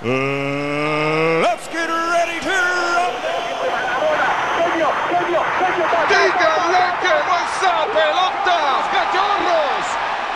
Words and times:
Uh, 0.00 1.42
let's 1.42 1.66
get 1.72 1.88
ready 1.88 2.38
to. 2.38 2.54
¡Díganle 6.08 6.84
que 7.02 7.10
no 7.26 7.34
esa 7.42 7.82
pelota! 7.90 8.58
¡Cachorros! 8.94 9.86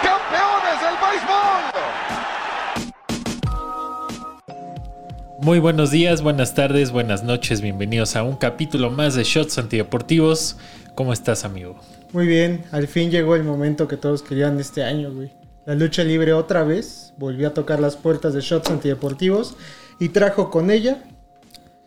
¡Campeones 0.02 0.78
del 0.82 0.96
béisbol! 0.98 1.62
Muy 5.38 5.60
buenos 5.60 5.92
días, 5.92 6.22
buenas 6.22 6.56
tardes, 6.56 6.90
buenas 6.90 7.22
noches, 7.22 7.60
bienvenidos 7.60 8.16
a 8.16 8.24
un 8.24 8.34
capítulo 8.34 8.90
más 8.90 9.14
de 9.14 9.22
Shots 9.22 9.58
Antideportivos. 9.58 10.56
¿Cómo 10.96 11.12
estás, 11.12 11.44
amigo? 11.44 11.76
Muy 12.12 12.26
bien, 12.26 12.64
al 12.72 12.88
fin 12.88 13.12
llegó 13.12 13.36
el 13.36 13.44
momento 13.44 13.86
que 13.86 13.96
todos 13.96 14.24
querían 14.24 14.58
este 14.58 14.82
año, 14.82 15.12
güey. 15.12 15.30
La 15.64 15.76
lucha 15.76 16.02
libre 16.02 16.32
otra 16.32 16.64
vez 16.64 17.14
volvió 17.18 17.46
a 17.46 17.54
tocar 17.54 17.78
las 17.78 17.94
puertas 17.94 18.34
de 18.34 18.40
Shots 18.40 18.70
Antideportivos 18.70 19.56
y 20.00 20.08
trajo 20.08 20.50
con 20.50 20.72
ella 20.72 20.98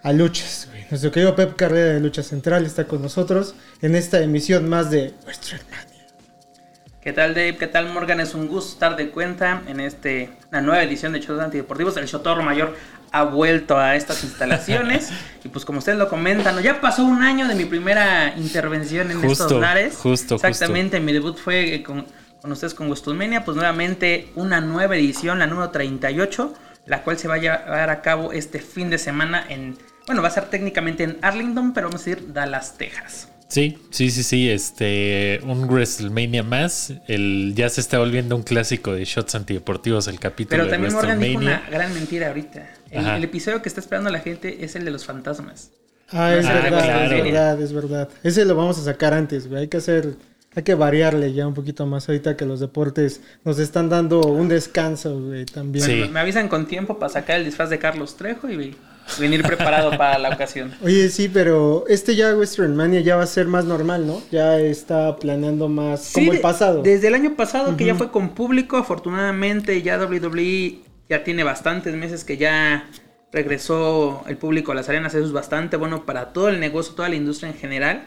a 0.02 0.14
Luchas, 0.14 0.68
güey. 0.70 0.86
Nuestro 0.90 1.12
querido 1.12 1.36
Pep 1.36 1.58
Carrera 1.58 1.94
de 1.94 2.00
Lucha 2.00 2.24
Central 2.24 2.66
está 2.66 2.86
con 2.86 3.02
nosotros 3.02 3.54
en 3.82 3.96
esta 3.96 4.22
emisión 4.22 4.70
más 4.70 4.92
de 4.92 5.14
Western 5.28 5.64
Mania. 5.70 6.06
¿Qué 7.02 7.12
tal 7.12 7.34
Dave? 7.34 7.58
¿Qué 7.58 7.68
tal 7.68 7.92
Morgan? 7.92 8.22
Es 8.22 8.34
un 8.34 8.48
gusto 8.48 8.72
estar 8.72 8.96
de 8.96 9.10
cuenta 9.10 9.62
en 9.68 9.82
este, 9.82 10.32
una 10.52 10.62
nueva 10.62 10.82
edición 10.82 11.12
de 11.12 11.20
Shows 11.20 11.42
Antideportivos. 11.42 11.98
El 11.98 12.06
Chotorro 12.06 12.44
Mayor 12.44 12.78
ha 13.12 13.24
vuelto 13.24 13.78
a 13.78 13.98
estas 13.98 14.24
instalaciones. 14.24 15.10
y 15.44 15.50
pues 15.50 15.66
como 15.66 15.80
ustedes 15.80 15.98
lo 15.98 16.08
comentan, 16.08 16.62
ya 16.64 16.80
pasó 16.80 17.04
un 17.04 17.24
año 17.24 17.48
de 17.50 17.56
mi 17.56 17.66
primera 17.66 18.34
intervención 18.38 19.12
en 19.12 19.22
Justo, 19.22 19.44
estos 19.44 19.62
lares. 19.62 19.98
justo, 19.98 20.36
Exactamente, 20.36 21.02
mi 21.02 21.12
debut 21.12 21.38
fue 21.38 21.84
con, 21.84 22.06
con 22.46 22.54
ustedes 22.54 22.74
con 22.74 22.88
WrestleMania. 22.88 23.44
Pues 23.44 23.58
nuevamente 23.58 24.30
una 24.36 24.62
nueva 24.62 24.96
edición, 24.96 25.40
la 25.40 25.48
número 25.48 25.72
38, 25.72 26.54
la 26.86 27.04
cual 27.04 27.18
se 27.18 27.28
va 27.28 27.36
a 27.36 27.38
llevar 27.40 27.90
a 27.90 28.02
cabo 28.02 28.32
este 28.32 28.60
fin 28.60 28.90
de 28.90 28.98
semana 28.98 29.46
en... 29.50 29.78
Bueno, 30.06 30.22
va 30.22 30.28
a 30.30 30.32
ser 30.32 30.46
técnicamente 30.46 31.04
en 31.04 31.18
Arlington, 31.22 31.74
pero 31.74 31.88
vamos 31.88 32.06
a 32.06 32.10
ir 32.12 32.32
Dallas, 32.32 32.78
Texas. 32.78 33.30
Sí, 33.48 33.78
sí, 33.92 34.10
sí, 34.10 34.24
sí, 34.24 34.50
este, 34.50 35.40
un 35.44 35.68
WrestleMania 35.68 36.44
más, 36.44 36.94
el, 37.08 37.54
ya 37.56 37.70
se 37.70 37.80
está 37.82 38.00
volviendo 38.00 38.36
un 38.36 38.44
clásico 38.44 38.94
de 38.94 39.06
Shots 39.06 39.36
Antideportivos 39.36 40.08
el 40.08 40.20
capítulo 40.20 40.50
Pero 40.50 40.66
de 40.66 40.72
también 40.72 40.94
Morgan 40.94 41.20
dijo 41.20 41.40
una 41.40 41.64
gran 41.70 41.94
mentira 41.94 42.28
ahorita. 42.28 42.68
El, 42.92 43.24
episodio 43.24 43.62
que 43.62 43.70
está 43.70 43.82
esperando 43.82 44.10
la 44.10 44.20
gente 44.20 44.64
es 44.64 44.76
el 44.76 44.86
de 44.86 44.92
los 44.92 45.06
fantasmas. 45.06 45.72
Ah, 46.10 46.34
es 46.36 46.46
Ah, 46.46 46.54
verdad, 46.54 46.70
claro. 46.70 47.16
es 47.16 47.24
verdad, 47.24 47.62
es 47.62 47.74
verdad. 47.74 48.10
Ese 48.24 48.46
lo 48.46 48.56
vamos 48.56 48.78
a 48.80 48.84
sacar 48.84 49.14
antes, 49.14 49.48
güey. 49.48 49.62
Hay 49.62 49.68
que 49.68 49.78
hacer, 49.78 50.16
hay 50.56 50.64
que 50.64 50.74
variarle 50.76 51.34
ya 51.34 51.46
un 51.48 51.54
poquito 51.54 51.86
más 51.86 52.08
ahorita 52.08 52.38
que 52.38 52.46
los 52.46 52.60
deportes 52.60 53.22
nos 53.44 53.60
están 53.60 53.90
dando 53.90 54.22
un 54.22 54.48
descanso, 54.48 55.20
güey, 55.20 55.46
también. 55.46 55.86
Sí. 55.86 56.10
Me 56.12 56.20
avisan 56.22 56.48
con 56.48 56.66
tiempo 56.68 56.98
para 56.98 57.12
sacar 57.12 57.38
el 57.40 57.46
disfraz 57.46 57.70
de 57.70 57.78
Carlos 57.80 58.16
Trejo 58.16 58.50
y 58.50 58.76
venir 59.20 59.44
preparado 59.44 59.92
para 59.98 60.18
la 60.18 60.30
ocasión. 60.30 60.74
Oye, 60.82 61.10
sí, 61.10 61.30
pero 61.32 61.84
este 61.90 62.16
ya 62.16 62.36
Western 62.36 62.76
Mania 62.76 63.02
ya 63.02 63.16
va 63.18 63.24
a 63.24 63.28
ser 63.28 63.48
más 63.48 63.66
normal, 63.66 64.08
¿no? 64.08 64.22
Ya 64.32 64.58
está 64.60 65.16
planeando 65.18 65.68
más 65.68 66.12
como 66.14 66.32
el 66.32 66.40
pasado. 66.40 66.82
de- 66.82 66.92
Desde 66.92 67.10
el 67.10 67.16
año 67.16 67.36
pasado 67.36 67.76
que 67.78 67.86
ya 67.86 67.96
fue 67.96 68.10
con 68.10 68.30
público, 68.30 68.78
afortunadamente 68.78 69.82
ya 69.82 69.98
WWE 70.00 70.80
ya 71.10 71.24
tiene 71.24 71.44
bastantes 71.44 71.94
meses 71.96 72.24
que 72.24 72.38
ya 72.38 72.90
regresó 73.32 74.24
el 74.28 74.38
público 74.38 74.72
a 74.72 74.76
las 74.76 74.88
arenas. 74.90 75.14
Eso 75.14 75.26
es 75.26 75.34
bastante 75.34 75.76
bueno 75.78 76.06
para 76.06 76.32
todo 76.32 76.48
el 76.50 76.60
negocio, 76.62 76.96
toda 76.96 77.10
la 77.10 77.16
industria 77.16 77.50
en 77.52 77.58
general, 77.58 78.06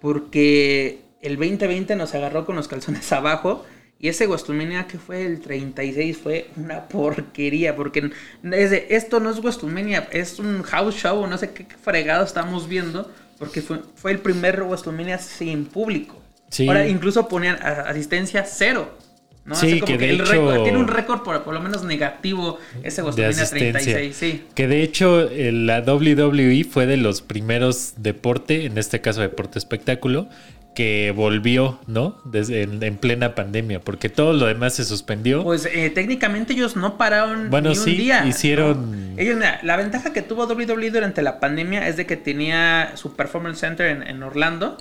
porque 0.00 1.03
el 1.24 1.36
2020 1.36 1.96
nos 1.96 2.14
agarró 2.14 2.44
con 2.46 2.56
los 2.56 2.68
calzones 2.68 3.10
abajo. 3.12 3.64
Y 4.00 4.08
ese 4.08 4.26
WrestleMania 4.26 4.86
que 4.86 4.98
fue 4.98 5.24
el 5.24 5.40
36 5.40 6.18
fue 6.18 6.50
una 6.56 6.88
porquería, 6.88 7.74
porque 7.74 8.10
es 8.52 8.70
de, 8.70 8.86
esto 8.90 9.18
no 9.20 9.30
es 9.30 9.38
WrestleMania, 9.40 10.08
es 10.12 10.38
un 10.38 10.62
house 10.62 10.96
show, 10.96 11.26
no 11.26 11.38
sé 11.38 11.52
qué 11.52 11.64
fregado 11.82 12.24
estamos 12.24 12.68
viendo, 12.68 13.10
porque 13.38 13.62
fue, 13.62 13.78
fue 13.94 14.10
el 14.10 14.18
primer 14.18 14.62
WrestleMania 14.62 15.16
sin 15.18 15.64
público. 15.64 16.20
Sí. 16.50 16.66
Ahora 16.68 16.86
incluso 16.86 17.28
ponían 17.28 17.56
asistencia 17.62 18.44
cero. 18.44 18.98
¿no? 19.46 19.54
Sí, 19.54 19.78
como 19.80 19.92
que 19.92 19.98
de 19.98 20.10
el 20.10 20.20
hecho- 20.22 20.32
récord- 20.32 20.62
tiene 20.64 20.78
un 20.78 20.88
récord 20.88 21.22
por, 21.22 21.42
por 21.44 21.52
lo 21.54 21.60
menos 21.60 21.84
negativo 21.84 22.58
ese 22.82 23.02
WrestleMania 23.02 23.42
asistencia. 23.42 23.92
36, 23.94 24.16
sí. 24.16 24.44
Que 24.54 24.66
de 24.68 24.82
hecho 24.82 25.28
eh, 25.30 25.52
la 25.52 25.80
WWE 25.80 26.64
fue 26.64 26.86
de 26.86 26.96
los 26.96 27.20
primeros 27.22 27.94
deporte, 27.98 28.64
en 28.66 28.76
este 28.78 29.00
caso 29.02 29.20
deporte 29.20 29.58
espectáculo, 29.58 30.28
que 30.74 31.12
volvió, 31.14 31.78
¿no? 31.86 32.20
Desde 32.24 32.62
en, 32.62 32.82
en 32.82 32.96
plena 32.96 33.34
pandemia, 33.34 33.80
porque 33.80 34.08
todo 34.08 34.32
lo 34.32 34.46
demás 34.46 34.74
se 34.74 34.84
suspendió. 34.84 35.42
Pues 35.44 35.66
eh, 35.66 35.90
técnicamente 35.90 36.52
ellos 36.52 36.76
no 36.76 36.98
pararon 36.98 37.48
Bueno, 37.50 37.70
ni 37.70 37.78
un 37.78 37.84
sí, 37.84 37.94
día. 37.96 38.24
hicieron- 38.26 39.14
¿no? 39.14 39.20
Ellos, 39.20 39.36
mira, 39.36 39.60
la 39.62 39.76
ventaja 39.76 40.12
que 40.12 40.22
tuvo 40.22 40.46
WWE 40.46 40.90
durante 40.90 41.22
la 41.22 41.40
pandemia 41.40 41.86
es 41.88 41.96
de 41.96 42.06
que 42.06 42.16
tenía 42.16 42.92
su 42.96 43.14
Performance 43.16 43.58
Center 43.60 43.86
en, 43.86 44.02
en 44.02 44.22
Orlando 44.22 44.76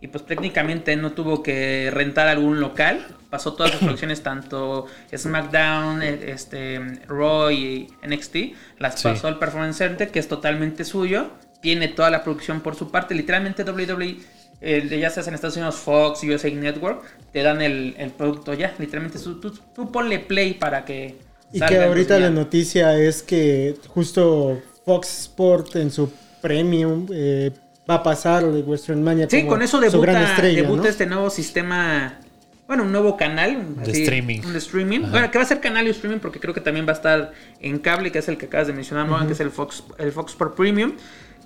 y 0.00 0.08
pues 0.08 0.24
técnicamente 0.26 0.94
no 0.96 1.10
tuvo 1.12 1.42
que 1.42 1.90
rentar 1.92 2.28
algún 2.28 2.60
local. 2.60 3.04
Pasó 3.30 3.54
todas 3.54 3.72
sus 3.72 3.80
producciones, 3.84 4.22
tanto 4.22 4.86
SmackDown, 5.16 6.02
eh, 6.02 6.30
este, 6.30 6.80
Raw 7.08 7.50
y 7.50 7.88
NXT, 8.06 8.36
las 8.78 9.00
Sí. 9.00 9.08
pasó 9.08 9.28
al 9.28 9.38
Performance 9.38 9.76
Center, 9.78 10.10
que 10.10 10.18
es 10.18 10.28
totalmente 10.28 10.84
suyo. 10.84 11.30
Tiene 11.60 11.88
toda 11.88 12.10
la 12.10 12.22
producción 12.22 12.60
por 12.60 12.76
su 12.76 12.90
parte. 12.90 13.14
Literalmente 13.14 13.64
WWE, 13.64 14.16
eh, 14.60 14.98
ya 15.00 15.10
seas 15.10 15.28
en 15.28 15.34
Estados 15.34 15.56
Unidos, 15.56 15.76
Fox, 15.76 16.22
USA 16.24 16.50
Network, 16.50 17.04
te 17.32 17.42
dan 17.42 17.62
el, 17.62 17.94
el 17.98 18.10
producto 18.10 18.54
ya. 18.54 18.74
Literalmente 18.78 19.18
tú, 19.18 19.40
tú, 19.40 19.52
tú 19.74 19.92
ponle 19.92 20.18
play 20.18 20.54
para 20.54 20.84
que... 20.84 21.16
y 21.52 21.58
salga 21.58 21.78
que 21.78 21.84
ahorita 21.84 22.18
la 22.18 22.30
noticia 22.30 22.98
es 22.98 23.22
que 23.22 23.76
justo 23.88 24.60
Fox 24.84 25.20
Sport 25.20 25.76
en 25.76 25.90
su 25.90 26.10
premium 26.40 27.06
eh, 27.12 27.50
va 27.88 27.94
a 27.94 28.02
pasar 28.02 28.44
de 28.50 28.60
Western 28.60 29.02
Mania 29.02 29.26
Sí, 29.30 29.38
como 29.40 29.50
con 29.50 29.62
eso 29.62 29.78
su 29.78 29.82
debuta, 29.82 30.12
gran 30.12 30.22
estrella, 30.24 30.62
debuta 30.62 30.82
¿no? 30.82 30.88
este 30.88 31.06
nuevo 31.06 31.30
sistema, 31.30 32.18
bueno, 32.66 32.82
un 32.82 32.92
nuevo 32.92 33.16
canal. 33.16 33.76
De 33.84 33.92
streaming. 33.92 34.40
Un 34.44 34.52
de 34.52 34.58
streaming. 34.58 35.00
Ajá. 35.00 35.10
Bueno, 35.10 35.30
que 35.30 35.38
va 35.38 35.44
a 35.44 35.46
ser 35.46 35.60
canal 35.60 35.86
y 35.86 35.90
streaming 35.90 36.18
porque 36.18 36.40
creo 36.40 36.52
que 36.52 36.60
también 36.60 36.86
va 36.86 36.92
a 36.92 36.96
estar 36.96 37.32
en 37.60 37.78
cable, 37.78 38.10
que 38.10 38.18
es 38.18 38.28
el 38.28 38.36
que 38.38 38.46
acabas 38.46 38.66
de 38.66 38.72
mencionar, 38.72 39.06
Morgan, 39.06 39.26
que 39.26 39.32
es 39.34 39.40
el 39.40 39.50
Fox, 39.50 39.84
el 39.98 40.12
Fox 40.12 40.32
Sport 40.32 40.56
Premium, 40.56 40.94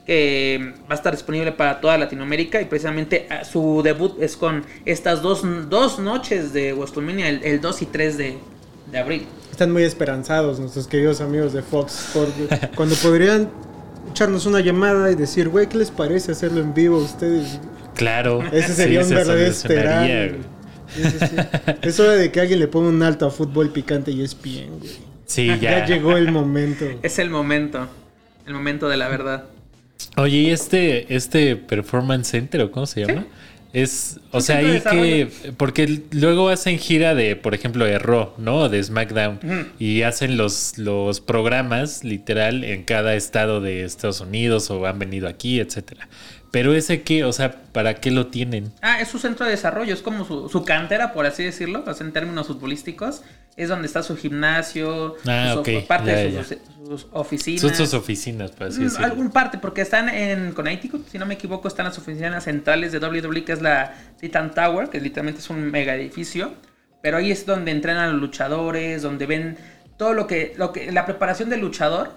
que 0.06 0.74
va 0.82 0.90
a 0.90 0.94
estar 0.94 1.12
disponible 1.12 1.52
para 1.52 1.80
toda 1.80 1.96
Latinoamérica 1.98 2.60
y 2.60 2.64
precisamente 2.64 3.26
ah, 3.30 3.44
su 3.44 3.82
debut 3.84 4.20
es 4.20 4.36
con 4.36 4.64
estas 4.84 5.22
dos, 5.22 5.42
dos 5.68 5.98
noches 5.98 6.52
de 6.52 6.72
WrestleMania, 6.72 7.28
el, 7.28 7.42
el 7.44 7.60
2 7.60 7.82
y 7.82 7.86
3 7.86 8.18
de, 8.18 8.38
de 8.90 8.98
abril. 8.98 9.26
Están 9.50 9.70
muy 9.70 9.82
esperanzados 9.84 10.58
nuestros 10.58 10.86
queridos 10.88 11.20
amigos 11.20 11.52
de 11.52 11.62
Fox 11.62 12.10
cuando 12.74 12.94
podrían 12.96 13.48
echarnos 14.10 14.46
una 14.46 14.60
llamada 14.60 15.10
y 15.10 15.14
decir, 15.14 15.48
güey, 15.48 15.68
¿qué 15.68 15.78
les 15.78 15.90
parece 15.90 16.32
hacerlo 16.32 16.60
en 16.60 16.74
vivo 16.74 16.96
a 16.96 17.02
ustedes? 17.04 17.60
Claro. 17.94 18.42
Ese 18.52 18.74
sería 18.74 19.04
sí, 19.04 19.10
un 19.12 19.18
verdadero 19.18 19.50
esperar. 19.50 20.32
sí. 20.94 21.36
Es 21.82 22.00
hora 22.00 22.12
de 22.12 22.32
que 22.32 22.40
alguien 22.40 22.58
le 22.58 22.66
ponga 22.68 22.88
un 22.88 23.02
alto 23.02 23.26
a 23.26 23.30
fútbol 23.30 23.70
picante 23.70 24.10
y 24.10 24.22
es 24.22 24.40
bien, 24.40 24.78
güey. 24.78 24.92
Sí, 25.26 25.46
Ya. 25.46 25.56
ya. 25.56 25.86
llegó 25.86 26.16
el 26.16 26.30
momento. 26.32 26.84
Es 27.02 27.18
el 27.18 27.30
momento, 27.30 27.88
el 28.46 28.54
momento 28.54 28.88
de 28.88 28.96
la 28.96 29.08
verdad. 29.08 29.44
Oye, 30.16 30.36
¿y 30.36 30.50
este, 30.50 31.14
este 31.14 31.56
Performance 31.56 32.28
Center 32.28 32.60
o 32.62 32.70
cómo 32.70 32.86
se 32.86 33.06
llama? 33.06 33.26
Es, 33.72 34.20
o 34.32 34.42
sea, 34.42 34.58
ahí 34.58 34.80
que, 34.80 35.52
porque 35.56 36.02
luego 36.10 36.50
hacen 36.50 36.78
gira 36.78 37.14
de, 37.14 37.36
por 37.36 37.54
ejemplo, 37.54 37.86
de 37.86 37.98
Raw, 37.98 38.34
¿no? 38.36 38.68
De 38.68 38.82
SmackDown. 38.82 39.40
Y 39.78 40.02
hacen 40.02 40.36
los, 40.36 40.76
los 40.76 41.20
programas, 41.20 42.04
literal, 42.04 42.64
en 42.64 42.82
cada 42.82 43.14
estado 43.14 43.62
de 43.62 43.84
Estados 43.84 44.20
Unidos 44.20 44.70
o 44.70 44.84
han 44.86 44.98
venido 44.98 45.26
aquí, 45.26 45.58
etcétera. 45.58 46.08
Pero 46.52 46.74
ese 46.74 47.02
que, 47.02 47.24
o 47.24 47.32
sea, 47.32 47.50
¿para 47.72 47.94
qué 47.94 48.10
lo 48.12 48.28
tienen? 48.28 48.72
Ah, 48.82 49.00
es 49.00 49.08
su 49.08 49.18
centro 49.18 49.44
de 49.46 49.52
desarrollo, 49.52 49.92
es 49.94 50.02
como 50.02 50.24
su, 50.24 50.48
su 50.48 50.64
cantera, 50.64 51.12
por 51.14 51.26
así 51.26 51.42
decirlo, 51.42 51.82
o 51.86 51.94
sea, 51.94 52.06
en 52.06 52.12
términos 52.12 52.46
futbolísticos. 52.46 53.22
Es 53.56 53.68
donde 53.68 53.86
está 53.86 54.02
su 54.02 54.16
gimnasio, 54.16 55.16
Ah, 55.26 55.50
sus- 55.54 55.60
ok, 55.68 55.86
parte 55.86 56.06
ya, 56.10 56.16
de 56.16 56.32
ya. 56.32 56.44
sus, 56.44 57.06
oficinas. 57.12 57.60
Son 57.60 57.74
sus 57.74 57.92
oficinas, 57.92 58.50
por 58.52 58.68
así 58.68 58.80
Mm, 58.80 58.84
decirlo. 58.84 59.06
Algún 59.06 59.30
parte, 59.30 59.58
porque 59.58 59.80
están 59.82 60.08
en 60.08 60.52
Connecticut, 60.52 61.06
si 61.08 61.18
no 61.18 61.26
me 61.26 61.34
equivoco, 61.34 61.68
están 61.68 61.84
las 61.86 61.98
oficinas 61.98 62.44
centrales 62.44 62.92
de 62.92 62.98
WWE, 62.98 63.44
que 63.44 63.52
es 63.52 63.60
la 63.60 63.94
Titan 64.20 64.54
Tower, 64.54 64.88
que 64.88 65.00
literalmente 65.00 65.40
es 65.40 65.50
un 65.50 65.70
mega 65.70 65.94
edificio. 65.94 66.54
Pero 67.02 67.16
ahí 67.18 67.30
es 67.30 67.44
donde 67.46 67.72
entrenan 67.72 68.12
los 68.12 68.20
luchadores, 68.20 69.02
donde 69.02 69.26
ven 69.26 69.56
todo 69.98 70.14
lo 70.14 70.26
que, 70.26 70.54
lo 70.56 70.72
que, 70.72 70.90
la 70.92 71.04
preparación 71.04 71.50
del 71.50 71.60
luchador 71.60 72.12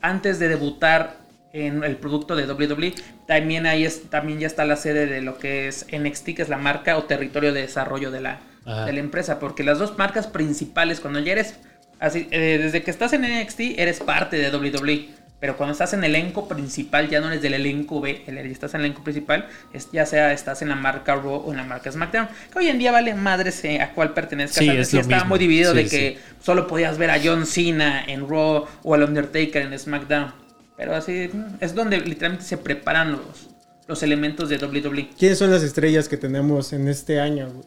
antes 0.00 0.38
de 0.38 0.48
debutar 0.48 1.16
en 1.52 1.82
el 1.84 1.96
producto 1.96 2.36
de 2.36 2.46
WWE. 2.50 2.94
También 3.26 3.66
ahí 3.66 3.84
es, 3.84 4.08
también 4.10 4.38
ya 4.40 4.46
está 4.46 4.64
la 4.64 4.76
sede 4.76 5.06
de 5.06 5.20
lo 5.22 5.38
que 5.38 5.68
es 5.68 5.86
NXT, 5.92 6.34
que 6.36 6.42
es 6.42 6.48
la 6.48 6.58
marca 6.58 6.96
o 6.96 7.04
territorio 7.04 7.52
de 7.52 7.62
desarrollo 7.62 8.10
de 8.10 8.20
la, 8.20 8.40
Ajá. 8.64 8.84
de 8.86 8.92
la 8.92 9.00
empresa. 9.00 9.38
Porque 9.38 9.64
las 9.64 9.78
dos 9.78 9.98
marcas 9.98 10.26
principales, 10.26 11.00
cuando 11.00 11.18
ya 11.20 11.32
eres 11.32 11.56
así, 11.98 12.28
eh, 12.30 12.58
desde 12.62 12.82
que 12.82 12.90
estás 12.90 13.12
en 13.12 13.22
NXT, 13.24 13.78
eres 13.78 14.00
parte 14.00 14.36
de 14.36 14.50
WWE. 14.56 15.08
Pero 15.40 15.56
cuando 15.56 15.72
estás 15.72 15.94
en 15.94 16.04
el 16.04 16.14
elenco 16.14 16.46
principal, 16.48 17.08
ya 17.08 17.18
no 17.20 17.28
eres 17.28 17.40
del 17.40 17.54
elenco 17.54 17.98
B, 18.02 18.24
el- 18.26 18.36
estás 18.38 18.74
en 18.74 18.80
el 18.80 18.86
elenco 18.86 19.02
principal, 19.02 19.46
es- 19.72 19.90
ya 19.90 20.04
sea 20.04 20.34
estás 20.34 20.60
en 20.60 20.68
la 20.68 20.76
marca 20.76 21.14
Raw 21.14 21.44
o 21.46 21.50
en 21.50 21.56
la 21.56 21.64
marca 21.64 21.90
SmackDown. 21.90 22.28
Que 22.52 22.58
hoy 22.58 22.68
en 22.68 22.78
día 22.78 22.92
vale 22.92 23.14
madres 23.14 23.64
eh, 23.64 23.80
a 23.80 23.92
cuál 23.94 24.12
pertenezcas. 24.12 24.58
Sí, 24.62 24.68
es 24.68 24.92
lo 24.92 25.00
estaba 25.00 25.22
mismo. 25.22 25.28
muy 25.30 25.38
dividido 25.38 25.72
Sí, 25.72 25.78
de 25.78 25.88
que 25.88 26.18
solo 26.42 26.66
podías 26.66 26.98
ver 26.98 27.10
a 27.10 27.18
John 27.24 27.46
Cena 27.46 28.04
en 28.06 28.28
Raw 28.28 28.66
o 28.82 28.94
al 28.94 29.02
Undertaker 29.02 29.62
en 29.62 29.78
SmackDown. 29.78 30.34
Pero 30.80 30.96
así 30.96 31.30
es 31.60 31.74
donde 31.74 32.00
literalmente 32.00 32.42
se 32.42 32.56
preparan 32.56 33.12
los, 33.12 33.50
los 33.86 34.02
elementos 34.02 34.48
de. 34.48 34.56
WWE. 34.56 35.10
¿Quiénes 35.10 35.36
son 35.36 35.50
las 35.50 35.62
estrellas 35.62 36.08
que 36.08 36.16
tenemos 36.16 36.72
en 36.72 36.88
este 36.88 37.20
año, 37.20 37.50
güey? 37.52 37.66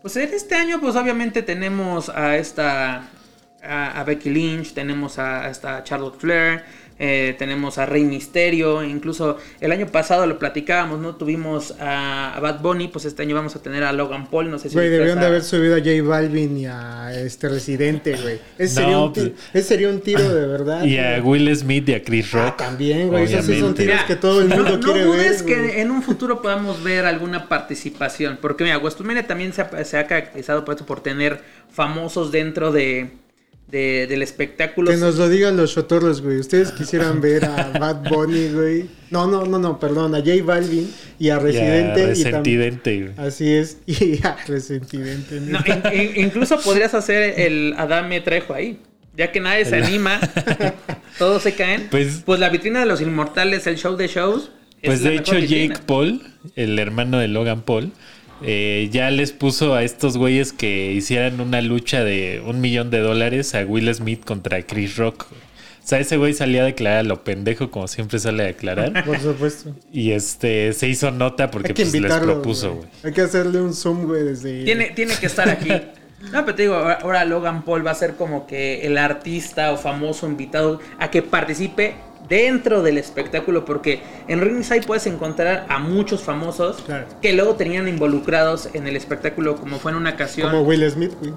Pues 0.00 0.16
en 0.16 0.32
este 0.32 0.54
año, 0.54 0.80
pues 0.80 0.96
obviamente 0.96 1.42
tenemos 1.42 2.08
a 2.08 2.38
esta. 2.38 3.10
A, 3.62 4.00
a 4.00 4.04
Becky 4.04 4.30
Lynch, 4.30 4.72
tenemos 4.72 5.18
a, 5.18 5.42
a 5.42 5.50
esta 5.50 5.84
Charlotte 5.84 6.18
Flair, 6.18 6.64
eh, 6.98 7.34
tenemos 7.38 7.78
a 7.78 7.86
Rey 7.86 8.04
Misterio, 8.04 8.82
incluso 8.82 9.36
el 9.60 9.72
año 9.72 9.86
pasado 9.86 10.26
lo 10.26 10.38
platicábamos, 10.38 10.98
¿no? 11.00 11.16
Tuvimos 11.16 11.74
a, 11.80 12.34
a 12.34 12.40
Bad 12.40 12.60
Bunny, 12.60 12.88
pues 12.88 13.04
este 13.04 13.22
año 13.22 13.34
vamos 13.34 13.54
a 13.56 13.62
tener 13.62 13.84
a 13.84 13.92
Logan 13.92 14.28
Paul, 14.28 14.50
no 14.50 14.58
sé 14.58 14.68
si. 14.68 14.74
Güey, 14.74 14.88
deberían 14.88 15.20
de 15.20 15.26
haber 15.26 15.42
subido 15.42 15.74
a 15.76 15.78
J 15.78 15.90
Balvin 16.02 16.56
y 16.58 16.66
a 16.66 17.12
este 17.18 17.48
Residente, 17.48 18.16
güey. 18.16 18.38
Ese, 18.58 18.80
No, 18.80 18.86
sería 18.86 18.98
un 18.98 19.12
pues- 19.12 19.32
ese 19.52 19.68
sería 19.68 19.88
un 19.88 20.00
tiro 20.00 20.32
de 20.34 20.46
verdad. 20.46 20.84
Y 20.84 20.98
a. 20.98 21.20
Will 21.22 21.54
Smith 21.56 21.88
y 21.88 21.94
a 21.94 22.02
Chris 22.02 22.30
Rock. 22.32 22.44
Ah, 22.46 22.56
también, 22.56 23.08
güey. 23.08 23.24
Esos 23.24 23.44
son 23.58 23.74
tiros 23.74 24.02
que 24.04 24.16
todo 24.16 24.40
el 24.40 24.48
mundo 24.48 24.78
no, 24.78 24.80
quiere 24.80 25.00
no 25.04 25.06
dudes 25.12 25.44
ver. 25.44 25.54
que 25.54 25.60
güey. 25.60 25.80
en 25.80 25.90
un 25.90 26.02
futuro 26.02 26.40
podamos 26.40 26.82
ver 26.82 27.04
alguna 27.04 27.48
participación. 27.48 28.38
Porque 28.40 28.64
mira, 28.64 28.78
WrestleMania 28.78 29.26
también 29.26 29.52
se 29.52 29.62
ha, 29.62 29.84
se 29.84 29.98
ha 29.98 30.06
caracterizado 30.06 30.64
por 30.64 30.74
esto, 30.74 30.86
por 30.86 31.00
tener 31.02 31.40
famosos 31.70 32.32
dentro 32.32 32.72
de, 32.72 33.10
de- 33.68 34.06
del 34.08 34.22
espectáculo. 34.22 34.90
Que 34.90 34.96
nos 34.96 35.16
lo 35.16 35.28
digan 35.28 35.56
los 35.56 35.74
chotorros, 35.74 36.22
güey. 36.22 36.38
Ustedes 36.38 36.72
quisieran 36.72 37.20
ver 37.20 37.44
a 37.44 37.70
Bad 37.78 38.08
Bunny, 38.08 38.48
güey. 38.52 38.86
No, 39.10 39.26
no, 39.26 39.44
no, 39.44 39.58
no, 39.58 39.78
perdón. 39.80 40.14
A 40.14 40.18
J 40.18 40.42
Balvin 40.44 40.90
y 41.18 41.28
a 41.28 41.28
Y 41.28 41.30
a 41.30 41.38
Residente. 41.38 42.02
Y 42.02 42.06
Resentidente, 42.06 43.00
güey. 43.02 43.26
Así 43.26 43.52
es. 43.52 43.78
Y 43.86 44.20
a 44.24 44.36
Residente. 44.46 45.40
No, 45.40 45.58
in- 45.66 46.00
in- 46.00 46.24
incluso 46.26 46.60
podrías 46.60 46.94
hacer 46.94 47.40
el 47.40 47.74
Adame 47.76 48.20
Trejo 48.20 48.54
ahí. 48.54 48.78
Ya 49.16 49.32
que 49.32 49.40
nadie 49.40 49.64
se 49.64 49.76
anima, 49.76 50.20
todos 51.18 51.42
se 51.42 51.54
caen. 51.54 51.88
Pues- 51.90 52.22
Pues, 52.24 52.38
la 52.40 52.48
vitrina 52.50 52.80
de 52.80 52.86
los 52.86 53.00
inmortales, 53.00 53.66
el 53.66 53.76
show 53.78 53.96
de 53.96 54.08
shows. 54.08 54.50
es 54.82 54.90
Pues 54.90 55.02
de 55.02 55.16
hecho 55.16 55.36
vitrina. 55.36 55.74
Jake 55.74 55.86
Paul, 55.86 56.20
el 56.54 56.78
hermano 56.78 57.18
de 57.18 57.28
Logan 57.28 57.62
Paul, 57.62 57.92
eh, 58.42 58.88
ya 58.92 59.10
les 59.10 59.32
puso 59.32 59.74
a 59.74 59.82
estos 59.82 60.16
güeyes 60.16 60.52
que 60.52 60.92
hicieran 60.92 61.40
una 61.40 61.60
lucha 61.60 62.04
de 62.04 62.42
un 62.44 62.60
millón 62.60 62.90
de 62.90 62.98
dólares 62.98 63.54
a 63.54 63.64
Will 63.64 63.92
Smith 63.94 64.24
contra 64.24 64.62
Chris 64.62 64.96
Rock. 64.96 65.26
O 65.30 65.88
sea, 65.88 66.00
ese 66.00 66.16
güey 66.16 66.34
salía 66.34 66.62
a 66.62 66.64
declarar 66.64 66.98
a 66.98 67.02
lo 67.04 67.22
pendejo, 67.22 67.70
como 67.70 67.86
siempre 67.86 68.18
sale 68.18 68.42
a 68.42 68.46
declarar. 68.46 69.04
Por 69.06 69.20
supuesto. 69.20 69.72
y 69.92 70.10
este 70.10 70.72
se 70.72 70.88
hizo 70.88 71.12
nota 71.12 71.50
porque 71.50 71.74
pues, 71.74 71.92
les 71.92 72.12
propuso, 72.14 72.74
güey. 72.74 72.88
Hay 73.04 73.12
que 73.12 73.20
hacerle 73.22 73.60
un 73.60 73.72
zoom, 73.72 74.06
güey, 74.06 74.24
desde. 74.24 74.64
Tiene, 74.64 74.90
tiene 74.90 75.14
que 75.14 75.26
estar 75.26 75.48
aquí. 75.48 75.70
No, 76.32 76.44
pero 76.44 76.54
te 76.54 76.62
digo, 76.62 76.74
ahora 76.74 77.24
Logan 77.24 77.62
Paul 77.64 77.86
va 77.86 77.92
a 77.92 77.94
ser 77.94 78.14
como 78.16 78.46
que 78.46 78.86
el 78.86 78.98
artista 78.98 79.70
o 79.72 79.76
famoso 79.76 80.26
invitado 80.26 80.80
a 80.98 81.10
que 81.10 81.22
participe 81.22 81.94
dentro 82.28 82.82
del 82.82 82.98
espectáculo, 82.98 83.64
porque 83.64 84.00
en 84.28 84.40
Ringside 84.40 84.86
puedes 84.86 85.06
encontrar 85.06 85.66
a 85.68 85.78
muchos 85.78 86.22
famosos 86.22 86.82
Claro. 86.82 87.06
que 87.22 87.32
luego 87.32 87.54
tenían 87.54 87.88
involucrados 87.88 88.68
en 88.74 88.86
el 88.86 88.96
espectáculo, 88.96 89.56
como 89.56 89.78
fue 89.78 89.92
en 89.92 89.98
una 89.98 90.10
ocasión. 90.10 90.50
Como 90.50 90.62
Will 90.62 90.88
Smith, 90.90 91.12
güey. 91.20 91.32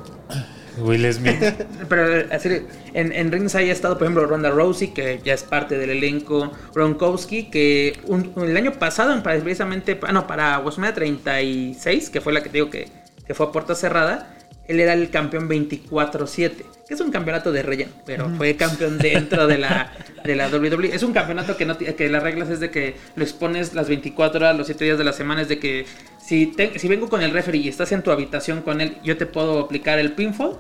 Will 0.77 1.11
Smith. 1.13 1.35
Pero 1.89 2.25
así, 2.31 2.49
en, 2.93 3.11
en 3.11 3.31
Ringside 3.31 3.69
ha 3.69 3.73
estado, 3.73 3.97
por 3.97 4.05
ejemplo, 4.05 4.25
Ronda 4.25 4.49
Rousey, 4.49 4.93
que 4.93 5.19
ya 5.23 5.33
es 5.33 5.43
parte 5.43 5.77
del 5.77 5.89
elenco, 5.89 6.51
Gronkowski, 6.73 7.49
que 7.49 7.99
un- 8.05 8.31
el 8.37 8.55
año 8.55 8.71
pasado, 8.73 9.21
precisamente, 9.21 9.99
no, 10.13 10.25
para 10.25 10.57
WrestleMania 10.59 10.95
36, 10.95 12.09
que 12.09 12.21
fue 12.21 12.31
la 12.33 12.41
que 12.41 12.49
te 12.49 12.53
digo 12.59 12.69
que, 12.69 12.87
que 13.27 13.33
fue 13.33 13.47
a 13.47 13.51
puerta 13.51 13.75
cerrada, 13.75 14.35
él 14.69 14.79
era 14.79 14.93
el 14.93 15.09
campeón 15.09 15.49
24-7, 15.49 16.51
que 16.87 16.93
es 16.93 17.01
un 17.01 17.11
campeonato 17.11 17.51
de 17.51 17.63
relleno, 17.63 17.91
pero 18.05 18.29
fue 18.37 18.55
campeón 18.55 18.97
dentro 18.97 19.47
de 19.47 19.57
la, 19.57 19.91
de 20.23 20.35
la 20.35 20.47
WWE. 20.47 20.93
Es 20.95 21.03
un 21.03 21.11
campeonato 21.11 21.57
que, 21.57 21.65
no, 21.65 21.77
que 21.77 22.09
las 22.09 22.23
reglas 22.23 22.49
es 22.49 22.59
de 22.59 22.69
que 22.71 22.95
lo 23.15 23.23
expones 23.23 23.73
las 23.73 23.89
24 23.89 24.39
horas, 24.39 24.57
los 24.57 24.67
7 24.67 24.85
días 24.85 24.97
de 24.97 25.03
la 25.03 25.13
semana, 25.13 25.41
es 25.41 25.49
de 25.49 25.59
que 25.59 25.85
si, 26.23 26.47
te- 26.47 26.77
si 26.79 26.87
vengo 26.87 27.09
con 27.09 27.21
el 27.21 27.31
referee 27.31 27.61
y 27.61 27.67
estás 27.67 27.91
en 27.91 28.01
tu 28.03 28.11
habitación 28.11 28.61
con 28.61 28.79
él, 28.81 28.97
yo 29.03 29.17
te 29.17 29.25
puedo 29.25 29.59
aplicar 29.59 29.99
el 29.99 30.13
pinfall 30.13 30.57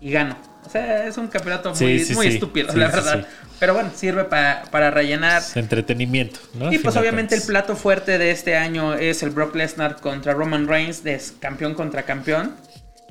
y 0.00 0.10
gano. 0.10 0.36
O 0.64 0.70
sea, 0.70 1.06
es 1.06 1.16
un 1.18 1.28
campeonato 1.28 1.74
muy, 1.74 1.98
sí, 2.00 2.14
muy 2.14 2.28
sí. 2.28 2.34
estúpido, 2.34 2.68
la 2.76 2.88
verdad. 2.88 3.26
Pero 3.58 3.74
bueno, 3.74 3.90
sirve 3.94 4.24
para, 4.24 4.62
para 4.70 4.90
rellenar. 4.90 5.42
Es 5.42 5.56
entretenimiento, 5.56 6.38
¿no? 6.54 6.72
Y 6.72 6.78
pues 6.78 6.96
obviamente 6.96 7.34
el 7.34 7.42
plato 7.42 7.76
fuerte 7.76 8.16
de 8.18 8.30
este 8.30 8.56
año 8.56 8.94
es 8.94 9.22
el 9.22 9.30
Brock 9.30 9.54
Lesnar 9.54 9.96
contra 10.00 10.32
Roman 10.32 10.68
Reigns, 10.68 11.02
de 11.02 11.20
campeón 11.40 11.74
contra 11.74 12.04
campeón. 12.04 12.54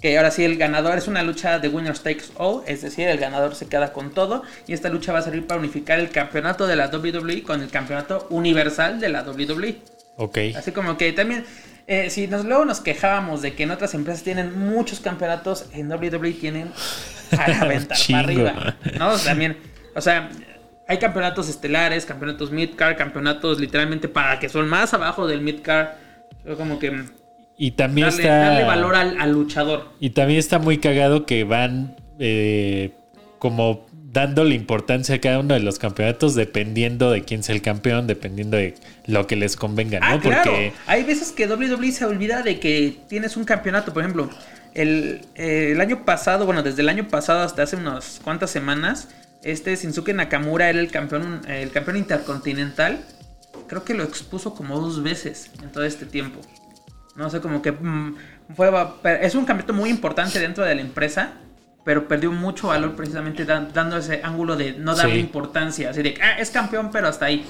Que 0.01 0.17
ahora 0.17 0.31
sí 0.31 0.45
el 0.45 0.57
ganador 0.57 0.97
es 0.97 1.07
una 1.07 1.23
lucha 1.23 1.59
de 1.59 1.67
winners 1.67 2.01
takes 2.01 2.25
all, 2.35 2.63
es 2.65 2.81
decir, 2.81 3.07
el 3.07 3.17
ganador 3.17 3.55
se 3.55 3.67
queda 3.67 3.91
con 3.91 4.13
todo. 4.13 4.43
Y 4.67 4.73
esta 4.73 4.89
lucha 4.89 5.11
va 5.11 5.19
a 5.19 5.21
servir 5.21 5.45
para 5.45 5.59
unificar 5.59 5.99
el 5.99 6.09
campeonato 6.09 6.67
de 6.67 6.75
la 6.75 6.87
WWE 6.87 7.43
con 7.43 7.61
el 7.61 7.69
campeonato 7.69 8.27
universal 8.29 8.99
de 8.99 9.09
la 9.09 9.23
WWE. 9.23 9.77
Ok. 10.17 10.37
Así 10.55 10.71
como 10.71 10.97
que 10.97 11.11
también, 11.11 11.45
eh, 11.87 12.09
si 12.09 12.27
nos, 12.27 12.45
luego 12.45 12.65
nos 12.65 12.79
quejábamos 12.79 13.41
de 13.41 13.53
que 13.53 13.63
en 13.63 13.71
otras 13.71 13.93
empresas 13.93 14.23
tienen 14.23 14.57
muchos 14.57 14.99
campeonatos, 14.99 15.65
en 15.73 15.91
WWE 15.91 16.33
tienen 16.33 16.71
a 17.37 17.43
aventar 17.61 17.97
para 18.07 18.19
arriba. 18.19 18.77
¿No? 18.97 19.17
También, 19.17 19.57
o 19.95 20.01
sea, 20.01 20.29
hay 20.87 20.97
campeonatos 20.97 21.49
estelares, 21.49 22.05
campeonatos 22.05 22.51
mid-car, 22.51 22.95
campeonatos 22.95 23.59
literalmente 23.59 24.07
para 24.07 24.39
que 24.39 24.49
son 24.49 24.67
más 24.67 24.93
abajo 24.93 25.27
del 25.27 25.41
mid-car. 25.41 25.99
Como 26.57 26.79
que 26.79 27.05
Y 27.61 27.71
también 27.71 28.07
darle, 28.07 28.23
está. 28.23 28.37
darle 28.37 28.63
valor 28.63 28.95
al, 28.95 29.19
al 29.19 29.31
luchador. 29.33 29.89
Y 29.99 30.11
también 30.11 30.39
está 30.39 30.59
muy 30.59 30.77
cagado 30.77 31.25
que 31.25 31.43
van 31.43 31.97
eh, 32.17 32.93
como 33.37 33.85
dándole 34.11 34.55
importancia 34.55 35.15
a 35.15 35.19
cada 35.19 35.39
uno 35.39 35.53
de 35.53 35.59
los 35.59 35.77
campeonatos 35.77 36.35
dependiendo 36.35 37.11
de 37.11 37.23
quién 37.23 37.43
sea 37.43 37.53
el 37.53 37.61
campeón, 37.61 38.07
dependiendo 38.07 38.57
de 38.57 38.75
lo 39.05 39.27
que 39.27 39.35
les 39.35 39.57
convenga, 39.57 39.99
¿no? 39.99 40.05
Ah, 40.07 40.19
claro. 40.19 40.43
Porque 40.43 40.73
Hay 40.87 41.03
veces 41.03 41.33
que 41.33 41.47
WWE 41.47 41.91
se 41.91 42.05
olvida 42.05 42.41
de 42.43 42.59
que 42.61 42.97
tienes 43.09 43.37
un 43.37 43.43
campeonato. 43.43 43.93
Por 43.93 44.03
ejemplo, 44.03 44.29
el, 44.73 45.21
eh, 45.35 45.71
el 45.73 45.81
año 45.81 46.05
pasado, 46.05 46.45
bueno, 46.45 46.63
desde 46.63 46.81
el 46.81 46.89
año 46.89 47.09
pasado 47.09 47.41
hasta 47.41 47.63
hace 47.63 47.75
unas 47.75 48.21
cuantas 48.23 48.49
semanas, 48.49 49.09
este 49.43 49.75
Shinsuke 49.75 50.13
Nakamura 50.13 50.69
era 50.69 50.79
el 50.79 50.91
campeón, 50.91 51.41
el 51.47 51.71
campeón 51.71 51.97
intercontinental. 51.97 52.99
Creo 53.67 53.83
que 53.83 53.93
lo 53.93 54.03
expuso 54.03 54.55
como 54.55 54.79
dos 54.79 55.03
veces 55.03 55.51
en 55.61 55.71
todo 55.71 55.83
este 55.83 56.05
tiempo. 56.05 56.39
No 57.15 57.29
sé, 57.29 57.41
como 57.41 57.61
que 57.61 57.71
mm, 57.71 58.15
fue, 58.55 58.71
es 59.21 59.35
un 59.35 59.45
campeonato 59.45 59.73
muy 59.73 59.89
importante 59.89 60.39
dentro 60.39 60.63
de 60.63 60.75
la 60.75 60.81
empresa. 60.81 61.31
Pero 61.85 62.07
perdió 62.07 62.31
mucho 62.31 62.67
valor 62.67 62.93
precisamente 62.95 63.45
dan- 63.45 63.69
dando 63.73 63.97
ese 63.97 64.21
ángulo 64.23 64.55
de 64.57 64.73
no 64.73 64.95
darle 64.95 65.13
Sí. 65.15 65.19
importancia. 65.21 65.89
Así 65.89 66.03
de, 66.03 66.15
ah, 66.21 66.37
es 66.37 66.51
campeón, 66.51 66.89
pero 66.91 67.07
hasta 67.07 67.25
ahí. 67.25 67.45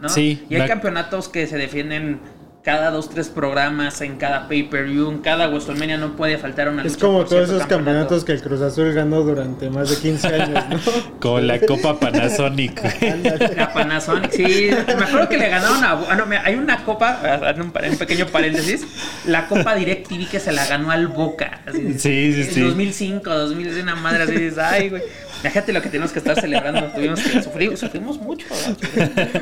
¿no? 0.00 0.08
Sí, 0.08 0.46
y 0.48 0.54
hay 0.54 0.60
la- 0.60 0.68
campeonatos 0.68 1.28
que 1.28 1.46
se 1.46 1.56
defienden 1.58 2.20
cada 2.62 2.90
dos, 2.90 3.08
tres 3.08 3.28
programas, 3.28 4.00
en 4.02 4.16
cada 4.16 4.46
pay-per-view, 4.48 5.10
en 5.10 5.18
cada 5.18 5.48
WrestleMania 5.48 5.96
no 5.96 6.16
puede 6.16 6.36
faltar 6.38 6.68
una 6.68 6.82
Es 6.82 6.92
lucha 6.94 7.06
como 7.06 7.18
por 7.20 7.28
todos 7.28 7.46
cierto 7.46 7.56
esos 7.64 7.68
campeonatos 7.68 8.24
que 8.24 8.32
el 8.32 8.42
Cruz 8.42 8.60
Azul 8.60 8.92
ganó 8.92 9.22
durante 9.22 9.70
más 9.70 9.88
de 9.88 9.96
15 9.96 10.26
años, 10.28 10.64
¿no? 10.68 10.78
como 11.20 11.40
la 11.40 11.60
Copa 11.60 11.98
Panasonic. 11.98 12.82
La 13.56 13.72
Panasonic, 13.72 14.30
sí. 14.32 14.70
Me 14.86 15.04
acuerdo 15.04 15.28
que 15.28 15.38
le 15.38 15.48
ganaron 15.48 15.82
a... 15.82 15.92
ah, 15.92 16.14
no, 16.16 16.24
hay 16.44 16.54
una 16.56 16.84
copa, 16.84 17.20
en 17.54 17.62
un, 17.62 17.70
par- 17.70 17.88
un 17.88 17.96
pequeño 17.96 18.26
paréntesis, 18.26 18.86
la 19.26 19.46
Copa 19.46 19.74
DirecTV 19.74 20.28
que 20.28 20.40
se 20.40 20.52
la 20.52 20.66
ganó 20.66 20.90
al 20.90 21.06
Boca. 21.08 21.60
así, 21.66 21.94
Sí, 21.98 22.32
sí, 22.34 22.40
en 22.42 22.50
sí. 22.52 22.60
2005, 22.60 23.30
2000, 23.34 23.82
una 23.82 23.94
madre 23.94 24.24
así, 24.24 24.32
dices, 24.32 24.58
ay, 24.58 24.90
güey. 24.90 25.02
Imagínate 25.40 25.72
lo 25.72 25.82
que 25.82 25.88
tenemos 25.88 26.12
que 26.12 26.18
estar 26.18 26.40
celebrando. 26.40 26.86
Tuvimos 26.94 27.20
que 27.20 27.42
sufrir, 27.42 27.76
sufrimos 27.76 28.18
mucho. 28.20 28.46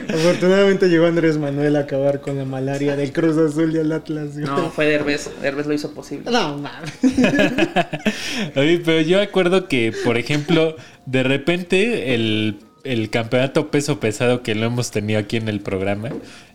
Afortunadamente 0.08 0.88
llegó 0.88 1.06
Andrés 1.06 1.38
Manuel 1.38 1.76
a 1.76 1.80
acabar 1.80 2.20
con 2.20 2.36
la 2.36 2.44
malaria 2.44 2.96
del 2.96 3.12
Cruz 3.12 3.36
Azul 3.38 3.74
y 3.74 3.78
el 3.78 3.92
Atlas. 3.92 4.34
güey. 4.34 4.44
No, 4.44 4.70
fue 4.70 4.86
Derbez. 4.86 5.30
Derbez 5.40 5.66
lo 5.66 5.74
hizo 5.74 5.92
posible. 5.94 6.30
No, 6.30 6.58
mames. 6.58 6.92
Oye, 8.56 8.82
pero 8.84 9.00
yo 9.00 9.20
acuerdo 9.20 9.68
que, 9.68 9.92
por 10.04 10.18
ejemplo, 10.18 10.76
de 11.06 11.22
repente 11.22 12.14
el, 12.14 12.58
el 12.84 13.10
campeonato 13.10 13.70
peso 13.70 14.00
pesado 14.00 14.42
que 14.42 14.54
lo 14.54 14.66
hemos 14.66 14.90
tenido 14.90 15.18
aquí 15.18 15.36
en 15.36 15.48
el 15.48 15.60
programa 15.60 16.10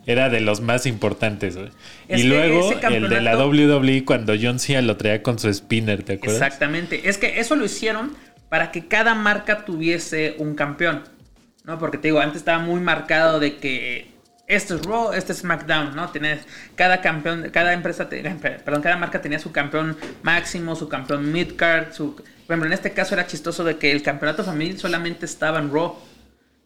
era 0.05 0.29
de 0.29 0.39
los 0.41 0.61
más 0.61 0.85
importantes. 0.85 1.57
y 2.09 2.23
luego 2.23 2.71
el 2.89 3.09
de 3.09 3.21
la 3.21 3.37
WWE 3.37 4.03
cuando 4.05 4.33
John 4.41 4.59
Cena 4.59 4.81
lo 4.81 4.97
traía 4.97 5.21
con 5.21 5.37
su 5.39 5.53
spinner, 5.53 6.03
¿te 6.03 6.13
acuerdas? 6.13 6.41
Exactamente. 6.41 7.07
Es 7.09 7.17
que 7.17 7.39
eso 7.39 7.55
lo 7.55 7.65
hicieron 7.65 8.11
para 8.51 8.69
que 8.71 8.87
cada 8.89 9.15
marca 9.15 9.63
tuviese 9.63 10.35
un 10.39 10.55
campeón. 10.55 11.03
¿No? 11.63 11.79
Porque 11.79 11.97
te 11.97 12.09
digo, 12.09 12.19
antes 12.19 12.37
estaba 12.39 12.59
muy 12.59 12.81
marcado 12.81 13.39
de 13.39 13.57
que 13.57 14.11
esto 14.47 14.75
es 14.75 14.81
Raw, 14.83 15.13
este 15.13 15.31
es 15.31 15.37
SmackDown, 15.39 15.95
¿no? 15.95 16.09
Tenés 16.09 16.41
cada 16.75 16.99
campeón, 16.99 17.49
cada 17.53 17.71
empresa, 17.71 18.09
te- 18.09 18.21
perdón, 18.65 18.81
cada 18.81 18.97
marca 18.97 19.21
tenía 19.21 19.39
su 19.39 19.53
campeón 19.53 19.95
máximo, 20.21 20.75
su 20.75 20.89
campeón 20.89 21.31
midcard, 21.31 21.93
su... 21.93 22.15
Por 22.15 22.25
ejemplo, 22.55 22.65
en 22.67 22.73
este 22.73 22.91
caso 22.91 23.13
era 23.13 23.25
chistoso 23.27 23.63
de 23.63 23.77
que 23.77 23.93
el 23.93 24.01
campeonato 24.03 24.43
familiar 24.43 24.77
solamente 24.77 25.25
estaba 25.25 25.59
en 25.59 25.71
Raw. 25.71 25.95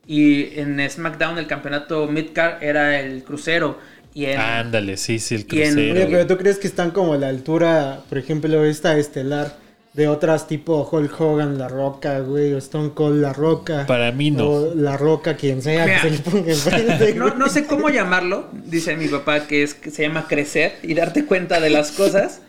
Y 0.07 0.57
en 0.59 0.89
SmackDown 0.89 1.37
el 1.37 1.45
campeonato 1.47 2.07
Midcard 2.07 2.63
era 2.63 2.99
el 2.99 3.23
crucero. 3.23 3.77
Y 4.13 4.25
en, 4.25 4.39
Ándale, 4.39 4.97
sí, 4.97 5.19
sí, 5.19 5.35
el 5.35 5.41
Y 5.41 5.61
en- 5.61 5.73
crucero. 5.73 5.93
Oye, 5.93 6.07
pero 6.09 6.25
tú 6.27 6.37
crees 6.37 6.57
que 6.57 6.67
están 6.67 6.91
como 6.91 7.13
a 7.13 7.17
la 7.17 7.27
altura, 7.27 7.99
por 8.07 8.17
ejemplo, 8.17 8.63
esta 8.65 8.97
estelar 8.97 9.55
de 9.95 10.09
otras 10.09 10.47
tipo 10.47 10.87
Hulk 10.91 11.21
Hogan, 11.21 11.57
La 11.57 11.69
Roca, 11.69 12.19
güey, 12.19 12.53
o 12.53 12.57
Stone 12.57 12.91
Cold, 12.93 13.21
La 13.21 13.31
Roca. 13.31 13.85
Para 13.87 14.11
mí 14.11 14.29
no. 14.29 14.49
O 14.49 14.75
La 14.75 14.97
Roca, 14.97 15.37
quien 15.37 15.61
sea 15.61 15.85
Mira. 15.85 16.01
que 16.01 16.09
se 16.09 16.15
le 16.15 16.19
ponga 16.19 16.51
enfrente. 16.51 17.13
no, 17.15 17.33
no 17.35 17.47
sé 17.47 17.65
cómo 17.65 17.89
llamarlo, 17.89 18.49
dice 18.51 18.97
mi 18.97 19.07
papá, 19.07 19.47
que 19.47 19.63
es 19.63 19.73
que 19.73 19.91
se 19.91 20.03
llama 20.03 20.27
crecer 20.27 20.73
y 20.83 20.95
darte 20.95 21.25
cuenta 21.25 21.61
de 21.61 21.69
las 21.69 21.93
cosas, 21.93 22.41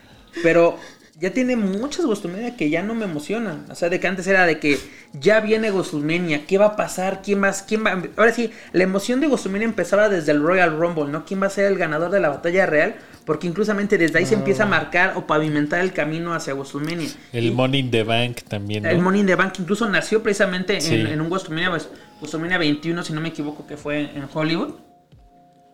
pero 0.42 0.76
ya 1.18 1.30
tiene 1.30 1.56
muchas 1.56 2.04
WrestleMania 2.04 2.56
que 2.56 2.68
ya 2.68 2.82
no 2.82 2.94
me 2.94 3.06
emocionan. 3.06 3.64
O 3.70 3.74
sea, 3.74 3.88
de 3.88 3.98
que 4.00 4.06
antes 4.06 4.26
era 4.26 4.44
de 4.44 4.58
que 4.58 4.78
ya 5.14 5.40
viene 5.40 5.70
WrestleMania, 5.70 6.44
¿qué 6.46 6.58
va 6.58 6.66
a 6.66 6.76
pasar? 6.76 7.22
¿Quién 7.22 7.40
más? 7.40 7.62
¿Quién 7.62 7.84
va? 7.86 8.02
Ahora 8.16 8.32
sí, 8.32 8.50
la 8.72 8.82
emoción 8.82 9.20
de 9.20 9.26
WrestleMania 9.26 9.64
empezaba 9.66 10.10
desde 10.10 10.32
el 10.32 10.42
Royal 10.42 10.76
Rumble, 10.76 11.06
¿no? 11.06 11.24
¿Quién 11.24 11.40
va 11.40 11.46
a 11.46 11.50
ser 11.50 11.66
el 11.66 11.78
ganador 11.78 12.10
de 12.10 12.20
la 12.20 12.28
batalla 12.28 12.66
real? 12.66 12.96
Porque 13.24 13.46
inclusamente 13.46 13.96
desde 13.96 14.18
ahí 14.18 14.26
se 14.26 14.34
empieza 14.34 14.64
a 14.64 14.66
marcar 14.66 15.14
o 15.16 15.26
pavimentar 15.26 15.80
el 15.80 15.92
camino 15.92 16.34
hacia 16.34 16.54
WrestleMania. 16.54 17.08
El 17.32 17.52
Money 17.52 17.80
in 17.80 17.90
the 17.90 18.02
Bank 18.04 18.42
también, 18.46 18.82
¿no? 18.82 18.90
El 18.90 18.98
Money 18.98 19.22
in 19.22 19.26
the 19.26 19.34
Bank 19.36 19.54
incluso 19.58 19.88
nació 19.88 20.22
precisamente 20.22 20.74
en, 20.74 20.82
Sí. 20.82 20.94
en 20.94 21.20
un 21.20 21.28
WrestleMania, 21.28 21.70
pues, 21.70 21.88
WrestleMania 22.20 22.58
21, 22.58 23.02
si 23.02 23.12
no 23.14 23.20
me 23.22 23.30
equivoco, 23.30 23.66
que 23.66 23.76
fue 23.78 24.02
en 24.02 24.28
Hollywood, 24.32 24.74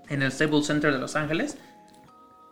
en 0.08 0.22
el 0.22 0.30
Staples 0.30 0.66
Center 0.66 0.92
de 0.92 0.99
Los 0.99 1.16
Ángeles. 1.16 1.58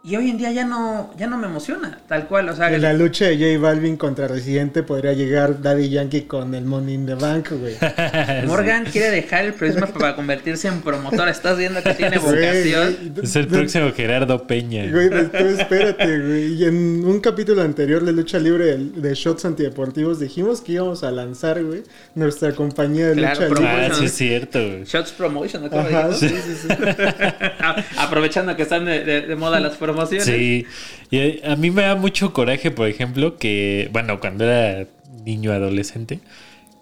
Y 0.03 0.17
hoy 0.17 0.31
en 0.31 0.39
día 0.39 0.51
ya 0.51 0.65
no, 0.65 1.13
ya 1.19 1.27
no 1.27 1.37
me 1.37 1.47
emociona, 1.47 1.99
tal 2.09 2.27
cual. 2.27 2.49
O 2.49 2.57
sea, 2.57 2.73
En 2.75 2.81
la 2.81 2.95
lucha 2.95 3.27
de 3.27 3.37
J 3.37 3.61
Balvin 3.61 3.99
contra 3.99 4.27
Residente 4.29 4.83
podría 4.83 5.13
llegar 5.13 5.61
Daddy 5.61 5.91
Yankee 5.91 6.23
con 6.23 6.55
el 6.55 6.65
Money 6.65 6.95
in 6.95 7.05
the 7.05 7.17
Bank, 7.17 7.51
güey. 7.51 7.77
Morgan 8.47 8.87
quiere 8.87 9.11
dejar 9.11 9.45
el 9.45 9.53
periodismo 9.53 9.89
para 9.93 10.17
convertirse 10.17 10.69
en 10.69 10.81
promotor. 10.81 11.29
Estás 11.29 11.59
viendo 11.59 11.83
que 11.83 11.93
tiene 11.93 12.17
vocación. 12.19 12.97
güey. 13.15 13.25
Es 13.25 13.37
el 13.37 13.47
próximo 13.47 13.93
Gerardo 13.93 14.47
Peña. 14.47 14.91
Güey, 14.91 15.11
tú 15.11 15.37
espérate, 15.37 16.19
güey. 16.19 16.55
Y 16.55 16.65
en 16.65 17.05
un 17.05 17.21
capítulo 17.21 17.61
anterior 17.61 18.03
de 18.03 18.13
Lucha 18.15 18.39
Libre 18.39 18.79
de, 18.79 19.15
Shots 19.15 19.45
Antideportivos 19.45 20.19
dijimos 20.19 20.63
que 20.63 20.73
íbamos 20.73 21.05
a 21.05 21.11
lanzar, 21.11 21.63
güey, 21.63 21.83
nuestra 22.15 22.53
compañía 22.55 23.09
de 23.09 23.17
Claro, 23.17 23.49
lucha 23.51 23.61
libre. 23.61 23.87
Ah, 23.91 23.95
sí 23.95 24.05
es 24.07 24.13
cierto, 24.13 24.59
güey. 24.61 24.85
Shots 24.85 25.13
Promotion, 25.13 25.65
¿no? 25.65 25.69
¿Cómo 25.69 25.83
Ajá, 25.83 26.11
sí, 26.15 26.27
sí, 26.31 26.57
sí. 26.63 26.69
Aprovechando 27.99 28.57
que 28.57 28.63
están 28.63 28.87
de, 28.87 29.05
de- 29.05 29.21
de 29.23 29.37
moda 29.37 29.61
las 29.61 29.77
promociones. 29.93 30.25
Sí, 30.27 30.67
y 31.11 31.41
a 31.43 31.53
a 31.53 31.57
mí 31.57 31.71
me 31.71 31.83
da 31.83 31.95
mucho 31.97 32.33
coraje, 32.33 32.71
por 32.71 32.89
ejemplo, 32.89 33.37
que, 33.37 33.89
bueno, 33.93 34.21
cuando 34.21 34.45
era 34.45 34.87
niño 35.25 35.53
adolescente, 35.53 36.21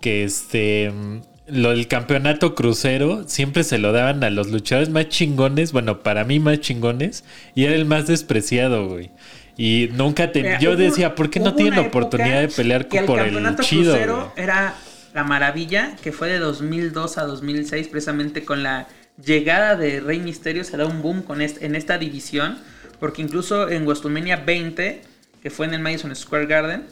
que 0.00 0.24
este, 0.24 0.90
mm, 0.90 1.18
lo 1.48 1.70
del 1.70 1.88
campeonato 1.88 2.54
crucero 2.54 3.24
siempre 3.26 3.64
se 3.64 3.78
lo 3.78 3.92
daban 3.92 4.22
a 4.22 4.30
los 4.30 4.48
luchadores 4.48 4.90
más 4.90 5.08
chingones, 5.08 5.72
bueno, 5.72 6.00
para 6.02 6.24
mí 6.24 6.38
más 6.40 6.60
chingones, 6.60 7.24
y 7.54 7.64
era 7.64 7.74
el 7.74 7.84
más 7.84 8.06
despreciado, 8.06 8.86
güey. 8.88 9.10
Y 9.56 9.88
nunca 9.94 10.30
te... 10.30 10.42
Mira, 10.42 10.60
yo 10.60 10.70
hubo- 10.70 10.76
decía, 10.76 11.14
¿por 11.16 11.30
qué 11.30 11.40
no 11.40 11.54
tienen 11.54 11.78
oportunidad 11.80 12.42
de 12.42 12.48
pelear 12.48 12.86
que 12.86 13.02
por 13.02 13.18
el 13.18 13.24
campeonato 13.26 13.62
chido? 13.64 13.92
crucero 13.92 14.16
güey? 14.36 14.44
era 14.44 14.74
la 15.14 15.24
maravilla, 15.24 15.96
que 16.02 16.12
fue 16.12 16.28
de 16.28 16.38
2002 16.38 17.18
a 17.18 17.24
2006, 17.24 17.88
precisamente 17.88 18.44
con 18.44 18.62
la 18.62 18.86
llegada 19.24 19.74
de 19.74 19.98
Rey 19.98 20.20
Misterio, 20.20 20.62
se 20.62 20.76
da 20.76 20.86
un 20.86 21.02
boom 21.02 21.22
con 21.22 21.40
est- 21.40 21.60
en 21.60 21.74
esta 21.74 21.98
división, 21.98 22.58
porque 23.00 23.22
incluso 23.22 23.68
en 23.68 23.84
WrestleMania 23.84 24.36
20, 24.36 25.02
que 25.42 25.50
fue 25.50 25.66
en 25.66 25.74
el 25.74 25.80
Madison 25.80 26.14
Square 26.14 26.46
Garden, 26.46 26.86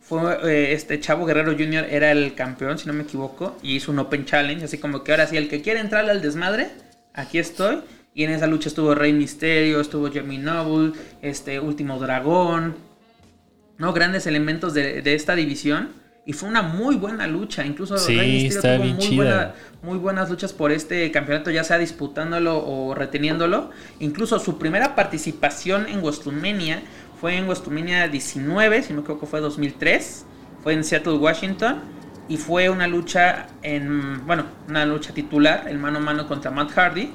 fue 0.00 0.20
eh, 0.44 0.72
este 0.74 1.00
Chavo 1.00 1.24
Guerrero 1.24 1.52
Jr. 1.52 1.86
era 1.88 2.12
el 2.12 2.34
campeón, 2.34 2.78
si 2.78 2.86
no 2.86 2.92
me 2.92 3.04
equivoco, 3.04 3.56
y 3.62 3.76
hizo 3.76 3.90
un 3.90 3.98
Open 3.98 4.26
Challenge, 4.26 4.64
así 4.64 4.78
como 4.78 5.02
que 5.02 5.12
ahora 5.12 5.26
sí, 5.26 5.36
el 5.36 5.48
que 5.48 5.62
quiere 5.62 5.80
entrarle 5.80 6.10
al 6.10 6.20
desmadre, 6.20 6.68
aquí 7.14 7.38
estoy. 7.38 7.80
Y 8.16 8.22
en 8.22 8.30
esa 8.30 8.46
lucha 8.46 8.68
estuvo 8.68 8.94
Rey 8.94 9.12
Misterio, 9.12 9.80
estuvo 9.80 10.08
Jamie 10.12 10.38
Noble, 10.38 10.92
este 11.20 11.58
Último 11.58 11.98
Dragón, 11.98 12.76
¿no? 13.76 13.92
Grandes 13.92 14.26
elementos 14.28 14.72
de, 14.72 15.02
de 15.02 15.14
esta 15.14 15.34
división. 15.34 15.90
Y 16.26 16.32
fue 16.32 16.48
una 16.48 16.62
muy 16.62 16.96
buena 16.96 17.26
lucha. 17.26 17.64
Incluso 17.66 17.98
Sí, 17.98 18.16
Rey 18.16 18.44
Mysterio 18.44 18.78
tuvo 18.80 18.94
muy, 18.94 18.98
chida. 18.98 19.16
buena- 19.16 19.54
muy 19.82 19.98
buenas 19.98 20.30
luchas 20.30 20.52
por 20.54 20.72
este 20.72 21.10
campeonato, 21.10 21.50
ya 21.50 21.64
sea 21.64 21.76
disputándolo 21.78 22.64
o 22.66 22.94
reteniéndolo. 22.94 23.70
Incluso 24.00 24.38
su 24.38 24.58
primera 24.58 24.94
participación 24.94 25.86
en 25.86 26.00
WrestleMania 26.02 26.82
fue 27.20 27.36
en 27.36 27.44
WrestleMania 27.46 28.08
19, 28.08 28.82
si 28.82 28.90
no 28.92 28.96
me 28.96 29.02
equivoco 29.02 29.26
fue 29.26 29.40
2003. 29.40 30.24
Fue 30.62 30.72
en 30.72 30.82
Seattle, 30.84 31.14
Washington. 31.14 31.80
Y 32.26 32.38
fue 32.38 32.70
una 32.70 32.86
lucha 32.86 33.48
en, 33.62 34.26
bueno, 34.26 34.44
una 34.66 34.86
lucha 34.86 35.12
titular, 35.12 35.64
el 35.68 35.78
mano 35.78 35.98
a 35.98 36.00
mano 36.00 36.26
contra 36.26 36.50
Matt 36.50 36.70
Hardy, 36.70 37.10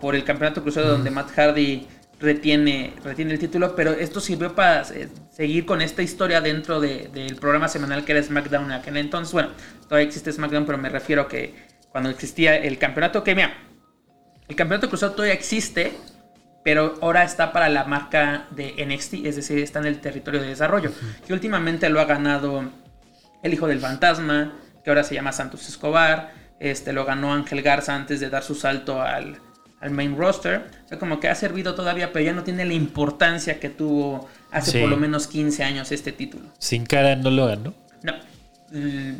por 0.00 0.16
el 0.16 0.24
campeonato 0.24 0.62
crucero 0.62 0.88
donde 0.88 1.12
Matt 1.12 1.30
Hardy 1.36 1.86
retiene, 2.20 2.94
retiene 3.04 3.32
el 3.32 3.38
título, 3.38 3.74
pero 3.76 3.92
esto 3.92 4.20
sirvió 4.20 4.54
para 4.54 4.82
eh, 4.94 5.08
seguir 5.30 5.64
con 5.66 5.80
esta 5.80 6.02
historia 6.02 6.40
dentro 6.40 6.80
de- 6.80 7.08
del 7.12 7.36
programa 7.36 7.68
semanal 7.68 8.04
que 8.04 8.12
era 8.12 8.22
SmackDown 8.22 8.64
en 8.66 8.72
aquel 8.72 8.96
entonces. 8.96 9.32
Bueno, 9.32 9.50
todavía 9.88 10.06
existe 10.06 10.32
SmackDown, 10.32 10.66
pero 10.66 10.78
me 10.78 10.88
refiero 10.88 11.22
a 11.22 11.28
que 11.28 11.54
cuando 11.90 12.10
existía 12.10 12.56
el 12.56 12.78
campeonato, 12.78 13.22
que 13.24 13.34
mira, 13.34 13.52
el 14.48 14.56
campeonato 14.56 14.88
cruzado 14.88 15.12
todavía 15.12 15.34
existe, 15.34 15.92
pero 16.64 16.96
ahora 17.00 17.22
está 17.22 17.52
para 17.52 17.68
la 17.68 17.84
marca 17.84 18.46
de 18.50 18.74
NXT, 18.84 19.24
es 19.26 19.36
decir, 19.36 19.58
está 19.58 19.78
en 19.78 19.86
el 19.86 20.00
territorio 20.00 20.40
de 20.40 20.48
desarrollo. 20.48 20.90
Que 21.26 21.32
últimamente 21.32 21.88
lo 21.88 22.00
ha 22.00 22.04
ganado 22.04 22.64
el 23.42 23.54
hijo 23.54 23.66
del 23.68 23.80
fantasma, 23.80 24.54
que 24.84 24.90
ahora 24.90 25.04
se 25.04 25.14
llama 25.14 25.32
Santos 25.32 25.68
Escobar. 25.68 26.32
Este 26.60 26.92
lo 26.92 27.04
ganó 27.04 27.32
Ángel 27.32 27.62
Garza 27.62 27.94
antes 27.94 28.20
de 28.20 28.28
dar 28.28 28.42
su 28.42 28.54
salto 28.54 29.00
al, 29.00 29.38
al 29.80 29.90
main 29.90 30.16
roster. 30.16 30.66
O 30.84 30.88
sea, 30.88 30.98
como 30.98 31.20
que 31.20 31.28
ha 31.28 31.34
servido 31.34 31.74
todavía, 31.74 32.12
pero 32.12 32.24
ya 32.24 32.32
no 32.32 32.42
tiene 32.44 32.64
la 32.64 32.74
importancia 32.74 33.60
que 33.60 33.68
tuvo 33.68 34.28
hace 34.50 34.72
Sí. 34.72 34.80
por 34.80 34.88
lo 34.88 34.96
menos 34.96 35.26
15 35.26 35.62
años 35.64 35.92
este 35.92 36.12
título. 36.12 36.46
Sin 36.58 36.84
cara 36.86 37.16
no 37.16 37.30
lo 37.30 37.46
ganó. 37.46 37.74
No. 38.02 38.12
Mm, 38.70 39.14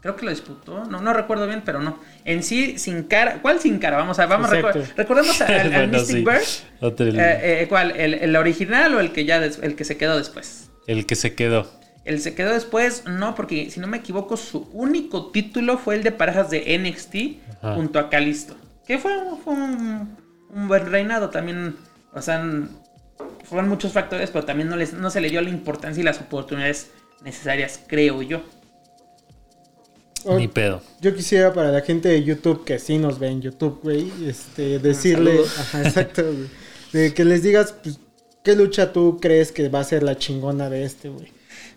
creo 0.00 0.16
que 0.16 0.24
lo 0.24 0.30
disputó. 0.30 0.84
No, 0.84 1.00
no 1.00 1.12
recuerdo 1.12 1.46
bien, 1.46 1.62
pero 1.64 1.80
no. 1.80 1.98
En 2.24 2.42
sí, 2.42 2.78
sin 2.78 3.04
cara. 3.04 3.40
¿Cuál 3.42 3.60
sin 3.60 3.78
cara? 3.78 3.96
Vamos 3.96 4.18
a, 4.18 4.26
vamos 4.26 4.50
a 4.50 4.56
Exacto. 4.58 4.80
recor- 4.82 4.94
recordemos 4.96 5.40
al, 5.40 5.54
al 5.60 5.70
Bueno, 5.70 5.92
Mystic 5.98 6.16
sí. 6.16 6.24
Bird. 6.24 7.00
Eh, 7.18 7.62
eh, 7.62 7.66
¿Cuál? 7.68 7.90
¿El, 7.92 8.14
el 8.14 8.36
original 8.36 8.94
o 8.94 9.00
el 9.00 9.12
que 9.12 9.24
ya 9.24 9.40
des- 9.40 9.58
el 9.62 9.74
que 9.76 9.84
se 9.84 9.96
quedó 9.96 10.16
después? 10.16 10.70
el 10.86 11.04
que 11.04 11.16
se 11.16 11.34
quedó. 11.34 11.70
El 12.06 12.20
se 12.22 12.34
quedó 12.34 12.54
después, 12.54 13.04
no, 13.06 13.34
porque 13.34 13.70
si 13.70 13.78
no 13.80 13.86
me 13.86 13.98
equivoco, 13.98 14.38
su 14.38 14.70
único 14.72 15.30
título 15.30 15.76
fue 15.76 15.96
el 15.96 16.02
de 16.02 16.12
parejas 16.12 16.48
de 16.48 16.78
NXT 16.78 17.42
Ajá. 17.62 17.74
junto 17.74 17.98
a 17.98 18.08
Kalisto. 18.08 18.56
Que 18.88 18.98
fue, 18.98 19.12
fue 19.44 19.54
un, 19.54 20.16
un 20.50 20.66
buen 20.66 20.86
reinado 20.86 21.30
también. 21.30 21.76
O 22.12 22.20
sea, 22.20 22.42
fueron 23.44 23.68
muchos 23.68 23.92
factores, 23.92 24.30
pero 24.30 24.44
también 24.44 24.68
no, 24.68 24.76
les, 24.76 24.92
no 24.94 25.10
se 25.10 25.20
le 25.20 25.30
dio 25.30 25.40
la 25.40 25.50
importancia 25.50 26.00
y 26.00 26.04
las 26.04 26.20
oportunidades 26.20 26.90
necesarias, 27.22 27.80
creo 27.86 28.22
yo. 28.22 28.42
Oh, 30.24 30.36
Ni 30.36 30.48
pedo. 30.48 30.82
Yo 31.00 31.14
quisiera 31.14 31.52
para 31.52 31.70
la 31.70 31.80
gente 31.80 32.08
de 32.08 32.24
YouTube 32.24 32.64
que 32.64 32.78
sí 32.78 32.98
nos 32.98 33.18
ve 33.18 33.28
en 33.28 33.40
YouTube, 33.40 33.80
güey, 33.82 34.10
este, 34.26 34.78
decirle, 34.78 35.40
ajá, 35.58 35.82
exacto, 35.82 36.24
güey, 36.24 36.48
de 36.92 37.14
que 37.14 37.24
les 37.24 37.42
digas, 37.42 37.74
pues, 37.82 38.00
¿qué 38.42 38.56
lucha 38.56 38.92
tú 38.92 39.18
crees 39.20 39.52
que 39.52 39.68
va 39.68 39.80
a 39.80 39.84
ser 39.84 40.02
la 40.02 40.16
chingona 40.16 40.68
de 40.68 40.84
este, 40.84 41.08
güey? 41.08 41.32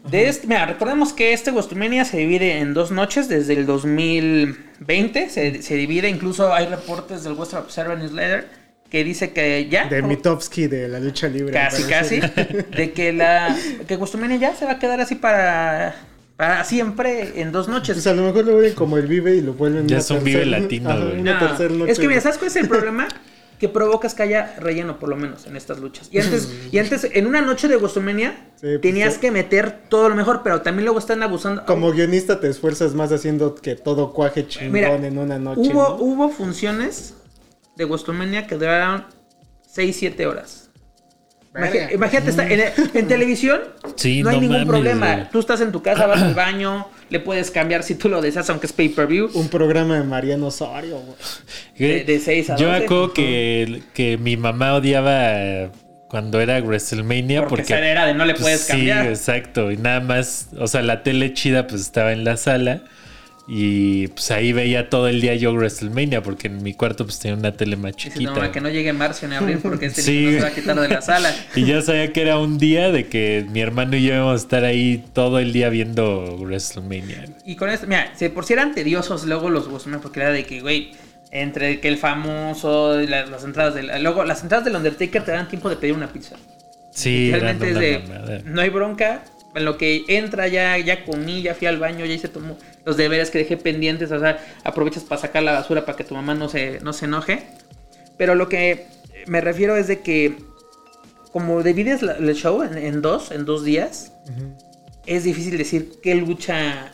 De 0.09 0.27
este, 0.27 0.47
mira, 0.47 0.65
recordemos 0.65 1.13
que 1.13 1.33
este 1.33 1.51
WrestleMania 1.51 2.05
se 2.05 2.17
divide 2.17 2.57
en 2.57 2.73
dos 2.73 2.91
noches 2.91 3.29
desde 3.29 3.53
el 3.53 3.65
2020. 3.65 5.29
Se, 5.29 5.61
se 5.61 5.75
divide, 5.75 6.09
incluso 6.09 6.53
hay 6.53 6.65
reportes 6.65 7.23
del 7.23 7.33
Western 7.33 7.63
Observer 7.63 7.97
Newsletter 7.97 8.61
que 8.91 9.03
dice 9.05 9.31
que 9.31 9.69
ya. 9.69 9.87
De 9.87 10.01
Mitofsky 10.01 10.67
de 10.67 10.87
la 10.89 10.99
lucha 10.99 11.27
libre. 11.27 11.53
Casi, 11.53 11.83
casi. 11.83 12.19
De 12.75 12.91
que 12.93 13.13
la. 13.13 13.55
Que 13.87 13.95
WrestleMania 13.95 14.37
ya 14.37 14.55
se 14.55 14.65
va 14.65 14.73
a 14.73 14.79
quedar 14.79 14.99
así 14.99 15.15
para. 15.15 15.95
Para 16.35 16.63
siempre 16.63 17.39
en 17.39 17.51
dos 17.51 17.67
noches. 17.67 17.95
Pues 17.95 18.07
a 18.07 18.13
lo 18.13 18.23
mejor 18.23 18.45
lo 18.45 18.57
ven 18.57 18.73
como 18.73 18.97
el 18.97 19.05
Vive 19.05 19.35
y 19.35 19.41
lo 19.41 19.53
vuelven 19.53 19.87
Ya 19.87 19.99
es 19.99 20.09
un 20.09 20.23
Vive 20.23 20.45
latino, 20.45 20.89
güey. 20.89 21.21
No, 21.21 21.85
es 21.85 21.99
que 21.99 22.07
mira. 22.07 22.19
¿sabes 22.19 22.37
cuál 22.37 22.49
es 22.49 22.55
el 22.57 22.67
problema? 22.67 23.07
Que 23.61 23.69
provocas 23.69 24.15
que 24.15 24.23
haya 24.23 24.55
relleno, 24.57 24.97
por 24.97 25.07
lo 25.07 25.15
menos, 25.15 25.45
en 25.45 25.55
estas 25.55 25.79
luchas. 25.79 26.09
Y 26.11 26.19
antes, 26.19 26.49
y 26.71 26.79
antes 26.79 27.07
en 27.13 27.27
una 27.27 27.41
noche 27.41 27.67
de 27.67 27.77
Sí, 27.77 27.81
pues, 28.59 28.81
tenías 28.81 29.13
sí. 29.13 29.19
que 29.19 29.29
meter 29.29 29.83
todo 29.87 30.09
lo 30.09 30.15
mejor, 30.15 30.41
pero 30.43 30.63
también 30.63 30.85
luego 30.85 30.97
están 30.97 31.21
abusando. 31.21 31.63
Como 31.65 31.91
guionista 31.91 32.39
te 32.39 32.49
esfuerzas 32.49 32.95
más 32.95 33.11
haciendo 33.11 33.53
que 33.53 33.75
todo 33.75 34.13
cuaje 34.13 34.47
chingón 34.47 34.71
Mira, 34.73 34.95
en 34.95 35.17
una 35.17 35.37
noche. 35.37 35.61
hubo, 35.61 35.89
¿no? 35.89 35.95
hubo 35.97 36.29
funciones 36.29 37.13
de 37.75 37.85
WrestleMania 37.85 38.47
que 38.47 38.55
duraron 38.55 39.05
6-7 39.75 40.25
horas. 40.25 40.60
Verga. 41.53 41.91
Imagínate, 41.91 42.29
está 42.29 42.47
en, 42.47 42.61
en 42.93 43.07
televisión 43.07 43.59
Sí, 43.97 44.23
no 44.23 44.29
hay 44.29 44.35
no 44.37 44.41
ningún 44.41 44.57
mames, 44.59 44.67
problema. 44.69 45.13
güey. 45.15 45.29
Tú 45.31 45.39
estás 45.39 45.59
en 45.61 45.71
tu 45.71 45.81
casa, 45.83 46.07
vas 46.07 46.21
al 46.21 46.33
baño, 46.35 46.87
le 47.09 47.19
puedes 47.19 47.51
cambiar 47.51 47.83
si 47.83 47.95
tú 47.95 48.07
lo 48.07 48.21
deseas, 48.21 48.49
aunque 48.49 48.67
es 48.67 48.73
pay-per-view. 48.73 49.31
Un 49.33 49.49
programa 49.49 49.97
de 49.97 50.03
Mariano 50.03 50.47
Osorio, 50.47 50.99
güey. 50.99 51.17
De- 51.77 52.03
de 52.05 52.19
seis 52.19 52.49
a 52.49 52.55
Yo 52.55 52.69
me 52.69 52.77
acuerdo 52.77 53.11
que, 53.13 53.81
que 53.93 54.17
mi 54.17 54.37
mamá 54.37 54.75
odiaba 54.75 55.69
cuando 56.07 56.39
era 56.41 56.59
WrestleMania 56.61 57.41
Porque, 57.47 57.63
porque, 57.63 57.73
era 57.73 58.05
de 58.05 58.13
no 58.13 58.25
le 58.25 58.35
puedes 58.35 58.61
sí, 58.61 58.71
cambiar. 58.71 59.07
exacto. 59.07 59.71
Y 59.71 59.77
nada 59.77 59.99
más, 59.99 60.49
o 60.57 60.67
sea, 60.67 60.81
la 60.81 61.03
tele 61.03 61.33
chida 61.33 61.67
pues 61.67 61.81
estaba 61.81 62.11
en 62.13 62.23
la 62.23 62.37
sala 62.37 62.81
Y 63.53 64.07
pues 64.07 64.31
ahí 64.31 64.53
veía 64.53 64.89
todo 64.89 65.09
el 65.09 65.19
día 65.19 65.35
yo 65.35 65.51
WrestleMania, 65.51 66.23
porque 66.23 66.47
en 66.47 66.63
mi 66.63 66.73
cuarto 66.73 67.03
pues 67.03 67.19
tenía 67.19 67.35
una 67.37 67.51
tele 67.51 67.75
más 67.75 67.91
no, 67.91 67.97
chiquita. 67.97 68.31
mamá, 68.31 68.49
que 68.49 68.61
no 68.61 68.69
llegue 68.69 68.93
marzo 68.93 69.27
ni 69.27 69.35
abril 69.35 69.59
porque 69.61 69.87
este 69.87 70.01
Sí. 70.03 70.11
niño 70.19 70.31
no 70.31 70.37
se 70.37 70.41
va 70.43 70.47
a 70.47 70.53
quitar 70.53 70.79
de 70.79 70.87
la 70.87 71.01
sala. 71.01 71.35
Y 71.57 71.65
ya 71.65 71.81
sabía 71.81 72.13
que 72.13 72.21
era 72.21 72.37
un 72.37 72.57
día 72.57 72.91
de 72.93 73.07
que 73.07 73.45
mi 73.51 73.59
hermano 73.59 73.97
y 73.97 74.03
yo 74.03 74.13
íbamos 74.13 74.33
a 74.39 74.43
estar 74.43 74.63
ahí 74.63 75.03
todo 75.11 75.39
el 75.39 75.51
día 75.51 75.67
viendo 75.67 76.37
WrestleMania. 76.39 77.25
Y 77.45 77.57
con 77.57 77.69
esto, 77.69 77.87
mira, 77.87 78.13
si 78.15 78.29
por 78.29 78.45
si 78.45 78.53
eran 78.53 78.73
tediosos 78.73 79.25
luego 79.25 79.49
los 79.49 79.67
WrestleMania, 79.67 80.01
porque 80.01 80.21
era 80.21 80.29
de 80.31 80.45
que, 80.45 80.61
güey, 80.61 80.91
entre 81.31 81.81
que 81.81 81.89
el 81.89 81.97
famoso 81.97 83.01
la- 83.01 83.25
las 83.25 83.43
entradas 83.43 83.75
del. 83.75 83.89
Luego, 84.01 84.23
las 84.23 84.43
entradas 84.43 84.63
del 84.63 84.77
Undertaker 84.77 85.25
te 85.25 85.31
dan 85.31 85.49
tiempo 85.49 85.69
de 85.69 85.75
pedir 85.75 85.93
una 85.93 86.07
pizza. 86.07 86.37
Sí, 86.91 87.31
Realmente 87.31 87.71
es 87.71 87.77
de. 87.79 87.99
mamada. 87.99 88.41
No 88.45 88.61
hay 88.61 88.69
bronca. 88.69 89.23
En 89.53 89.65
lo 89.65 89.77
que 89.77 90.03
entra 90.07 90.47
ya, 90.47 90.77
ya 90.77 91.03
comí, 91.03 91.41
ya 91.41 91.53
fui 91.53 91.67
al 91.67 91.77
baño, 91.77 92.05
ya 92.05 92.13
hice 92.13 92.29
tomo 92.29 92.57
los 92.85 92.97
deberes 92.97 93.29
que 93.31 93.39
dejé 93.39 93.57
pendientes. 93.57 94.11
O 94.11 94.19
sea, 94.19 94.39
aprovechas 94.63 95.03
para 95.03 95.21
sacar 95.21 95.43
la 95.43 95.53
basura 95.53 95.85
para 95.85 95.97
que 95.97 96.03
tu 96.03 96.15
mamá 96.15 96.33
no 96.35 96.49
se, 96.49 96.79
no 96.81 96.93
se 96.93 97.05
enoje. 97.05 97.43
Pero 98.17 98.35
lo 98.35 98.49
que 98.49 98.85
me 99.27 99.41
refiero 99.41 99.75
es 99.75 99.87
de 99.87 99.99
que, 100.01 100.37
como 101.31 101.63
divides 101.63 102.01
la- 102.01 102.13
el 102.13 102.33
show 102.35 102.61
en, 102.63 102.77
en 102.77 103.01
dos, 103.01 103.31
en 103.31 103.45
dos 103.45 103.63
días, 103.63 104.11
es 105.05 105.23
difícil 105.23 105.57
decir 105.57 105.93
qué 106.03 106.15
lucha 106.15 106.91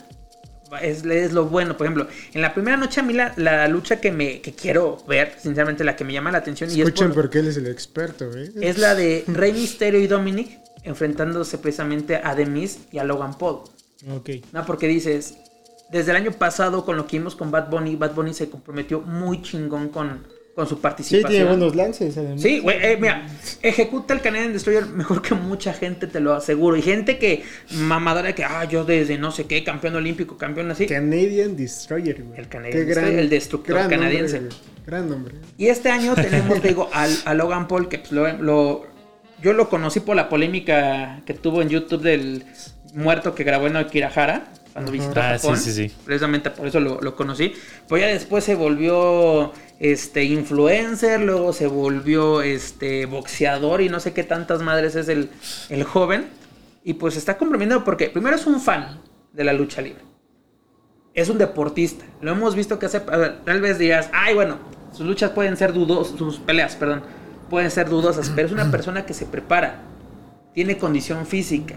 es, 0.81 1.03
es 1.05 1.31
lo 1.33 1.45
bueno. 1.45 1.75
Por 1.77 1.87
ejemplo, 1.87 2.07
en 2.33 2.41
la 2.41 2.53
primera 2.53 2.77
noche 2.77 2.99
a 2.99 3.03
mí 3.03 3.13
la, 3.13 3.33
la 3.37 3.67
lucha 3.67 3.99
que 4.01 4.11
me 4.11 4.41
que 4.41 4.53
quiero 4.53 4.97
ver, 5.07 5.33
sinceramente 5.41 5.83
la 5.83 5.95
que 5.95 6.03
me 6.03 6.13
llama 6.13 6.31
la 6.31 6.39
atención 6.39 6.69
y 6.69 6.73
es, 6.73 6.79
Escuchen 6.79 7.07
por- 7.13 7.23
porque 7.23 7.39
él 7.39 7.47
es 7.47 7.57
el 7.57 7.67
experto, 7.67 8.29
¿eh? 8.37 8.51
es 8.61 8.77
la 8.77 8.93
de 8.95 9.23
Rey 9.27 9.53
Mysterio 9.53 9.99
y 9.99 10.07
Dominic 10.07 10.59
enfrentándose 10.83 11.57
precisamente 11.57 12.15
a 12.17 12.35
The 12.35 12.45
Miz 12.45 12.79
y 12.91 12.97
a 12.99 13.03
Logan 13.03 13.37
Paul. 13.37 13.61
Ok. 14.09 14.29
¿no? 14.53 14.65
Porque 14.65 14.87
dices, 14.87 15.37
desde 15.91 16.11
el 16.11 16.17
año 16.17 16.31
pasado 16.31 16.83
con 16.85 16.97
lo 16.97 17.07
que 17.07 17.17
vimos 17.17 17.35
con 17.35 17.51
Bad 17.51 17.69
Bunny, 17.69 17.95
Bad 17.95 18.13
Bunny 18.13 18.33
se 18.33 18.49
comprometió 18.49 19.01
muy 19.01 19.41
chingón 19.41 19.89
con, 19.89 20.25
con 20.55 20.67
su 20.67 20.75
Sí, 20.75 20.81
participación. 20.81 21.29
tiene 21.31 21.45
buenos 21.45 21.75
lances, 21.75 22.17
además. 22.17 22.41
Sí, 22.41 22.59
güey, 22.59 22.77
eh, 22.81 22.97
mira, 22.99 23.27
ejecuta 23.61 24.13
el 24.13 24.21
Canadian 24.21 24.53
Destroyer 24.53 24.85
mejor 24.87 25.21
que 25.21 25.33
mucha 25.35 25.71
gente, 25.73 26.07
te 26.07 26.19
lo 26.19 26.33
aseguro. 26.33 26.75
Y 26.75 26.81
gente 26.81 27.17
que 27.17 27.43
mamadora 27.71 28.33
que, 28.35 28.43
ah, 28.43 28.65
yo 28.65 28.83
desde 28.83 29.17
no 29.17 29.31
sé 29.31 29.45
qué, 29.45 29.63
campeón 29.63 29.95
olímpico, 29.95 30.37
campeón 30.37 30.71
así. 30.71 30.87
Canadian 30.87 31.55
Destroyer, 31.55 32.21
güey. 32.23 32.39
El 32.39 32.47
Canadian 32.47 32.85
Destroyer, 32.85 33.19
el 33.19 33.29
destructor 33.29 33.75
gran 33.75 33.89
canadiense. 33.89 34.41
gran 34.85 35.09
nombre. 35.09 35.35
Y 35.57 35.67
este 35.67 35.89
año 35.89 36.15
tenemos, 36.15 36.59
te 36.61 36.69
digo, 36.69 36.89
al, 36.91 37.15
a 37.25 37.33
Logan 37.33 37.67
Paul, 37.67 37.87
que 37.87 37.99
pues, 37.99 38.11
lo, 38.11 38.27
lo- 38.33 38.85
yo 39.41 39.53
lo 39.53 39.69
conocí 39.69 39.99
por 39.99 40.15
la 40.15 40.27
polémica 40.29 41.21
que 41.25 41.35
tuvo 41.35 41.61
en 41.61 41.69
YouTube 41.69 42.01
del 42.01 42.43
muerto 42.95 43.35
que 43.35 43.43
grabó 43.43 43.67
en 43.67 43.75
Okirahara, 43.75 44.51
cuando 44.77 44.91
visitó 44.91 45.19
Ah, 45.19 45.37
Japón. 45.39 45.57
sí, 45.57 45.71
sí, 45.71 45.87
sí. 45.89 45.95
Precisamente 46.05 46.51
por 46.51 46.67
eso 46.67 46.79
lo, 46.79 47.01
lo 47.01 47.15
conocí. 47.15 47.53
Pues 47.87 48.01
ya 48.01 48.07
después 48.09 48.43
se 48.43 48.53
volvió 48.53 49.51
este 49.79 50.23
influencer, 50.23 51.19
luego 51.21 51.51
se 51.51 51.65
volvió 51.67 52.41
este 52.43 53.07
boxeador 53.07 53.81
y 53.81 53.89
no 53.89 53.99
sé 53.99 54.13
qué 54.13 54.23
tantas 54.23 54.61
madres 54.61 54.95
es 54.95 55.07
el, 55.09 55.29
el 55.69 55.83
joven. 55.83 56.27
Y 56.83 56.93
pues 56.93 57.15
se 57.15 57.19
está 57.19 57.37
comprometiendo 57.37 57.83
porque 57.83 58.09
primero 58.09 58.35
es 58.35 58.45
un 58.45 58.61
fan 58.61 59.01
de 59.33 59.43
la 59.43 59.53
lucha 59.53 59.81
libre. 59.81 60.01
Es 61.15 61.29
un 61.29 61.39
deportista. 61.39 62.05
Lo 62.21 62.31
hemos 62.31 62.53
visto 62.55 62.77
que 62.77 62.85
hace. 62.85 62.99
tal 62.99 63.59
vez 63.61 63.79
digas, 63.79 64.09
ay, 64.13 64.35
bueno, 64.35 64.59
sus 64.93 65.05
luchas 65.07 65.31
pueden 65.31 65.57
ser 65.57 65.73
dudosas, 65.73 66.17
sus 66.17 66.37
peleas, 66.37 66.75
perdón, 66.75 67.01
pueden 67.49 67.71
ser 67.71 67.89
dudosas, 67.89 68.31
pero 68.35 68.45
es 68.47 68.53
una 68.53 68.69
persona 68.69 69.05
que 69.07 69.15
se 69.15 69.25
prepara, 69.25 69.81
tiene 70.53 70.77
condición 70.77 71.25
física. 71.25 71.73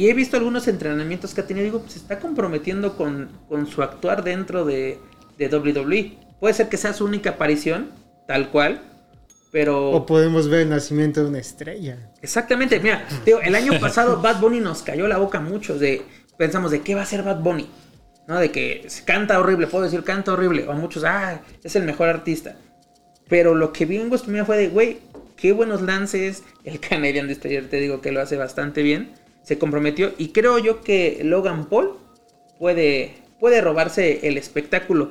Y 0.00 0.08
he 0.08 0.14
visto 0.14 0.38
algunos 0.38 0.66
entrenamientos 0.66 1.34
que 1.34 1.42
ha 1.42 1.46
tenido, 1.46 1.62
digo, 1.62 1.84
se 1.86 1.98
está 1.98 2.18
comprometiendo 2.18 2.96
con, 2.96 3.28
con 3.50 3.66
su 3.66 3.82
actuar 3.82 4.24
dentro 4.24 4.64
de, 4.64 4.98
de 5.36 5.54
WWE. 5.54 6.16
Puede 6.40 6.54
ser 6.54 6.70
que 6.70 6.78
sea 6.78 6.94
su 6.94 7.04
única 7.04 7.32
aparición, 7.32 7.90
tal 8.26 8.48
cual, 8.48 8.80
pero... 9.52 9.90
O 9.90 10.06
podemos 10.06 10.48
ver 10.48 10.60
el 10.60 10.70
nacimiento 10.70 11.22
de 11.22 11.28
una 11.28 11.38
estrella. 11.38 11.98
Exactamente, 12.22 12.80
mira, 12.80 13.06
digo, 13.26 13.42
el 13.42 13.54
año 13.54 13.72
pasado 13.80 14.22
Bad 14.22 14.40
Bunny 14.40 14.60
nos 14.60 14.82
cayó 14.82 15.06
la 15.06 15.18
boca 15.18 15.36
a 15.36 15.42
muchos 15.42 15.80
de 15.80 16.00
pensamos 16.38 16.70
de 16.70 16.80
qué 16.80 16.94
va 16.94 17.02
a 17.02 17.04
ser 17.04 17.22
Bad 17.22 17.40
Bunny, 17.40 17.68
¿no? 18.26 18.40
De 18.40 18.50
que 18.50 18.88
canta 19.04 19.38
horrible, 19.38 19.66
puedo 19.66 19.84
decir 19.84 20.02
canta 20.02 20.32
horrible, 20.32 20.66
o 20.66 20.72
muchos, 20.72 21.04
ah, 21.04 21.42
es 21.62 21.76
el 21.76 21.84
mejor 21.84 22.08
artista. 22.08 22.56
Pero 23.28 23.54
lo 23.54 23.74
que 23.74 23.84
vi 23.84 23.98
en 23.98 24.06
WrestleMania 24.06 24.46
fue 24.46 24.56
de, 24.56 24.68
güey, 24.68 25.00
qué 25.36 25.52
buenos 25.52 25.82
lances, 25.82 26.42
el 26.64 26.80
Canadian 26.88 27.28
Destroyer 27.28 27.68
te 27.68 27.76
digo 27.76 28.00
que 28.00 28.12
lo 28.12 28.22
hace 28.22 28.38
bastante 28.38 28.82
bien, 28.82 29.20
se 29.42 29.58
comprometió 29.58 30.12
y 30.18 30.28
creo 30.28 30.58
yo 30.58 30.80
que 30.80 31.20
Logan 31.22 31.66
Paul 31.66 31.96
puede 32.58 33.20
puede 33.40 33.60
robarse 33.60 34.28
el 34.28 34.36
espectáculo. 34.36 35.10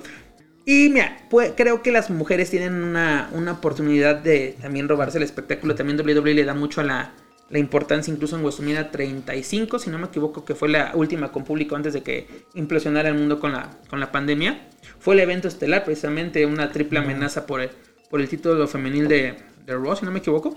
Y 0.65 0.89
mira, 0.89 1.27
creo 1.57 1.81
que 1.81 1.91
las 1.91 2.11
mujeres 2.11 2.51
tienen 2.51 2.75
una, 2.75 3.29
una 3.33 3.53
oportunidad 3.53 4.15
de 4.17 4.55
también 4.61 4.87
robarse 4.87 5.17
el 5.17 5.23
espectáculo. 5.23 5.73
También 5.73 5.99
WWE 5.99 6.35
le 6.35 6.45
da 6.45 6.53
mucho 6.53 6.81
a 6.81 6.83
la, 6.83 7.13
la 7.49 7.57
importancia, 7.57 8.13
incluso 8.13 8.35
en 8.35 8.43
WrestleMania 8.43 8.91
35, 8.91 9.79
si 9.79 9.89
no 9.89 9.97
me 9.97 10.05
equivoco, 10.05 10.45
que 10.45 10.53
fue 10.53 10.69
la 10.69 10.91
última 10.93 11.31
con 11.31 11.43
público 11.43 11.75
antes 11.75 11.93
de 11.93 12.03
que 12.03 12.27
implosionara 12.53 13.09
el 13.09 13.15
mundo 13.15 13.39
con 13.39 13.51
la, 13.51 13.71
con 13.89 13.99
la 13.99 14.11
pandemia. 14.11 14.69
Fue 14.99 15.15
el 15.15 15.21
evento 15.21 15.47
estelar, 15.47 15.83
precisamente 15.83 16.45
una 16.45 16.71
triple 16.71 16.99
amenaza 16.99 17.47
por 17.47 17.61
el, 17.61 17.71
por 18.11 18.21
el 18.21 18.29
título 18.29 18.67
femenil 18.67 19.07
de, 19.07 19.37
de 19.65 19.73
Raw, 19.73 19.95
si 19.95 20.05
no 20.05 20.11
me 20.11 20.19
equivoco 20.19 20.53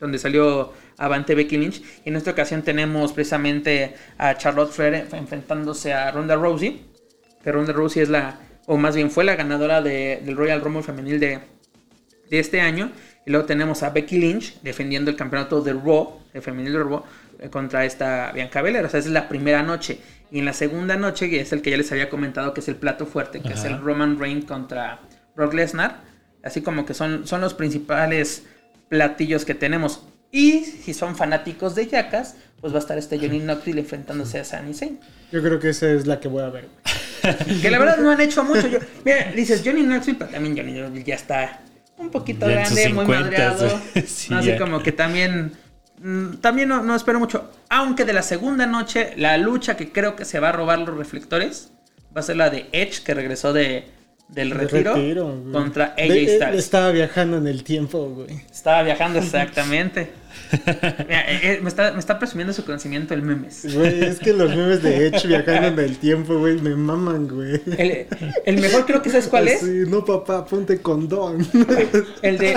donde 0.00 0.18
salió 0.18 0.72
Avante 0.96 1.34
Becky 1.34 1.56
Lynch. 1.56 1.82
Y 2.04 2.08
en 2.10 2.16
esta 2.16 2.30
ocasión 2.30 2.62
tenemos 2.62 3.12
precisamente 3.12 3.94
a 4.16 4.36
Charlotte 4.36 4.70
Flair 4.72 5.06
enfrentándose 5.12 5.92
a 5.92 6.10
Ronda 6.10 6.36
Rousey. 6.36 6.84
Que 7.42 7.52
Ronda 7.52 7.72
Rousey 7.72 8.02
es 8.02 8.08
la, 8.08 8.38
o 8.66 8.76
más 8.76 8.94
bien 8.96 9.10
fue 9.10 9.24
la 9.24 9.36
ganadora 9.36 9.80
de- 9.82 10.20
del 10.24 10.36
Royal 10.36 10.60
Rumble 10.60 10.82
femenil 10.82 11.18
de, 11.20 11.40
de 12.30 12.38
este 12.38 12.60
año. 12.60 12.92
Y 13.26 13.30
luego 13.30 13.46
tenemos 13.46 13.82
a 13.82 13.90
Becky 13.90 14.18
Lynch 14.18 14.60
defendiendo 14.62 15.10
el 15.10 15.16
campeonato 15.16 15.60
de 15.60 15.72
Raw, 15.74 16.20
el 16.32 16.42
femenil 16.42 16.72
de 16.72 16.78
Raw, 16.78 17.02
eh, 17.40 17.48
contra 17.50 17.84
esta 17.84 18.32
Bianca 18.32 18.62
Belair. 18.62 18.84
O 18.84 18.88
sea, 18.88 19.00
esa 19.00 19.08
es 19.08 19.12
la 19.14 19.28
primera 19.28 19.62
noche. 19.62 19.98
Y 20.30 20.38
en 20.40 20.44
la 20.44 20.52
segunda 20.52 20.96
noche, 20.96 21.28
que 21.30 21.40
es 21.40 21.52
el 21.52 21.62
que 21.62 21.70
ya 21.70 21.76
les 21.76 21.90
había 21.92 22.08
comentado, 22.10 22.54
que 22.54 22.60
es 22.60 22.68
el 22.68 22.76
plato 22.76 23.06
fuerte, 23.06 23.40
que 23.40 23.52
es 23.54 23.64
el 23.64 23.80
Roman 23.80 24.18
Reigns 24.18 24.44
contra 24.44 25.00
Brock 25.34 25.54
Lesnar. 25.54 26.02
Así 26.42 26.60
como 26.62 26.84
que 26.86 26.94
son, 26.94 27.26
son 27.26 27.40
los 27.40 27.54
principales 27.54 28.46
platillos 28.88 29.44
que 29.44 29.54
tenemos. 29.54 30.02
Y 30.30 30.64
si 30.64 30.92
son 30.92 31.16
fanáticos 31.16 31.74
de 31.74 31.86
Jackas, 31.86 32.36
pues 32.60 32.72
va 32.72 32.76
a 32.78 32.80
estar 32.80 32.98
este 32.98 33.18
Johnny 33.18 33.40
Knoxville 33.40 33.80
enfrentándose 33.80 34.38
a 34.38 34.44
Sami 34.44 34.74
Zayn. 34.74 34.98
Yo 35.32 35.42
creo 35.42 35.58
que 35.58 35.70
esa 35.70 35.90
es 35.90 36.06
la 36.06 36.20
que 36.20 36.28
voy 36.28 36.42
a 36.42 36.50
ver. 36.50 36.68
Que 37.62 37.70
la 37.70 37.78
verdad 37.78 37.98
no 37.98 38.10
han 38.10 38.20
hecho 38.20 38.44
mucho. 38.44 38.68
Yo, 38.68 38.78
mira, 39.04 39.32
dices 39.34 39.62
Johnny 39.64 39.82
Knoxville, 39.82 40.18
pero 40.18 40.30
también 40.30 40.56
Johnny 40.56 40.72
Knoxville 40.78 41.04
ya 41.04 41.14
está 41.16 41.60
un 41.96 42.10
poquito 42.10 42.46
Ya 42.48 42.60
grande, 42.60 42.88
muy 42.90 43.04
50s, 43.06 43.08
madreado. 43.08 43.80
Sí, 44.06 44.30
no, 44.30 44.38
así 44.38 44.48
ya. 44.48 44.58
como 44.58 44.82
que 44.82 44.92
también. 44.92 45.52
mm, 46.00 46.34
También 46.36 46.68
no, 46.68 46.82
no 46.82 46.94
espero 46.94 47.18
mucho. 47.18 47.50
Aunque 47.70 48.04
de 48.04 48.12
la 48.12 48.22
segunda 48.22 48.66
noche, 48.66 49.14
la 49.16 49.36
lucha 49.38 49.76
que 49.76 49.90
creo 49.92 50.14
que 50.14 50.24
se 50.24 50.38
va 50.40 50.50
a 50.50 50.52
robar 50.52 50.78
los 50.78 50.96
reflectores 50.96 51.72
va 52.16 52.20
a 52.20 52.24
ser 52.24 52.36
la 52.36 52.50
de 52.50 52.68
Edge, 52.72 53.02
que 53.02 53.14
regresó 53.14 53.52
de, 53.52 53.86
del 54.28 54.50
De 54.50 54.54
retiro, 54.66 55.36
güey. 55.40 55.52
contra 55.52 55.86
AJ 55.86 55.94
él 55.98 56.28
Styles. 56.28 56.58
Estaba 56.58 56.90
viajando 56.90 57.38
en 57.38 57.46
el 57.46 57.64
tiempo, 57.64 58.08
güey. 58.10 58.42
Estaba 58.50 58.82
viajando 58.82 59.18
exactamente. 59.18 60.10
Mira, 60.52 61.30
eh, 61.30 61.40
eh, 61.42 61.58
me, 61.62 61.68
está, 61.68 61.92
me 61.92 61.98
está 61.98 62.18
presumiendo 62.18 62.52
su 62.52 62.64
conocimiento 62.64 63.14
el 63.14 63.22
memes. 63.22 63.66
Güey, 63.74 64.04
es 64.04 64.18
que 64.18 64.32
los 64.32 64.48
memes 64.54 64.82
de 64.82 65.06
Edge 65.08 65.26
viajando 65.26 65.68
en 65.68 65.78
el 65.90 65.98
tiempo, 65.98 66.38
güey, 66.38 66.60
me 66.60 66.74
maman, 66.74 67.28
güey. 67.28 67.60
El, 67.76 68.06
el 68.46 68.60
mejor 68.60 68.86
creo 68.86 69.02
que 69.02 69.10
sabes 69.10 69.28
cuál 69.28 69.48
es. 69.48 69.60
Sí, 69.60 69.84
no, 69.88 70.04
papá, 70.04 70.44
ponte 70.46 70.80
condón. 70.80 71.46
El 72.22 72.38
de, 72.38 72.56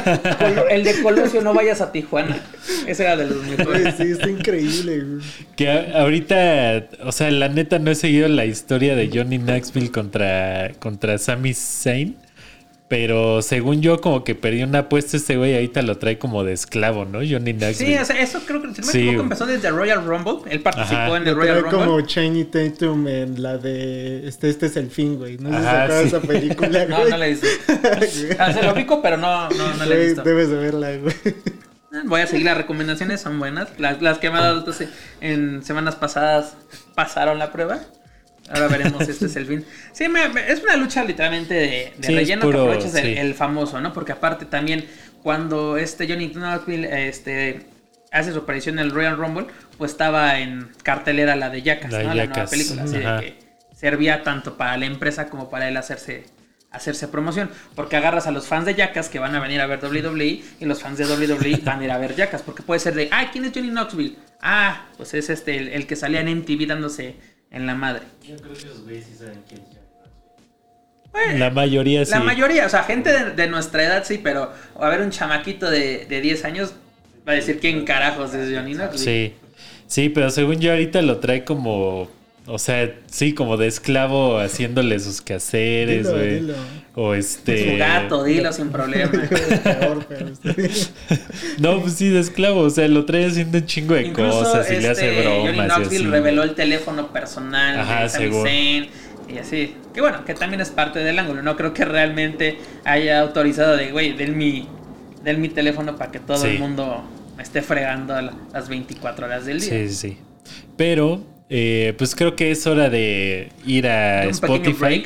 el 0.69 0.83
de 0.83 1.01
Colosio, 1.01 1.41
no 1.41 1.53
vayas 1.53 1.81
a 1.81 1.91
Tijuana. 1.91 2.37
Ese 2.87 3.03
era 3.03 3.17
de 3.17 3.25
los 3.27 3.43
mejores. 3.45 3.95
sí, 3.97 4.03
está 4.11 4.29
increíble, 4.29 4.99
güey. 5.01 5.21
Que 5.55 5.69
a- 5.69 6.01
ahorita, 6.01 6.87
o 7.03 7.11
sea, 7.11 7.29
la 7.31 7.49
neta 7.49 7.79
no 7.79 7.91
he 7.91 7.95
seguido 7.95 8.27
la 8.27 8.45
historia 8.45 8.95
de 8.95 9.09
Johnny 9.13 9.37
Knoxville 9.37 9.91
contra, 9.91 10.71
contra 10.79 11.17
Sami 11.17 11.53
Zayn. 11.53 12.15
Pero 12.91 13.41
según 13.41 13.81
yo, 13.81 14.01
como 14.01 14.25
que 14.25 14.35
perdió 14.35 14.65
una 14.67 14.79
apuesta 14.79 15.15
este 15.15 15.37
güey, 15.37 15.53
ahorita 15.53 15.81
lo 15.81 15.97
trae 15.97 16.17
como 16.19 16.43
de 16.43 16.51
esclavo, 16.51 17.05
¿no? 17.05 17.19
Johnny 17.19 17.53
Knoxville. 17.53 17.73
Sí, 17.95 17.97
o 17.97 18.03
sea, 18.03 18.19
eso 18.21 18.41
creo 18.45 18.61
que 18.61 18.73
si 18.75 18.81
no 18.81 18.87
me 18.87 18.91
Sí. 18.91 18.97
equivoco 18.99 19.23
empezó 19.23 19.45
desde 19.45 19.69
Royal 19.69 20.03
Rumble. 20.05 20.51
Él 20.51 20.59
participó 20.59 20.95
Ajá. 20.99 21.15
en 21.17 21.25
el 21.25 21.35
Royal 21.37 21.61
Rumble. 21.61 21.79
como 21.79 22.01
Chaney 22.01 22.43
Tatum 22.43 23.07
en 23.07 23.41
la 23.41 23.57
de 23.57 24.27
este, 24.27 24.49
este 24.49 24.65
es 24.65 24.75
el 24.75 24.91
fin, 24.91 25.15
güey. 25.17 25.37
No 25.37 25.51
sé 25.51 25.55
si 25.55 25.61
se 25.61 25.67
Ajá, 25.69 25.87
de 25.87 26.01
sí. 26.01 26.07
esa 26.09 26.19
película, 26.19 26.85
No, 26.89 26.97
güey. 26.97 27.09
no 27.11 27.17
la 27.17 27.27
he 27.27 27.29
visto. 27.29 27.47
Ah, 28.39 28.51
se 28.51 28.61
lo 28.61 28.73
pico, 28.73 29.01
pero 29.01 29.15
no, 29.15 29.49
no, 29.49 29.73
no 29.75 29.85
la 29.85 29.95
he 29.95 30.05
visto. 30.07 30.21
debes 30.23 30.49
de 30.49 30.55
verla, 30.57 30.89
güey. 30.97 31.15
Eh, 31.25 31.33
Voy 32.05 32.19
a 32.19 32.27
seguir 32.27 32.45
las 32.45 32.57
recomendaciones, 32.57 33.21
son 33.21 33.39
buenas. 33.39 33.69
Las, 33.79 34.01
las 34.01 34.17
que 34.17 34.29
me 34.29 34.37
ha 34.37 34.41
dado 34.41 34.59
entonces, 34.59 34.89
en 35.21 35.63
semanas 35.63 35.95
pasadas 35.95 36.55
pasaron 36.93 37.39
la 37.39 37.53
prueba. 37.53 37.79
Ahora 38.53 38.67
veremos, 38.67 39.01
este 39.07 39.25
es 39.25 39.35
el 39.35 39.45
fin. 39.45 39.65
Sí, 39.91 40.07
me- 40.07 40.29
me- 40.29 40.51
es 40.51 40.61
una 40.63 40.75
lucha 40.77 41.03
literalmente 41.03 41.53
de, 41.53 41.93
de 41.97 42.07
Sí, 42.07 42.13
relleno 42.15 42.41
puro, 42.41 42.57
que 42.59 42.63
aprovechas 42.73 42.95
el, 42.95 43.03
sí. 43.13 43.17
el 43.19 43.33
famoso, 43.33 43.79
¿no? 43.81 43.93
Porque 43.93 44.11
aparte 44.11 44.45
también 44.45 44.85
cuando 45.23 45.77
este 45.77 46.07
Johnny 46.07 46.29
Knoxville 46.29 47.07
este, 47.07 47.61
hace 48.11 48.31
su 48.33 48.39
aparición 48.39 48.79
en 48.79 48.85
el 48.85 48.91
Royal 48.91 49.17
Rumble, 49.17 49.47
pues 49.77 49.91
estaba 49.91 50.39
en 50.39 50.69
cartelera 50.83 51.35
la 51.35 51.49
de 51.49 51.61
Jackass, 51.61 51.91
La 51.91 52.03
¿no? 52.03 52.13
La 52.13 52.25
nueva 52.25 52.45
película. 52.49 52.83
Así 52.83 52.97
de 52.97 53.03
que 53.03 53.39
servía 53.75 54.23
tanto 54.23 54.57
para 54.57 54.77
la 54.77 54.85
empresa 54.85 55.27
como 55.29 55.49
para 55.49 55.67
él 55.67 55.77
hacerse, 55.77 56.25
hacerse 56.71 57.07
promoción. 57.07 57.49
Porque 57.75 57.95
agarras 57.97 58.27
a 58.27 58.31
los 58.31 58.47
fans 58.47 58.65
de 58.65 58.75
Jackass 58.75 59.09
que 59.09 59.19
van 59.19 59.35
a 59.35 59.39
venir 59.39 59.61
a 59.61 59.67
ver 59.67 59.79
WWE 59.83 60.41
y 60.59 60.65
los 60.65 60.81
fans 60.81 60.97
de 60.97 61.05
WWE 61.05 61.61
van 61.63 61.79
a 61.79 61.83
ir 61.85 61.91
a 61.91 61.97
ver 61.97 62.15
Jackass. 62.15 62.41
Porque 62.41 62.63
puede 62.63 62.79
ser 62.79 62.93
de, 62.95 63.07
ah, 63.11 63.29
¿quién 63.31 63.45
es 63.45 63.51
Johnny 63.53 63.69
Knoxville? 63.69 64.17
Ah, 64.41 64.87
pues 64.97 65.13
es 65.13 65.29
este, 65.29 65.57
el, 65.57 65.67
el 65.69 65.87
que 65.87 65.95
salía 65.95 66.19
en 66.21 66.29
MTV 66.39 66.67
dándose 66.67 67.15
en 67.51 67.65
la 67.65 67.75
madre. 67.75 68.03
Yo 68.27 68.37
creo 68.37 68.53
que 68.53 68.65
los 68.65 68.83
güeyes 68.83 69.05
sí 69.05 69.15
saben 69.17 69.43
quién 69.47 69.61
es 69.61 69.77
Bueno, 71.11 71.37
La 71.37 71.49
mayoría 71.49 72.05
sí. 72.05 72.11
La 72.11 72.21
mayoría, 72.21 72.65
o 72.65 72.69
sea, 72.69 72.83
gente 72.83 73.11
de, 73.11 73.31
de 73.31 73.47
nuestra 73.47 73.83
edad 73.83 74.03
sí, 74.05 74.17
pero 74.17 74.51
a 74.79 74.89
ver 74.89 75.01
un 75.01 75.11
chamaquito 75.11 75.69
de, 75.69 76.05
de 76.05 76.21
10 76.21 76.45
años 76.45 76.73
va 77.27 77.33
a 77.33 77.35
decir 77.35 77.59
quién 77.59 77.85
carajos 77.85 78.33
es 78.33 78.55
Johnny 78.55 78.73
Knoxville. 78.73 79.03
Sí. 79.03 79.35
Sí, 79.87 80.07
pero 80.07 80.29
según 80.29 80.59
yo 80.61 80.71
ahorita 80.71 81.01
lo 81.01 81.17
trae 81.19 81.43
como. 81.43 82.09
O 82.45 82.57
sea, 82.57 82.95
sí, 83.07 83.33
como 83.33 83.57
de 83.57 83.67
esclavo 83.67 84.39
haciéndole 84.39 84.97
sus 84.99 85.21
quehaceres, 85.21 86.07
Dilo, 86.07 86.17
güey. 86.17 86.55
O 86.93 87.13
este. 87.13 87.71
Su 87.71 87.77
gato, 87.77 88.23
dilo 88.23 88.51
sin 88.51 88.69
problema. 88.69 89.09
No, 91.59 91.81
pues 91.81 91.93
sí, 91.93 92.09
de 92.09 92.19
esclavo. 92.19 92.61
O 92.61 92.69
sea, 92.69 92.87
lo 92.87 93.05
trae 93.05 93.25
haciendo 93.25 93.57
un 93.57 93.65
chingo 93.65 93.93
de 93.95 94.07
Incluso 94.07 94.39
cosas 94.43 94.69
y 94.71 94.77
le 94.81 94.89
hace 94.89 95.09
este, 95.17 95.23
Johnny 95.25 95.57
bromas. 95.57 95.79
y 95.91 95.95
así. 95.95 96.05
reveló 96.05 96.43
el 96.43 96.55
teléfono 96.55 97.07
personal 97.13 97.79
Ajá, 97.79 98.03
de 98.03 98.09
Sami 98.09 98.25
según. 98.25 98.43
Zayn 98.43 98.89
y 99.33 99.37
así. 99.37 99.75
Que 99.93 100.01
bueno, 100.01 100.25
que 100.25 100.33
también 100.33 100.61
es 100.61 100.69
parte 100.69 100.99
del 100.99 101.17
ángulo. 101.19 101.41
No 101.41 101.55
creo 101.55 101.73
que 101.73 101.85
realmente 101.85 102.57
haya 102.83 103.21
autorizado 103.21 103.77
de, 103.77 103.91
güey, 103.91 104.13
del 104.13 104.33
mi, 104.35 104.67
del 105.23 105.37
mi 105.37 105.49
teléfono 105.49 105.95
para 105.95 106.11
que 106.11 106.19
todo 106.19 106.37
Sí. 106.37 106.47
el 106.49 106.59
mundo 106.59 107.03
me 107.37 107.43
esté 107.43 107.61
fregando 107.61 108.13
a 108.15 108.21
la- 108.21 108.33
las 108.53 108.67
24 108.69 109.25
horas 109.27 109.45
del 109.45 109.59
día. 109.61 109.69
Sí, 109.69 109.89
sí, 109.89 109.95
sí. 109.95 110.17
Pero, 110.77 111.23
eh, 111.49 111.93
pues 111.97 112.15
creo 112.15 112.35
que 112.35 112.51
es 112.51 112.65
hora 112.67 112.89
de 112.89 113.49
ir 113.65 113.87
a 113.87 114.25
Spotify. 114.25 115.05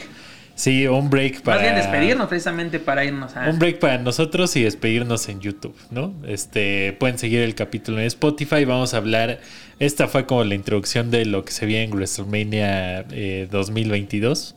Sí, 0.56 0.88
un 0.88 1.10
break 1.10 1.42
para. 1.42 1.58
Más 1.58 1.64
bien 1.64 1.76
despedirnos 1.76 2.28
precisamente 2.28 2.80
para 2.80 3.04
irnos 3.04 3.36
a... 3.36 3.50
Un 3.50 3.60
break 3.60 3.80
para 3.80 3.98
nosotros 3.98 4.56
y 4.56 4.64
despedirnos 4.64 5.28
en 5.28 5.42
YouTube, 5.42 5.76
¿no? 5.92 6.14
Este, 6.26 6.94
pueden 6.94 7.20
seguir 7.20 7.42
el 7.42 7.56
capítulo 7.56 8.00
en 8.00 8.06
Spotify. 8.06 8.64
Vamos 8.64 8.94
a 8.94 8.98
hablar. 8.98 9.42
Esta 9.80 10.08
fue 10.08 10.26
como 10.26 10.46
la 10.46 10.56
introducción 10.56 11.12
de 11.12 11.26
lo 11.26 11.44
que 11.44 11.52
se 11.52 11.66
viene 11.66 11.84
en 11.84 11.92
WrestleMania 11.92 13.06
eh, 13.12 13.50
2022. 13.52 14.56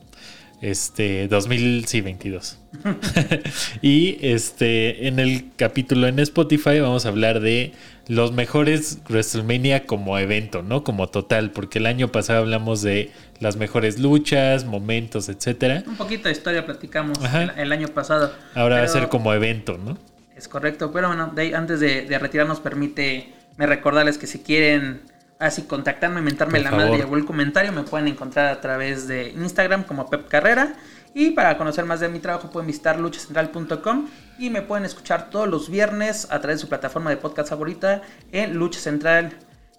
Este, 0.61 1.27
2000, 1.27 1.85
sí, 1.85 2.01
22. 2.01 2.59
y 3.81 4.17
este, 4.21 5.07
en 5.07 5.19
el 5.19 5.45
capítulo 5.55 6.07
en 6.07 6.19
Spotify 6.19 6.79
vamos 6.79 7.05
a 7.05 7.09
hablar 7.09 7.39
de 7.41 7.73
los 8.09 8.33
mejores 8.33 8.97
WrestleMania 9.07 9.85
como 9.85 10.17
evento, 10.17 10.63
¿no? 10.63 10.83
Como 10.83 11.07
total, 11.07 11.51
porque 11.51 11.77
el 11.77 11.85
año 11.85 12.11
pasado 12.11 12.39
hablamos 12.39 12.81
de 12.81 13.11
las 13.39 13.55
mejores 13.55 13.99
luchas, 13.99 14.65
momentos, 14.65 15.29
etcétera. 15.29 15.83
Un 15.85 15.95
poquito 15.95 16.23
de 16.27 16.31
historia 16.31 16.65
platicamos 16.65 17.17
el, 17.33 17.51
el 17.55 17.71
año 17.71 17.87
pasado. 17.87 18.33
Ahora 18.55 18.77
va 18.79 18.83
a 18.83 18.87
ser 18.87 19.09
como 19.09 19.31
evento, 19.31 19.77
¿no? 19.77 19.97
Es 20.35 20.47
correcto, 20.47 20.91
pero 20.91 21.09
bueno, 21.09 21.27
de 21.35 21.55
antes 21.55 21.79
de, 21.79 22.01
de 22.01 22.17
retirarnos, 22.17 22.59
permite 22.59 23.31
me 23.57 23.67
recordarles 23.67 24.17
que 24.17 24.25
si 24.25 24.39
quieren 24.39 25.01
así 25.37 25.63
contactarme, 25.63 26.21
mentarme 26.21 26.53
Por 26.59 26.63
la 26.63 26.69
favor. 26.71 26.85
madre 26.85 26.97
y 26.97 27.01
algún 27.01 27.23
comentario, 27.25 27.71
me 27.71 27.83
pueden 27.83 28.07
encontrar 28.07 28.47
a 28.47 28.59
través 28.59 29.07
de 29.07 29.29
Instagram 29.29 29.83
como 29.83 30.09
Pep 30.09 30.27
Carrera. 30.27 30.73
Y 31.13 31.31
para 31.31 31.57
conocer 31.57 31.85
más 31.85 31.99
de 31.99 32.07
mi 32.09 32.19
trabajo 32.19 32.49
pueden 32.51 32.67
visitar 32.67 32.99
luchacentral.com 32.99 34.07
y 34.37 34.49
me 34.49 34.61
pueden 34.61 34.85
escuchar 34.85 35.29
todos 35.29 35.47
los 35.47 35.69
viernes 35.69 36.27
a 36.29 36.39
través 36.39 36.57
de 36.59 36.61
su 36.61 36.69
plataforma 36.69 37.09
de 37.09 37.17
podcast 37.17 37.49
favorita 37.49 38.01
en 38.31 38.55
Lucha 38.55 38.79
Central 38.79 39.33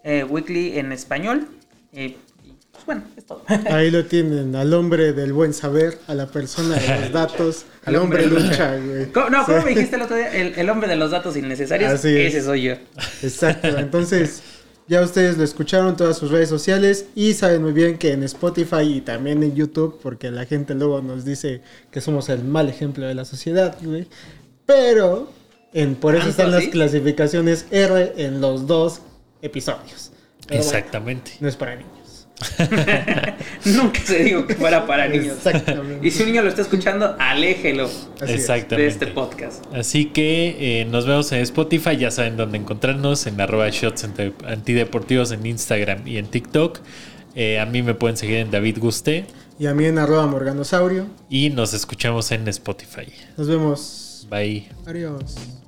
eh, 0.04 0.24
Weekly 0.24 0.78
en 0.78 0.92
español. 0.92 1.46
Eh, 1.92 2.16
y, 2.44 2.52
pues 2.72 2.84
bueno, 2.84 3.02
es 3.16 3.24
todo. 3.26 3.44
Ahí 3.70 3.90
lo 3.90 4.04
tienen, 4.06 4.54
al 4.56 4.74
hombre 4.74 5.12
del 5.12 5.32
buen 5.32 5.54
saber, 5.54 5.98
a 6.08 6.14
la 6.14 6.26
persona 6.26 6.76
de 6.76 7.00
los 7.00 7.12
datos, 7.12 7.64
al 7.84 7.96
hombre 7.96 8.26
lucha, 8.26 8.76
güey. 8.76 9.12
¿Cómo- 9.12 9.30
no, 9.30 9.44
¿cómo 9.44 9.58
Sí. 9.60 9.64
me 9.64 9.70
dijiste 9.70 9.96
el 9.96 10.02
otro 10.02 10.16
día? 10.16 10.32
El, 10.34 10.54
el 10.58 10.68
hombre 10.70 10.88
de 10.88 10.96
los 10.96 11.10
datos 11.12 11.36
innecesarios. 11.36 11.92
Así 11.92 12.08
es. 12.16 12.34
Ese 12.34 12.44
soy 12.44 12.62
yo. 12.62 12.72
Exacto, 13.22 13.68
entonces 13.78 14.42
ya 14.90 15.02
ustedes 15.02 15.38
lo 15.38 15.44
escucharon 15.44 15.90
en 15.90 15.96
todas 15.96 16.18
sus 16.18 16.32
redes 16.32 16.48
sociales 16.48 17.06
y 17.14 17.34
saben 17.34 17.62
muy 17.62 17.70
bien 17.70 17.96
que 17.96 18.10
en 18.10 18.24
Spotify 18.24 18.82
y 18.82 19.00
también 19.00 19.40
en 19.44 19.54
YouTube, 19.54 20.00
porque 20.02 20.32
la 20.32 20.46
gente 20.46 20.74
luego 20.74 21.00
nos 21.00 21.24
dice 21.24 21.62
que 21.92 22.00
somos 22.00 22.28
el 22.28 22.42
mal 22.42 22.68
ejemplo 22.68 23.06
de 23.06 23.14
la 23.14 23.24
sociedad, 23.24 23.76
güey. 23.80 24.08
Pero 24.66 25.30
en, 25.72 25.94
por 25.94 26.16
eso 26.16 26.24
¿Tanto 26.24 26.42
están 26.42 26.50
las 26.50 26.66
clasificaciones 26.72 27.66
R 27.70 28.14
en 28.16 28.40
los 28.40 28.66
dos 28.66 29.02
episodios. 29.42 30.10
Pero 30.48 30.64
bueno, 30.64 30.76
Exactamente. 30.78 31.32
no 31.38 31.48
es 31.48 31.54
para 31.54 31.76
niños. 31.76 31.99
Nunca 33.64 34.00
se 34.04 34.24
dijo 34.24 34.46
que 34.46 34.54
fuera 34.54 34.86
para 34.86 35.08
niños. 35.08 35.36
Exactamente. 35.36 36.06
Y 36.06 36.10
si 36.10 36.22
un 36.22 36.30
niño 36.30 36.42
lo 36.42 36.48
está 36.48 36.62
escuchando, 36.62 37.16
aléjelo 37.18 37.84
Así 37.86 38.04
es. 38.24 38.30
Exactamente. 38.30 38.76
de 38.76 38.86
este 38.88 39.06
podcast. 39.08 39.64
Así 39.74 40.06
que 40.06 40.80
eh, 40.80 40.84
nos 40.86 41.06
vemos 41.06 41.30
en 41.32 41.40
Spotify, 41.40 41.96
ya 41.96 42.10
saben 42.10 42.36
dónde 42.36 42.58
encontrarnos, 42.58 43.26
en 43.26 43.40
arroba 43.40 43.68
shots 43.70 44.06
antideportivos 44.46 45.32
en 45.32 45.44
Instagram 45.46 46.06
y 46.06 46.18
en 46.18 46.26
TikTok. 46.26 46.80
Eh, 47.34 47.60
a 47.60 47.66
mí 47.66 47.82
me 47.82 47.94
pueden 47.94 48.16
seguir 48.16 48.38
en 48.38 48.50
David 48.50 48.78
Guste 48.80 49.24
Y 49.58 49.66
a 49.66 49.74
mí 49.74 49.84
en 49.84 49.98
arroba 49.98 50.26
morganosaurio. 50.26 51.06
y 51.28 51.50
nos 51.50 51.74
escuchamos 51.74 52.32
en 52.32 52.48
Spotify. 52.48 53.06
Nos 53.36 53.46
vemos. 53.48 54.26
Bye. 54.30 54.68
Adiós. 54.86 55.59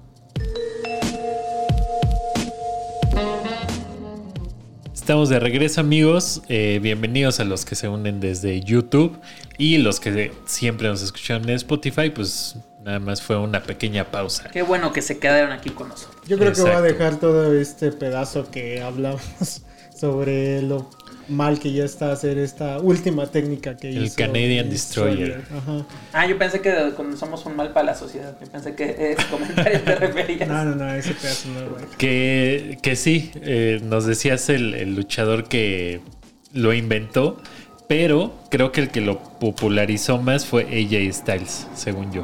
Estamos 5.13 5.29
de 5.29 5.41
regreso 5.41 5.83
amigos, 5.83 6.41
Eh, 6.49 6.79
bienvenidos 6.81 7.39
a 7.39 7.45
los 7.45 7.67
que 7.67 7.75
se 7.75 7.87
unen 7.87 8.19
desde 8.19 8.63
YouTube 8.63 9.21
y 9.59 9.77
los 9.77 10.01
que 10.01 10.33
siempre 10.47 10.89
nos 10.89 11.03
escucharon 11.03 11.47
en 11.51 11.57
Spotify, 11.57 12.09
pues 12.09 12.57
nada 12.83 12.99
más 12.99 13.21
fue 13.21 13.37
una 13.37 13.63
pequeña 13.63 14.11
pausa. 14.11 14.49
Qué 14.51 14.63
bueno 14.63 14.91
que 14.95 15.03
se 15.03 15.19
quedaron 15.19 15.53
aquí 15.53 15.69
con 15.69 15.91
nosotros. 15.91 16.17
Yo 16.27 16.39
creo 16.39 16.55
que 16.55 16.63
voy 16.63 16.71
a 16.71 16.81
dejar 16.81 17.21
todo 17.21 17.53
este 17.53 17.93
pedazo 17.93 18.51
que 18.51 18.81
hablamos 18.81 19.61
sobre 19.95 20.63
lo 20.63 20.89
mal 21.29 21.59
que 21.59 21.73
ya 21.73 21.85
está 21.85 22.13
hacer 22.13 22.39
esta 22.39 22.79
última 22.79 23.27
técnica 23.27 23.77
que 23.77 23.91
El 23.91 24.05
hizo. 24.05 24.17
Canadian 24.17 24.67
el 24.67 24.71
Destroyer. 24.71 25.45
Ajá. 25.57 25.87
Ah, 26.13 26.27
yo 26.27 26.39
pensé 26.39 26.61
que 26.61 26.93
cuando 26.97 27.17
somos 27.17 27.45
un 27.47 27.57
mal 27.57 27.73
para 27.73 27.87
la 27.87 27.95
sociedad, 27.95 28.37
yo 28.41 28.47
pensé 28.49 28.75
que 28.75 29.13
ese 29.13 29.27
comentario 29.31 29.81
te 29.83 29.95
referías. 29.97 30.49
No, 30.49 30.65
no, 30.65 30.75
no, 30.75 30.93
ese 30.95 31.15
pedazo 31.15 31.49
no, 31.49 31.71
güey. 31.71 31.85
Que, 31.99 32.79
que 32.83 32.97
sí, 32.97 33.31
eh, 33.37 33.81
nos 33.83 34.07
decías 34.07 34.49
el, 34.49 34.75
el 34.75 34.95
luchador 34.97 35.49
que 35.49 36.01
lo 36.53 36.73
inventó, 36.75 37.41
pero 37.89 38.35
creo 38.51 38.73
que 38.73 38.81
el 38.83 38.91
que 38.91 39.01
lo 39.01 39.19
popularizó 39.39 40.19
más 40.19 40.47
fue 40.47 40.65
AJ 40.65 41.13
Styles, 41.15 41.67
según 41.75 42.13
yo. 42.13 42.23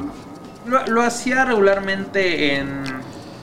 Lo, 0.67 0.85
lo 0.87 1.01
hacía 1.01 1.45
regularmente 1.45 2.55
en, 2.55 2.83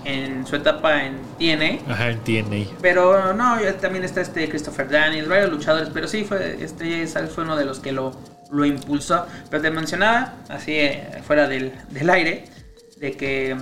en 0.07 0.47
su 0.47 0.57
etapa 0.57 1.05
en 1.05 1.21
TNA. 1.39 1.93
Ajá, 1.93 2.11
en 2.11 2.21
TNA. 2.21 2.79
Pero 2.81 3.35
no, 3.35 3.59
también 3.81 4.05
está 4.05 4.21
este 4.21 4.49
Christopher 4.49 4.89
Daniels, 4.89 5.29
varios 5.29 5.51
luchadores, 5.51 5.91
pero 5.93 6.07
sí 6.07 6.25
fue 6.25 6.63
este 6.63 7.07
fue 7.07 7.45
uno 7.45 7.57
de 7.57 7.65
los 7.65 7.81
que 7.81 7.93
lo, 7.93 8.17
lo 8.51 8.65
impulsó. 8.65 9.27
Pero 9.51 9.63
te 9.63 9.71
mencionaba, 9.71 10.35
así 10.49 10.73
eh, 10.73 11.23
fuera 11.27 11.49
del, 11.49 11.73
del 11.91 12.09
aire, 12.09 12.45
de 12.99 13.13
que 13.13 13.57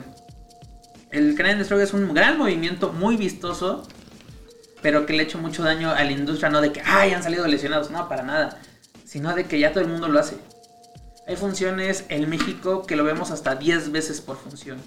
el 1.11 1.35
Canadian 1.35 1.59
Destroyer 1.59 1.87
es 1.87 1.95
un 1.95 2.13
gran 2.13 2.37
movimiento, 2.37 2.93
muy 2.93 3.17
vistoso, 3.17 3.87
pero 4.83 5.07
que 5.07 5.15
le 5.15 5.21
ha 5.21 5.23
hecho 5.23 5.39
mucho 5.39 5.63
daño 5.63 5.91
a 5.91 6.05
la 6.05 6.11
industria, 6.11 6.51
no 6.51 6.61
de 6.61 6.73
que, 6.73 6.83
ay, 6.85 7.13
han 7.13 7.23
salido 7.23 7.47
lesionados, 7.47 7.91
no, 7.91 8.09
para 8.09 8.23
nada, 8.23 8.59
sino 9.07 9.35
de 9.35 9.45
que 9.45 9.59
ya 9.59 9.73
todo 9.73 9.83
el 9.83 9.89
mundo 9.89 10.09
lo 10.09 10.19
hace. 10.19 10.37
Hay 11.27 11.37
funciones 11.37 12.05
en 12.11 12.29
México 12.29 12.85
que 12.85 12.97
lo 12.97 13.05
vemos 13.05 13.31
hasta 13.31 13.55
10 13.55 13.93
veces 13.93 14.21
por 14.21 14.37
función. 14.37 14.79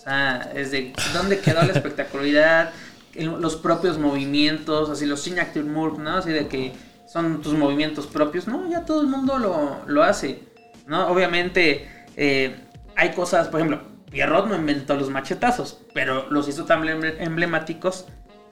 O 0.00 0.02
sea, 0.02 0.50
es 0.54 0.70
de 0.70 0.94
dónde 1.12 1.40
quedó 1.40 1.60
la 1.62 1.72
espectacularidad, 1.72 2.70
los 3.14 3.56
propios 3.56 3.98
movimientos, 3.98 4.88
así 4.88 5.04
los 5.04 5.20
signature 5.20 5.62
moves, 5.64 5.98
¿no? 5.98 6.16
Así 6.16 6.30
de 6.30 6.48
que 6.48 6.72
son 7.06 7.42
tus 7.42 7.52
movimientos 7.52 8.06
propios. 8.06 8.46
No, 8.48 8.66
ya 8.70 8.86
todo 8.86 9.02
el 9.02 9.08
mundo 9.08 9.38
lo, 9.38 9.80
lo 9.86 10.02
hace, 10.02 10.40
¿no? 10.86 11.08
Obviamente 11.08 11.86
eh, 12.16 12.56
hay 12.96 13.10
cosas, 13.10 13.48
por 13.48 13.60
ejemplo, 13.60 13.82
Pierrot 14.10 14.46
no 14.48 14.56
inventó 14.56 14.94
los 14.96 15.10
machetazos, 15.10 15.82
pero 15.92 16.30
los 16.30 16.48
hizo 16.48 16.64
tan 16.64 16.82
emble- 16.84 17.16
emblemáticos 17.20 18.06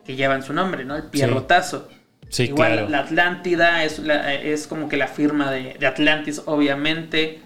que 0.04 0.16
llevan 0.16 0.42
su 0.42 0.52
nombre, 0.52 0.84
¿no? 0.84 0.96
El 0.96 1.04
pierrotazo. 1.04 1.88
Sí, 2.28 2.42
Igual 2.44 2.72
claro. 2.72 2.88
la 2.90 2.98
Atlántida 2.98 3.84
es, 3.84 4.00
la- 4.00 4.34
es 4.34 4.66
como 4.66 4.90
que 4.90 4.98
la 4.98 5.08
firma 5.08 5.50
de, 5.50 5.76
de 5.80 5.86
Atlantis, 5.86 6.42
obviamente. 6.44 7.40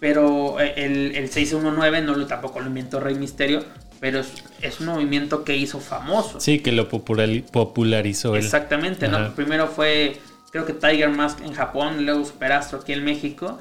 Pero 0.00 0.60
eh, 0.60 0.74
el, 0.76 1.16
el 1.16 1.28
619 1.28 2.02
no 2.02 2.14
lo 2.14 2.26
tampoco 2.26 2.60
lo 2.60 2.66
inventó 2.66 3.00
Rey 3.00 3.14
Misterio. 3.16 3.64
Pero 4.00 4.20
es, 4.20 4.32
es 4.62 4.78
un 4.78 4.86
movimiento 4.86 5.42
que 5.42 5.56
hizo 5.56 5.80
famoso. 5.80 6.38
Sí, 6.38 6.60
que 6.60 6.70
lo 6.70 6.88
populari- 6.88 7.42
popularizó 7.42 8.36
él. 8.36 8.44
Exactamente, 8.44 9.08
¿no? 9.08 9.34
Primero 9.34 9.66
fue, 9.66 10.20
creo 10.52 10.64
que 10.64 10.72
Tiger 10.72 11.08
Mask 11.08 11.40
en 11.42 11.52
Japón, 11.52 12.06
luego 12.06 12.24
Superastro 12.24 12.78
aquí 12.78 12.92
en 12.92 13.04
México. 13.04 13.58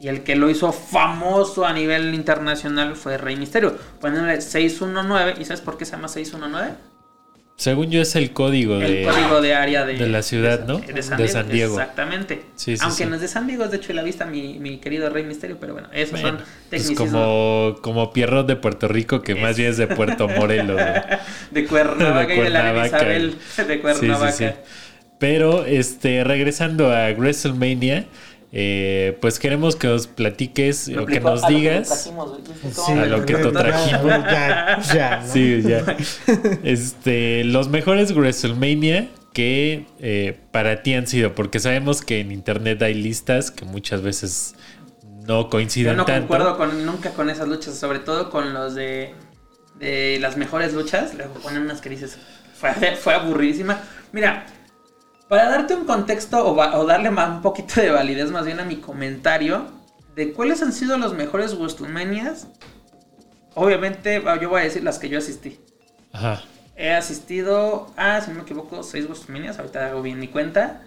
Y 0.00 0.08
el 0.08 0.24
que 0.24 0.34
lo 0.36 0.50
hizo 0.50 0.72
famoso 0.72 1.64
a 1.64 1.72
nivel 1.72 2.12
internacional 2.14 2.96
fue 2.96 3.16
Rey 3.16 3.36
Misterio. 3.36 3.78
Poniéndole 4.00 4.40
619. 4.40 5.36
¿Y 5.40 5.44
sabes 5.44 5.60
por 5.60 5.78
qué 5.78 5.84
se 5.84 5.92
llama 5.92 6.08
619? 6.08 6.74
Según 7.56 7.90
yo 7.90 8.02
es 8.02 8.14
el 8.16 8.32
código 8.32 8.74
el 8.76 8.80
de... 8.92 9.04
código 9.10 9.40
de 9.40 9.54
área 9.54 9.86
de, 9.86 9.94
de 9.94 10.08
la 10.08 10.20
ciudad, 10.22 10.60
de- 10.60 10.66
¿no? 10.66 10.78
De 10.78 11.02
San 11.02 11.16
Diego. 11.16 11.32
San 11.32 11.48
Diego. 11.48 11.80
Exactamente. 11.80 12.42
Sí, 12.54 12.76
sí, 12.76 12.82
Aunque 12.84 13.04
sí. 13.04 13.08
no 13.08 13.14
es 13.16 13.22
de 13.22 13.28
San 13.28 13.46
Diego, 13.46 13.64
es 13.64 13.70
de 13.70 13.78
hecho 13.78 13.94
la 13.94 14.02
vista 14.02 14.26
mi, 14.26 14.58
mi 14.58 14.76
querido 14.76 15.08
Rey 15.08 15.24
Misterio, 15.24 15.56
pero 15.58 15.72
bueno, 15.72 15.88
esos 15.92 16.20
Bueno, 16.20 16.28
son 16.38 16.46
pues 16.46 16.82
tecnicismos 16.82 17.10
como, 17.10 17.76
como 17.80 18.12
Pierrot 18.12 18.46
de 18.46 18.56
Puerto 18.56 18.88
Rico, 18.88 19.22
que 19.22 19.34
más 19.36 19.56
bien 19.56 19.70
es 19.70 19.78
de 19.78 19.86
Puerto 19.86 20.28
Morelos. 20.28 20.78
de 21.50 21.64
Cuernavaca 21.66 22.34
y 22.34 22.40
de 22.40 22.50
la 22.50 22.60
Cuernavaca. 22.60 22.96
Isabel 22.98 23.36
de 23.68 23.80
Cuernavaca. 23.80 24.54
Pero 25.18 25.64
este, 25.64 26.24
regresando 26.24 26.92
a 26.92 27.08
WrestleMania, 27.12 28.04
eh, 28.58 29.18
pues 29.20 29.38
queremos 29.38 29.76
que 29.76 29.86
nos 29.86 30.06
platiques 30.06 30.88
Lo 30.88 31.02
o 31.02 31.06
que 31.06 31.20
nos 31.20 31.44
a 31.44 31.50
lo 31.50 31.54
que 31.58 31.60
digas. 31.60 31.88
trajimos, 31.88 32.30
güey. 32.30 32.42
Sí, 32.46 32.72
¿Cómo 32.74 33.00
A 33.02 33.04
lo 33.04 33.26
que 33.26 33.34
te 33.34 33.50
trajimos. 33.52 34.02
Ya, 34.06 34.80
ya, 34.94 35.20
¿no? 35.20 35.30
Sí, 35.30 35.62
ya. 35.62 35.84
Este, 36.64 37.44
los 37.44 37.68
mejores 37.68 38.14
WrestleMania 38.14 39.10
que 39.34 39.84
eh, 40.00 40.38
para 40.52 40.82
ti 40.82 40.94
han 40.94 41.06
sido, 41.06 41.34
porque 41.34 41.60
sabemos 41.60 42.00
que 42.00 42.20
en 42.20 42.32
internet 42.32 42.80
hay 42.80 42.94
listas 42.94 43.50
que 43.50 43.66
muchas 43.66 44.00
veces 44.00 44.54
no 45.26 45.42
Yo 45.42 45.50
coinciden 45.50 45.96
no 45.98 46.06
tanto. 46.06 46.28
concuerdo 46.28 46.56
con, 46.56 46.86
nunca 46.86 47.10
con 47.10 47.28
esas 47.28 47.46
luchas, 47.48 47.74
sobre 47.78 47.98
todo 47.98 48.30
con 48.30 48.54
los 48.54 48.74
de, 48.74 49.12
de 49.78 50.16
las 50.18 50.38
mejores 50.38 50.72
luchas. 50.72 51.12
Luego 51.14 51.34
ponen 51.34 51.60
unas 51.60 51.82
que 51.82 51.90
dices, 51.90 52.16
fue, 52.58 52.72
fue 52.96 53.12
aburridísima. 53.12 53.82
Mira, 54.12 54.46
para 55.28 55.48
darte 55.48 55.74
un 55.74 55.84
contexto 55.84 56.46
o, 56.46 56.84
darle 56.86 57.10
más, 57.10 57.30
un 57.30 57.42
poquito 57.42 57.80
de 57.80 57.90
validez 57.90 58.30
más 58.30 58.46
bien 58.46 58.60
a 58.60 58.64
mi 58.64 58.76
comentario 58.76 59.66
de 60.14 60.32
cuáles 60.32 60.62
han 60.62 60.72
sido 60.72 60.96
los 60.98 61.14
mejores 61.14 61.54
WrestleManias, 61.58 62.48
obviamente 63.54 64.22
yo 64.40 64.48
voy 64.48 64.60
a 64.60 64.64
decir 64.64 64.82
las 64.82 64.98
que 64.98 65.08
yo 65.08 65.18
asistí. 65.18 65.58
Ajá. 66.12 66.42
He 66.76 66.92
asistido 66.92 67.90
a, 67.96 68.20
si 68.20 68.30
no 68.30 68.36
me 68.36 68.42
equivoco, 68.42 68.82
6 68.82 69.06
WrestleManias, 69.06 69.58
ahorita 69.58 69.86
hago 69.86 70.02
bien 70.02 70.18
mi 70.20 70.28
cuenta. 70.28 70.82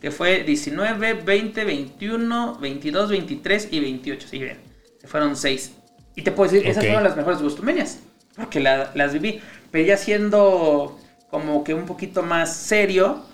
Que 0.00 0.10
fue 0.10 0.42
19, 0.42 1.14
20, 1.14 1.64
21, 1.64 2.58
22, 2.60 3.10
23 3.10 3.68
y 3.70 3.80
28. 3.80 4.26
Sí, 4.28 4.38
bien. 4.40 4.58
Se 5.00 5.06
fueron 5.06 5.36
6. 5.36 5.72
Y 6.16 6.22
te 6.22 6.32
puedo 6.32 6.50
decir, 6.50 6.68
esas 6.68 6.84
fueron 6.84 7.04
las 7.04 7.16
mejores 7.16 7.40
WrestleManias. 7.40 8.00
Porque 8.34 8.58
la- 8.58 8.90
las 8.94 9.12
viví. 9.12 9.40
Pero 9.70 9.86
ya 9.86 9.96
siendo 9.96 10.98
como 11.30 11.62
que 11.62 11.74
un 11.74 11.86
poquito 11.86 12.22
más 12.24 12.52
serio, 12.56 13.24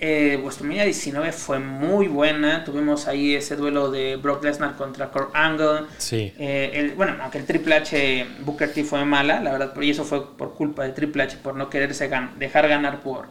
eh, 0.00 0.38
WrestleMania 0.42 0.84
19 0.84 1.30
fue 1.32 1.58
muy 1.58 2.08
buena. 2.08 2.64
Tuvimos 2.64 3.06
ahí 3.06 3.34
ese 3.34 3.54
duelo 3.56 3.90
de 3.90 4.16
Brock 4.16 4.42
Lesnar 4.42 4.76
contra 4.76 5.08
Kurt 5.10 5.30
Angle. 5.34 5.82
Sí. 5.98 6.32
Eh, 6.38 6.70
el- 6.74 6.90
bueno, 6.94 7.16
aunque 7.20 7.38
el 7.38 7.44
Triple 7.44 7.74
H 7.76 8.26
Booker 8.40 8.72
T 8.72 8.82
fue 8.84 9.04
mala, 9.04 9.40
la 9.40 9.52
verdad, 9.52 9.74
y 9.80 9.90
eso 9.90 10.04
fue 10.04 10.36
por 10.36 10.54
culpa 10.54 10.84
de 10.84 10.90
Triple 10.92 11.22
H 11.24 11.36
por 11.42 11.54
no 11.54 11.68
quererse 11.70 12.10
gan- 12.10 12.34
dejar 12.36 12.66
ganar 12.68 13.00
por, 13.00 13.26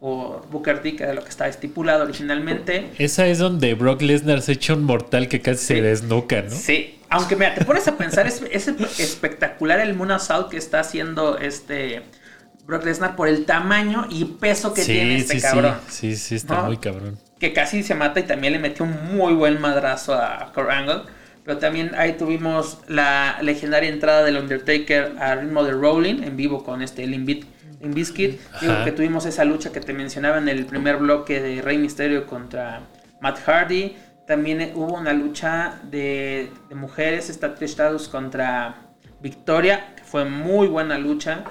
por 0.00 0.48
Booker 0.48 0.80
T, 0.80 0.96
que 0.96 1.02
era 1.02 1.12
lo 1.12 1.22
que 1.22 1.28
estaba 1.28 1.50
estipulado 1.50 2.04
originalmente. 2.04 2.90
Esa 2.98 3.26
es 3.26 3.38
donde 3.38 3.74
Brock 3.74 4.00
Lesnar 4.00 4.40
se 4.42 4.52
echa 4.52 4.74
un 4.74 4.84
mortal 4.84 5.28
que 5.28 5.40
casi 5.40 5.58
Sí. 5.60 5.66
se 5.74 5.82
desnuca, 5.82 6.42
¿no? 6.42 6.50
Sí, 6.50 6.98
aunque 7.10 7.36
mira, 7.36 7.54
te 7.54 7.64
pones 7.64 7.86
a 7.88 7.96
pensar, 7.98 8.26
es, 8.26 8.42
es 8.50 8.68
espectacular 8.98 9.80
el 9.80 9.94
Moon 9.94 10.10
Assault 10.12 10.50
que 10.50 10.56
está 10.56 10.80
haciendo 10.80 11.36
este 11.38 12.02
Brock 12.68 12.84
Lesnar 12.84 13.16
por 13.16 13.28
el 13.28 13.46
tamaño 13.46 14.06
y 14.10 14.26
peso 14.26 14.74
que 14.74 14.82
sí, 14.82 14.92
tiene 14.92 15.16
este 15.16 15.36
sí, 15.36 15.40
cabrón. 15.40 15.74
sí, 15.88 16.10
sí, 16.14 16.16
sí, 16.16 16.34
está 16.34 16.56
¿No? 16.58 16.66
muy 16.66 16.76
cabrón. 16.76 17.18
que 17.40 17.54
casi 17.54 17.82
se 17.82 17.94
mata 17.94 18.20
y 18.20 18.24
también 18.24 18.52
le 18.52 18.58
metió 18.58 18.84
un 18.84 19.16
muy 19.16 19.32
buen 19.32 19.58
madrazo 19.58 20.12
a 20.14 20.52
Kurt 20.54 20.70
Angle. 20.70 21.02
Pero 21.44 21.56
también 21.58 21.92
ahí 21.96 22.12
tuvimos 22.18 22.80
la 22.86 23.38
legendaria 23.40 23.88
entrada 23.88 24.22
del 24.22 24.36
Undertaker 24.36 25.14
a 25.18 25.34
ritmo 25.36 25.64
de 25.64 25.72
Rolling 25.72 26.22
en 26.22 26.36
vivo 26.36 26.62
con 26.62 26.82
este 26.82 27.06
Limp 27.06 27.46
Bizkit. 27.80 28.38
Digo 28.60 28.74
que 28.84 28.92
tuvimos 28.92 29.24
esa 29.24 29.46
lucha 29.46 29.72
que 29.72 29.80
te 29.80 29.94
mencionaba 29.94 30.36
en 30.36 30.50
el 30.50 30.66
primer 30.66 30.98
bloque 30.98 31.40
de 31.40 31.62
Rey 31.62 31.78
Mysterio 31.78 32.26
contra 32.26 32.82
Matt 33.22 33.38
Hardy. 33.46 33.96
También 34.26 34.72
hubo 34.74 34.92
una 34.92 35.14
lucha 35.14 35.80
de, 35.84 36.50
de 36.68 36.74
mujeres, 36.74 37.30
esta 37.30 37.54
Trish 37.54 37.76
contra 38.10 38.74
Victoria, 39.22 39.94
que 39.96 40.04
fue 40.04 40.26
muy 40.26 40.66
buena 40.66 40.98
lucha. 40.98 41.44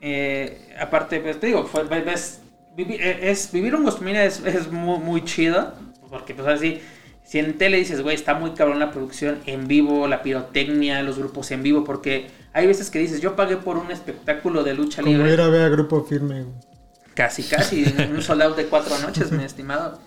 Eh, 0.00 0.74
aparte, 0.80 1.20
pues 1.20 1.40
te 1.40 1.46
digo, 1.48 1.64
fue, 1.66 1.84
ves, 1.84 2.40
vivi- 2.76 2.98
eh, 3.00 3.30
es, 3.30 3.50
vivir 3.52 3.74
un 3.74 3.82
WrestleMania 3.82 4.24
es, 4.24 4.40
es 4.44 4.70
muy, 4.70 4.98
muy 4.98 5.24
chido. 5.24 5.72
Porque, 6.10 6.34
pues 6.34 6.46
así, 6.46 6.80
si 7.24 7.38
en 7.38 7.58
tele 7.58 7.78
dices, 7.78 8.02
güey, 8.02 8.14
está 8.14 8.34
muy 8.34 8.52
cabrón 8.52 8.78
la 8.78 8.90
producción 8.92 9.38
en 9.46 9.66
vivo, 9.66 10.06
la 10.06 10.22
pirotecnia, 10.22 11.02
los 11.02 11.18
grupos 11.18 11.50
en 11.50 11.62
vivo. 11.62 11.82
Porque 11.84 12.28
hay 12.52 12.66
veces 12.66 12.90
que 12.90 12.98
dices, 12.98 13.20
yo 13.20 13.34
pagué 13.36 13.56
por 13.56 13.76
un 13.76 13.90
espectáculo 13.90 14.62
de 14.62 14.74
lucha 14.74 15.02
Como 15.02 15.14
libre. 15.16 15.32
ir 15.32 15.40
a 15.40 15.48
ver 15.48 15.62
a 15.62 15.68
grupo 15.68 16.04
firme, 16.04 16.42
güey. 16.42 16.54
Casi, 17.14 17.42
casi, 17.44 17.82
un 18.10 18.20
soldado 18.20 18.54
de 18.54 18.66
cuatro 18.66 18.98
noches, 18.98 19.32
mi 19.32 19.42
estimado. 19.42 19.98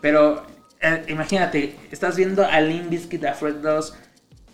Pero 0.00 0.44
eh, 0.80 1.04
imagínate, 1.08 1.76
estás 1.92 2.16
viendo 2.16 2.44
a 2.44 2.60
Limp 2.60 2.90
Bizkit 2.90 3.20
de 3.20 3.32
Fred 3.32 3.56
2 3.56 3.94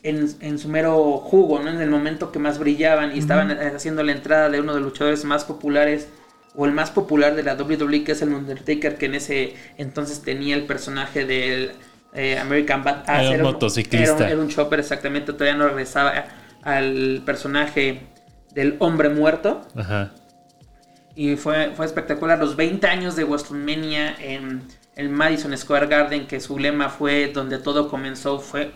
en, 0.04 0.28
en 0.40 0.58
su 0.58 0.68
mero 0.68 1.18
jugo, 1.18 1.60
¿no? 1.60 1.70
En 1.70 1.80
el 1.80 1.90
momento 1.90 2.30
que 2.30 2.38
más 2.38 2.58
brillaban 2.58 3.16
y 3.16 3.18
estaban 3.18 3.50
eh, 3.50 3.72
haciendo 3.74 4.02
la 4.02 4.12
entrada 4.12 4.50
de 4.50 4.60
uno 4.60 4.74
de 4.74 4.80
los 4.80 4.90
luchadores 4.90 5.24
más 5.24 5.44
populares 5.44 6.08
o 6.54 6.66
el 6.66 6.72
más 6.72 6.90
popular 6.90 7.34
de 7.34 7.42
la 7.42 7.54
WWE, 7.54 8.04
que 8.04 8.12
es 8.12 8.22
el 8.22 8.28
Undertaker, 8.28 8.96
que 8.96 9.06
en 9.06 9.14
ese 9.14 9.54
entonces 9.78 10.22
tenía 10.22 10.54
el 10.54 10.66
personaje 10.66 11.24
del 11.24 11.72
eh, 12.12 12.38
American 12.38 12.84
Badass. 12.84 13.22
Era 13.24 13.36
un 13.38 13.52
motociclista. 13.52 14.14
Era 14.14 14.14
un, 14.14 14.22
era 14.22 14.40
un 14.42 14.48
chopper, 14.48 14.78
exactamente. 14.78 15.32
Todavía 15.32 15.56
no 15.56 15.68
regresaba 15.68 16.26
al 16.62 17.22
personaje 17.24 18.02
del 18.52 18.76
hombre 18.80 19.08
muerto. 19.08 19.62
Ajá. 19.74 20.12
Y 21.16 21.36
fue, 21.36 21.72
fue 21.74 21.86
espectacular 21.86 22.38
los 22.38 22.56
20 22.56 22.86
años 22.86 23.16
de 23.16 23.24
WrestleMania 23.24 24.16
en 24.20 24.62
el 24.96 25.08
Madison 25.08 25.56
Square 25.56 25.86
Garden, 25.86 26.26
que 26.26 26.40
su 26.40 26.58
lema 26.58 26.90
fue 26.90 27.32
donde 27.32 27.58
todo 27.58 27.88
comenzó, 27.88 28.38
fue 28.38 28.72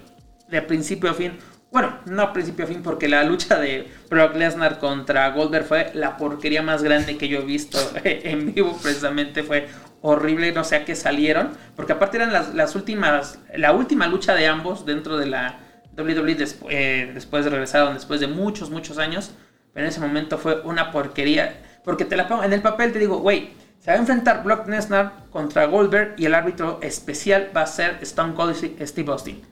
de 0.50 0.62
principio 0.62 1.10
a 1.10 1.14
fin. 1.14 1.32
Bueno, 1.70 1.98
no 2.06 2.32
principio 2.32 2.64
a 2.64 2.68
fin, 2.68 2.82
porque 2.82 3.08
la 3.08 3.24
lucha 3.24 3.58
de 3.58 3.88
Brock 4.08 4.34
Lesnar 4.36 4.78
contra 4.78 5.30
Goldberg 5.30 5.66
fue 5.66 5.90
la 5.94 6.16
porquería 6.16 6.62
más 6.62 6.82
grande 6.82 7.18
que 7.18 7.28
yo 7.28 7.40
he 7.40 7.44
visto 7.44 7.78
en 8.04 8.54
vivo, 8.54 8.78
precisamente 8.82 9.42
fue 9.42 9.68
horrible, 10.00 10.52
no 10.52 10.64
sé 10.64 10.76
a 10.76 10.84
qué 10.84 10.94
salieron, 10.94 11.50
porque 11.76 11.92
aparte 11.92 12.16
eran 12.16 12.32
las, 12.32 12.54
las 12.54 12.74
últimas, 12.74 13.38
la 13.54 13.72
última 13.72 14.06
lucha 14.06 14.34
de 14.34 14.46
ambos 14.46 14.86
dentro 14.86 15.18
de 15.18 15.26
la 15.26 15.60
WWE 15.96 16.36
eh, 16.70 17.10
después 17.12 17.44
de 17.44 17.50
regresaron, 17.50 17.94
después 17.94 18.20
de 18.20 18.28
muchos, 18.28 18.70
muchos 18.70 18.98
años, 18.98 19.32
pero 19.74 19.84
en 19.84 19.90
ese 19.90 20.00
momento 20.00 20.38
fue 20.38 20.60
una 20.62 20.90
porquería. 20.90 21.62
Porque 21.84 22.04
te 22.04 22.16
la 22.16 22.28
pongo 22.28 22.44
en 22.44 22.52
el 22.52 22.62
papel, 22.62 22.92
te 22.92 22.98
digo, 22.98 23.18
güey, 23.18 23.50
se 23.78 23.90
va 23.90 23.96
a 23.96 24.00
enfrentar 24.00 24.42
Brock 24.42 24.68
Lesnar 24.68 25.26
contra 25.30 25.66
Goldberg 25.66 26.14
y 26.16 26.26
el 26.26 26.34
árbitro 26.34 26.78
especial 26.82 27.50
va 27.56 27.62
a 27.62 27.66
ser 27.66 27.98
Stone 28.02 28.34
Cold 28.34 28.54
Steve 28.54 29.10
Austin. 29.10 29.42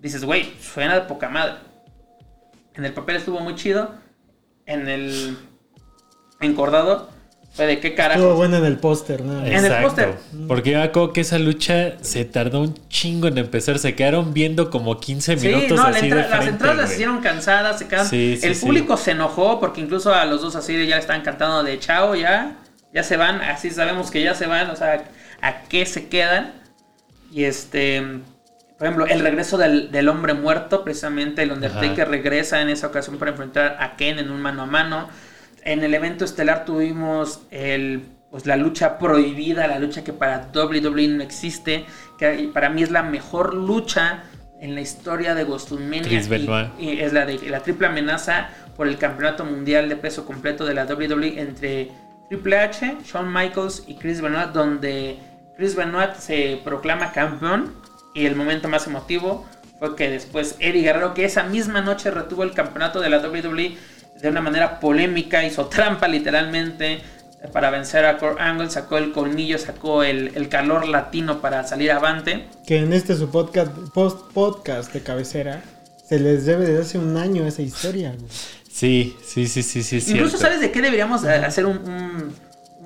Dices, 0.00 0.24
güey, 0.24 0.52
suena 0.60 0.94
de 0.94 1.00
poca 1.02 1.28
madre. 1.28 1.54
En 2.74 2.84
el 2.84 2.92
papel 2.92 3.16
estuvo 3.16 3.40
muy 3.40 3.54
chido. 3.54 3.94
En 4.66 4.88
el 4.88 5.36
encordado 6.40 7.10
fue 7.52 7.66
de 7.66 7.80
qué 7.80 7.88
Estuvo 7.88 7.96
carajo. 8.08 8.34
bueno 8.36 8.56
en 8.58 8.64
el 8.64 8.78
póster, 8.78 9.22
¿no? 9.24 9.44
En 9.44 9.64
el 9.64 9.82
póster. 9.82 10.14
Porque 10.46 10.70
yo 10.70 10.78
me 10.78 10.84
acuerdo 10.84 11.12
que 11.12 11.20
esa 11.22 11.38
lucha 11.38 11.94
se 12.02 12.24
tardó 12.24 12.60
un 12.60 12.74
chingo 12.88 13.26
en 13.26 13.38
empezar. 13.38 13.78
Se 13.78 13.94
quedaron 13.96 14.32
viendo 14.32 14.70
como 14.70 15.00
15 15.00 15.36
Sí, 15.36 15.48
minutos 15.48 15.76
no, 15.76 15.90
la 15.90 15.96
así 15.96 16.06
entra- 16.06 16.22
de 16.22 16.28
las 16.30 16.46
entradas 16.46 16.76
las 16.76 16.92
hicieron 16.92 17.20
cansadas, 17.20 17.78
se 17.80 17.88
quedan. 17.88 18.06
Sí, 18.06 18.38
sí, 18.40 18.46
el 18.46 18.54
sí. 18.54 18.64
público 18.64 18.96
se 18.96 19.10
enojó 19.10 19.58
porque 19.58 19.80
incluso 19.80 20.14
a 20.14 20.24
los 20.24 20.40
dos 20.42 20.54
así 20.56 20.72
ya 20.86 20.94
le 20.94 21.00
estaban 21.00 21.22
cantando 21.22 21.62
de 21.64 21.78
chao, 21.80 22.14
ya, 22.14 22.56
ya 22.94 23.02
se 23.02 23.16
van, 23.16 23.40
así 23.42 23.70
sabemos 23.70 24.10
que 24.12 24.22
ya 24.22 24.34
se 24.34 24.46
van, 24.46 24.70
o 24.70 24.76
sea, 24.76 25.04
a 25.42 25.62
qué 25.62 25.84
se 25.86 26.08
quedan. 26.08 26.52
Y 27.32 27.44
este, 27.44 28.20
por 28.80 28.86
ejemplo, 28.86 29.06
el 29.06 29.20
regreso 29.20 29.58
del, 29.58 29.90
del 29.92 30.08
hombre 30.08 30.32
muerto, 30.32 30.82
precisamente 30.84 31.42
el 31.42 31.52
Undertaker 31.52 32.00
Ajá. 32.00 32.10
regresa 32.10 32.62
en 32.62 32.70
esa 32.70 32.86
ocasión 32.86 33.18
para 33.18 33.30
enfrentar 33.32 33.76
a 33.78 33.94
Ken 33.96 34.18
en 34.18 34.30
un 34.30 34.40
mano 34.40 34.62
a 34.62 34.66
mano. 34.66 35.10
En 35.64 35.84
el 35.84 35.92
evento 35.92 36.24
estelar 36.24 36.64
tuvimos 36.64 37.42
el, 37.50 38.04
pues, 38.30 38.46
la 38.46 38.56
lucha 38.56 38.96
prohibida, 38.98 39.66
la 39.66 39.78
lucha 39.78 40.02
que 40.02 40.14
para 40.14 40.48
WWE 40.54 41.08
no 41.08 41.22
existe, 41.22 41.84
que 42.18 42.50
para 42.54 42.70
mí 42.70 42.82
es 42.82 42.90
la 42.90 43.02
mejor 43.02 43.52
lucha 43.52 44.22
en 44.62 44.74
la 44.74 44.80
historia 44.80 45.34
de. 45.34 45.44
Chris 46.08 46.26
y- 46.26 46.30
y 46.78 47.00
es 47.00 47.12
la 47.12 47.26
de 47.26 47.38
la 47.50 47.60
triple 47.60 47.86
amenaza 47.88 48.48
por 48.78 48.88
el 48.88 48.96
campeonato 48.96 49.44
mundial 49.44 49.90
de 49.90 49.96
peso 49.96 50.24
completo 50.24 50.64
de 50.64 50.72
la 50.72 50.86
WWE 50.86 51.38
entre 51.38 51.90
Triple 52.30 52.56
H, 52.58 52.96
Shawn 53.04 53.30
Michaels 53.30 53.84
y 53.86 53.96
Chris 53.96 54.22
Benoit, 54.22 54.48
donde 54.52 55.18
Chris 55.58 55.76
Benoit 55.76 56.14
se 56.14 56.58
proclama 56.64 57.12
campeón 57.12 57.74
y 58.14 58.26
el 58.26 58.36
momento 58.36 58.68
más 58.68 58.86
emotivo 58.86 59.46
fue 59.78 59.96
que 59.96 60.10
después 60.10 60.56
Eddie 60.58 60.82
Guerrero, 60.82 61.14
que 61.14 61.24
esa 61.24 61.44
misma 61.44 61.80
noche 61.80 62.10
retuvo 62.10 62.42
el 62.42 62.52
campeonato 62.52 63.00
de 63.00 63.08
la 63.10 63.18
WWE 63.18 63.76
de 64.20 64.28
una 64.28 64.40
manera 64.42 64.80
polémica, 64.80 65.44
hizo 65.44 65.66
trampa 65.66 66.06
literalmente 66.08 67.00
para 67.54 67.70
vencer 67.70 68.04
a 68.04 68.18
Kurt 68.18 68.38
Angle, 68.38 68.68
sacó 68.68 68.98
el 68.98 69.12
colmillo, 69.12 69.56
sacó 69.56 70.02
el, 70.02 70.32
el 70.34 70.50
calor 70.50 70.86
latino 70.86 71.40
para 71.40 71.64
salir 71.66 71.90
avante. 71.90 72.46
Que 72.66 72.78
en 72.78 72.92
este 72.92 73.16
su 73.16 73.30
podcast, 73.30 73.72
post 73.94 74.30
podcast 74.34 74.92
de 74.92 75.02
cabecera 75.02 75.62
se 76.06 76.20
les 76.20 76.44
debe 76.44 76.66
desde 76.66 76.82
hace 76.82 76.98
un 76.98 77.16
año 77.16 77.46
esa 77.46 77.62
historia, 77.62 78.10
güey. 78.18 78.30
Sí, 78.70 79.16
sí, 79.24 79.46
sí, 79.46 79.62
sí, 79.62 79.82
sí. 79.82 79.96
Incluso, 79.96 80.36
cierto. 80.36 80.38
¿sabes 80.38 80.60
de 80.60 80.70
qué 80.70 80.82
deberíamos 80.82 81.24
hacer 81.24 81.64
un, 81.64 81.78
un- 81.78 82.34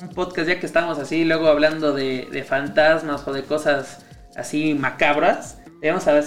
un 0.00 0.08
podcast 0.10 0.48
ya 0.48 0.60
que 0.60 0.66
estamos 0.66 0.98
así, 0.98 1.24
luego 1.24 1.48
hablando 1.48 1.92
de, 1.92 2.28
de 2.30 2.44
fantasmas 2.44 3.26
o 3.26 3.32
de 3.32 3.42
cosas 3.44 3.98
así 4.36 4.74
macabras? 4.74 5.58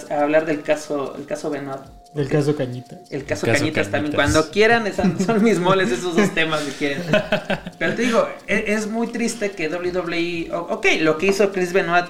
A 0.10 0.22
hablar 0.22 0.46
del 0.46 0.62
caso, 0.62 1.16
el 1.18 1.26
caso 1.26 1.50
Benoit. 1.50 1.82
El 2.16 2.30
caso 2.30 2.56
Cañita. 2.56 3.00
El 3.10 3.26
caso, 3.26 3.46
caso 3.48 3.60
Cañitas, 3.60 3.90
también. 3.90 4.14
Cañitas. 4.14 4.16
Cuando 4.16 4.52
quieran, 4.52 4.86
esos 4.88 5.06
son 5.26 5.44
mis 5.44 5.60
moles 5.60 5.92
esos 5.92 6.16
dos 6.16 6.32
temas 6.34 6.62
si 6.62 6.72
quieren. 6.72 7.02
Pero 7.80 7.96
te 7.96 8.04
digo, 8.04 8.28
e- 8.48 8.66
es, 8.68 8.88
muy 8.88 9.08
triste 9.08 9.52
que 9.52 9.68
WWE. 9.68 10.50
o- 10.56 10.74
Ok, 10.76 10.86
lo 11.02 11.18
que 11.18 11.28
hizo 11.28 11.52
Chris 11.52 11.74
Benoit 11.74 12.06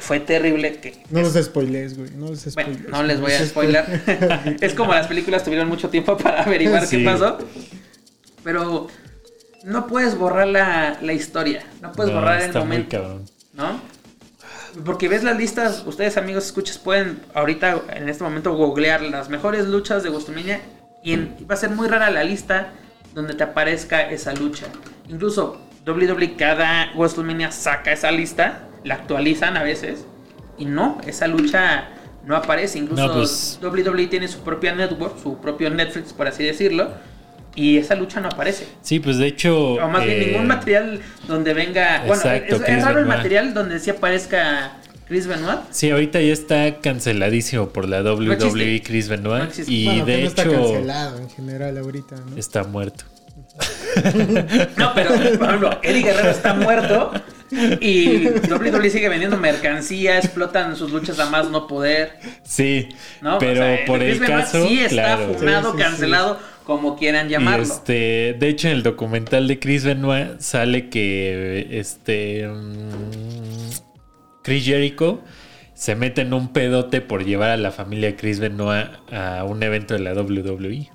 fue 0.00 0.20
terrible. 0.20 0.74
Que 0.78 1.02
No 1.10 1.20
los 1.20 1.34
spoilees, 1.34 1.96
güey. 1.98 2.10
No 2.10 2.28
los 2.28 2.54
bueno, 2.54 2.76
no 2.90 3.02
les 3.02 3.20
voy 3.20 3.32
a 3.32 3.44
spoiler. 3.44 3.84
es 4.60 4.74
como 4.74 4.92
las 4.94 5.08
películas 5.08 5.42
tuvieron 5.42 5.68
mucho 5.68 5.88
tiempo 5.88 6.16
para 6.16 6.42
averiguar 6.44 6.86
Sí. 6.86 6.98
qué 6.98 7.04
pasó. 7.04 7.38
Pero 8.44 8.86
no 9.64 9.86
puedes 9.88 10.16
borrar 10.16 10.46
la, 10.46 10.98
la 11.02 11.12
historia. 11.12 11.64
No 11.82 11.90
puedes 11.92 12.12
No, 12.12 12.20
borrar 12.20 12.38
el 12.40 12.46
está 12.46 12.60
muy 12.60 12.68
momento. 12.68 12.96
cabrón. 12.96 13.24
¿No? 13.54 13.80
Porque 14.84 15.08
ves 15.08 15.24
las 15.24 15.36
listas, 15.36 15.82
ustedes 15.86 16.16
amigos 16.16 16.46
escuchas, 16.46 16.78
pueden 16.78 17.20
ahorita 17.34 17.82
en 17.94 18.08
este 18.08 18.22
momento 18.24 18.54
googlear 18.54 19.02
las 19.02 19.28
mejores 19.28 19.66
luchas 19.66 20.02
de 20.02 20.10
WrestleMania 20.10 20.60
y 21.02 21.12
en- 21.14 21.36
va 21.50 21.54
a 21.54 21.58
ser 21.58 21.70
muy 21.70 21.88
rara 21.88 22.10
la 22.10 22.22
lista 22.24 22.72
donde 23.14 23.34
te 23.34 23.42
aparezca 23.44 24.02
esa 24.10 24.32
lucha. 24.34 24.66
Incluso 25.08 25.60
WWE 25.86 26.36
cada 26.36 26.92
WrestleMania 26.94 27.50
saca 27.50 27.92
esa 27.92 28.10
lista, 28.12 28.68
la 28.84 28.94
actualizan 28.94 29.56
a 29.56 29.62
veces 29.62 30.04
y 30.58 30.64
no, 30.66 30.98
esa 31.06 31.26
lucha 31.26 31.88
no 32.24 32.36
aparece. 32.36 32.78
Incluso 32.78 33.06
No, 33.06 33.12
pues- 33.14 33.58
WWE 33.62 34.06
tiene 34.08 34.28
su 34.28 34.40
propia 34.40 34.74
network, 34.74 35.18
su 35.22 35.38
propio 35.38 35.70
Netflix 35.70 36.12
por 36.12 36.28
así 36.28 36.44
decirlo, 36.44 36.90
y 37.58 37.76
esa 37.76 37.96
lucha 37.96 38.20
no 38.20 38.28
aparece. 38.28 38.68
Sí, 38.82 39.00
pues 39.00 39.18
de 39.18 39.26
hecho. 39.26 39.74
O 39.74 39.88
más 39.88 40.04
bien 40.04 40.22
eh, 40.22 40.26
ningún 40.26 40.46
material 40.46 41.00
donde 41.26 41.54
venga. 41.54 42.04
Bueno, 42.06 42.14
exacto, 42.14 42.54
es, 42.54 42.60
es 42.60 42.66
Chris 42.66 42.84
raro 42.84 43.00
el 43.00 43.06
material 43.06 43.52
donde 43.52 43.80
sí 43.80 43.90
aparezca 43.90 44.74
Chris 45.08 45.26
Benoit. 45.26 45.58
Sí, 45.72 45.90
ahorita 45.90 46.20
ya 46.20 46.32
está 46.32 46.80
canceladísimo 46.80 47.70
por 47.70 47.88
la 47.88 48.02
WWE 48.02 48.34
existe. 48.34 48.82
Chris 48.82 49.08
Benoit. 49.08 49.42
No 49.42 49.48
existe. 49.48 49.72
y 49.72 49.84
Bueno, 49.86 50.04
que 50.04 50.12
de 50.12 50.20
no 50.22 50.28
está 50.28 50.42
hecho 50.42 50.52
cancelado 50.52 51.18
en 51.18 51.30
general 51.30 51.78
ahorita, 51.78 52.16
¿no? 52.16 52.36
está 52.36 52.62
muerto. 52.62 53.04
No, 54.76 54.92
pero 54.94 55.10
por 55.14 55.48
ejemplo, 55.48 55.80
Eddie 55.82 56.02
Guerrero 56.02 56.30
está 56.30 56.54
muerto 56.54 57.10
y 57.80 58.28
WWE 58.28 58.90
sigue 58.90 59.08
vendiendo 59.08 59.36
mercancía, 59.36 60.18
explotan 60.18 60.76
sus 60.76 60.92
luchas 60.92 61.18
a 61.18 61.28
más 61.28 61.50
no 61.50 61.66
poder. 61.66 62.18
Sí, 62.44 62.88
¿no? 63.20 63.38
pero 63.38 63.62
O 63.62 63.64
sea, 63.64 63.84
por 63.84 64.02
el 64.02 64.20
Benoit 64.20 64.42
caso, 64.44 64.66
sí 64.66 64.80
está 64.80 65.16
claro. 65.16 65.34
funado, 65.34 65.72
Sí, 65.72 65.82
sí, 65.82 65.96
sí. 65.96 66.00
Como 66.68 66.96
quieran 66.98 67.28
Y 67.28 67.30
llamarlo. 67.30 67.62
este, 67.62 68.36
de 68.38 68.48
hecho, 68.50 68.68
en 68.68 68.74
el 68.74 68.82
documental 68.82 69.48
de 69.48 69.58
Chris 69.58 69.84
Benoit 69.84 70.38
sale 70.38 70.90
que 70.90 71.66
este 71.70 72.46
mm, 72.46 73.70
Chris 74.42 74.66
Jericho 74.66 75.22
se 75.72 75.94
mete 75.94 76.20
en 76.20 76.34
un 76.34 76.52
pedote 76.52 77.00
por 77.00 77.24
llevar 77.24 77.48
a 77.50 77.56
la 77.56 77.70
familia 77.70 78.14
Chris 78.16 78.38
Benoit 78.38 78.88
a 79.10 79.44
un 79.44 79.62
evento 79.62 79.94
de 79.94 80.00
la. 80.00 80.12
WWE. 80.12 80.90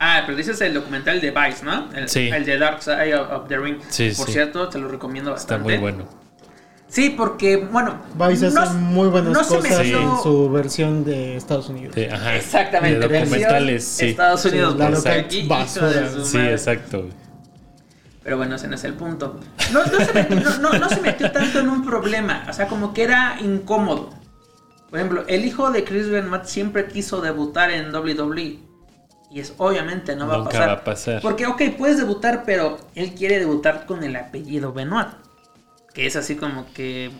Ah, 0.00 0.24
pero 0.26 0.36
dices 0.36 0.60
el 0.62 0.74
documental 0.74 1.20
de 1.20 1.30
Vice, 1.30 1.64
¿no? 1.64 1.88
El, 1.94 2.08
Sí. 2.08 2.28
el 2.28 2.44
de 2.44 2.58
Dark 2.58 2.82
Side 2.82 3.14
of, 3.14 3.46
the 3.48 3.56
Ring. 3.56 3.76
Sí, 3.88 4.10
Por 4.16 4.26
sí. 4.26 4.32
cierto, 4.32 4.68
te 4.68 4.78
lo 4.80 4.88
recomiendo 4.88 5.30
Está 5.34 5.58
bastante. 5.58 5.78
muy 5.78 5.92
bueno. 5.92 6.08
Sí, 6.88 7.10
porque, 7.10 7.58
bueno. 7.58 7.96
Vice 8.14 8.46
hace 8.46 8.54
no- 8.58 8.72
muy 8.74 9.08
buenas 9.08 9.32
no 9.32 9.44
se 9.44 9.56
cosas 9.56 9.78
metió- 9.78 10.00
en 10.00 10.22
su 10.22 10.50
versión 10.50 11.04
de 11.04 11.36
Estados 11.36 11.68
Unidos. 11.68 11.94
Sí, 11.94 12.04
ajá. 12.06 12.34
Exactamente. 12.36 13.06
De 13.08 13.18
documentales, 13.20 13.84
sí. 13.84 14.06
Estados 14.06 14.44
Unidos, 14.46 14.72
Sí, 14.72 14.78
la 14.78 14.86
pues, 14.88 14.98
local 15.04 15.26
basura. 15.48 16.24
Sí, 16.24 16.38
exacto. 16.38 17.06
Pero 18.22 18.36
bueno, 18.38 18.56
ese 18.56 18.68
no 18.68 18.74
es 18.74 18.84
el 18.84 18.94
punto. 18.94 19.38
No, 19.72 19.84
no 19.84 20.04
se 20.04 20.12
metió, 20.14 20.40
no- 20.40 20.58
no- 20.58 20.78
no 20.78 20.88
se 20.88 21.00
metió 21.00 21.30
tanto 21.30 21.60
en 21.60 21.68
un 21.68 21.84
problema. 21.84 22.46
O 22.48 22.52
sea, 22.52 22.66
como 22.68 22.92
que 22.94 23.02
era 23.04 23.36
incómodo. 23.40 24.10
Por 24.90 24.98
ejemplo, 24.98 25.24
el 25.28 25.44
hijo 25.44 25.70
de 25.70 25.84
Chris 25.84 26.08
Benoit 26.08 26.44
siempre 26.44 26.86
quiso 26.88 27.20
debutar 27.20 27.70
en 27.70 27.92
WWE. 27.94 28.60
Y 29.30 29.40
es 29.40 29.52
obviamente 29.58 30.16
no 30.16 30.26
va 30.26 30.34
a 30.34 30.38
Nunca 30.38 30.50
pasar. 30.50 30.68
va 30.68 30.72
a 30.72 30.84
pasar. 30.84 31.20
Porque, 31.22 31.46
ok, 31.46 31.60
puedes 31.76 31.98
debutar, 31.98 32.44
pero 32.46 32.78
él 32.94 33.12
quiere 33.14 33.38
debutar 33.38 33.84
con 33.84 34.02
el 34.02 34.16
apellido 34.16 34.72
Benoit. 34.72 35.08
Que 35.98 36.06
es 36.06 36.14
así 36.14 36.36
como 36.36 36.72
que, 36.72 37.10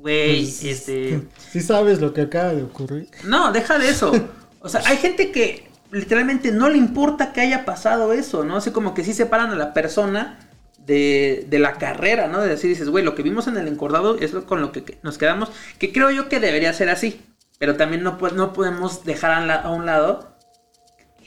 güey, 0.00 0.42
Pues, 0.42 0.62
este... 0.64 1.22
Sí 1.50 1.60
sabes 1.60 2.00
lo 2.00 2.12
que 2.12 2.20
acaba 2.22 2.52
de 2.52 2.62
ocurrir. 2.62 3.08
No, 3.24 3.52
deja 3.52 3.78
de 3.78 3.88
eso. 3.88 4.12
O 4.60 4.68
sea, 4.68 4.82
hay 4.86 4.96
gente 4.96 5.30
que 5.30 5.70
literalmente 5.92 6.50
no 6.50 6.68
le 6.68 6.78
importa 6.78 7.32
que 7.32 7.40
haya 7.40 7.64
pasado 7.64 8.12
eso, 8.12 8.42
¿no? 8.44 8.56
Así 8.56 8.72
como 8.72 8.92
que 8.92 9.04
sí 9.04 9.14
separan 9.14 9.50
a 9.52 9.54
la 9.56 9.72
persona 9.72 10.50
de, 10.84 11.46
de 11.48 11.58
la 11.60 11.74
carrera, 11.74 12.26
¿no? 12.26 12.40
De 12.40 12.48
decir, 12.48 12.68
dices, 12.68 12.88
güey, 12.88 13.04
lo 13.04 13.14
que 13.14 13.22
vimos 13.22 13.46
en 13.46 13.56
el 13.56 13.68
encordado 13.68 14.18
es 14.18 14.32
lo 14.32 14.46
con 14.46 14.60
lo 14.60 14.72
que 14.72 14.98
nos 15.04 15.16
quedamos, 15.16 15.50
que 15.78 15.92
creo 15.92 16.10
yo 16.10 16.28
que 16.28 16.40
debería 16.40 16.72
ser 16.72 16.90
así. 16.90 17.20
Pero 17.60 17.76
también 17.76 18.02
no, 18.02 18.18
po- 18.18 18.30
no 18.30 18.52
podemos 18.52 19.04
dejar 19.04 19.30
a, 19.30 19.46
la- 19.46 19.54
a 19.62 19.70
un 19.70 19.86
lado 19.86 20.27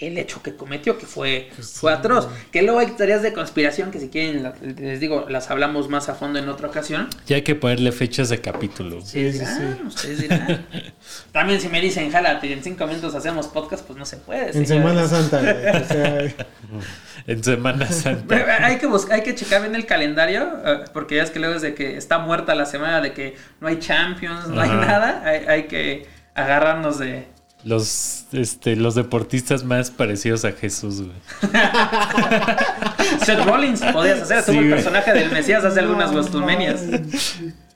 el 0.01 0.17
hecho 0.17 0.41
que 0.41 0.55
cometió, 0.55 0.97
que 0.97 1.05
fue, 1.05 1.49
fue 1.61 1.93
atroz. 1.93 2.27
Que 2.51 2.63
luego 2.63 2.79
hay 2.79 2.87
teorías 2.87 3.21
de 3.21 3.33
conspiración 3.33 3.91
que 3.91 3.99
si 3.99 4.09
quieren, 4.09 4.51
les 4.77 4.99
digo, 4.99 5.27
las 5.29 5.49
hablamos 5.51 5.89
más 5.89 6.09
a 6.09 6.15
fondo 6.15 6.39
en 6.39 6.49
otra 6.49 6.67
ocasión. 6.67 7.07
Ya 7.27 7.37
hay 7.37 7.43
que 7.43 7.55
ponerle 7.55 7.91
fechas 7.91 8.29
de 8.29 8.41
capítulo. 8.41 9.01
Sí, 9.01 9.31
sí, 9.31 9.39
dirán, 9.39 9.77
sí. 9.77 9.87
ustedes 9.87 10.21
dirán. 10.21 10.65
También 11.31 11.61
si 11.61 11.69
me 11.69 11.79
dicen, 11.79 12.11
jálate, 12.11 12.51
en 12.51 12.63
cinco 12.63 12.87
minutos 12.87 13.13
hacemos 13.15 13.47
podcast, 13.47 13.85
pues 13.85 13.97
no 13.97 14.05
se 14.05 14.17
puede. 14.17 14.57
En 14.57 14.65
señores. 14.65 14.67
Semana 14.67 15.07
Santa, 15.07 15.41
güey. 15.41 15.81
O 15.81 15.85
sea, 15.85 16.35
En 17.27 17.43
Semana 17.43 17.87
Santa. 17.87 18.65
Hay 18.65 18.77
que, 18.77 18.87
buscar, 18.87 19.17
hay 19.17 19.23
que 19.23 19.35
checar 19.35 19.61
bien 19.61 19.75
el 19.75 19.85
calendario, 19.85 20.49
eh, 20.65 20.79
porque 20.93 21.15
ya 21.15 21.23
es 21.23 21.29
que 21.29 21.39
luego 21.39 21.55
es 21.55 21.61
de 21.61 21.75
que 21.75 21.97
está 21.97 22.19
muerta 22.19 22.55
la 22.55 22.65
semana, 22.65 23.01
de 23.01 23.13
que 23.13 23.35
no 23.59 23.67
hay 23.67 23.77
Champions, 23.79 24.47
no 24.47 24.59
hay 24.59 24.69
nada, 24.69 25.21
hay, 25.23 25.45
hay 25.47 25.63
que 25.63 26.07
agarrarnos 26.33 26.99
de... 26.99 27.27
Los, 27.63 28.25
este, 28.31 28.75
los 28.75 28.95
deportistas 28.95 29.63
más 29.63 29.91
parecidos 29.91 30.45
a 30.45 30.51
Jesús, 30.53 31.01
güey. 31.03 31.11
Seth 33.25 33.45
Rollins 33.45 33.81
podías 33.93 34.21
hacer, 34.21 34.41
Sí, 34.43 34.51
el 34.51 34.57
güey. 34.57 34.69
personaje 34.71 35.13
del 35.13 35.31
Mesías 35.31 35.63
hace 35.63 35.79
algunas 35.79 36.11
WrestleManias. 36.11 36.83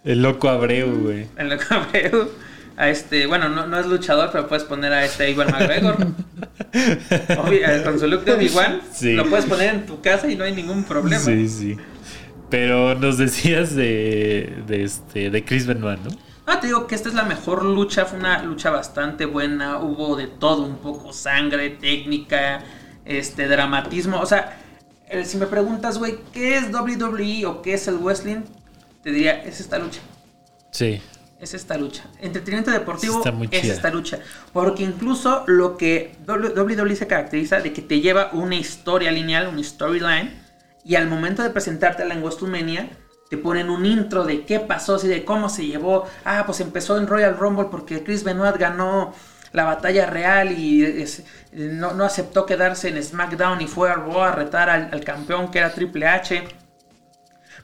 El 0.04 0.22
loco 0.22 0.50
Abreu, 0.50 0.88
güey. 1.04 1.28
En 1.38 1.50
lo 1.50 1.58
que 1.58 1.66
veo, 1.94 2.30
a 2.78 2.90
este, 2.90 3.26
bueno, 3.28 3.50
no, 3.50 3.68
no 3.68 3.80
es 3.80 3.86
luchador, 3.86 4.30
pero 4.32 4.48
puedes 4.48 4.64
poner 4.64 4.92
a 4.94 5.06
este 5.06 5.30
Iwan 5.32 5.52
McGregor. 5.52 5.98
Eh, 6.78 7.82
con 7.86 7.98
su 7.98 8.06
look 8.08 8.26
de 8.26 8.34
Obi-Wan, 8.34 8.82
Sí. 8.94 9.14
lo 9.14 9.26
puedes 9.30 9.46
poner 9.46 9.74
en 9.76 9.86
tu 9.86 10.02
casa 10.02 10.30
y 10.30 10.36
no 10.36 10.44
hay 10.44 10.54
ningún 10.54 10.84
problema. 10.84 11.22
Sí, 11.24 11.48
sí. 11.48 11.78
Pero 12.50 12.96
nos 12.96 13.18
decías 13.18 13.74
de, 13.76 14.58
de, 14.68 14.84
este, 14.84 15.30
de 15.30 15.46
Chris 15.46 15.66
Benoit, 15.68 16.00
¿no? 16.02 16.10
Ah, 16.48 16.60
te 16.60 16.68
digo 16.68 16.86
que 16.88 16.96
esta 16.96 17.10
es 17.10 17.16
la 17.16 17.24
mejor 17.24 17.64
lucha, 17.66 18.06
fue 18.06 18.20
una 18.20 18.44
lucha 18.44 18.70
bastante 18.70 19.26
buena, 19.26 19.80
hubo 19.80 20.16
de 20.16 20.28
todo, 20.28 20.62
un 20.64 20.78
poco 20.78 21.12
sangre, 21.12 21.72
técnica, 21.72 22.64
este, 23.04 23.48
dramatismo, 23.48 24.20
o 24.20 24.26
sea, 24.26 24.58
eh, 25.10 25.26
si 25.26 25.38
me 25.38 25.48
preguntas, 25.48 25.98
güey, 25.98 26.20
¿qué 26.32 26.58
es 26.58 26.72
WWE 26.72 27.46
o 27.48 27.62
qué 27.62 27.74
es 27.74 27.88
el 27.88 27.96
wrestling? 27.98 28.42
Te 29.04 29.12
diría, 29.12 29.44
es 29.44 29.60
esta 29.60 29.80
lucha, 29.80 30.02
Sí. 30.72 31.02
es 31.40 31.54
esta 31.56 31.78
lucha. 31.78 32.04
Entretenimiento 32.22 32.72
deportivo 32.72 33.24
es 33.52 33.66
esta 33.66 33.90
lucha, 33.90 34.20
porque 34.54 34.84
incluso 34.84 35.44
lo 35.48 35.78
que 35.78 36.16
WWE 36.28 36.96
se 36.96 37.08
caracteriza 37.08 37.60
de 37.60 37.74
que 37.74 37.82
te 37.82 38.02
lleva 38.02 38.30
una 38.34 38.56
historia 38.56 39.12
lineal, 39.12 39.48
una 39.48 39.64
storyline, 39.64 40.44
y 40.84 40.94
al 40.96 41.08
momento 41.08 41.42
de 41.42 41.50
presentártela 41.50 42.14
en 42.14 42.22
WrestleMania, 42.22 42.90
te 43.30 43.38
ponen 43.38 43.70
un 43.70 43.86
intro 43.86 44.24
de 44.24 44.46
qué 44.46 44.60
pasó, 44.60 44.96
así 44.96 45.08
de 45.08 45.26
cómo 45.26 45.50
se 45.50 45.66
llevó. 45.66 46.08
Ah, 46.24 46.44
pues 46.46 46.60
empezó 46.60 46.98
en 46.98 47.08
Royal 47.08 47.38
Rumble 47.38 47.68
porque 47.72 48.04
Chris 48.04 48.24
Benoit 48.24 48.58
ganó 48.58 49.14
la 49.52 49.64
batalla 49.64 50.06
real 50.06 50.52
y 50.52 51.06
no, 51.54 51.94
no 51.94 52.04
aceptó 52.04 52.46
quedarse 52.46 52.90
en 52.90 53.02
SmackDown 53.02 53.62
y 53.62 53.68
fue 53.68 53.90
a 53.90 53.94
a 53.94 54.32
retar 54.32 54.70
al, 54.70 55.04
campeón 55.04 55.50
que 55.50 55.60
era 55.60 55.74
Triple 55.74 56.08
H. 56.08 56.44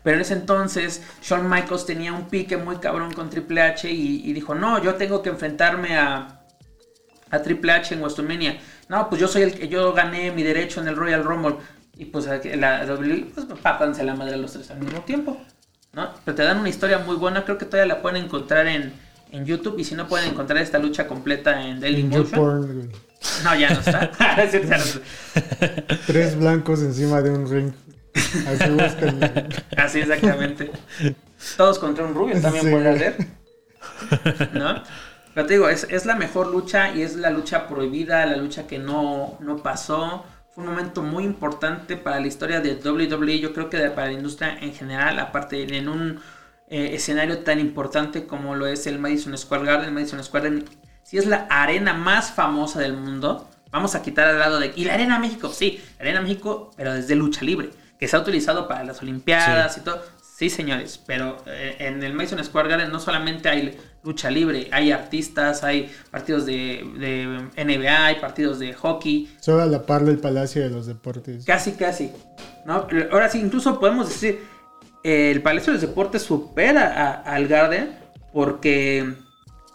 Pero 0.04 0.16
en 0.16 0.22
ese 0.22 0.34
entonces 0.34 1.04
Shawn 1.22 1.48
Michaels 1.48 1.86
tenía 1.86 2.14
un 2.14 2.28
pique 2.28 2.58
muy 2.58 2.78
cabrón 2.78 3.14
con 3.14 3.30
Triple 3.30 3.62
H 3.62 3.92
y, 3.92 4.34
dijo, 4.34 4.56
no, 4.56 4.82
yo 4.82 4.96
tengo 4.96 5.22
que 5.22 5.30
enfrentarme 5.30 5.98
a, 5.98 6.42
a 7.30 7.42
Triple 7.42 7.74
H 7.74 7.94
en 7.94 8.02
WrestleMania. 8.02 8.58
No, 8.88 9.10
pues 9.10 9.22
yo 9.22 9.28
soy 9.28 9.44
el 9.44 9.54
que 9.54 9.68
yo 9.68 9.94
gané 9.94 10.32
mi 10.32 10.44
derecho 10.44 10.82
en 10.82 10.88
el 10.88 10.96
Royal 10.96 11.24
Rumble. 11.24 11.58
Y 11.98 12.06
pues 12.06 12.26
la 12.26 12.86
WWE, 12.86 13.32
pues 13.36 13.48
la 14.04 14.16
madre 14.16 14.34
a 14.34 14.38
los 14.38 14.54
tres 14.54 14.72
al 14.72 14.80
mismo 14.80 15.02
tiempo. 15.02 15.38
¿No? 15.94 16.10
Pero 16.24 16.36
te 16.36 16.44
dan 16.44 16.60
una 16.60 16.70
historia 16.70 17.00
muy 17.00 17.16
buena, 17.18 17.44
creo 17.44 17.58
que 17.58 17.66
todavía 17.66 17.96
la 17.96 18.02
pueden 18.02 18.24
encontrar 18.24 18.68
en, 18.68 18.94
en 19.32 19.46
YouTube. 19.46 19.78
Y 19.80 19.84
si 19.84 19.96
no 19.96 20.08
pueden 20.08 20.30
encontrar 20.30 20.62
esta 20.62 20.80
lucha 20.80 21.08
completa 21.08 21.66
en 21.68 21.80
Daily 21.82 22.02
en 22.02 22.10
Motion. 22.10 22.26
YouPorn, 22.26 22.74
güey. 22.74 22.90
No, 23.44 23.56
ya 23.56 23.70
no 23.72 23.80
está. 23.80 24.12
Tres 26.08 26.38
blancos 26.38 26.82
encima 26.82 27.22
de 27.22 27.30
un 27.30 27.50
ring. 27.50 27.72
Así 28.48 28.70
buscan. 28.70 29.50
Así 29.78 30.00
exactamente. 30.00 30.72
Todos 31.58 31.80
contra 31.80 32.06
un 32.06 32.14
rubio 32.14 32.40
también 32.42 32.66
Sí. 32.66 32.72
puede 32.72 32.90
hacer. 32.90 33.18
¿No? 34.54 34.84
Pero 35.34 35.48
te 35.48 35.54
digo, 35.54 35.70
es, 35.70 35.88
es 35.90 36.06
la 36.06 36.16
mejor 36.16 36.48
lucha 36.48 36.94
y 36.94 37.04
es 37.04 37.16
la 37.16 37.30
lucha 37.30 37.68
prohibida, 37.68 38.26
la 38.26 38.38
lucha 38.38 38.68
que 38.68 38.80
no, 38.80 39.38
no 39.40 39.58
pasó. 39.58 40.26
Fue 40.54 40.66
un 40.66 40.70
momento 40.70 41.02
muy 41.02 41.24
importante 41.24 41.96
para 41.96 42.20
la 42.20 42.28
historia 42.28 42.60
de 42.60 42.76
WWE, 42.76 43.40
yo 43.40 43.54
creo 43.54 43.70
que 43.70 43.80
para 43.92 44.08
la 44.08 44.14
industria 44.14 44.58
en 44.60 44.74
general, 44.74 45.18
aparte 45.20 45.78
en 45.78 45.88
un 45.88 46.20
eh, 46.68 46.94
escenario 46.94 47.40
tan 47.40 47.60
importante 47.60 48.28
como 48.28 48.56
lo 48.56 48.68
es 48.68 48.86
el 48.86 49.00
Madison 49.00 49.38
Square 49.38 49.66
Garden. 49.66 49.94
Madison 49.94 50.22
Square 50.24 50.50
Garden, 50.50 50.66
si 51.04 51.18
es 51.18 51.26
la 51.26 51.48
arena 51.50 51.94
más 51.94 52.32
famosa 52.32 52.80
del 52.80 52.94
mundo, 52.94 53.50
vamos 53.72 53.96
a 53.96 54.02
quitar 54.02 54.28
al 54.28 54.40
lado 54.40 54.60
de... 54.60 54.74
Y 54.76 54.86
la 54.86 54.94
Arena 54.96 55.20
México, 55.20 55.50
sí, 55.50 55.82
la 55.98 56.04
Arena 56.04 56.22
México, 56.22 56.72
pero 56.76 56.94
desde 56.94 57.16
lucha 57.16 57.44
libre, 57.44 57.72
que 57.98 58.08
se 58.08 58.16
ha 58.16 58.20
utilizado 58.20 58.68
para 58.68 58.84
las 58.84 59.02
Olimpiadas 59.02 59.78
y 59.78 59.82
todo. 59.82 60.02
Sí, 60.42 60.50
señores, 60.50 61.00
pero 61.06 61.38
eh, 61.46 61.76
en 61.78 62.02
el 62.02 62.14
Madison 62.16 62.44
Square 62.44 62.68
Garden 62.68 62.92
no 62.92 63.00
solamente 63.00 63.48
hay 63.48 63.78
lucha 64.04 64.32
libre, 64.32 64.70
hay 64.72 64.92
artistas, 64.92 65.64
hay 65.64 65.92
partidos 66.10 66.48
de, 66.48 66.84
de 66.98 67.64
NBA, 67.64 68.06
hay 68.08 68.16
partidos 68.16 68.58
de 68.58 68.74
hockey, 68.74 69.30
Solo 69.40 69.62
a 69.62 69.68
la 69.68 69.84
par 69.86 70.04
del 70.04 70.18
Palacio 70.18 70.64
de 70.64 70.72
los 70.72 70.88
Deportes. 70.88 71.46
Casi, 71.46 71.74
casi. 71.74 72.12
¿no? 72.66 72.88
Ahora 73.12 73.30
sí, 73.30 73.40
incluso 73.40 73.80
podemos 73.80 74.10
decir, 74.10 74.40
eh, 75.04 75.30
el 75.30 75.44
Palacio 75.44 75.74
de 75.74 75.80
los 75.80 75.88
Deportes 75.88 76.24
supera 76.24 76.88
a- 76.88 77.36
al 77.36 77.48
Garden 77.48 77.92
porque 78.34 79.14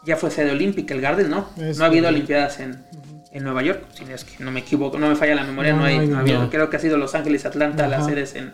ya 0.05 0.17
fue 0.17 0.33
sede 0.33 0.51
olímpica. 0.51 0.95
El 0.95 1.01
Garden 1.01 1.31
no. 1.31 1.49
Es 1.59 1.79
no 1.79 1.85
ha 1.85 1.87
habido. 1.87 2.09
Olimpiadas 2.09 2.59
en, 2.59 2.85
en 3.31 3.45
Nueva 3.45 3.63
York. 3.63 3.85
Si 3.95 4.05
no 4.05 4.17
es 4.17 4.25
que 4.25 4.43
no 4.43 4.51
me 4.51 4.59
equivoco, 4.59 4.99
no 4.99 5.09
me 5.09 5.15
falla 5.15 5.37
la 5.37 5.45
memoria. 5.45 5.75
No, 5.75 5.79
No, 5.79 5.85
hay, 5.85 6.09
no 6.09 6.17
ha 6.17 6.21
habido. 6.23 6.51
Creo 6.51 6.71
que 6.71 6.77
ha 6.77 6.81
sido 6.81 6.97
Los 6.97 7.15
Ángeles, 7.15 7.47
Atlanta, 7.47 7.87
las 7.87 8.07
sedes 8.07 8.35
en, 8.35 8.53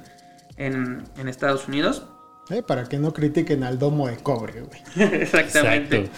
en, 0.67 1.05
en 1.19 1.29
Estados 1.29 1.69
Unidos. 1.69 2.05
Eh, 2.51 2.63
para 2.63 2.85
que 2.85 2.99
no 2.99 3.13
critiquen 3.13 3.63
al 3.63 3.79
domo 3.79 4.09
de 4.09 4.17
cobre, 4.17 4.63
güey. 4.63 4.81
Exactamente. 5.15 6.11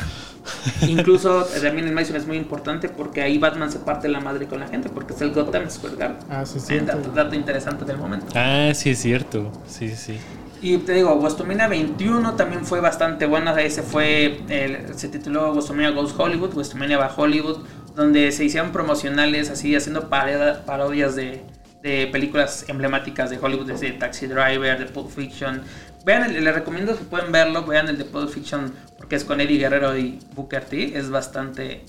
Incluso 0.89 1.47
eh, 1.55 1.61
también 1.61 1.87
el 1.89 1.95
Madison 1.95 2.17
es 2.17 2.27
muy 2.27 2.37
importante 2.37 2.89
porque 2.89 3.23
ahí 3.23 3.39
Batman 3.39 3.71
se 3.71 3.79
parte 3.79 4.09
la 4.09 4.21
madre 4.21 4.47
con 4.47 4.61
la 4.61 4.69
gente 4.69 4.89
porque 4.89 5.15
es 5.15 5.21
el 5.21 5.33
Gotham 5.33 5.71
Square 5.71 5.97
Garden. 5.97 6.19
Ah, 6.31 6.45
sí, 6.47 6.61
sí. 6.61 6.79
dato, 6.81 7.11
dato 7.11 7.35
interesante 7.35 7.85
del 7.85 7.99
momento. 7.99 8.27
Ah, 8.35 8.73
sí 8.75 8.91
es 8.91 8.99
cierto. 9.01 9.51
Sí, 9.67 9.95
sí. 9.95 10.19
Y 10.63 10.79
te 10.79 10.93
digo, 10.95 11.15
WrestleMania 11.17 11.69
21 11.69 12.35
también 12.35 12.65
fue 12.65 12.81
bastante 12.81 13.27
buena. 13.27 13.59
Ese 13.61 13.83
fue, 13.83 14.41
el- 14.49 14.95
se 14.99 15.09
tituló 15.09 15.53
WrestleMania 15.53 15.91
Goes 15.91 16.15
Hollywood, 16.17 16.55
WrestleMania 16.55 16.97
va 16.99 17.13
Hollywood, 17.15 17.59
donde 17.95 18.33
se 18.33 18.45
hicieron 18.45 18.73
promocionales 18.73 19.51
así, 19.51 19.75
haciendo 19.77 20.09
parodia- 20.09 20.65
parodias 20.65 21.17
de, 21.17 21.43
de 21.85 22.07
películas 22.11 22.65
emblemáticas 22.69 23.29
de 23.29 23.39
Hollywood, 23.39 23.67
desde 23.67 23.93
Taxi 23.93 24.27
Driver, 24.27 24.79
de 24.79 24.87
Pulp 24.87 25.11
Fiction. 25.11 25.61
Vean, 26.07 26.25
el- 26.35 26.43
les 26.43 26.55
recomiendo 26.55 26.97
si 26.97 27.05
pueden 27.05 27.31
verlo, 27.31 27.63
vean 27.67 27.89
el 27.89 27.99
de 27.99 28.07
Pulp 28.07 28.31
Fiction 28.31 28.73
porque 28.97 29.17
es 29.17 29.25
con 29.25 29.39
Eddie 29.41 29.59
Guerrero 29.59 29.97
y 29.97 30.19
Booker 30.35 30.65
T. 30.65 30.97
Es 30.99 31.11
bastante, 31.11 31.73
eh, 31.73 31.85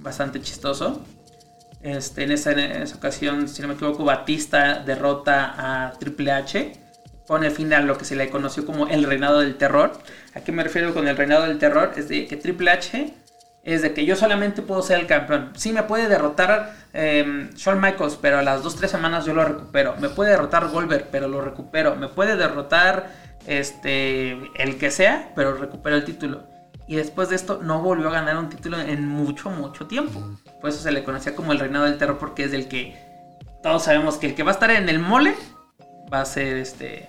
bastante 0.00 0.42
chistoso. 0.42 1.02
Este, 1.82 2.24
en, 2.24 2.32
esa, 2.32 2.52
en 2.52 2.82
esa 2.82 2.96
ocasión, 2.96 3.48
si 3.48 3.62
no 3.62 3.68
me 3.68 3.74
equivoco, 3.74 4.04
Batista 4.04 4.82
derrota 4.84 5.54
a 5.56 5.92
Triple 5.94 6.30
H. 6.30 6.72
Pone 7.26 7.50
fin 7.50 7.72
a 7.72 7.80
lo 7.80 7.96
que 7.96 8.04
se 8.04 8.16
le 8.16 8.28
conoció 8.28 8.66
como 8.66 8.88
el 8.88 9.04
reinado 9.04 9.40
del 9.40 9.54
terror. 9.56 9.92
¿A 10.34 10.40
qué 10.40 10.52
me 10.52 10.62
refiero 10.62 10.92
con 10.92 11.08
el 11.08 11.16
reinado 11.16 11.44
del 11.44 11.58
terror? 11.58 11.94
Es 11.96 12.08
de 12.10 12.26
que 12.26 12.36
Triple 12.36 12.70
H 12.70 13.14
es 13.64 13.80
de 13.82 13.94
que 13.94 14.04
yo 14.04 14.14
solamente 14.14 14.62
puedo 14.62 14.82
ser 14.82 15.00
el 15.00 15.06
campeón. 15.06 15.52
Sí, 15.56 15.72
me 15.72 15.82
puede 15.82 16.08
derrotar 16.08 16.74
eh, 16.92 17.50
Shawn 17.54 17.80
Michaels, 17.80 18.18
pero 18.20 18.38
a 18.38 18.42
las 18.42 18.62
2-3 18.62 18.88
semanas 18.88 19.24
yo 19.24 19.32
lo 19.32 19.44
recupero. 19.44 19.96
Me 20.00 20.10
puede 20.10 20.30
derrotar 20.30 20.68
Goldberg, 20.68 21.08
pero 21.10 21.28
lo 21.28 21.40
recupero. 21.40 21.96
Me 21.96 22.08
puede 22.08 22.36
derrotar 22.36 23.10
este 23.46 24.32
el 24.56 24.76
que 24.78 24.90
sea, 24.90 25.32
pero 25.34 25.54
recupero 25.54 25.96
el 25.96 26.04
título. 26.04 26.42
Y 26.86 26.96
después 26.96 27.30
de 27.30 27.36
esto 27.36 27.60
no 27.62 27.80
volvió 27.80 28.08
a 28.08 28.12
ganar 28.12 28.36
un 28.36 28.50
título 28.50 28.78
en 28.78 29.08
mucho, 29.08 29.48
mucho 29.48 29.86
tiempo. 29.86 30.22
Por 30.60 30.68
eso 30.68 30.80
se 30.80 30.92
le 30.92 31.02
conocía 31.02 31.34
como 31.34 31.52
el 31.52 31.58
reinado 31.58 31.86
del 31.86 31.96
terror, 31.96 32.18
porque 32.18 32.44
es 32.44 32.52
del 32.52 32.68
que 32.68 32.98
todos 33.62 33.84
sabemos 33.84 34.18
que 34.18 34.26
el 34.26 34.34
que 34.34 34.42
va 34.42 34.50
a 34.50 34.54
estar 34.54 34.70
en 34.70 34.90
el 34.90 34.98
mole 34.98 35.34
va 36.12 36.20
a 36.20 36.24
ser 36.26 36.58
este 36.58 37.08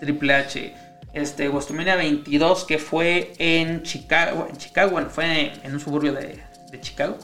Triple 0.00 0.34
H. 0.34 0.74
Este 1.12 1.48
WrestleMania 1.48 1.96
22 1.96 2.64
que 2.64 2.78
fue 2.78 3.32
en 3.38 3.82
Chicago, 3.82 4.46
en 4.48 4.56
Chicago, 4.56 4.92
bueno, 4.92 5.10
fue 5.10 5.52
en 5.62 5.72
un 5.74 5.80
suburbio 5.80 6.12
de, 6.14 6.42
de 6.70 6.80
Chicago. 6.80 7.18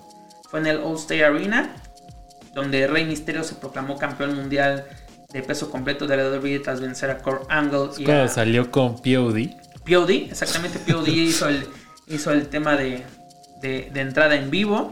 Fue 0.50 0.60
en 0.60 0.66
el 0.66 0.78
All 0.78 0.96
State 0.96 1.24
Arena, 1.24 1.74
donde 2.54 2.86
Rey 2.86 3.04
Mysterio 3.04 3.44
se 3.44 3.54
proclamó 3.54 3.96
campeón 3.98 4.34
mundial 4.36 4.84
de 5.32 5.42
peso 5.42 5.70
completo 5.70 6.06
de 6.06 6.16
la 6.16 6.28
WWE 6.38 6.58
tras 6.60 6.80
vencer 6.80 7.10
a 7.10 7.18
Kurt 7.18 7.44
Angle 7.50 7.90
y 7.98 8.10
a 8.10 8.28
salió 8.28 8.70
con 8.70 8.96
POD. 8.96 9.48
POD, 9.86 10.10
exactamente 10.30 10.78
POD 10.80 11.08
hizo 11.08 11.48
el, 11.48 11.66
hizo 12.06 12.30
el 12.32 12.48
tema 12.48 12.76
de, 12.76 13.04
de- 13.62 13.90
de 13.92 14.00
entrada 14.00 14.36
en 14.36 14.50
vivo. 14.50 14.90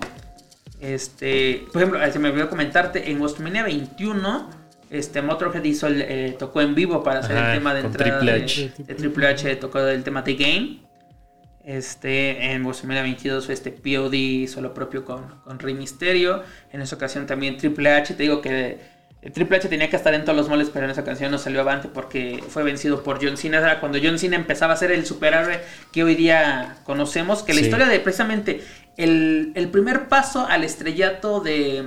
Este, 0.81 1.65
por 1.73 1.83
ejemplo, 1.83 2.13
se 2.13 2.19
me 2.19 2.29
olvidó 2.29 2.49
comentarte, 2.51 3.11
en 3.11 3.19
WrestleMania 3.19 3.63
21, 3.65 4.51
este, 4.91 5.23
Motorhead 5.23 5.65
hizo 5.65 5.87
el, 5.87 6.03
eh, 6.03 6.37
tocó 6.39 6.61
en 6.61 6.75
vivo 6.75 7.03
para 7.03 7.21
hacer 7.21 7.37
Ajá, 7.37 7.53
el 7.53 7.59
tema 7.59 7.75
de 7.75 7.81
entrada 7.81 8.19
Triple 8.19 8.33
de, 8.39 8.45
H. 8.45 8.73
de 8.79 8.95
Triple 8.95 9.27
H, 9.29 9.57
tocó 9.57 9.81
el 9.81 10.03
tema 10.05 10.23
de 10.23 10.35
Game. 10.35 10.79
Este, 11.65 12.53
en 12.53 12.63
WrestleMania 12.65 13.03
22, 13.03 13.49
este 13.51 13.73
POD 13.73 14.13
hizo 14.15 14.61
lo 14.61 14.73
propio 14.73 15.05
con, 15.05 15.41
con 15.43 15.59
Rey 15.59 15.75
Mysterio. 15.75 16.45
En 16.73 16.81
esa 16.81 16.95
ocasión 16.95 17.27
también 17.27 17.57
Triple 17.57 17.91
H, 17.91 18.15
te 18.15 18.23
digo 18.23 18.41
que 18.41 18.79
eh, 19.23 19.31
Triple 19.31 19.57
H 19.57 19.69
tenía 19.69 19.91
que 19.91 19.97
estar 19.97 20.15
en 20.15 20.25
todos 20.25 20.37
los 20.37 20.49
moles, 20.49 20.71
pero 20.73 20.85
en 20.85 20.93
esa 20.93 21.01
ocasión 21.01 21.33
no 21.33 21.39
salió 21.39 21.63
avante 21.63 21.89
porque 21.89 22.41
fue 22.49 22.63
vencido 22.63 23.03
por 23.03 23.19
John 23.21 23.37
Cena. 23.37 23.59
Era 23.59 23.81
cuando 23.81 23.99
John 24.01 24.17
Cena 24.21 24.37
empezaba 24.37 24.75
a 24.75 24.77
ser 24.77 24.93
el 24.93 25.05
superhéroe 25.05 25.59
que 25.91 26.05
hoy 26.05 26.15
día 26.15 26.77
conocemos. 26.85 27.43
Que 27.43 27.53
la 27.53 27.59
Sí. 27.59 27.65
historia 27.65 27.87
de 27.89 27.99
precisamente 27.99 28.61
el, 28.97 29.51
el 29.57 29.69
primer 29.69 30.07
paso 30.07 30.47
al 30.47 30.63
estrellato 30.63 31.41
de 31.41 31.85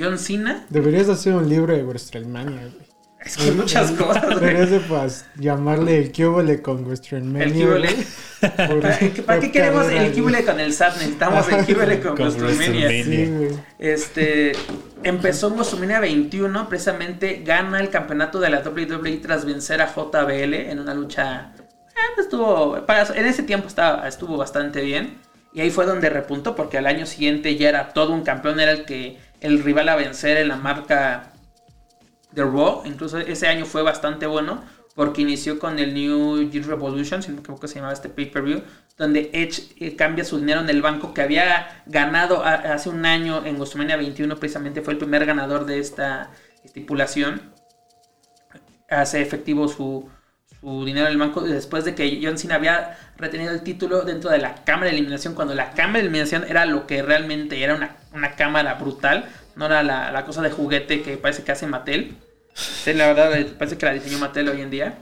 John 0.00 0.18
Cena. 0.18 0.64
Deberías 0.70 1.08
hacer 1.08 1.34
un 1.34 1.48
libro 1.48 1.74
de 1.76 1.82
WrestleMania, 1.82 2.60
güey. 2.62 2.90
Es 3.22 3.36
que 3.36 3.52
muchas 3.52 3.90
cosas, 3.92 4.24
güey. 4.24 4.36
Deberías 4.40 4.70
de 4.70 4.80
pues, 4.80 5.26
llamarle 5.36 5.98
el 5.98 6.10
Cúbole 6.12 6.62
con 6.62 6.84
WrestleMania. 6.86 7.44
El. 7.44 8.06
Por- 8.40 8.80
¿Para 9.26 9.40
qué, 9.40 9.52
queremos 9.52 9.86
el 9.90 10.12
Cúbole 10.12 10.42
con 10.44 10.58
el 10.58 10.72
SAT? 10.72 10.94
Necesitamos 10.94 11.46
el 11.52 11.66
Cúbole 11.66 12.00
con, 12.00 12.16
Con 12.16 12.28
WrestleMania. 12.28 12.86
WrestleMania. 12.86 13.26
Sí, 13.26 13.30
güey. 13.54 13.60
Este 13.78 14.52
empezó 15.02 15.48
en 15.48 15.54
WrestleMania 15.54 16.00
21, 16.00 16.68
precisamente 16.70 17.42
gana 17.44 17.80
el 17.80 17.90
campeonato 17.90 18.40
de 18.40 18.48
la 18.50 18.60
WWE 18.60 19.18
tras 19.18 19.44
vencer 19.44 19.82
a 19.82 19.92
JBL 19.94 20.54
en 20.54 20.78
una 20.78 20.94
lucha. 20.94 21.52
eh, 21.58 21.60
pues, 22.14 22.26
estuvo, 22.26 22.86
para- 22.86 23.14
en 23.14 23.26
ese 23.26 23.42
tiempo 23.42 23.68
estaba, 23.68 24.08
estuvo 24.08 24.38
bastante 24.38 24.80
bien. 24.80 25.18
Y 25.52 25.60
ahí 25.60 25.70
fue 25.70 25.84
donde 25.84 26.08
repuntó, 26.08 26.54
porque 26.54 26.78
al 26.78 26.86
año 26.86 27.04
siguiente 27.06 27.56
ya 27.56 27.68
era 27.68 27.88
todo 27.92 28.12
un 28.12 28.22
campeón, 28.22 28.60
era 28.60 28.70
el 28.70 28.84
que 28.84 29.18
el 29.40 29.62
rival 29.62 29.88
a 29.88 29.96
vencer 29.96 30.36
en 30.36 30.48
la 30.48 30.56
marca 30.56 31.32
de 32.32 32.42
Raw. 32.42 32.82
Incluso 32.84 33.18
ese 33.18 33.48
año 33.48 33.64
fue 33.64 33.82
bastante 33.82 34.26
bueno 34.26 34.62
porque 34.94 35.22
inició 35.22 35.58
con 35.58 35.78
el 35.78 35.94
New 35.94 36.50
Year 36.50 36.66
Revolution, 36.66 37.22
si 37.22 37.28
no 37.28 37.36
me 37.36 37.40
equivoco 37.40 37.66
se 37.66 37.76
llamaba 37.76 37.92
este 37.94 38.08
pay-per-view, 38.08 38.62
donde 38.98 39.30
Edge 39.32 39.72
eh, 39.78 39.96
cambia 39.96 40.24
su 40.24 40.38
dinero 40.38 40.60
en 40.60 40.68
el 40.68 40.82
banco 40.82 41.14
que 41.14 41.22
había 41.22 41.82
ganado 41.86 42.44
hace 42.44 42.90
un 42.90 43.06
año 43.06 43.46
en 43.46 43.56
WrestleMania 43.56 43.96
21, 43.96 44.36
precisamente 44.36 44.82
fue 44.82 44.92
el 44.92 44.98
primer 44.98 45.24
ganador 45.24 45.64
de 45.64 45.78
esta 45.78 46.30
estipulación. 46.64 47.54
Hace 48.90 49.22
efectivo 49.22 49.68
su, 49.68 50.10
su 50.60 50.84
dinero 50.84 51.06
en 51.06 51.12
el 51.12 51.18
banco 51.18 51.40
después 51.40 51.84
de 51.84 51.94
que 51.94 52.20
John 52.22 52.38
Cena 52.38 52.56
había 52.56 52.98
retenido 53.16 53.52
el 53.52 53.62
título 53.62 54.02
dentro 54.02 54.30
de 54.30 54.38
la 54.38 54.56
cámara 54.64 54.90
de 54.90 54.96
eliminación, 54.96 55.34
cuando 55.34 55.54
la 55.54 55.72
cámara 55.72 56.00
de 56.00 56.06
eliminación 56.06 56.44
era 56.48 56.66
lo 56.66 56.86
que 56.86 57.02
realmente 57.02 57.62
era 57.62 57.74
una, 57.74 57.96
una 58.12 58.32
cámara 58.36 58.74
brutal, 58.74 59.28
no 59.56 59.66
era 59.66 59.82
la, 59.82 60.12
la 60.12 60.24
cosa 60.24 60.42
de 60.42 60.50
juguete 60.50 61.02
que 61.02 61.16
parece 61.16 61.42
que 61.42 61.52
hace 61.52 61.66
Mattel. 61.66 62.16
Sí, 62.54 62.92
la 62.92 63.06
verdad, 63.08 63.38
eh, 63.38 63.44
parece 63.44 63.78
que 63.78 63.86
la 63.86 63.92
diseñó 63.92 64.18
Mattel 64.18 64.48
hoy 64.48 64.60
en 64.60 64.70
día. 64.70 64.98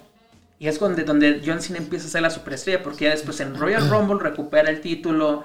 Y 0.61 0.67
es 0.67 0.79
donde, 0.79 1.05
donde 1.05 1.41
John 1.45 1.63
Cena 1.63 1.79
empieza 1.79 2.07
a 2.07 2.11
ser 2.11 2.23
la 2.23 2.31
superestrella, 2.31 2.83
porque 2.83 3.05
ya 3.05 3.11
después 3.11 3.41
en 3.41 3.57
Royal 3.57 3.89
Rumble 3.91 4.19
recupera 4.21 4.71
el 4.71 4.81
título, 4.81 5.45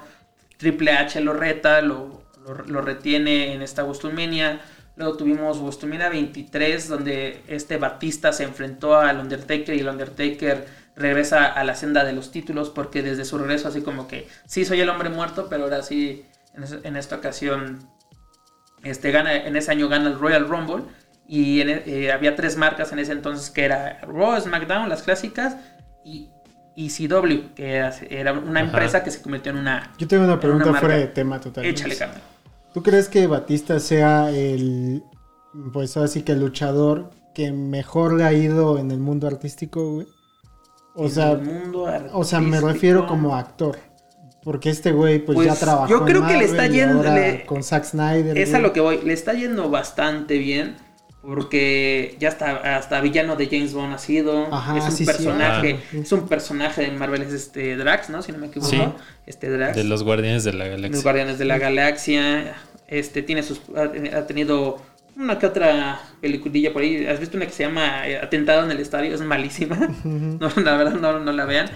Triple 0.58 0.92
H 0.92 1.20
lo 1.20 1.32
reta, 1.32 1.80
lo, 1.82 2.24
lo, 2.44 2.54
lo 2.66 2.80
retiene 2.82 3.54
en 3.54 3.62
esta 3.62 3.84
WrestleMania. 3.84 4.60
Luego 4.96 5.16
tuvimos 5.16 5.58
WrestleMania 5.60 6.08
23, 6.08 6.88
donde 6.88 7.42
este 7.48 7.76
Batista 7.78 8.32
se 8.32 8.44
enfrentó 8.44 8.96
al 8.96 9.18
Undertaker 9.18 9.74
y 9.74 9.80
el 9.80 9.88
Undertaker 9.88 10.66
regresa 10.96 11.46
a 11.46 11.64
la 11.64 11.74
senda 11.74 12.04
de 12.04 12.12
los 12.12 12.30
títulos, 12.30 12.70
porque 12.70 13.02
desde 13.02 13.24
su 13.24 13.36
regreso 13.38 13.66
así 13.68 13.80
como 13.82 14.06
que, 14.06 14.28
sí, 14.46 14.64
soy 14.64 14.80
el 14.80 14.88
hombre 14.88 15.08
muerto, 15.08 15.48
pero 15.50 15.64
ahora 15.64 15.82
sí, 15.82 16.24
en, 16.54 16.62
es- 16.62 16.78
en 16.84 16.96
esta 16.96 17.16
ocasión, 17.16 17.88
este, 18.84 19.10
gana, 19.10 19.34
en 19.34 19.56
ese 19.56 19.70
año 19.72 19.88
gana 19.88 20.08
el 20.08 20.18
Royal 20.18 20.46
Rumble. 20.48 20.84
Y 21.26 21.62
en 21.62 21.70
e- 21.70 21.82
eh, 21.86 22.12
había 22.12 22.36
tres 22.36 22.56
marcas 22.56 22.92
en 22.92 22.98
ese 22.98 23.12
entonces 23.12 23.50
que 23.50 23.64
era 23.64 23.98
Raw, 24.02 24.38
SmackDown, 24.40 24.88
las 24.88 25.02
clásicas, 25.02 25.56
y 26.04 26.28
ECW, 26.76 27.54
que 27.56 27.76
era, 28.10 28.32
una 28.34 28.60
Ajá. 28.60 28.68
empresa 28.68 29.02
que 29.02 29.10
se 29.10 29.22
convirtió 29.22 29.50
en 29.52 29.58
una... 29.58 29.92
Yo 29.98 30.06
tengo 30.06 30.24
una 30.24 30.38
pregunta 30.38 30.72
fuera 30.74 30.96
de 30.96 31.06
tema 31.08 31.40
totalmente. 31.40 31.80
Échale, 31.80 31.96
carnal. 31.96 32.20
¿Tú 32.74 32.82
crees 32.82 33.08
que 33.08 33.26
Batista 33.26 33.78
sea 33.80 34.30
el, 34.30 35.02
pues 35.72 35.96
así 35.96 36.22
que 36.22 36.32
el 36.32 36.40
luchador 36.40 37.10
que 37.34 37.52
mejor 37.52 38.14
le 38.14 38.24
ha 38.24 38.32
ido 38.32 38.78
en 38.78 38.90
el 38.90 38.98
mundo 38.98 39.26
artístico, 39.26 39.92
güey? 39.94 40.06
O 40.96 41.04
En 41.04 41.10
sea, 41.10 41.32
el 41.32 41.42
mundo 41.42 41.86
o 42.12 42.24
sea, 42.24 42.40
me 42.40 42.46
artístico, 42.56 42.68
refiero 42.72 43.06
como 43.06 43.34
actor. 43.36 43.78
Porque 44.42 44.68
este 44.68 44.92
güey, 44.92 45.24
pues, 45.24 45.36
Pues, 45.36 45.46
ya 45.48 45.54
trabajó. 45.54 45.88
yo 45.88 46.04
creo 46.04 46.20
en 46.20 46.26
que 46.28 46.36
le 46.36 46.44
está 46.44 46.56
Marvel 46.62 46.72
yendo- 46.74 47.02
le- 47.14 47.46
Con 47.46 47.62
Zack 47.62 47.84
Snyder. 47.84 48.36
Es 48.36 48.52
a 48.52 48.58
lo 48.58 48.72
que 48.74 48.80
voy. 48.80 49.00
Le 49.02 49.14
está 49.14 49.32
yendo 49.32 49.70
bastante 49.70 50.36
bien. 50.36 50.76
Porque 51.26 52.16
ya 52.18 52.28
está 52.28 52.76
hasta 52.76 53.00
villano 53.00 53.36
de 53.36 53.46
James 53.46 53.72
Bond 53.72 53.94
ha 53.94 53.98
sido. 53.98 54.52
Ajá, 54.52 54.76
es 54.78 54.84
un 54.84 54.92
sí, 54.92 55.04
personaje. 55.04 55.80
Es 55.92 56.12
un 56.12 56.28
personaje 56.28 56.82
de 56.82 56.90
Marvel, 56.90 57.22
es 57.22 57.32
este 57.32 57.76
Drax, 57.76 58.10
¿no? 58.10 58.22
Si 58.22 58.32
no 58.32 58.38
me 58.38 58.48
equivoco. 58.48 58.70
Sí. 58.70 58.82
Este 59.26 59.48
Drax. 59.48 59.76
De 59.76 59.84
los 59.84 60.02
Guardianes 60.02 60.44
de 60.44 60.52
la 60.52 60.66
Los 60.66 60.76
Galaxia. 60.76 61.02
Guardianes 61.02 61.38
de 61.38 61.44
la 61.44 61.58
Galaxia. 61.58 62.54
Este 62.88 63.22
tiene 63.22 63.42
sus. 63.42 63.60
Ha, 63.74 64.18
ha 64.18 64.26
tenido 64.26 64.80
una 65.16 65.38
que 65.38 65.46
otra 65.46 66.00
peliculilla 66.20 66.72
por 66.72 66.82
ahí. 66.82 67.06
¿Has 67.06 67.20
visto 67.20 67.36
una 67.36 67.46
que 67.46 67.52
se 67.52 67.64
llama 67.64 68.08
eh, 68.08 68.18
Atentado 68.18 68.64
en 68.64 68.70
el 68.70 68.80
Estadio? 68.80 69.14
Es 69.14 69.20
malísima. 69.20 69.76
no, 70.04 70.50
la 70.56 70.76
verdad, 70.76 70.94
no, 70.94 71.20
no 71.20 71.32
la 71.32 71.44
vean. 71.44 71.70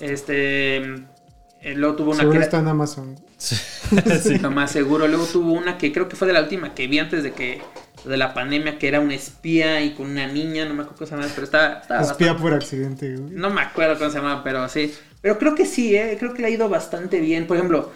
Este. 0.00 0.76
eh, 0.76 1.74
luego 1.74 1.96
tuvo 1.96 2.10
una 2.10 2.20
Seguro 2.20 2.38
que 2.38 2.44
está 2.44 2.58
era 2.58 2.64
en 2.64 2.68
Amazon. 2.68 3.16
Sí. 3.38 3.54
lo 4.40 4.50
más 4.50 4.70
seguro. 4.70 5.06
Luego 5.06 5.26
tuvo 5.26 5.52
una 5.52 5.76
que 5.76 5.92
creo 5.92 6.08
que 6.08 6.16
fue 6.16 6.26
de 6.26 6.32
la 6.32 6.40
última 6.40 6.74
que 6.74 6.86
vi 6.86 6.98
antes 6.98 7.22
de 7.22 7.32
que 7.32 7.60
de 8.08 8.16
la 8.16 8.32
pandemia, 8.34 8.78
que 8.78 8.88
era 8.88 9.00
un 9.00 9.10
espía 9.12 9.82
y 9.82 9.94
con 9.94 10.10
una 10.10 10.26
niña, 10.26 10.64
no 10.64 10.74
me 10.74 10.82
acuerdo 10.82 10.98
cómo 10.98 11.06
se 11.08 11.16
llama, 11.16 11.28
pero 11.34 11.44
estaba, 11.44 11.78
estaba 11.80 12.00
Espía 12.02 12.28
bastante- 12.32 12.42
por 12.42 12.54
accidente, 12.54 13.16
güey. 13.16 13.30
no 13.32 13.50
me 13.50 13.60
acuerdo 13.60 13.98
cómo 13.98 14.10
se 14.10 14.18
llama, 14.18 14.42
pero 14.44 14.68
sí. 14.68 14.92
Pero 15.20 15.38
creo 15.38 15.54
que 15.54 15.66
sí, 15.66 15.96
¿eh? 15.96 16.16
creo 16.18 16.32
que 16.34 16.42
le 16.42 16.48
ha 16.48 16.50
ido 16.50 16.68
bastante 16.68 17.20
bien. 17.20 17.46
Por 17.46 17.56
ejemplo, 17.56 17.90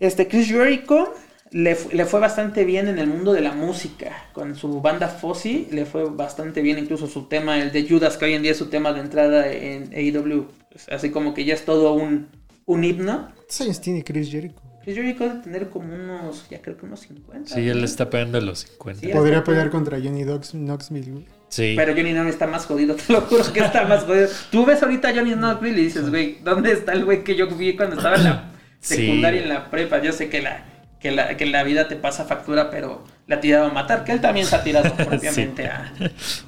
este 0.00 0.28
Chris 0.28 0.48
Jericho 0.48 1.12
le, 1.50 1.76
le 1.92 2.04
fue 2.06 2.20
bastante 2.20 2.64
bien 2.64 2.88
en 2.88 2.98
el 2.98 3.06
mundo 3.06 3.32
de 3.32 3.40
la 3.40 3.52
música. 3.52 4.24
Con 4.32 4.54
su 4.54 4.80
banda 4.80 5.08
Fozzy 5.08 5.68
le 5.72 5.84
fue 5.84 6.04
bastante 6.04 6.62
bien. 6.62 6.78
Incluso 6.78 7.06
su 7.06 7.24
tema, 7.28 7.58
el 7.58 7.72
de 7.72 7.86
Judas, 7.88 8.16
que 8.16 8.24
hoy 8.26 8.34
en 8.34 8.42
día 8.42 8.52
es 8.52 8.58
su 8.58 8.66
tema 8.66 8.92
de 8.92 9.00
entrada 9.00 9.50
en 9.52 9.92
AEW. 9.94 10.46
pues, 10.70 10.88
así 10.90 11.10
como 11.10 11.34
que 11.34 11.44
ya 11.44 11.54
es 11.54 11.64
todo 11.64 11.92
un, 11.94 12.28
un 12.66 12.84
himno. 12.84 13.30
¿Cuántos 13.34 13.60
años 13.62 13.80
tiene 13.80 14.04
Chris 14.04 14.30
Jericho? 14.30 14.60
Chris 14.88 14.96
Jericho 14.96 15.24
debe 15.24 15.40
tener 15.42 15.68
como 15.68 15.94
unos, 15.94 16.48
ya 16.48 16.62
creo 16.62 16.78
que 16.78 16.86
unos 16.86 17.00
50. 17.00 17.54
Sí, 17.54 17.68
él 17.68 17.78
¿no? 17.80 17.84
está 17.84 18.08
pegando 18.08 18.38
a 18.38 18.40
los 18.40 18.60
50. 18.60 19.00
Sí, 19.06 19.12
Podría 19.12 19.44
pelear 19.44 19.68
contra 19.68 19.98
Johnny 19.98 20.22
Knox- 20.24 20.52
Knoxville, 20.52 21.10
güey. 21.12 21.26
Sí. 21.50 21.74
Pero 21.76 21.92
Johnny 21.92 22.12
Knoxville 22.12 22.30
está 22.30 22.46
más 22.46 22.64
jodido, 22.64 22.94
te 23.06 23.12
lo 23.12 23.20
juro 23.20 23.44
que 23.52 23.60
está 23.60 23.84
más 23.84 24.04
jodido. 24.04 24.28
Tú 24.50 24.64
ves 24.64 24.82
ahorita 24.82 25.08
a 25.08 25.14
Johnny 25.14 25.34
Knoxville 25.34 25.78
y 25.78 25.84
dices, 25.84 26.08
güey, 26.08 26.38
¿dónde 26.42 26.72
está 26.72 26.92
el 26.94 27.04
güey 27.04 27.22
que 27.22 27.36
yo 27.36 27.48
vi 27.48 27.76
cuando 27.76 27.96
estaba 27.96 28.16
en 28.16 28.24
la 28.24 28.50
Sí. 28.80 28.94
secundaria 28.96 29.40
y 29.40 29.42
en 29.44 29.48
la 29.50 29.70
prepa? 29.70 30.00
Yo 30.02 30.12
sé 30.12 30.30
que 30.30 30.40
la, 30.40 30.64
que 31.00 31.10
la, 31.10 31.36
que 31.36 31.44
la 31.44 31.64
vida 31.64 31.86
te 31.88 31.96
pasa 31.96 32.24
factura, 32.24 32.70
pero 32.70 33.04
la 33.26 33.36
ha 33.36 33.40
tirado 33.40 33.66
a 33.66 33.70
matar, 33.72 34.04
que 34.04 34.12
él 34.12 34.22
también 34.22 34.46
se 34.46 34.56
ha 34.56 34.62
tirado 34.62 34.90
propiamente 34.96 35.66
a, 35.66 35.92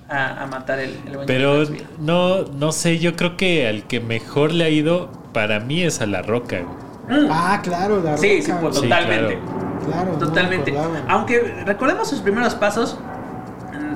a, 0.09 0.45
a 0.45 0.47
matar 0.47 0.79
el, 0.81 0.95
el 1.09 1.15
buen 1.15 1.27
Pero 1.27 1.65
no, 1.99 2.45
no 2.45 2.73
sé, 2.73 2.99
yo 2.99 3.17
creo 3.17 3.37
que 3.37 3.69
al 3.69 3.87
que 3.87 4.01
mejor 4.01 4.53
le 4.55 4.65
ha 4.65 4.71
ido 4.71 5.11
para 5.35 5.61
mí 5.61 5.83
es 5.83 6.01
a 6.01 6.07
La 6.07 6.23
Roca. 6.23 6.61
güey. 6.61 6.90
Mm. 7.11 7.27
Ah, 7.31 7.61
claro, 7.63 8.03
la 8.03 8.17
sí, 8.17 8.41
Roca, 8.41 8.45
sí, 8.47 8.53
pues, 8.61 8.77
Sí, 8.77 8.83
totalmente. 8.83 9.39
claro. 9.85 10.13
Totalmente. 10.13 10.75
Aunque 11.09 11.63
recordemos 11.67 12.09
sus 12.09 12.21
primeros 12.21 12.55
pasos. 12.55 12.99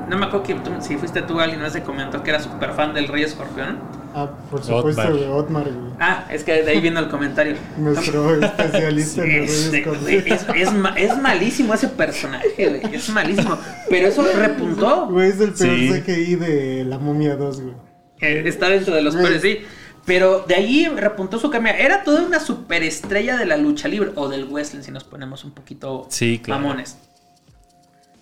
No 0.09 0.19
me 0.19 0.27
acuerdo 0.27 0.43
que 0.45 0.55
tú- 0.57 0.71
si 0.81 0.97
fuiste 0.99 1.23
tú, 1.23 1.41
alguien 1.41 1.63
no 1.63 1.71
se 1.71 1.83
comentó 1.83 2.23
que 2.23 2.29
era 2.31 2.39
súper 2.39 2.73
fan 2.73 2.93
del 2.93 3.09
Rey 3.09 3.23
Escorpión. 3.23 3.79
Ah, 4.15 4.29
por 4.51 4.63
supuesto, 4.63 5.01
Otmar. 5.01 5.13
güey, 5.13 5.25
Otmar, 5.31 5.65
güey. 5.65 5.93
Ah, 5.99 6.27
es 6.31 6.45
que 6.45 6.63
de 6.63 6.71
ahí 6.71 6.81
viene 6.81 7.01
el 7.01 7.09
comentario. 7.09 7.57
Nuestro 7.79 8.35
especialista 8.45 9.25
en 9.25 9.45
Este, 9.45 10.63
es 10.97 11.17
malísimo 11.23 11.73
ese 11.73 11.89
personaje, 11.89 12.53
güey. 12.83 12.95
Es 12.95 13.09
malísimo. 13.09 13.57
Pero 13.89 14.09
eso 14.09 14.25
repuntó. 14.37 15.07
Güey, 15.09 15.31
es 15.31 15.41
el 15.41 15.53
peor 15.55 15.71
Sí. 15.77 16.03
CGI 16.05 16.35
de 16.37 16.85
La 16.85 16.99
Momia 16.99 17.37
2, 17.37 17.63
güey. 17.63 17.75
Eh, 18.21 18.43
Está 18.47 18.69
dentro 18.69 18.95
de 18.95 19.01
los 19.03 19.17
peores, 19.17 19.41
sí. 19.41 19.59
Pero 20.07 20.45
de 20.47 20.55
ahí 20.55 20.87
repuntó 20.89 21.39
su 21.39 21.51
cambio. 21.51 21.73
Era 21.73 22.05
toda 22.05 22.23
una 22.23 22.39
superestrella 22.41 23.37
de 23.39 23.47
la 23.47 23.57
lucha 23.57 23.89
libre. 23.89 24.13
O 24.17 24.29
del 24.29 24.45
wrestling, 24.45 24.83
si 24.83 24.91
nos 24.91 25.05
ponemos 25.05 25.45
un 25.45 25.53
poquito 25.53 26.07
Sí, 26.11 26.41
claro. 26.43 26.61
mamones. 26.63 26.99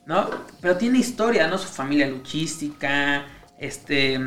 ¿No? 0.07 0.29
Pero 0.61 0.77
tiene 0.77 0.99
historia, 0.99 1.47
¿no? 1.49 1.59
Su 1.59 1.69
familia 1.69 2.07
luchística. 2.09 3.25
Este. 3.59 4.19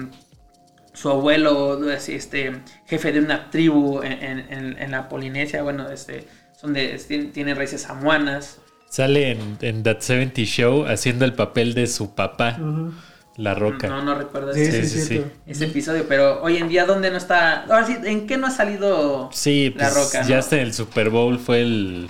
Su 0.93 1.09
abuelo, 1.09 1.89
este, 1.91 2.61
jefe 2.85 3.11
de 3.11 3.19
una 3.19 3.49
tribu 3.49 4.01
en, 4.01 4.13
en- 4.13 4.39
en- 4.53 4.77
en 4.81 4.91
la 4.91 5.09
Polinesia. 5.09 5.61
Bueno, 5.63 5.89
este. 5.89 6.27
Son 6.59 6.71
de. 6.73 6.97
Tiene, 7.05 7.25
tiene 7.25 7.53
raíces 7.53 7.81
samuanas. 7.81 8.59
Sale 8.89 9.31
en, 9.31 9.57
en 9.59 9.83
That 9.83 9.99
70 9.99 10.41
Show 10.43 10.85
haciendo 10.85 11.25
el 11.25 11.33
papel 11.33 11.73
de 11.73 11.87
su 11.87 12.15
papá, 12.15 12.57
Ujú. 12.61 12.93
La 13.37 13.53
Roca. 13.53 13.87
No, 13.87 14.01
no 14.03 14.15
recuerdo 14.15 14.53
Sí, 14.53 14.61
ese, 14.61 14.87
sí, 14.87 15.21
ese 15.45 15.65
episodio. 15.65 16.05
Pero 16.07 16.41
hoy 16.41 16.57
en 16.57 16.69
día, 16.69 16.85
¿dónde 16.85 17.11
no 17.11 17.17
está? 17.17 17.63
Ahora 17.63 17.85
sí, 17.85 17.95
¿en 18.03 18.27
qué 18.27 18.37
no 18.37 18.47
ha 18.47 18.51
salido 18.51 19.29
Sí, 19.33 19.73
La 19.75 19.89
pues 19.89 19.95
Roca, 20.05 20.21
ya 20.23 20.35
¿no? 20.35 20.39
hasta 20.39 20.55
en 20.55 20.61
el 20.63 20.73
Super 20.73 21.09
Bowl 21.09 21.37
fue 21.39 21.61
el, 21.61 22.09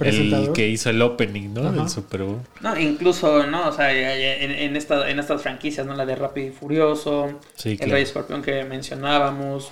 El 0.00 0.50
que 0.52 0.68
hizo 0.68 0.90
el 0.90 1.00
opening, 1.00 1.54
¿no? 1.54 1.72
Del 1.72 1.88
Super 1.88 2.24
Bowl. 2.24 2.40
No, 2.60 2.78
incluso, 2.78 3.46
¿no? 3.46 3.68
O 3.68 3.72
sea, 3.72 3.90
en, 3.92 4.50
en, 4.50 4.76
esta, 4.76 5.08
en 5.08 5.18
estas 5.18 5.40
franquicias, 5.40 5.86
¿no? 5.86 5.94
La 5.94 6.04
de 6.04 6.14
Rápido 6.14 6.48
y 6.48 6.50
Furioso, 6.50 7.40
Sí, 7.54 7.70
El 7.70 7.76
claro. 7.78 7.92
Rey 7.92 8.02
Escorpión 8.02 8.42
que 8.42 8.64
mencionábamos, 8.64 9.70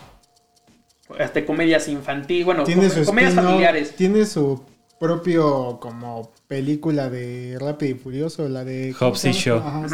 hasta 1.18 1.44
comedias 1.44 1.86
infantiles, 1.88 2.44
bueno, 2.46 2.64
Tiene 2.64 2.88
com- 2.88 2.90
su 2.98 3.04
comedias 3.04 3.34
familiares. 3.34 3.94
Tiene 3.94 4.24
su 4.24 4.64
propio 4.98 5.78
como 5.80 6.32
película 6.48 7.10
de 7.10 7.58
Rápido 7.60 7.96
y 7.96 7.98
Furioso, 7.98 8.48
la 8.48 8.64
de 8.64 8.94
¿cómo 8.98 9.10
Hobbs 9.10 9.24
y? 9.26 9.32
Shaw. 9.32 9.58
Ajá. 9.58 9.86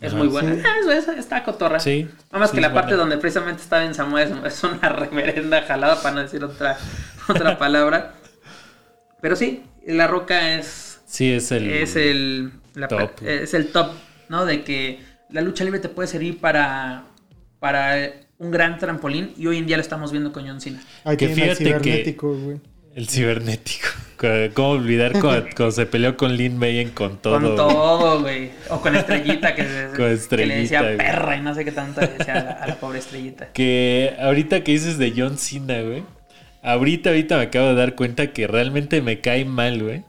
Es 0.00 0.08
Ajá. 0.12 0.18
muy 0.18 0.28
buena. 0.28 0.54
Sí. 0.54 0.60
Ah, 0.64 0.74
eso, 0.80 0.92
eso 0.92 1.12
está 1.12 1.42
cotorra. 1.44 1.80
Sí. 1.80 2.08
Nada 2.30 2.38
más 2.40 2.50
sí, 2.50 2.56
que 2.56 2.60
la 2.60 2.68
es 2.68 2.72
parte 2.74 2.88
buena. 2.90 3.02
donde 3.02 3.18
precisamente 3.18 3.62
está 3.62 3.84
en 3.84 3.94
Samuel 3.94 4.32
es, 4.44 4.54
es 4.54 4.64
una 4.64 4.88
reverenda 4.90 5.62
jalada, 5.62 6.02
para 6.02 6.14
no 6.16 6.20
decir 6.22 6.42
otra, 6.44 6.76
otra 7.28 7.58
palabra. 7.58 8.14
Pero 9.20 9.36
sí, 9.36 9.62
La 9.86 10.06
Roca 10.06 10.54
es 10.56 11.00
Sí, 11.06 11.32
es 11.32 11.50
el. 11.52 11.70
es 11.70 11.96
el 11.96 12.52
la- 12.74 12.88
top. 12.88 13.22
es 13.24 13.54
el 13.54 13.68
top, 13.68 13.92
¿no? 14.28 14.44
De 14.44 14.64
que 14.64 15.00
la 15.30 15.40
lucha 15.40 15.64
libre 15.64 15.80
te 15.80 15.88
puede 15.88 16.08
servir 16.08 16.38
para 16.40 17.04
para 17.60 17.96
un 18.38 18.50
gran 18.50 18.78
trampolín 18.78 19.32
y 19.38 19.46
hoy 19.46 19.56
en 19.58 19.66
día 19.66 19.76
lo 19.76 19.80
estamos 19.82 20.10
viendo 20.12 20.32
con 20.32 20.46
John 20.46 20.60
Cena. 20.60 20.82
Ahí 21.04 21.16
Que 21.16 21.28
fíjate 21.28 21.58
que- 21.58 21.64
cibernético, 21.64 22.34
güey. 22.36 22.60
El 22.94 23.08
cibernético. 23.08 23.88
¿Cómo 24.54 24.70
olvidar 24.70 25.12
cuando, 25.12 25.46
cuando 25.56 25.70
se 25.72 25.86
peleó 25.86 26.16
con 26.16 26.36
Lin 26.36 26.58
Mayen 26.58 26.90
con 26.90 27.18
todo? 27.18 27.40
Con 27.40 27.56
todo, 27.56 28.20
güey. 28.22 28.50
O 28.70 28.80
con 28.80 28.94
Estrellita 28.96 29.54
que, 29.54 29.62
Con 29.88 29.96
que 29.96 30.02
le 30.02 30.12
Estrellita, 30.14 30.56
decía 30.56 30.82
güey. 30.82 30.96
perra 30.96 31.36
y 31.36 31.40
no 31.40 31.54
sé 31.54 31.64
qué 31.64 31.72
tanto 31.72 32.00
le 32.00 32.08
decía 32.08 32.34
a 32.34 32.44
la, 32.44 32.50
a 32.52 32.66
la 32.68 32.74
pobre 32.76 32.98
Estrellita. 33.00 33.48
Que 33.52 34.14
ahorita 34.20 34.62
que 34.64 34.72
dices 34.72 34.98
de 34.98 35.12
John 35.16 35.38
Cena, 35.38 35.80
güey. 35.82 36.02
Ahorita, 36.62 37.10
ahorita 37.10 37.36
me 37.36 37.42
acabo 37.44 37.68
de 37.68 37.74
dar 37.74 37.94
cuenta 37.94 38.28
que 38.32 38.46
realmente 38.46 39.02
me 39.02 39.20
cae 39.20 39.44
mal, 39.44 39.82
güey. 39.82 40.02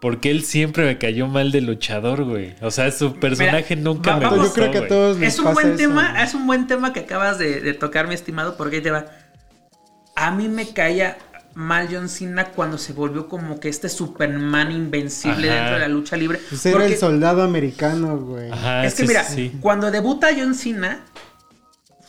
Porque 0.00 0.30
él 0.30 0.42
siempre 0.44 0.86
me 0.86 0.96
cayó 0.96 1.26
mal 1.26 1.52
de 1.52 1.60
luchador, 1.60 2.24
güey. 2.24 2.54
O 2.62 2.70
sea, 2.70 2.90
su 2.90 3.16
personaje 3.20 3.76
nunca 3.76 4.16
va- 4.16 4.30
me 4.30 4.36
gustó, 4.38 4.44
Yo 4.46 4.52
creo 4.54 4.70
que 4.70 4.78
a 4.78 4.88
todos 4.88 5.18
les 5.18 5.34
Es 5.34 5.38
un 5.38 5.44
pasa 5.44 5.54
buen 5.54 5.66
eso, 5.68 5.76
tema, 5.76 6.10
güey. 6.12 6.22
es 6.24 6.34
un 6.34 6.46
buen 6.46 6.66
tema 6.66 6.92
que 6.94 7.00
acabas 7.00 7.38
de, 7.38 7.60
de 7.60 7.74
tocar, 7.74 8.08
mi 8.08 8.14
estimado, 8.14 8.56
porque 8.56 8.76
ahí 8.76 8.82
te 8.82 8.90
va. 8.90 9.04
A 10.16 10.30
mí 10.30 10.48
me 10.48 10.68
caía 10.72 11.18
mal 11.54 11.88
John 11.90 12.08
Cena 12.08 12.46
cuando 12.52 12.78
se 12.78 12.92
volvió 12.92 13.28
como 13.28 13.60
que 13.60 13.68
este 13.68 13.88
Superman 13.88 14.72
invencible 14.72 15.50
Ajá. 15.50 15.58
dentro 15.58 15.74
de 15.74 15.80
la 15.80 15.88
lucha 15.88 16.16
libre. 16.16 16.40
Pues 16.48 16.64
era 16.66 16.78
Porque 16.78 16.94
el 16.94 16.98
soldado 16.98 17.42
americano, 17.42 18.18
güey. 18.18 18.50
Ajá, 18.50 18.84
es 18.84 18.94
que 18.94 19.02
sí, 19.02 19.08
mira, 19.08 19.24
sí. 19.24 19.52
cuando 19.60 19.90
debuta 19.90 20.28
John 20.36 20.54
Cena 20.54 21.04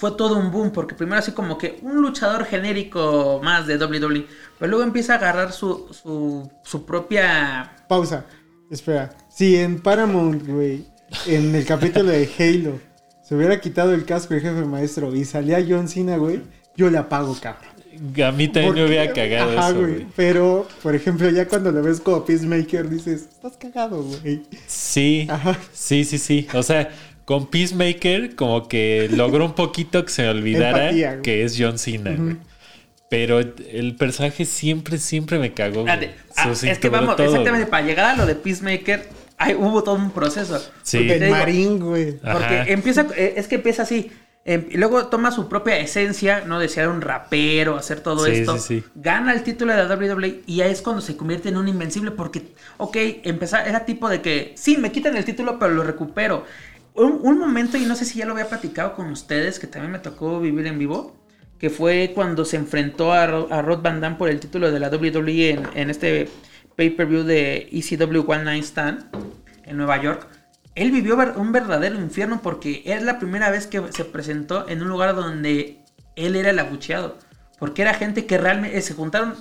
fue 0.01 0.11
todo 0.11 0.37
un 0.37 0.51
boom, 0.51 0.71
porque 0.71 0.95
primero 0.95 1.19
así 1.19 1.31
como 1.31 1.59
que 1.59 1.77
un 1.83 2.01
luchador 2.01 2.45
genérico 2.45 3.39
más 3.43 3.67
de 3.67 3.77
WWE, 3.77 4.25
pero 4.57 4.69
luego 4.69 4.83
empieza 4.83 5.13
a 5.13 5.17
agarrar 5.17 5.51
su, 5.51 5.87
su, 5.91 6.51
su 6.63 6.85
propia... 6.85 7.85
Pausa. 7.87 8.25
Espera. 8.71 9.15
Si 9.29 9.57
en 9.57 9.79
Paramount, 9.79 10.47
güey, 10.47 10.87
en 11.27 11.53
el 11.53 11.65
capítulo 11.65 12.09
de 12.09 12.27
Halo, 12.39 12.79
se 13.21 13.35
hubiera 13.35 13.59
quitado 13.59 13.93
el 13.93 14.05
casco 14.05 14.33
el 14.33 14.41
jefe 14.41 14.65
maestro 14.65 15.13
y 15.13 15.23
salía 15.23 15.63
John 15.67 15.87
Cena, 15.87 16.17
güey, 16.17 16.41
yo 16.75 16.89
le 16.89 16.97
apago, 16.97 17.37
cabrón. 17.39 17.70
A 18.23 18.31
mí 18.31 18.47
también 18.47 18.73
me 18.73 18.85
hubiera 18.85 19.13
cagado 19.13 19.57
Ajá, 19.57 19.69
eso, 19.69 19.79
güey. 19.79 19.91
güey. 19.93 20.07
Pero, 20.15 20.67
por 20.81 20.95
ejemplo, 20.95 21.29
ya 21.29 21.47
cuando 21.47 21.71
lo 21.71 21.83
ves 21.83 21.99
como 22.01 22.25
Peacemaker, 22.25 22.89
dices, 22.89 23.27
estás 23.31 23.57
cagado, 23.57 24.01
güey. 24.01 24.41
Sí, 24.65 25.27
Ajá. 25.29 25.57
sí, 25.71 26.03
sí, 26.03 26.17
sí. 26.17 26.47
O 26.53 26.63
sea, 26.63 26.89
con 27.25 27.47
Peacemaker 27.47 28.35
como 28.35 28.67
que 28.67 29.07
logró 29.11 29.45
un 29.45 29.53
poquito 29.53 30.03
que 30.03 30.11
se 30.11 30.23
me 30.23 30.29
olvidara 30.29 30.89
Empatía, 30.89 31.21
que 31.21 31.43
es 31.43 31.55
John 31.57 31.77
Cena, 31.77 32.15
güey. 32.17 32.37
Pero 33.09 33.39
el 33.39 33.95
personaje 33.97 34.45
siempre, 34.45 34.97
siempre 34.97 35.37
me 35.37 35.53
cagó, 35.53 35.81
güey. 35.81 36.09
Ah, 36.37 36.49
es 36.51 36.79
que 36.79 36.89
vamos, 36.89 37.17
todo, 37.17 37.27
exactamente, 37.27 37.65
güey. 37.65 37.69
para 37.69 37.85
llegar 37.85 38.05
a 38.05 38.15
lo 38.15 38.25
de 38.25 38.35
Peacemaker, 38.35 39.07
hay, 39.37 39.53
hubo 39.53 39.83
todo 39.83 39.95
un 39.95 40.11
proceso. 40.11 40.59
Sí. 40.81 40.97
Porque 40.97 41.19
digo, 41.19 41.31
marín, 41.31 41.79
güey. 41.79 42.19
Ajá. 42.23 42.33
Porque 42.33 42.71
empieza, 42.73 43.05
eh, 43.15 43.33
es 43.35 43.47
que 43.47 43.55
empieza 43.55 43.83
así. 43.83 44.11
Em, 44.45 44.65
y 44.69 44.77
luego 44.77 45.07
toma 45.07 45.31
su 45.31 45.47
propia 45.49 45.77
esencia, 45.79 46.43
¿no? 46.45 46.59
De 46.59 46.67
ser 46.67 46.87
un 46.89 47.01
rapero, 47.01 47.75
hacer 47.77 48.01
todo 48.01 48.25
Sí, 48.25 48.31
esto. 48.31 48.57
sí, 48.57 48.81
sí. 48.81 48.83
Gana 48.95 49.33
el 49.33 49.43
título 49.43 49.73
de 49.73 49.83
la 49.83 49.95
WWE 49.95 50.41
y 50.47 50.61
ahí 50.61 50.71
es 50.71 50.81
cuando 50.81 51.01
se 51.01 51.15
convierte 51.17 51.49
en 51.49 51.57
un 51.57 51.67
invencible. 51.67 52.11
Porque, 52.11 52.53
ok, 52.77 52.97
empezar, 53.23 53.67
era 53.67 53.85
tipo 53.85 54.09
de 54.09 54.21
que, 54.21 54.53
sí, 54.55 54.77
me 54.77 54.91
quitan 54.91 55.15
el 55.15 55.25
título, 55.25 55.59
pero 55.59 55.73
lo 55.73 55.83
recupero. 55.83 56.45
Un, 56.93 57.19
un 57.21 57.39
momento, 57.39 57.77
y 57.77 57.85
no 57.85 57.95
sé 57.95 58.05
si 58.05 58.19
ya 58.19 58.25
lo 58.25 58.33
había 58.33 58.49
platicado 58.49 58.95
con 58.95 59.07
ustedes, 59.11 59.59
que 59.59 59.67
también 59.67 59.91
me 59.91 59.99
tocó 59.99 60.39
vivir 60.41 60.67
en 60.67 60.77
vivo, 60.79 61.15
que 61.57 61.69
fue 61.69 62.11
cuando 62.15 62.43
se 62.43 62.57
enfrentó 62.57 63.13
a, 63.13 63.23
a 63.23 63.61
Rod 63.61 63.81
Van 63.81 64.01
Damme 64.01 64.17
por 64.17 64.29
el 64.29 64.39
título 64.39 64.71
de 64.71 64.79
la 64.79 64.89
WWE 64.89 65.51
en, 65.51 65.67
en 65.75 65.89
este 65.89 66.27
pay-per-view 66.75 67.23
de 67.23 67.69
ECW 67.71 68.23
One 68.29 68.43
Night 68.43 68.63
Stand 68.63 69.05
en 69.65 69.77
Nueva 69.77 70.01
York. 70.01 70.27
Él 70.75 70.91
vivió 70.91 71.17
ver- 71.17 71.33
un 71.37 71.51
verdadero 71.51 71.95
infierno 71.95 72.41
porque 72.41 72.81
es 72.85 73.01
la 73.03 73.19
primera 73.19 73.49
vez 73.49 73.67
que 73.67 73.81
se 73.91 74.05
presentó 74.05 74.67
en 74.69 74.81
un 74.81 74.87
lugar 74.89 75.15
donde 75.15 75.79
él 76.15 76.35
era 76.35 76.49
el 76.51 76.59
abucheado. 76.59 77.17
Porque 77.59 77.81
era 77.83 77.93
gente 77.93 78.25
que 78.25 78.37
realmente 78.37 78.77
eh, 78.77 78.81
se 78.81 78.93
juntaron 78.93 79.35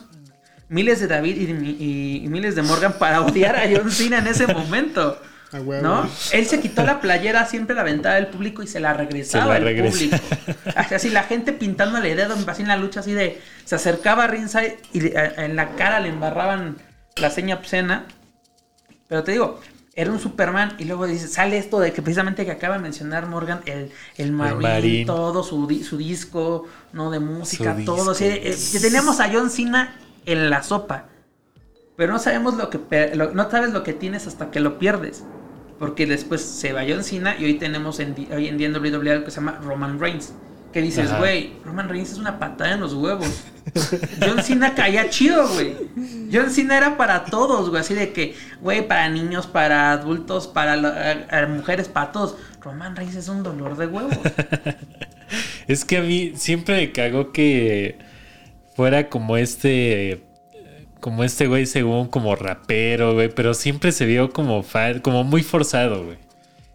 miles 0.69 1.01
de 1.01 1.07
David 1.07 1.37
y, 1.37 1.53
y- 1.83 2.25
y 2.25 2.29
miles 2.29 2.55
de 2.55 2.63
Morgan 2.63 2.95
para 2.99 3.23
odiar 3.23 3.57
a 3.57 3.63
John 3.73 3.91
Cena 3.91 4.19
en 4.19 4.27
ese 4.27 4.47
momento. 4.47 5.21
¿No? 5.83 6.09
Él 6.33 6.47
se 6.47 6.61
quitó 6.61 6.85
la 6.85 7.01
playera, 7.01 7.45
siempre 7.45 7.75
la 7.75 7.81
aventaba 7.83 8.15
del 8.15 8.29
público 8.29 8.63
y 8.63 8.69
se 8.69 8.79
la 8.79 8.93
regresaba 8.93 9.57
Se 9.57 9.61
la 9.61 9.71
al 9.71 9.77
público. 9.91 10.17
Así 10.95 11.11
la 11.11 11.25
gente 11.25 11.53
pintándole 11.53 12.15
dedo 12.15 12.37
así 12.47 12.63
en 12.63 12.69
la 12.69 12.77
lucha, 12.77 13.01
así 13.01 13.13
de. 13.15 13.41
Se 13.65 13.75
acercaba 13.75 14.25
a 14.25 14.27
Ringside 14.29 14.79
y 14.93 15.01
en 15.17 15.57
la 15.57 15.71
cara 15.75 15.99
le 15.99 16.09
embarraban 16.09 16.77
la 17.17 17.31
seña 17.31 17.57
obscena. 17.57 18.07
Pero 19.09 19.25
te 19.25 19.33
digo, 19.33 19.61
era 20.01 20.11
un 20.11 20.19
Superman 20.19 20.75
y 20.79 20.85
luego 20.85 21.07
dice, 21.07 21.29
sale 21.29 21.59
esto 21.59 21.79
de 21.81 21.93
que 21.93 22.03
precisamente 22.03 22.45
que 22.45 22.51
acaba 22.53 22.77
de 22.77 22.83
mencionar 22.83 23.27
Morgan, 23.27 23.61
el, 23.67 23.91
el 24.17 24.33
Marín, 24.33 24.61
Marín. 24.63 25.07
todo 25.07 25.43
su, 25.43 25.67
di- 25.67 25.85
su 25.85 25.97
disco, 25.97 26.67
¿no? 26.93 27.11
De 27.11 27.21
música, 27.21 27.77
Su 27.77 27.85
todo. 27.85 28.11
así, 28.13 28.25
eh, 28.25 28.57
que 28.73 28.81
teníamos 28.81 29.21
a 29.21 29.31
John 29.33 29.51
Cena 29.51 29.97
en 30.27 30.51
la 30.51 30.63
sopa. 30.63 31.07
Pero 31.97 32.13
no 32.13 32.19
sabemos 32.19 32.57
lo 32.57 32.71
que 32.71 32.79
lo- 33.15 33.33
no 33.35 33.51
sabes 33.51 33.73
lo 33.73 33.83
que 33.83 33.93
tienes 33.93 34.27
hasta 34.27 34.51
que 34.51 34.61
lo 34.61 34.79
pierdes. 34.79 35.25
Porque 35.79 36.07
después 36.07 36.43
se 36.43 36.73
va 36.73 36.83
John 36.89 37.05
Cena 37.05 37.37
y 37.39 37.45
hoy 37.45 37.55
tenemos 37.59 38.01
en, 38.01 38.15
hoy 38.35 38.49
en 38.49 38.59
día 38.59 38.67
en 38.69 38.77
WWE 38.77 39.11
algo 39.13 39.25
que 39.25 39.31
se 39.31 39.37
llama 39.37 39.59
Roman 39.63 39.99
Reigns. 39.99 40.33
Que 40.73 40.83
dices, 40.83 41.11
güey, 41.19 41.53
Roman 41.65 41.89
Reigns 41.89 42.13
es 42.13 42.19
una 42.19 42.39
patada 42.39 42.75
en 42.75 42.81
los 42.81 42.95
huevos. 42.95 43.43
John 44.25 44.43
Cena 44.43 44.75
caía 44.75 45.11
chido, 45.11 45.49
güey. 45.49 45.75
John 46.33 46.51
Cena 46.51 46.77
era 46.77 46.97
para 46.97 47.25
todos, 47.25 47.69
güey. 47.71 47.81
Así 47.81 47.95
de 47.95 48.13
que, 48.13 48.35
güey, 48.61 48.87
para 48.87 49.09
niños, 49.09 49.47
para 49.49 49.91
adultos, 49.93 50.47
para 50.47 50.77
la- 50.77 51.27
a- 51.31 51.39
a 51.43 51.47
mujeres, 51.47 51.89
para 51.89 52.13
todos. 52.13 52.37
Roman 52.61 52.95
Reigns 52.95 53.17
es 53.17 53.29
un 53.29 53.43
dolor 53.43 53.77
de 53.77 53.87
huevos. 53.87 54.15
Es 55.69 55.85
que 55.85 55.99
a 55.99 56.03
mí 56.03 56.33
siempre 56.37 56.75
me 56.77 56.93
cagó 56.93 57.31
que 57.33 57.99
fuera 58.75 59.09
como 59.09 59.37
este. 59.37 60.25
Como 60.99 61.23
este 61.25 61.47
güey, 61.47 61.65
según 61.67 62.09
como 62.09 62.35
rapero, 62.37 63.15
güey. 63.15 63.29
Pero 63.33 63.55
siempre 63.55 63.93
se 63.93 64.05
vio 64.07 64.31
como 64.33 64.63
fa- 64.63 65.01
como 65.01 65.23
muy 65.25 65.43
forzado, 65.43 66.05
güey. 66.05 66.19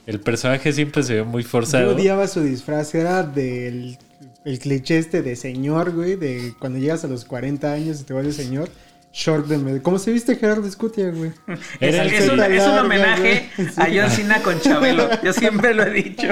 El 0.06 0.20
personaje 0.20 0.72
siempre 0.74 1.03
se 1.03 1.14
vio 1.16 1.26
muy 1.26 1.43
Yo 1.43 1.49
forzado. 1.49 1.95
odiaba 1.95 2.28
su 2.28 2.41
disfraz, 2.41 2.93
era 2.95 3.24
del 3.24 3.97
el 4.45 4.60
cliché 4.60 4.99
este 4.99 5.24
de 5.24 5.36
señor, 5.36 5.91
güey, 5.91 6.16
de 6.16 6.53
cuando 6.60 6.78
llegas 6.78 7.03
a 7.03 7.08
los 7.08 7.26
40 7.26 7.72
años 7.74 8.01
y 8.01 8.03
te 8.03 8.14
vuelves 8.14 8.36
señor. 8.36 8.70
Short 9.12 9.47
de 9.47 9.58
med- 9.58 9.82
¿Cómo 9.82 9.97
se 9.97 10.12
viste 10.12 10.36
Gerardo 10.36 10.70
Scutia, 10.70 11.10
güey? 11.10 11.32
Era 11.80 12.03
es, 12.06 12.12
el 12.12 12.24
es 12.24 12.30
un, 12.30 12.39
es 12.41 12.64
homenaje 12.68 13.49
güey. 13.56 13.70
a 13.78 13.88
John 14.03 14.12
Cena 14.12 14.41
con 14.43 14.60
Chabelo. 14.60 15.10
Yo 15.24 15.32
siempre 15.32 15.74
lo 15.74 15.84
he 15.84 15.91
dicho. 15.91 16.28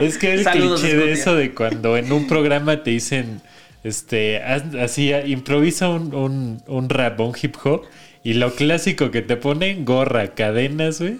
Es 0.00 0.18
que 0.18 0.34
el 0.34 0.42
Saludos, 0.42 0.80
cliché 0.80 0.96
de 0.96 1.12
eso 1.12 1.36
de 1.36 1.54
cuando 1.54 1.96
en 1.96 2.10
un 2.12 2.26
programa 2.26 2.82
te 2.82 2.90
dicen, 2.90 3.40
este, 3.84 4.42
así, 4.42 5.12
improvisa 5.26 5.88
un, 5.90 6.12
un, 6.12 6.62
un 6.66 6.88
rap, 6.88 7.20
un 7.20 7.34
hip 7.40 7.54
hop, 7.62 7.82
y 8.24 8.34
lo 8.34 8.52
clásico 8.54 9.12
que 9.12 9.22
te 9.22 9.36
ponen, 9.36 9.84
gorra, 9.84 10.34
cadenas, 10.34 11.00
güey, 11.00 11.18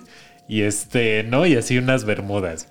y 0.49 0.62
este, 0.62 1.22
¿no? 1.24 1.46
Y 1.46 1.57
así 1.57 1.78
unas 1.78 2.05
bermudas. 2.05 2.68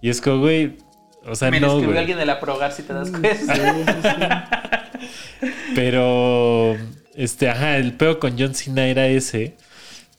Y 0.00 0.10
es 0.10 0.20
como, 0.20 0.40
güey, 0.40 0.76
o 1.24 1.34
sea, 1.36 1.50
Me 1.50 1.60
lo 1.60 1.68
no, 1.68 1.72
escribió 1.74 1.90
güey. 1.90 1.98
alguien 2.00 2.18
de 2.18 2.26
la 2.26 2.40
Progar, 2.40 2.72
si 2.72 2.82
te 2.82 2.92
das 2.92 3.10
cuenta. 3.10 4.90
Pero, 5.74 6.76
este, 7.14 7.48
ajá, 7.48 7.76
el 7.78 7.92
peo 7.94 8.18
con 8.18 8.38
John 8.38 8.54
Cena 8.54 8.86
era 8.86 9.06
ese. 9.06 9.56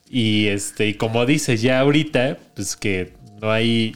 Y 0.09 0.47
este, 0.47 0.87
y 0.87 0.93
como 0.95 1.25
dices, 1.25 1.61
ya 1.61 1.79
ahorita, 1.79 2.37
pues 2.55 2.75
que 2.75 3.13
no 3.41 3.51
hay. 3.51 3.95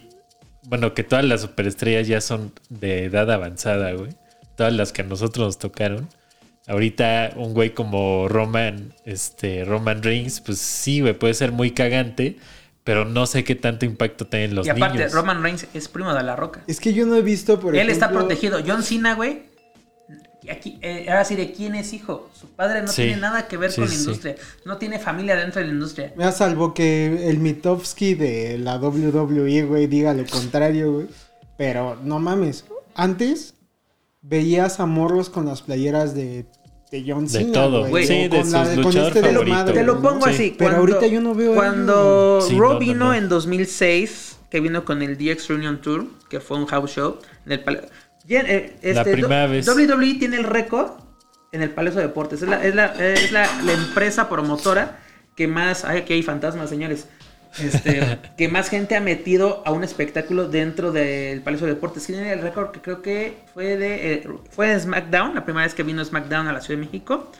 Bueno, 0.64 0.93
que 0.93 1.03
todas 1.03 1.24
las 1.24 1.41
superestrellas 1.41 2.08
ya 2.08 2.20
son 2.20 2.51
de 2.70 3.05
edad 3.05 3.32
avanzada, 3.32 3.91
güey. 3.93 4.12
Todas 4.55 4.74
las 4.74 4.91
que 4.91 5.01
a 5.01 5.05
nosotros 5.05 5.45
nos 5.45 5.58
tocaron. 5.60 6.10
Ahorita 6.68 7.32
un 7.38 7.53
güey 7.53 7.70
como 7.74 8.28
Roman, 8.28 8.93
este, 9.05 9.64
Roman 9.64 10.03
Reigns, 10.03 10.41
pues 10.41 10.58
sí, 10.58 10.99
güey, 10.99 11.14
puede 11.14 11.34
ser 11.34 11.53
muy 11.53 11.72
cagante, 11.72 12.36
pero 12.88 13.03
no 13.03 13.25
sé 13.27 13.43
qué 13.43 13.53
tanto 13.53 13.85
impacto 13.85 14.27
tienen 14.27 14.55
los 14.55 14.65
y 14.65 14.69
aparte, 14.69 14.97
niños. 14.99 15.11
Roman 15.11 15.43
Reigns 15.43 15.67
es 15.73 15.89
primo 15.89 16.13
de 16.13 16.23
La 16.23 16.38
Roca. 16.38 16.63
Es 16.67 16.79
que 16.79 16.93
yo 16.93 17.05
no 17.05 17.15
he 17.17 17.21
visto, 17.21 17.59
por 17.59 17.75
Él 17.75 17.89
está 17.89 18.09
protegido. 18.09 18.59
John 18.65 18.81
Cena, 18.81 19.13
güey. 19.13 19.43
y 20.41 20.49
Aquí, 20.49 20.79
eh, 20.81 21.05
ahora 21.09 21.25
sí, 21.25 21.35
¿de 21.35 21.51
quién 21.51 21.75
es 21.75 21.91
hijo? 21.91 22.29
Su 22.33 22.47
padre 22.47 22.81
no 22.81 22.88
Sí. 22.88 23.01
tiene 23.03 23.17
nada 23.17 23.49
que 23.49 23.57
ver 23.57 23.71
Sí, 23.71 23.81
con 23.81 23.89
la 23.89 23.93
sí. 23.93 23.99
industria. 23.99 24.35
No 24.63 24.77
tiene 24.77 24.99
familia 24.99 25.35
dentro 25.35 25.59
de 25.59 25.67
la 25.67 25.73
industria. 25.73 26.13
Me 26.15 26.31
salvo 26.31 26.73
que 26.73 27.29
el 27.29 27.39
Mitofsky 27.39 28.13
de 28.15 28.57
la 28.57 28.77
WWE, 28.77 29.63
güey, 29.63 29.88
diga 29.88 30.13
lo 30.13 30.25
contrario, 30.25 30.93
güey. 30.93 31.07
Pero 31.57 31.97
no 32.01 32.19
mames. 32.19 32.63
Antes 32.95 33.53
veías 34.21 34.79
a 34.79 34.85
morros 34.85 35.29
con 35.29 35.45
las 35.45 35.61
playeras 35.61 36.15
de, 36.15 36.45
de 36.91 37.03
John 37.05 37.27
De 37.27 37.45
todo. 37.45 37.88
güey, 37.88 38.07
Sí, 38.07 38.13
de 38.23 38.29
con 38.29 38.43
sus 38.43 38.53
la- 38.53 38.63
con 38.65 38.75
luchador 38.83 39.07
este 39.09 39.21
de 39.21 39.29
favorito. 39.33 39.55
madre, 39.57 39.73
Te 39.73 39.83
lo 39.83 39.95
¿no? 39.95 40.01
pongo 40.01 40.25
Sí. 40.27 40.31
así. 40.33 40.55
Pero 40.57 40.75
cuando- 40.75 40.93
ahorita 40.95 41.07
yo 41.13 41.21
no 41.21 41.35
veo 41.35 41.53
Cuando 41.55 42.41
Sí, 42.41 42.53
Raw 42.57 42.67
no, 42.69 42.73
no, 42.75 42.79
vino 42.79 43.05
no. 43.07 43.13
en 43.13 43.27
2006, 43.29 44.38
que 44.49 44.59
vino 44.61 44.85
con 44.85 45.01
el 45.01 45.17
DX 45.17 45.47
Reunion 45.49 45.81
Tour, 45.81 46.05
que 46.29 46.39
fue 46.39 46.57
un 46.57 46.65
house 46.67 46.91
show, 46.91 47.17
en 47.45 47.51
el 47.51 47.63
pal- 47.63 47.88
Ya, 48.25 48.41
eh, 48.41 48.77
La 48.93 49.03
primera 49.03 49.47
vez. 49.47 49.65
WWE 49.65 50.15
tiene 50.15 50.38
el 50.38 50.43
récord 50.43 50.91
en 51.53 51.61
el 51.61 51.69
Palacio 51.71 52.01
de 52.01 52.07
Deportes. 52.07 52.41
Es 52.41 52.47
la, 52.49 52.61
es 52.65 52.75
la, 52.75 52.85
es 52.88 53.31
la, 53.31 53.47
la 53.63 53.71
empresa 53.73 54.27
promotora 54.27 54.99
que 55.35 55.47
más. 55.47 55.85
Ay, 55.85 55.99
aquí 55.99 56.13
hay 56.13 56.23
fantasmas, 56.23 56.69
señores. 56.69 57.07
Este, 57.60 58.20
que 58.38 58.48
más 58.48 58.70
gente 58.70 58.95
ha 58.95 59.02
metido 59.02 59.64
a 59.66 59.72
un 59.72 59.84
espectáculo 59.84 60.48
dentro 60.48 60.91
del 60.91 61.41
Palacio 61.41 61.68
de 61.68 61.74
Deportes. 61.74 62.06
Tiene 62.06 62.32
el 62.32 62.41
récord 62.41 62.72
que 62.72 62.82
creo 62.82 63.02
que 63.02 63.38
fue 63.54 63.78
de. 63.78 64.14
eh, 64.14 64.28
fue 64.50 64.72
en 64.72 64.80
SmackDown, 64.80 65.36
la 65.36 65.43
primera 65.43 65.66
vez 65.66 65.74
que 65.74 65.84
vino 65.84 66.04
SmackDown 66.04 66.48
a 66.48 66.54
la 66.54 66.62
Ciudad 66.62 66.80
de 66.80 66.86
México. 66.86 67.32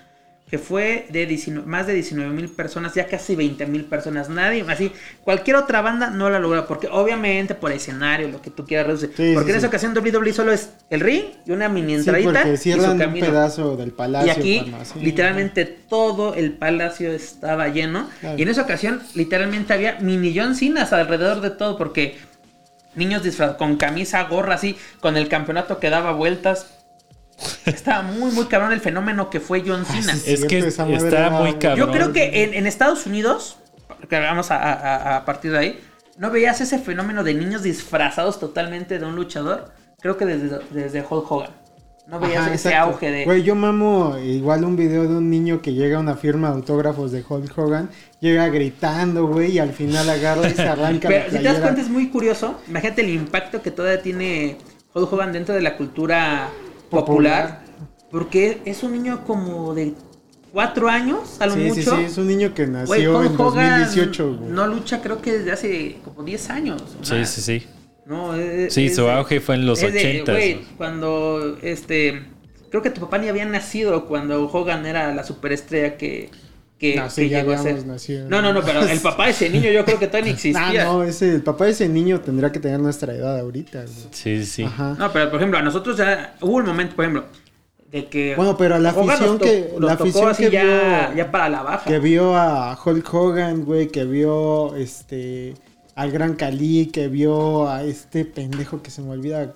Que 0.50 0.58
fue 0.58 1.08
de 1.10 1.26
19 1.26 1.68
más 1.68 1.88
de 1.88 1.94
19 1.94 2.34
mil 2.34 2.48
personas, 2.48 2.94
ya 2.96 3.06
casi 3.08 3.36
20 3.36 3.66
mil 3.66 3.84
personas. 3.84 4.30
Nadie, 4.30 4.64
así, 4.70 4.94
cualquier 5.24 5.58
otra 5.58 5.82
banda 5.82 6.10
no 6.10 6.30
la 6.30 6.40
logra. 6.40 6.66
Porque 6.68 6.88
obviamente 6.88 7.54
por 7.54 7.72
escenario, 7.72 8.30
lo 8.30 8.42
que 8.42 8.50
tú 8.50 8.66
quieras 8.66 8.88
reducir. 8.88 9.12
Sí, 9.18 9.32
porque 9.34 9.48
sí, 9.48 9.52
en 9.52 9.58
esa 9.58 9.68
sí. 9.68 9.68
ocasión 9.68 9.98
WWE 9.98 10.32
solo 10.32 10.54
es 10.54 10.70
el 10.90 11.02
ring 11.02 11.26
y 11.46 11.52
una 11.52 11.68
mini 11.68 11.96
entradita. 11.96 12.44
porque 12.44 12.54
y 12.54 12.72
su 12.72 12.80
un 12.80 13.14
pedazo 13.14 13.76
del 13.76 13.92
palacio. 13.92 14.28
Y 14.28 14.30
aquí, 14.30 14.74
literalmente 15.02 15.66
todo 15.66 16.34
el 16.34 16.54
palacio 16.54 17.12
estaba 17.12 17.68
lleno. 17.68 18.10
Claro. 18.22 18.38
Y 18.38 18.44
en 18.44 18.48
esa 18.48 18.62
ocasión, 18.62 19.02
literalmente 19.16 19.74
había 19.74 20.00
mini 20.00 20.34
John 20.38 20.56
Cenas 20.56 20.94
alrededor 20.94 21.42
de 21.42 21.50
todo, 21.50 21.78
porque 21.78 22.18
niños 22.98 23.24
disfrazados 23.24 23.58
con 23.58 23.78
camisa, 23.78 24.24
gorra, 24.24 24.56
así, 24.56 24.78
con 25.00 25.16
el 25.18 25.30
campeonato 25.30 25.80
que 25.80 25.90
daba 25.90 26.12
vueltas. 26.12 26.77
Estaba 27.66 28.02
muy, 28.02 28.32
muy 28.32 28.46
cabrón 28.46 28.72
el 28.72 28.80
fenómeno 28.82 29.30
que 29.30 29.40
fue 29.40 29.64
John 29.66 29.86
Cena. 29.86 30.16
sí, 30.16 30.34
Es 30.34 30.46
que 30.46 30.60
está 30.60 30.88
era- 30.88 31.30
muy 31.30 31.54
cabrón. 31.56 31.88
Yo 31.88 31.92
creo 31.94 32.12
que 32.14 32.44
en, 32.44 32.54
en 32.54 32.66
Estados 32.68 33.06
Unidos, 33.06 33.58
que 34.10 34.20
vamos 34.20 34.50
a, 34.52 34.58
a- 34.58 35.18
a 35.18 35.26
partir 35.26 35.52
de 35.52 35.58
ahí, 35.60 35.80
no 36.18 36.32
veías 36.32 36.60
ese 36.62 36.80
fenómeno 36.80 37.24
de 37.24 37.34
niños 37.36 37.62
disfrazados 37.64 38.40
totalmente 38.40 38.98
de 38.98 39.06
un 39.06 39.16
luchador. 39.16 39.72
Creo 40.02 40.18
que 40.18 40.26
desde, 40.26 40.60
desde 40.72 41.02
Hulk 41.08 41.32
Hogan. 41.32 41.52
No 42.08 42.20
veías 42.22 42.44
Ajá, 42.46 42.54
ese 42.54 42.70
exacto. 42.70 42.92
auge 42.94 43.12
de. 43.12 43.26
Güey, 43.26 43.44
yo 43.44 43.54
mamo 43.54 44.18
igual 44.18 44.64
un 44.64 44.78
video 44.78 45.04
de 45.04 45.10
un 45.18 45.30
niño 45.30 45.62
que 45.62 45.74
llega 45.74 45.98
a 45.98 46.00
una 46.00 46.16
firma 46.16 46.48
de 46.50 46.56
autógrafos 46.56 47.12
de 47.12 47.24
Hulk 47.28 47.56
Hogan, 47.58 47.90
llega 48.22 48.48
gritando, 48.48 49.28
güey, 49.28 49.52
y 49.52 49.60
al 49.60 49.74
final 49.74 50.10
agarra 50.10 50.48
y 50.48 50.54
se 50.54 50.62
arranca 50.68 51.10
Pero 51.10 51.26
la 51.26 51.32
si 51.32 51.38
te 51.40 51.44
das 51.44 51.60
cuenta 51.60 51.82
es 51.82 51.90
muy 51.90 52.08
curioso. 52.10 52.62
Imagínate 52.70 53.02
el 53.02 53.10
impacto 53.10 53.62
que 53.62 53.72
todavía 53.72 54.02
tiene 54.02 54.58
Hulk 54.94 55.12
Hogan 55.12 55.34
dentro 55.34 55.54
de 55.54 55.62
la 55.62 55.76
cultura 55.76 56.48
popular. 56.90 57.62
Popular. 57.62 57.68
Porque 58.12 58.62
es 58.66 58.84
un 58.84 58.94
niño 58.94 59.24
como 59.26 59.74
de 59.74 59.94
cuatro 60.54 60.88
años, 60.90 61.38
a 61.42 61.46
lo 61.48 61.54
Sí, 61.56 61.62
sí, 61.72 61.80
mucho. 61.80 61.96
sí, 61.98 62.04
es 62.04 62.18
un 62.18 62.28
niño 62.28 62.54
que 62.54 62.66
nació 62.68 62.88
Güey, 62.88 63.04
en 63.04 63.10
Hogan 63.10 63.36
2018, 63.38 64.36
güey. 64.38 64.50
no 64.52 64.68
lucha 64.68 65.02
creo 65.02 65.22
que 65.22 65.34
desde 65.40 65.52
hace 65.52 65.98
como 66.06 66.24
10 66.24 66.50
años. 66.50 66.82
Sí, 67.02 67.26
sí, 67.26 67.42
sí. 67.42 67.68
No, 68.06 68.34
es- 68.36 68.74
Sí, 68.74 68.86
es 68.86 68.96
su 68.96 69.04
de- 69.04 69.12
auge 69.12 69.42
fue 69.42 69.56
en 69.56 69.66
los 69.66 69.84
es 69.84 69.92
de, 69.94 70.00
80. 70.00 70.32
güey, 70.32 70.62
cuando 70.78 71.58
este 71.62 72.24
creo 72.70 72.82
que 72.82 72.90
tu 72.90 73.02
papá 73.02 73.18
ni 73.18 73.28
había 73.28 73.46
nacido 73.46 74.06
cuando 74.08 74.50
Hogan 74.50 74.86
era 74.86 75.14
la 75.14 75.24
superestrella 75.24 75.98
que 75.98 76.30
que, 76.78 76.96
No, 76.96 77.10
sí, 77.10 77.24
que 77.24 77.30
ya 77.30 77.40
llegó 77.40 77.54
a 77.54 77.58
ser. 77.58 77.86
nacido. 77.88 78.30
No, 78.30 78.42
no, 78.42 78.54
no, 78.54 78.62
pero 78.64 78.82
el 78.84 79.00
papá 79.00 79.26
de 79.26 79.32
ese 79.32 79.50
niño 79.50 79.70
yo 79.72 79.84
creo 79.84 79.98
que 80.00 80.08
todavía 80.08 80.32
ni 80.32 80.32
Ah, 80.32 80.36
existía. 80.36 80.84
no, 80.86 81.04
ese, 81.04 81.34
el 81.34 81.42
papá 81.42 81.66
de 81.66 81.72
ese 81.72 81.90
niño 81.90 82.22
tendrá 82.22 82.52
que 82.52 82.60
tener 82.60 82.80
nuestra 82.80 83.14
edad 83.16 83.40
ahorita, 83.40 83.82
güey. 83.82 83.94
Sí, 84.12 84.46
sí. 84.46 84.64
Ajá. 84.64 84.96
No, 85.00 85.12
pero 85.12 85.30
por 85.30 85.40
ejemplo, 85.40 85.58
a 85.60 85.62
nosotros 85.64 85.98
ya 85.98 86.36
hubo 86.42 86.58
un 86.58 86.66
momento, 86.66 86.96
por 86.96 87.06
ejemplo, 87.06 87.26
de 87.92 88.06
que. 88.06 88.36
Bueno, 88.36 88.56
pero 88.58 88.78
la 88.80 88.92
Hogan 88.92 89.10
afición 89.12 89.40
que- 89.40 89.70
nos 89.80 89.90
la 89.90 89.98
tocó 89.98 90.04
afición 90.04 90.30
así 90.30 90.44
que 90.46 90.52
ya, 90.52 90.64
vio- 91.10 91.18
ya 91.18 91.32
para 91.32 91.50
la 91.50 91.64
baja. 91.64 91.86
Que 91.90 92.00
vio 92.00 92.36
a 92.38 92.78
Hulk 92.84 93.14
Hogan, 93.14 93.64
güey, 93.66 93.88
que 93.88 94.04
vio 94.06 94.76
este 94.76 95.56
al 95.96 96.12
Gran 96.12 96.36
Cali, 96.36 96.88
que 96.94 97.08
vio 97.08 97.68
a 97.70 97.84
este 97.84 98.24
pendejo 98.24 98.84
que 98.84 98.92
se 98.92 99.02
me 99.02 99.10
olvida 99.10 99.52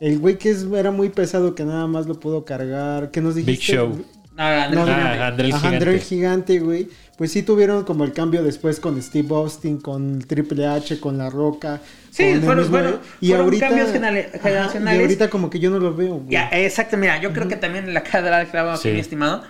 El 0.00 0.18
güey 0.18 0.36
que 0.36 0.50
es- 0.50 0.64
era 0.64 0.90
muy 0.90 1.08
pesado 1.08 1.54
que 1.54 1.64
nada 1.64 1.86
más 1.86 2.06
lo 2.06 2.20
pudo 2.20 2.44
cargar. 2.44 3.10
¿Qué 3.10 3.20
nos 3.22 3.36
dijiste? 3.36 3.52
Big 3.52 3.78
Show. 3.78 4.04
No, 4.38 4.44
Andrés 4.44 4.86
No. 4.86 4.92
Ah, 4.92 5.26
André 5.26 5.46
el 5.48 5.52
Ajá, 5.52 5.68
André 5.68 5.94
el 5.94 6.00
Gigante. 6.00 6.58
güey. 6.60 6.88
Pues 7.18 7.32
sí 7.32 7.42
tuvieron 7.42 7.84
como 7.84 8.04
el 8.04 8.12
cambio 8.12 8.44
después 8.44 8.78
con 8.78 9.02
Steve 9.02 9.28
Austin, 9.34 9.80
con 9.80 10.20
Triple 10.20 10.66
H, 10.68 11.00
con 11.00 11.18
La 11.18 11.28
Roca. 11.28 11.80
Sí, 12.12 12.34
fueron- 12.36 12.58
mismo- 12.58 12.70
fueron- 12.78 13.00
fueron 13.20 13.58
cambios 13.58 13.90
genera- 13.90 14.20
Ajá, 14.28 14.38
generacionales. 14.38 14.98
Y 15.00 15.02
ahorita 15.02 15.28
como 15.28 15.50
que 15.50 15.58
yo 15.58 15.70
no 15.70 15.80
lo 15.80 15.92
veo, 15.94 16.14
güey. 16.18 16.30
Ya, 16.30 16.48
exacto, 16.52 16.96
mira, 16.96 17.20
yo 17.20 17.32
creo 17.32 17.48
que 17.48 17.56
también 17.56 17.92
la 17.92 18.04
cadera 18.04 18.38
del 18.38 18.46
clavo 18.46 18.70
aquí, 18.70 18.82
Sí. 18.82 18.90
mi 18.92 19.00
estimado. 19.00 19.42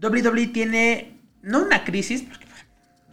WWE 0.00 0.46
tiene, 0.46 1.18
no 1.42 1.62
una 1.64 1.82
crisis, 1.84 2.22
porque 2.22 2.46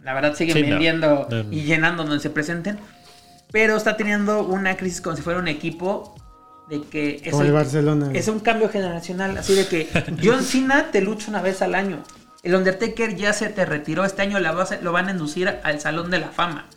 la 0.04 0.14
verdad 0.14 0.36
siguen 0.36 0.54
Sí, 0.56 0.62
vendiendo 0.62 1.26
no. 1.28 1.52
y 1.52 1.62
llenando 1.62 2.04
donde 2.04 2.20
se 2.20 2.30
presenten, 2.30 2.78
pero 3.50 3.76
está 3.76 3.96
teniendo 3.96 4.44
una 4.46 4.76
crisis 4.76 5.00
como 5.00 5.16
si 5.16 5.22
fuera 5.22 5.40
un 5.40 5.48
equipo 5.48 6.14
de 6.68 6.80
que 6.82 7.20
es, 7.24 7.30
Como 7.32 7.42
el 7.44 7.52
Barcelona. 7.52 8.10
es 8.14 8.28
un 8.28 8.40
cambio 8.40 8.68
generacional, 8.68 9.36
así 9.36 9.54
de 9.54 9.66
que 9.66 9.88
John 10.22 10.42
Cena 10.44 10.90
te 10.90 11.00
lucha 11.00 11.30
una 11.30 11.42
vez 11.42 11.60
al 11.62 11.74
año. 11.74 12.02
El 12.42 12.54
Undertaker 12.54 13.16
ya 13.16 13.32
se 13.32 13.48
te 13.48 13.64
retiró, 13.64 14.04
este 14.04 14.22
año 14.22 14.38
la 14.38 14.52
base, 14.52 14.78
lo 14.82 14.92
van 14.92 15.08
a 15.08 15.12
inducir 15.12 15.48
al 15.62 15.80
Salón 15.80 16.10
de 16.10 16.18
la 16.20 16.28
Fama. 16.28 16.68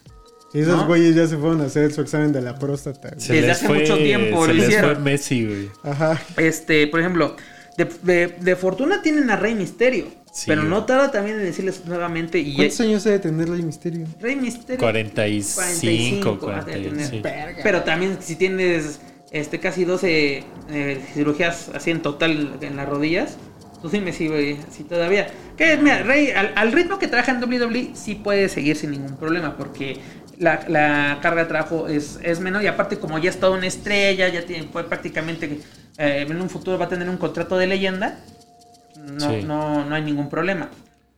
Esos 0.53 0.77
¿no? 0.77 0.87
güeyes 0.87 1.13
ya 1.13 1.27
se 1.27 1.35
fueron 1.37 1.59
a 1.61 1.65
hacer 1.65 1.91
su 1.91 2.01
examen 2.01 2.31
de 2.31 2.41
la 2.41 2.57
próstata. 2.57 3.09
güey. 3.09 3.19
Desde 3.19 3.41
les 3.41 3.51
hace 3.51 3.67
fue- 3.67 3.79
mucho 3.79 3.97
tiempo 3.97 4.41
se 4.43 4.47
lo 4.47 4.53
les 4.53 4.63
hicieron. 4.65 4.95
fue 4.95 5.03
Messi, 5.03 5.45
güey. 5.45 5.69
Ajá. 5.83 6.21
Este, 6.37 6.87
por 6.87 7.01
ejemplo, 7.01 7.35
de, 7.77 7.85
de- 8.03 8.27
de 8.39 8.55
fortuna 8.55 9.01
tienen 9.01 9.29
a 9.29 9.35
Rey 9.35 9.55
Misterio. 9.55 10.05
Sí, 10.31 10.45
pero 10.47 10.63
no 10.63 10.85
tarda 10.85 11.11
también 11.11 11.37
en 11.37 11.43
decirles 11.43 11.81
nuevamente. 11.85 12.37
Y 12.39 12.55
¿Cuántos 12.55 12.79
años 12.81 13.03
debe 13.03 13.19
tener 13.19 13.49
Rey 13.49 13.61
Misterio? 13.63 14.05
Rey 14.21 14.35
Misterio. 14.35 14.79
45, 14.79 16.39
45, 16.39 16.49
ah, 16.49 16.63
debe 16.65 16.83
40, 16.89 17.05
sí. 17.09 17.21
tener. 17.21 17.55
Pero 17.63 17.83
también 17.83 18.17
si 18.21 18.35
tienes 18.35 18.99
este 19.31 19.59
casi 19.59 19.85
12 19.85 20.43
eh, 20.69 21.05
cirugías 21.13 21.69
así 21.73 21.91
en 21.91 22.01
total 22.01 22.57
en 22.61 22.75
las 22.77 22.87
rodillas. 22.87 23.37
Tú 23.81 23.89
dime 23.89 24.11
si 24.11 24.27
güey, 24.27 24.57
así 24.67 24.83
todavía. 24.83 25.27
Que 25.55 25.77
mira, 25.77 26.01
Rey, 26.03 26.31
al, 26.31 26.51
al 26.55 26.71
ritmo 26.71 26.97
que 26.97 27.07
trabaja 27.07 27.31
en 27.31 27.43
WWE 27.43 27.91
sí 27.93 28.15
puede 28.15 28.49
seguir 28.49 28.75
sin 28.75 28.91
ningún 28.91 29.17
problema. 29.17 29.55
Porque 29.55 29.97
la, 30.39 30.65
la 30.67 31.19
carga 31.21 31.43
de 31.43 31.47
trabajo 31.47 31.87
es, 31.87 32.19
es 32.23 32.39
menor. 32.39 32.63
Y 32.63 32.67
aparte, 32.67 32.97
como 32.97 33.19
ya 33.19 33.29
es 33.29 33.39
toda 33.39 33.55
una 33.57 33.67
estrella, 33.67 34.29
ya 34.29 34.43
tiene, 34.45 34.63
puede 34.65 34.85
prácticamente 34.87 35.59
eh, 35.99 36.25
en 36.27 36.41
un 36.41 36.49
futuro 36.49 36.77
va 36.79 36.85
a 36.85 36.89
tener 36.89 37.07
un 37.09 37.17
contrato 37.17 37.57
de 37.57 37.67
leyenda. 37.67 38.19
No, 38.95 39.29
Sí. 39.29 39.43
no, 39.45 39.85
no 39.85 39.93
hay 39.95 40.01
ningún 40.01 40.29
problema. 40.29 40.69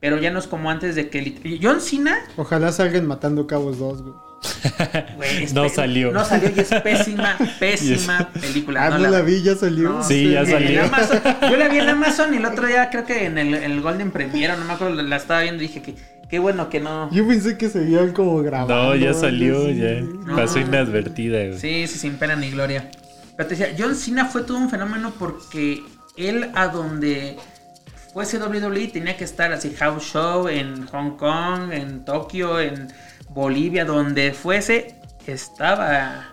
Pero 0.01 0.17
ya 0.17 0.31
no 0.31 0.39
es 0.39 0.47
como 0.47 0.69
antes 0.69 0.95
de 0.95 1.09
que 1.09 1.59
John 1.61 1.81
Cena 1.81 2.17
Ojalá 2.37 2.71
salgan 2.71 3.05
matando 3.07 3.47
cabos 3.47 3.79
2, 3.79 4.01
güey. 4.03 4.13
No 5.53 5.69
salió. 5.69 6.11
No 6.11 6.23
salió 6.25 6.51
y 6.55 6.59
es 6.59 6.69
pésima, 6.83 7.37
pésima 7.59 8.29
película. 8.39 8.87
Ah, 8.87 8.97
no, 8.97 9.09
la 9.09 9.21
vi, 9.21 9.41
ya 9.41 9.55
salió. 9.55 9.89
No, 9.89 10.03
Sí, 10.03 10.31
ya 10.31 10.45
salió. 10.45 10.81
en 10.81 10.93
Amazon. 10.93 11.21
Yo 11.49 11.57
la 11.57 11.67
vi 11.69 11.79
en 11.79 11.89
Amazon 11.89 12.33
y 12.33 12.37
el 12.37 12.45
otro 12.45 12.67
día 12.67 12.89
creo 12.89 13.05
que 13.05 13.25
en 13.25 13.37
el, 13.37 13.53
en 13.53 13.71
el 13.71 13.81
Golden 13.81 14.11
Premiere, 14.11 14.55
no 14.57 14.65
me 14.65 14.73
acuerdo, 14.73 15.01
la 15.01 15.15
estaba 15.17 15.41
viendo 15.41 15.63
y 15.63 15.67
dije 15.67 15.81
que 15.81 15.95
qué 16.29 16.39
bueno 16.39 16.69
que 16.69 16.79
no. 16.79 17.09
Yo 17.11 17.27
pensé 17.27 17.57
que 17.57 17.69
seguían 17.69 18.13
como 18.13 18.41
grabando. 18.41 18.75
No, 18.75 18.95
ya 18.95 19.13
salió, 19.13 19.69
ya. 19.69 20.01
No. 20.01 20.35
Pasó 20.35 20.59
inadvertida, 20.59 21.39
güey. 21.39 21.59
Sí, 21.59 21.87
sí, 21.87 21.99
sin 21.99 22.15
pena 22.17 22.35
ni 22.35 22.51
gloria. 22.51 22.89
Pero 23.35 23.49
te 23.49 23.55
decía, 23.55 23.75
John 23.77 23.95
Cena 23.95 24.25
fue 24.25 24.43
todo 24.43 24.57
un 24.57 24.69
fenómeno 24.69 25.13
porque 25.17 25.81
él 26.17 26.49
a 26.55 26.67
donde 26.67 27.37
fuese 28.13 28.37
WWE 28.37 28.87
tenía 28.87 29.15
que 29.15 29.23
estar 29.23 29.51
así, 29.53 29.73
house 29.79 30.03
show 30.03 30.47
en 30.49 30.85
Hong 30.87 31.11
Kong, 31.15 31.71
en 31.71 32.03
Tokio, 32.03 32.59
en 32.59 32.89
Bolivia, 33.29 33.85
donde 33.85 34.33
fuese, 34.33 34.95
estaba. 35.27 36.25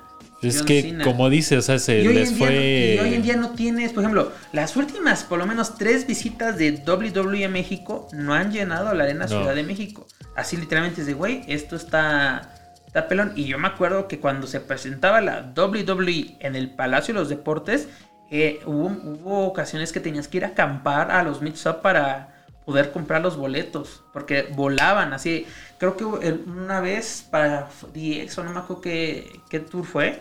Es 0.42 0.59
John 0.59 0.66
que, 0.66 0.82
Cena. 0.82 1.05
como 1.05 1.30
dice, 1.30 1.57
o 1.57 1.62
sea, 1.62 1.78
se 1.78 2.01
Y 2.01 2.09
les 2.09 2.32
no- 2.32 2.38
fue. 2.38 2.94
y 2.97 2.99
hoy 2.99 3.14
en 3.14 3.22
día 3.22 3.36
no 3.36 3.51
tienes, 3.51 3.92
por 3.92 4.03
ejemplo, 4.03 4.32
las 4.53 4.76
últimas, 4.76 5.24
por 5.24 5.38
lo 5.38 5.47
menos 5.47 5.76
tres 5.76 6.07
visitas 6.07 6.59
de 6.59 6.72
WWE 6.86 7.44
a 7.47 7.49
México 7.49 8.07
no 8.12 8.34
han 8.34 8.53
llenado 8.53 8.92
la 8.94 9.05
Arena 9.05 9.24
No. 9.24 9.28
Ciudad 9.28 9.55
de 9.55 9.62
México. 9.62 10.07
Así 10.36 10.57
literalmente 10.59 11.01
es 11.01 11.07
de, 11.07 11.14
güey, 11.14 11.42
esto 11.49 11.74
está, 11.74 12.53
está 12.86 13.09
pelón. 13.09 13.32
Y 13.34 13.44
yo 13.47 13.59
me 13.59 13.66
acuerdo 13.68 14.09
que 14.09 14.20
cuando 14.20 14.47
se 14.47 14.61
presentaba 14.61 15.22
la 15.22 15.53
WWE 15.57 16.36
en 16.40 16.55
el 16.55 16.68
Palacio 16.70 17.14
de 17.14 17.20
los 17.20 17.28
Deportes, 17.30 17.88
eh, 18.30 18.61
hubo, 18.66 18.86
hubo 18.88 19.47
ocasiones 19.47 19.90
que 19.92 20.01
tenías 20.01 20.28
que 20.28 20.36
ir 20.36 20.44
a 20.44 20.49
acampar 20.49 21.11
a 21.11 21.22
los 21.22 21.40
mix-up 21.40 21.80
para 21.80 22.36
poder 22.67 22.93
comprar 22.93 23.23
los 23.23 23.39
boletos, 23.39 24.03
porque 24.12 24.49
volaban 24.55 25.14
así. 25.14 25.47
Creo 25.79 25.97
que 25.97 26.05
una 26.05 26.81
vez 26.81 27.27
para 27.31 27.71
DX, 27.95 28.39
o 28.39 28.45
no 28.45 28.53
me 28.53 28.59
acuerdo 28.59 28.83
qué, 28.83 29.41
qué 29.49 29.61
tour 29.61 29.87
fue, 29.87 30.21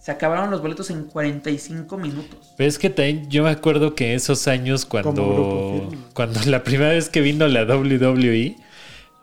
se 0.00 0.10
acabaron 0.10 0.50
los 0.50 0.62
boletos 0.62 0.88
en 0.90 1.04
45 1.04 1.98
minutos. 1.98 2.54
Pero 2.56 2.68
es 2.68 2.78
que 2.78 2.90
también 2.90 3.28
yo 3.28 3.44
me 3.44 3.50
acuerdo 3.50 3.94
que 3.94 4.14
esos 4.14 4.48
años 4.48 4.86
cuando, 4.86 5.92
cuando 6.14 6.40
la 6.46 6.64
primera 6.64 6.90
vez 6.90 7.08
que 7.10 7.20
vino 7.20 7.46
la 7.46 7.64
WWE, 7.64 8.56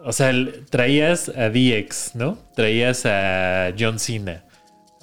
o 0.03 0.13
sea, 0.13 0.31
traías 0.69 1.29
a 1.29 1.49
DX, 1.49 2.15
¿no? 2.15 2.37
Traías 2.53 3.05
a 3.05 3.73
John 3.79 3.97
Cena, 3.97 4.43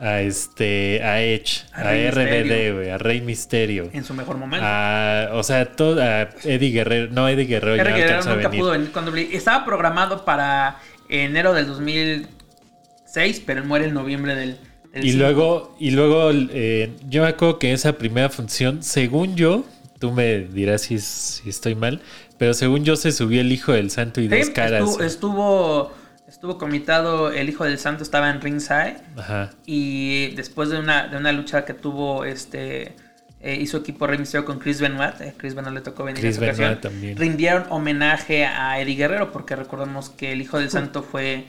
a 0.01 0.23
este, 0.23 1.03
a 1.03 1.23
Edge, 1.23 1.65
A 1.73 1.91
a, 1.91 2.11
RBD, 2.11 2.75
güey, 2.75 2.91
a 2.91 2.97
Rey 2.97 3.21
Misterio. 3.21 3.91
En 3.93 4.03
su 4.03 4.15
mejor 4.15 4.39
momento. 4.39 4.67
A, 4.67 5.29
o 5.35 5.43
sea, 5.43 5.67
todo, 5.67 6.03
a 6.03 6.31
Eddie 6.43 6.71
Guerrero, 6.71 7.13
no, 7.13 7.29
Eddie 7.29 7.45
Guerrero 7.45 7.77
ya 7.77 8.19
a 8.19 8.35
venir. 8.35 8.61
pudo 8.61 8.71
venir. 8.71 9.29
Estaba 9.33 9.67
programado 9.67 10.25
para 10.25 10.79
enero 11.11 11.53
del 11.53 11.67
2006, 11.67 13.43
pero 13.45 13.61
él 13.61 13.67
muere 13.67 13.85
en 13.87 13.95
noviembre 13.95 14.35
del, 14.35 14.57
del 14.95 15.05
Y 15.05 15.13
luego, 15.13 15.77
y 15.79 15.91
luego 15.91 16.31
eh, 16.33 16.97
yo 17.07 17.23
me 17.23 17.29
acuerdo 17.29 17.59
que 17.59 17.75
esa 17.75 17.93
primera 17.99 18.31
función, 18.31 18.83
según 18.83 19.37
yo, 19.37 19.67
tú 19.99 20.13
me 20.13 20.39
dirás 20.39 20.81
si, 20.81 20.99
si 20.99 21.51
estoy 21.51 21.75
mal, 21.75 22.01
pero 22.39 22.55
según 22.55 22.85
yo 22.85 22.97
se 22.97 23.13
subió 23.13 23.43
el 23.43 23.53
hijo 23.53 23.73
del 23.73 23.91
santo 23.91 24.23
y 24.23 24.31
Sí, 24.31 24.39
dos 24.39 24.49
caras. 24.51 24.81
Estuvo, 24.81 25.03
estuvo, 25.05 25.93
estuvo 26.31 26.57
comitado, 26.59 27.31
el 27.33 27.49
hijo 27.49 27.64
del 27.64 27.78
santo 27.78 28.03
estaba 28.03 28.31
en 28.31 28.41
ringside. 28.41 28.97
Ajá. 29.16 29.51
Y 29.66 30.28
después 30.37 30.70
de 30.70 30.78
una, 30.78 31.09
de 31.09 31.16
una 31.16 31.33
lucha 31.33 31.64
que 31.64 31.74
tuvo, 31.74 32.24
este 32.24 32.95
eh, 33.41 33.57
hizo 33.61 33.78
equipo 33.78 34.07
Rey 34.07 34.18
Mysterio 34.18 34.45
con 34.45 34.59
Chris 34.59 34.81
Benoit. 34.81 35.20
eh, 35.20 35.35
Chris 35.37 35.55
Benoit 35.55 35.74
le 35.74 35.81
tocó 35.81 36.05
venir 36.05 36.20
Chris 36.20 36.37
en 36.39 36.45
esa 36.45 36.53
ocasión. 36.53 36.81
También. 36.81 37.16
Rindieron 37.16 37.64
homenaje 37.70 38.45
a 38.47 38.81
Eddie 38.81 38.97
Guerrero, 38.97 39.33
porque 39.33 39.57
recordemos 39.57 40.11
que 40.11 40.33
el 40.33 40.41
hijo 40.41 40.59
del 40.59 40.70
santo 40.70 41.03
fue 41.03 41.47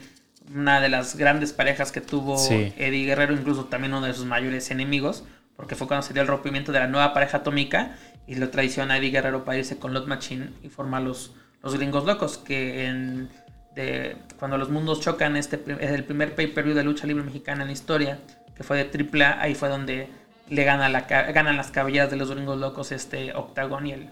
una 0.54 0.80
de 0.80 0.88
las 0.88 1.16
grandes 1.16 1.52
parejas 1.52 1.92
que 1.92 2.00
tuvo 2.00 2.36
Sí. 2.38 2.72
Eddie 2.76 3.06
Guerrero, 3.06 3.34
incluso 3.34 3.66
también 3.66 3.94
uno 3.94 4.06
de 4.06 4.14
sus 4.14 4.26
mayores 4.26 4.70
enemigos, 4.70 5.24
porque 5.56 5.76
fue 5.76 5.86
cuando 5.86 6.04
se 6.06 6.12
dio 6.12 6.22
el 6.22 6.28
rompimiento 6.28 6.72
de 6.72 6.80
la 6.80 6.88
nueva 6.88 7.12
pareja 7.14 7.38
atómica 7.38 7.96
y 8.26 8.34
lo 8.36 8.48
traiciona 8.48 8.94
a 8.94 8.98
Eddie 8.98 9.10
Guerrero 9.10 9.44
para 9.44 9.58
irse 9.58 9.78
con 9.78 9.92
Lot 9.94 10.06
Machine 10.06 10.48
y 10.62 10.68
formar 10.70 11.02
los, 11.02 11.34
los 11.62 11.76
gringos 11.76 12.04
locos, 12.04 12.38
que 12.38 12.86
en, 12.86 13.28
de, 13.74 14.16
cuando 14.38 14.58
los 14.58 14.70
mundos 14.70 15.00
chocan, 15.00 15.36
este 15.36 15.62
es 15.80 15.90
el 15.90 16.04
primer 16.04 16.34
pay-per-view 16.34 16.74
de 16.74 16.84
lucha 16.84 17.06
libre 17.06 17.24
mexicana 17.24 17.62
en 17.62 17.68
la 17.68 17.72
historia, 17.72 18.18
que 18.54 18.62
fue 18.62 18.84
de 18.84 19.24
AAA, 19.24 19.40
ahí 19.40 19.54
fue 19.54 19.68
donde 19.68 20.08
le 20.48 20.64
gana 20.64 20.88
la, 20.88 21.00
ganan 21.02 21.56
las 21.56 21.70
cabelleras 21.70 22.10
de 22.10 22.16
los 22.16 22.30
gringos 22.30 22.58
locos 22.58 22.92
este 22.92 23.34
Octagon 23.34 23.86
y 23.86 23.92
el, 23.92 24.08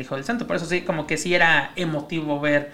Hijo 0.00 0.16
del 0.16 0.24
Santo. 0.24 0.46
Por 0.46 0.56
eso 0.56 0.66
sí, 0.66 0.82
como 0.82 1.06
que 1.06 1.16
sí 1.16 1.34
era 1.34 1.70
emotivo 1.76 2.40
ver 2.40 2.72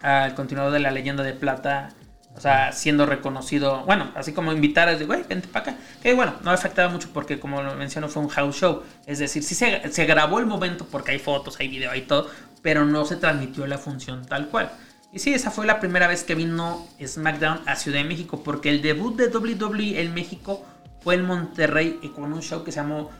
al 0.00 0.34
continuador 0.34 0.72
de 0.72 0.80
la 0.80 0.90
leyenda 0.90 1.22
de 1.22 1.34
plata, 1.34 1.90
o 2.34 2.40
sea, 2.40 2.72
siendo 2.72 3.04
reconocido, 3.04 3.84
bueno, 3.84 4.10
así 4.14 4.32
como 4.32 4.52
invitar 4.52 4.88
a 4.88 4.94
güey, 4.94 5.24
vente 5.24 5.46
para 5.48 5.72
acá. 5.72 5.78
Que 6.02 6.14
bueno, 6.14 6.34
no 6.42 6.50
afectaba 6.50 6.88
mucho 6.88 7.10
porque, 7.12 7.38
como 7.38 7.62
lo 7.62 7.74
menciono, 7.74 8.08
fue 8.08 8.22
un 8.22 8.28
house 8.30 8.56
show. 8.56 8.82
Es 9.06 9.18
decir, 9.18 9.42
sí 9.42 9.54
se, 9.54 9.92
se 9.92 10.06
grabó 10.06 10.38
el 10.38 10.46
momento 10.46 10.86
porque 10.90 11.12
hay 11.12 11.18
fotos, 11.18 11.60
hay 11.60 11.68
video, 11.68 11.90
hay 11.90 12.02
todo, 12.02 12.30
pero 12.62 12.86
no 12.86 13.04
se 13.04 13.16
transmitió 13.16 13.66
la 13.66 13.76
función 13.76 14.24
tal 14.24 14.48
cual. 14.48 14.70
Y 15.16 15.18
sí, 15.18 15.32
esa 15.32 15.50
fue 15.50 15.64
la 15.66 15.80
primera 15.80 16.06
vez 16.08 16.24
que 16.24 16.34
vino 16.34 16.86
SmackDown 17.02 17.60
a 17.64 17.74
Ciudad 17.74 17.96
de 17.98 18.04
México, 18.04 18.42
porque 18.44 18.68
el 18.68 18.82
debut 18.82 19.16
de 19.16 19.28
WWE 19.34 20.02
en 20.02 20.12
México 20.12 20.62
fue 21.00 21.14
en 21.14 21.24
Monterrey 21.24 21.98
y 22.02 22.10
con 22.10 22.34
un 22.34 22.42
show 22.42 22.62
que 22.64 22.70
se 22.70 22.80
llamó 22.80 23.10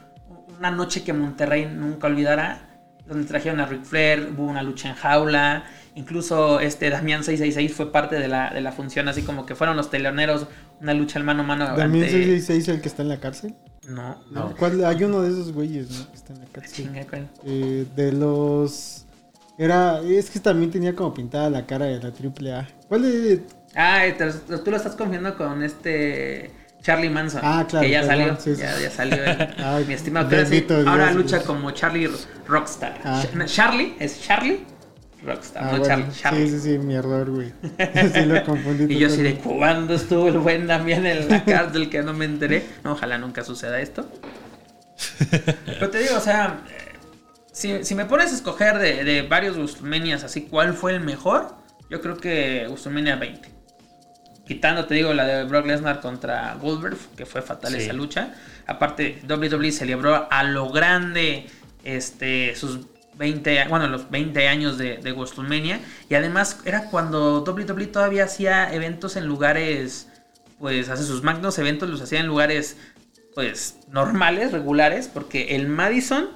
Una 0.59 0.69
noche 0.69 1.03
que 1.03 1.11
Monterrey 1.13 1.65
nunca 1.65 2.05
olvidará, 2.05 2.69
donde 3.07 3.25
trajeron 3.25 3.59
a 3.61 3.65
Ric 3.65 3.83
Flair, 3.83 4.31
hubo 4.37 4.43
una 4.45 4.61
lucha 4.61 4.89
en 4.89 4.95
jaula, 4.95 5.63
incluso 5.95 6.59
este 6.59 6.91
Damián 6.91 7.23
666 7.23 7.73
fue 7.75 7.91
parte 7.91 8.17
de 8.17 8.27
la, 8.27 8.51
de 8.51 8.61
la 8.61 8.71
función, 8.71 9.07
así 9.07 9.23
como 9.23 9.47
que 9.47 9.55
fueron 9.55 9.75
los 9.75 9.89
teloneros, 9.89 10.45
una 10.79 10.93
lucha 10.93 11.17
al 11.17 11.25
mano 11.25 11.41
a 11.41 11.45
mano. 11.47 11.65
También 11.75 12.03
ante- 12.03 12.11
666 12.15 12.67
el 12.67 12.81
que 12.81 12.89
está 12.89 13.01
en 13.01 13.09
la 13.09 13.19
cárcel. 13.19 13.55
No, 13.87 14.21
No. 14.29 14.53
¿Cuál? 14.55 14.85
Hay 14.85 15.03
uno 15.03 15.23
de 15.23 15.29
esos 15.29 15.51
güeyes, 15.51 15.89
¿no? 15.89 16.11
Que 16.11 16.15
está 16.15 16.33
en 16.33 16.39
la 16.41 16.45
cárcel. 16.45 16.73
chinga, 16.85 17.05
¿cuál? 17.07 17.27
Eh, 17.43 17.87
de 17.95 18.11
los. 18.11 19.05
Era. 19.57 19.99
Es 20.01 20.29
que 20.29 20.39
también 20.39 20.71
tenía 20.71 20.95
como 20.95 21.13
pintada 21.13 21.49
la 21.49 21.65
cara 21.65 21.85
de 21.85 21.99
la 22.01 22.11
triple 22.11 22.53
A. 22.53 22.67
¿Cuál 22.87 23.01
de.? 23.03 23.41
Ah, 23.75 24.03
te- 24.17 24.31
tú 24.59 24.71
lo 24.71 24.77
estás 24.77 24.95
confiando 24.95 25.35
con 25.37 25.61
este 25.63 26.51
Charlie 26.81 27.09
Manson. 27.09 27.41
Ah, 27.43 27.65
claro, 27.67 27.85
Que 27.85 27.91
ya 27.91 28.03
salió. 28.03 28.35
sí, 28.39 28.55
sí. 28.55 28.61
Ya, 28.61 28.79
ya 28.79 28.89
salió. 28.89 29.23
el- 29.23 29.53
Ay, 29.63 29.85
mi 29.85 29.93
estimado. 29.93 30.29
Bendito 30.29 30.75
Dios, 30.75 30.87
ahora 30.87 31.11
lucha 31.11 31.41
como 31.43 31.71
Charlie 31.71 32.09
Rockstar. 32.47 32.99
Ah. 33.03 33.23
Ch- 33.23 33.45
Charlie, 33.45 33.95
es 33.99 34.21
Charlie 34.21 34.61
Rockstar, 35.23 35.63
Ah, 35.63 35.65
no 35.65 35.79
bueno, 35.79 35.85
Charlie. 35.87 36.11
Charlie. 36.15 36.49
Sí, 36.49 36.59
sí, 36.59 36.59
sí, 36.73 36.77
mi 36.79 36.93
error, 36.95 37.29
güey. 37.29 37.51
sí 38.13 38.25
lo 38.25 38.43
confundí. 38.45 38.93
Y 38.93 38.99
yo 38.99 39.07
así 39.07 39.21
de 39.21 39.35
cuándo 39.35 39.95
estuvo 39.95 40.27
el 40.27 40.37
buen 40.37 40.67
Damián 40.67 41.05
en 41.05 41.27
la 41.27 41.43
cárcel 41.45 41.89
que 41.89 42.01
no 42.03 42.13
me 42.13 42.25
enteré. 42.25 42.63
No, 42.83 42.93
ojalá 42.93 43.17
nunca 43.17 43.43
suceda 43.43 43.79
esto. 43.81 44.07
Pero 45.65 45.89
te 45.89 45.99
digo, 45.99 46.15
o 46.17 46.21
sea, 46.21 46.61
eh, 46.69 46.76
si, 47.57 47.83
si 47.83 47.95
me 47.95 48.05
pones 48.05 48.31
a 48.31 48.35
escoger 48.35 48.77
de, 48.77 49.03
de 49.03 49.21
varios 49.23 49.55
WrestleManias 49.57 50.23
así, 50.23 50.43
¿cuál 50.43 50.73
fue 50.73 50.93
el 50.93 51.01
mejor? 51.01 51.55
Yo 51.89 52.01
creo 52.01 52.17
que 52.17 52.65
WrestleMania 52.67 53.15
20. 53.15 53.49
Quitando, 54.45 54.85
te 54.85 54.95
digo, 54.95 55.13
la 55.13 55.25
de 55.25 55.43
Brock 55.43 55.65
Lesnar 55.65 55.99
contra 55.99 56.53
Goldberg, 56.55 56.97
que 57.17 57.25
fue 57.25 57.41
fatal 57.41 57.73
Sí. 57.73 57.79
esa 57.79 57.93
lucha. 57.93 58.33
Aparte, 58.65 59.21
WWE 59.27 59.71
celebró 59.71 60.27
a 60.31 60.43
lo 60.43 60.69
grande 60.69 61.47
este, 61.83 62.55
sus 62.55 62.79
20, 63.15 63.61
a- 63.61 63.67
bueno, 63.67 63.87
los 63.87 64.09
20 64.09 64.47
años 64.47 64.77
de, 64.77 64.97
de 64.97 65.11
WrestleMania. 65.11 65.79
Y 66.09 66.15
además 66.15 66.59
era 66.65 66.85
cuando 66.89 67.43
WWE 67.43 67.87
todavía 67.87 68.23
hacía 68.25 68.73
eventos 68.73 69.15
en 69.17 69.25
lugares, 69.25 70.07
pues 70.59 70.87
hace 70.89 71.03
sus 71.03 71.23
magnos 71.23 71.57
eventos, 71.59 71.89
los 71.89 72.01
hacía 72.01 72.19
en 72.21 72.27
lugares, 72.27 72.77
pues, 73.35 73.79
normales, 73.89 74.51
regulares, 74.53 75.09
porque 75.13 75.55
el 75.57 75.67
Madison 75.67 76.29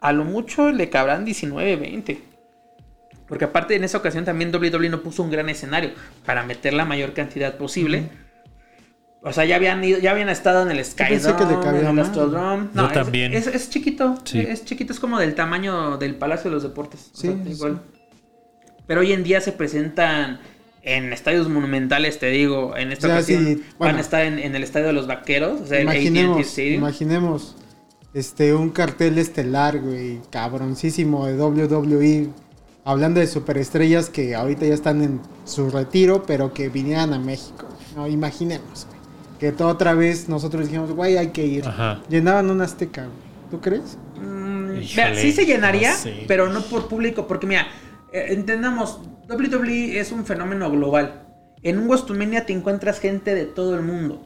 a 0.00 0.12
lo 0.12 0.24
mucho 0.24 0.72
le 0.72 0.88
cabrán 0.90 1.24
19, 1.24 1.76
20. 1.76 2.20
Porque 3.28 3.44
aparte 3.44 3.74
en 3.74 3.82
esa 3.84 3.98
ocasión 3.98 4.24
también 4.24 4.54
WWE 4.54 4.88
no 4.88 5.02
puso 5.02 5.22
un 5.22 5.30
gran 5.30 5.48
escenario 5.48 5.90
para 6.24 6.44
meter 6.44 6.72
la 6.74 6.84
mayor 6.84 7.12
cantidad 7.12 7.56
posible. 7.56 8.08
O 9.22 9.32
sea, 9.32 9.44
ya 9.44 9.56
habían 9.56 9.82
ido, 9.82 9.98
ya 9.98 10.12
habían 10.12 10.28
estado 10.28 10.62
en 10.62 10.70
el 10.70 10.76
pensé 10.76 11.34
que 11.34 11.44
le 11.44 11.54
cabía 11.60 11.90
en 11.90 11.98
el. 11.98 12.12
Yo 12.74 12.86
es- 12.86 12.92
también. 12.92 13.34
Es, 13.34 13.48
es 13.48 13.68
chiquito, 13.70 14.14
Sí. 14.24 14.38
es 14.40 14.64
chiquito, 14.64 14.92
es 14.92 15.00
como 15.00 15.18
del 15.18 15.34
tamaño 15.34 15.96
del 15.96 16.14
Palacio 16.14 16.50
de 16.50 16.54
los 16.54 16.62
Deportes. 16.62 17.10
o 17.12 17.16
Sí, 17.16 17.34
igual. 17.48 17.80
Pero 18.86 19.00
hoy 19.00 19.12
en 19.12 19.24
día 19.24 19.40
se 19.40 19.50
presentan 19.50 20.38
en 20.82 21.12
estadios 21.12 21.48
monumentales, 21.48 22.20
te 22.20 22.26
digo, 22.30 22.76
en 22.76 22.92
esta 22.92 23.08
O 23.08 23.10
sea, 23.10 23.16
ocasión 23.16 23.44
sí, 23.44 23.64
van 23.80 23.96
a 23.96 24.00
estar 24.00 24.22
en, 24.24 24.38
en 24.38 24.54
el 24.54 24.62
estadio 24.62 24.86
de 24.86 24.92
los 24.92 25.08
Vaqueros, 25.08 25.62
o 25.62 25.66
sea, 25.66 25.80
el 25.80 25.88
AT&T 25.88 25.98
Imaginemos, 26.02 26.46
Stadium. 26.46 26.74
imaginemos 26.74 27.56
este 28.16 28.54
un 28.54 28.70
cartel 28.70 29.18
estelar, 29.18 29.78
güey, 29.78 30.20
cabroncísimo 30.30 31.26
de 31.26 31.36
WWE. 31.36 32.28
Hablando 32.82 33.20
de 33.20 33.26
superestrellas 33.26 34.08
que 34.08 34.34
ahorita 34.34 34.64
ya 34.64 34.72
están 34.72 35.02
en 35.02 35.20
su 35.44 35.68
retiro, 35.68 36.22
pero 36.26 36.54
que 36.54 36.70
vinieran 36.70 37.12
a 37.12 37.18
México. 37.18 37.66
No, 37.94 38.08
imaginemos, 38.08 38.86
güey. 38.86 39.00
Que 39.38 39.52
toda 39.52 39.72
otra 39.72 39.92
vez 39.92 40.30
nosotros 40.30 40.64
dijimos, 40.66 40.92
güey, 40.92 41.18
hay 41.18 41.28
que 41.28 41.44
ir. 41.44 41.68
Ajá. 41.68 42.00
Llenaban 42.08 42.48
un 42.48 42.62
Azteca, 42.62 43.02
güey. 43.02 43.16
¿Tú 43.50 43.60
crees? 43.60 43.98
Mm, 44.18 44.78
Híjole, 44.80 45.20
sí 45.20 45.32
se 45.32 45.44
llenaría, 45.44 45.90
no 45.90 45.98
sé. 45.98 46.24
pero 46.26 46.48
no 46.48 46.62
por 46.62 46.88
público, 46.88 47.26
porque 47.26 47.46
mira, 47.46 47.66
eh, 48.12 48.28
entendamos, 48.30 49.00
WWE 49.28 49.98
es 50.00 50.10
un 50.12 50.24
fenómeno 50.24 50.70
global. 50.70 51.26
En 51.62 51.78
un 51.78 51.88
WrestleMania 51.88 52.46
te 52.46 52.54
encuentras 52.54 52.98
gente 52.98 53.34
de 53.34 53.44
todo 53.44 53.74
el 53.74 53.82
mundo. 53.82 54.25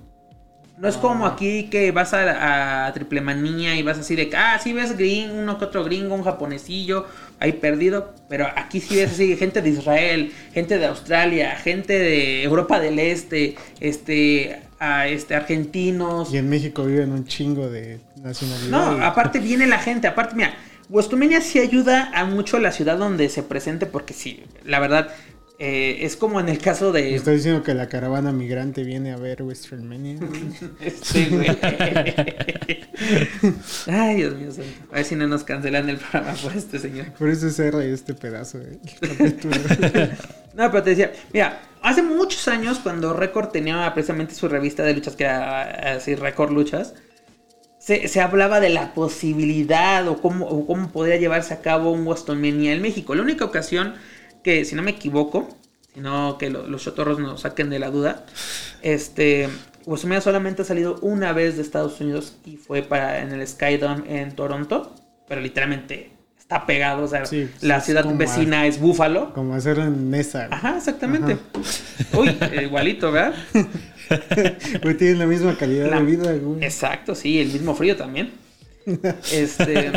No 0.80 0.88
es 0.88 0.96
como 0.96 1.26
aquí 1.26 1.64
que 1.64 1.92
vas 1.92 2.14
a, 2.14 2.86
a 2.86 2.92
Triple 2.94 3.20
Manía 3.20 3.76
y 3.76 3.82
vas 3.82 3.98
así 3.98 4.16
de 4.16 4.30
que, 4.30 4.36
ah, 4.36 4.58
sí 4.62 4.72
ves 4.72 4.96
gringo, 4.96 5.34
uno 5.34 5.58
que 5.58 5.66
otro 5.66 5.84
gringo, 5.84 6.14
un 6.14 6.24
japonesillo, 6.24 7.06
ahí 7.38 7.52
perdido. 7.52 8.14
Pero 8.30 8.48
aquí 8.56 8.80
sí 8.80 8.96
ves 8.96 9.12
así 9.12 9.36
gente 9.36 9.60
de 9.60 9.68
Israel, 9.68 10.32
gente 10.54 10.78
de 10.78 10.86
Australia, 10.86 11.54
gente 11.56 11.98
de 11.98 12.42
Europa 12.42 12.80
del 12.80 12.98
Este, 12.98 13.56
este, 13.78 14.62
a, 14.78 15.06
este 15.06 15.34
argentinos. 15.34 16.32
Y 16.32 16.38
en 16.38 16.48
México 16.48 16.84
viven 16.84 17.12
un 17.12 17.26
chingo 17.26 17.68
de 17.68 18.00
nacionalidades. 18.16 18.70
No, 18.70 19.04
aparte 19.04 19.38
viene 19.38 19.66
la 19.66 19.78
gente, 19.78 20.06
aparte, 20.06 20.34
mira, 20.34 20.54
WrestleMania 20.88 21.42
sí 21.42 21.58
ayuda 21.58 22.10
a 22.14 22.24
mucho 22.24 22.58
la 22.58 22.72
ciudad 22.72 22.96
donde 22.96 23.28
se 23.28 23.42
presente, 23.42 23.84
porque 23.84 24.14
sí, 24.14 24.44
la 24.64 24.80
verdad, 24.80 25.10
eh, 25.62 26.06
es 26.06 26.16
como 26.16 26.40
en 26.40 26.48
el 26.48 26.56
caso 26.56 26.90
Me 26.90 27.02
de... 27.02 27.14
estoy 27.14 27.36
diciendo 27.36 27.62
que 27.62 27.74
la 27.74 27.86
caravana 27.86 28.32
migrante 28.32 28.82
viene 28.82 29.12
a 29.12 29.18
ver 29.18 29.42
WrestleMania. 29.42 30.16
güey. 30.16 30.40
Este, 30.80 31.26
güey. 31.26 31.48
Ay, 33.86 34.16
Dios 34.16 34.36
mío 34.36 34.50
santo. 34.50 34.70
A 34.90 34.94
ver 34.94 35.04
si 35.04 35.16
no 35.16 35.28
nos 35.28 35.44
cancelan 35.44 35.90
el 35.90 35.98
programa 35.98 36.32
por 36.32 36.56
este 36.56 36.78
señor. 36.78 37.12
Por 37.12 37.28
eso 37.28 37.48
es 37.48 37.58
R 37.58 37.92
este 37.92 38.14
pedazo. 38.14 38.58
Capítulo. 39.00 39.56
No, 40.52 40.68
pero 40.72 40.82
te 40.82 40.90
decía, 40.90 41.12
mira, 41.32 41.62
hace 41.80 42.02
muchos 42.02 42.48
años 42.48 42.80
cuando 42.80 43.12
Record 43.12 43.50
tenía 43.50 43.92
precisamente 43.94 44.34
su 44.34 44.48
revista 44.48 44.82
de 44.82 44.94
luchas, 44.94 45.14
que 45.14 45.22
era 45.24 45.94
así, 45.94 46.16
Record 46.16 46.50
Luchas, 46.50 46.94
se, 47.78 48.08
se 48.08 48.20
hablaba 48.20 48.58
de 48.58 48.70
la 48.70 48.92
posibilidad 48.92 50.08
o 50.08 50.20
cómo, 50.20 50.46
o 50.46 50.66
cómo 50.66 50.90
podría 50.90 51.18
llevarse 51.18 51.54
a 51.54 51.60
cabo 51.60 51.92
un 51.92 52.04
WrestleMania 52.04 52.72
en 52.72 52.82
México. 52.82 53.14
La 53.14 53.22
única 53.22 53.44
ocasión 53.44 53.94
que, 54.42 54.64
si 54.64 54.74
no 54.74 54.82
me 54.82 54.92
equivoco, 54.92 55.48
sino 55.94 56.38
que 56.38 56.50
lo- 56.50 56.66
los 56.66 56.82
chotorros 56.82 57.18
nos 57.18 57.40
saquen 57.42 57.70
de 57.70 57.78
la 57.78 57.90
duda, 57.90 58.24
este, 58.82 59.48
WrestleMania 59.86 60.20
solamente 60.20 60.62
ha 60.62 60.64
salido 60.64 60.98
una 61.02 61.32
vez 61.32 61.56
de 61.56 61.62
Estados 61.62 62.00
Unidos 62.00 62.36
y 62.44 62.56
fue 62.56 62.82
para 62.82 63.20
en 63.22 63.32
el 63.32 63.46
Skydome 63.46 64.20
en 64.20 64.34
Toronto, 64.36 64.94
pero 65.28 65.40
literalmente 65.40 66.12
está 66.38 66.66
pegado, 66.66 67.04
o 67.04 67.08
sea, 67.08 67.24
Sí, 67.26 67.48
la 67.60 67.80
ciudad 67.80 68.04
vecina 68.16 68.66
es 68.66 68.80
Buffalo. 68.80 69.32
Como 69.34 69.54
hacerlo 69.54 69.84
en 69.84 70.10
güey. 70.10 70.48
Ajá, 70.50 70.76
exactamente. 70.76 71.36
Uy, 72.12 72.36
igualito, 72.62 73.10
¿verdad? 73.12 73.34
Güey, 74.82 74.96
tienen 74.96 75.20
la 75.20 75.26
misma 75.26 75.56
calidad 75.56 75.88
La- 75.88 75.98
de 76.00 76.04
vida, 76.04 76.32
güey. 76.34 76.64
Exacto, 76.64 77.14
sí, 77.14 77.40
el 77.40 77.48
mismo 77.52 77.76
frío 77.76 77.96
también. 77.96 78.32
Este. 79.32 79.92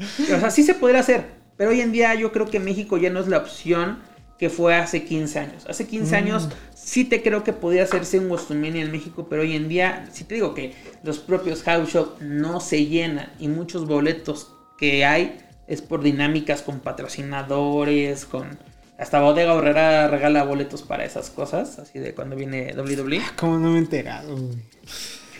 o 0.00 0.40
sea, 0.40 0.50
sí 0.50 0.62
se 0.64 0.74
podría 0.74 1.00
hacer. 1.00 1.35
Pero 1.56 1.70
hoy 1.70 1.80
en 1.80 1.92
día 1.92 2.14
yo 2.14 2.32
creo 2.32 2.46
que 2.46 2.60
México 2.60 2.98
ya 2.98 3.10
no 3.10 3.20
es 3.20 3.28
la 3.28 3.38
opción 3.38 3.98
que 4.38 4.50
fue 4.50 4.74
hace 4.74 5.04
15 5.04 5.38
años. 5.38 5.66
Hace 5.66 5.86
15 5.86 6.16
años 6.16 6.48
sí 6.74 7.04
te 7.04 7.22
creo 7.22 7.42
que 7.42 7.52
podía 7.52 7.84
hacerse 7.84 8.18
un 8.18 8.30
WrestleMania 8.30 8.82
en 8.82 8.92
México, 8.92 9.26
pero 9.30 9.42
hoy 9.42 9.56
en 9.56 9.68
día, 9.68 10.08
sí 10.12 10.24
te 10.24 10.34
digo 10.34 10.54
que 10.54 10.74
los 11.02 11.18
propios 11.18 11.62
house 11.62 11.90
shop 11.92 12.20
no 12.20 12.60
se 12.60 12.84
llenan 12.86 13.32
y 13.38 13.48
muchos 13.48 13.86
boletos 13.86 14.52
que 14.76 15.04
hay 15.06 15.38
es 15.66 15.80
por 15.80 16.02
dinámicas 16.02 16.62
con 16.62 16.80
patrocinadores, 16.80 18.26
con... 18.26 18.58
Hasta 18.98 19.20
Bodega 19.20 19.52
Horrera 19.52 20.08
regala 20.08 20.42
boletos 20.44 20.82
para 20.82 21.04
esas 21.04 21.28
cosas, 21.28 21.78
así 21.78 21.98
de 21.98 22.14
cuando 22.14 22.34
viene 22.34 22.74
WWE. 22.74 23.20
¿Cómo 23.36 23.58
no 23.58 23.70
me 23.70 23.76
he 23.76 23.78
enterado, 23.80 24.34
güey? 24.34 24.56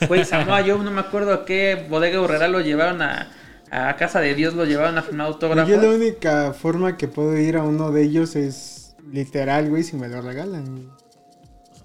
Güey, 0.08 0.24
Samoa 0.26 0.60
Joe, 0.60 0.78
no 0.84 0.90
me 0.90 1.00
acuerdo 1.00 1.32
a 1.32 1.44
qué 1.46 1.86
bodega 1.88 2.20
horrera 2.20 2.48
lo 2.48 2.60
llevaron 2.60 3.00
a, 3.00 3.30
a 3.70 3.96
Casa 3.96 4.20
de 4.20 4.34
Dios, 4.34 4.54
lo 4.54 4.64
llevaron 4.64 4.96
a 4.98 5.02
firmar 5.02 5.26
autógrafos. 5.28 5.68
Yo 5.68 5.80
la 5.80 5.88
única 5.88 6.52
forma 6.52 6.96
que 6.96 7.08
puedo 7.08 7.36
ir 7.36 7.56
a 7.56 7.62
uno 7.62 7.90
de 7.90 8.02
ellos 8.02 8.36
es 8.36 8.94
literal, 9.10 9.68
güey, 9.70 9.82
si 9.82 9.96
me 9.96 10.08
lo 10.08 10.20
regalan. 10.20 10.64
güey. 10.64 10.88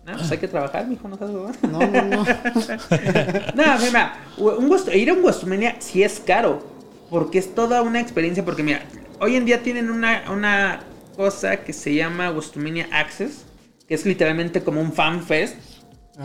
No, 0.05 0.17
pues 0.17 0.31
hay 0.31 0.39
que 0.39 0.47
trabajar, 0.47 0.87
mijo, 0.87 1.07
no 1.07 1.15
huevón. 1.15 1.55
No, 1.71 1.79
no, 1.79 2.03
no. 2.03 2.25
No, 3.55 3.79
mira, 3.79 4.15
un 4.37 4.79
ir 4.93 5.09
a 5.11 5.13
un 5.13 5.23
sí 5.79 6.01
es 6.03 6.19
caro, 6.19 6.65
porque 7.09 7.37
es 7.37 7.53
toda 7.53 7.81
una 7.83 7.99
experiencia, 7.99 8.43
porque 8.43 8.63
mira, 8.63 8.81
hoy 9.19 9.35
en 9.35 9.45
día 9.45 9.61
tienen 9.61 9.91
una, 9.91 10.23
una 10.31 10.79
cosa 11.15 11.57
que 11.57 11.71
se 11.71 11.93
llama 11.93 12.31
WrestleMania 12.31 12.87
Access, 12.91 13.45
que 13.87 13.93
es 13.93 14.05
literalmente 14.05 14.63
como 14.63 14.81
un 14.81 14.91
fan 14.91 15.23
fest. 15.23 15.55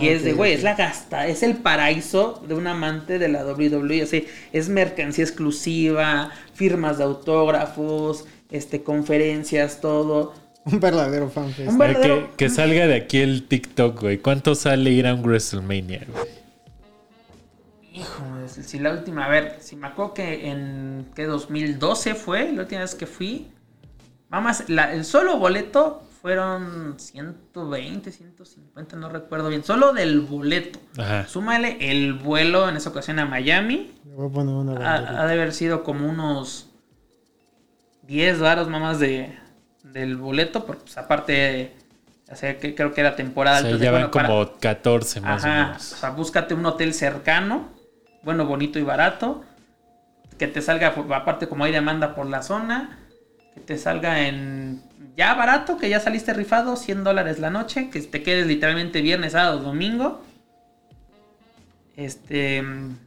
Y 0.01 0.09
Ah, 0.09 0.13
es 0.13 0.25
de, 0.25 0.33
güey, 0.33 0.53
es 0.53 0.63
la 0.63 0.75
gasta, 0.75 1.27
es 1.29 1.43
el 1.43 1.57
paraíso 1.59 2.43
de 2.47 2.55
un 2.55 2.67
amante 2.67 3.19
de 3.19 3.29
la 3.29 3.45
WWE. 3.47 4.03
Así, 4.03 4.27
es 4.53 4.69
mercancía 4.69 5.25
exclusiva, 5.25 6.31
firmas 6.55 6.99
de 6.99 7.05
autógrafos, 7.05 8.25
este, 8.51 8.83
conferencias, 8.83 9.81
todo. 9.81 10.35
Un 10.65 10.81
verdadero 10.81 11.31
fanfest. 11.31 11.69
Un 11.71 11.79
verdadero- 11.79 12.31
que, 12.33 12.37
que 12.47 12.51
salga 12.51 12.87
de 12.89 12.95
aquí 12.97 13.19
el 13.19 13.47
TikTok, 13.47 14.01
güey. 14.01 14.19
¿Cuánto 14.19 14.55
sale 14.57 14.91
ir 14.91 15.07
a 15.07 15.15
un 15.15 15.23
WrestleMania, 15.23 16.05
güey? 16.13 16.25
Hijo, 17.95 18.23
si 18.49 18.79
la 18.79 18.91
última, 18.93 19.25
a 19.25 19.29
ver, 19.29 19.57
si 19.61 19.77
me 19.77 19.87
acuerdo 19.87 20.13
que 20.15 20.51
en 20.51 21.07
que 21.15 21.25
2012 21.25 22.15
fue, 22.15 22.53
la 22.53 22.63
última 22.63 22.81
vez 22.83 22.95
que 22.95 23.07
fui. 23.07 23.49
La- 24.69 24.93
el 24.93 25.05
solo 25.05 25.39
boleto 25.39 26.03
fueron 26.31 26.97
120, 26.99 28.11
150, 28.11 28.97
no 28.97 29.09
recuerdo 29.09 29.49
bien. 29.49 29.63
Solo 29.63 29.93
del 29.93 30.23
boleto. 30.23 30.81
Ajá. 30.99 31.25
Súmale 31.29 31.77
el 31.93 32.15
vuelo 32.15 32.69
en 32.69 32.75
esa 32.77 32.91
ocasión 32.91 33.21
a 33.21 33.27
Miami. 33.27 33.93
Le 34.05 34.13
voy 34.13 34.29
a 34.29 34.33
poner 34.33 34.53
una 34.57 34.73
Ha, 34.95 35.23
ha 35.23 35.27
de 35.29 35.35
haber 35.35 35.53
sido 35.53 35.85
como 35.85 36.09
unos 36.11 36.69
10 38.09 38.41
varos 38.41 38.67
más 38.69 38.99
de, 38.99 39.39
del 39.85 40.17
boleto, 40.17 40.67
porque 40.67 40.83
pues, 40.83 40.99
aparte, 40.99 41.77
o 42.29 42.35
sea, 42.35 42.59
que 42.59 42.75
creo 42.75 42.93
que 42.93 43.03
era 43.03 43.15
temporada. 43.15 43.59
O 43.59 43.61
sea, 43.61 43.71
entonces, 43.71 43.85
ya 43.85 43.93
van 43.93 44.01
bueno, 44.01 44.11
para- 44.11 44.29
como 44.29 44.59
14 44.59 45.21
más 45.21 45.45
o 45.45 45.47
Ajá, 45.47 45.61
o 45.63 45.67
menos. 45.69 45.83
sea, 45.85 46.11
búscate 46.11 46.55
un 46.55 46.67
hotel 46.67 46.93
cercano, 46.93 47.69
bueno, 48.25 48.47
bonito 48.47 48.81
y 48.81 48.83
barato, 48.83 49.45
que 50.39 50.49
te 50.49 50.61
salga, 50.61 50.89
aparte 50.89 51.47
como 51.47 51.63
hay 51.63 51.71
demanda 51.71 52.17
por 52.17 52.27
la 52.27 52.43
zona, 52.43 52.99
que 53.55 53.61
te 53.61 53.79
salga 53.79 54.27
en 54.27 54.83
ya 55.17 55.35
barato, 55.35 55.79
que 55.79 55.89
ya 55.89 55.99
saliste 55.99 56.35
rifado, 56.35 56.77
100 56.77 57.05
dólares 57.05 57.39
la 57.39 57.51
noche, 57.51 57.89
que 57.91 58.01
te 58.03 58.23
quedes 58.23 58.47
literalmente 58.47 59.01
viernes, 59.01 59.33
sábado, 59.33 59.61
domingo. 59.61 60.23
Este... 61.97 62.61
no, 62.63 62.99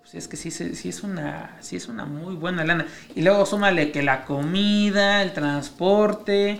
pues 0.00 0.14
es 0.14 0.28
que 0.28 0.36
sí, 0.38 0.50
sí, 0.50 0.88
es 0.88 1.02
una, 1.02 1.56
sí 1.60 1.76
es 1.76 1.88
una 1.88 2.06
muy 2.06 2.34
buena 2.34 2.64
lana. 2.64 2.86
Y 3.14 3.22
luego 3.22 3.44
súmale 3.44 3.92
que 3.92 4.02
la 4.02 4.24
comida, 4.24 5.22
el 5.22 5.32
transporte. 5.32 6.58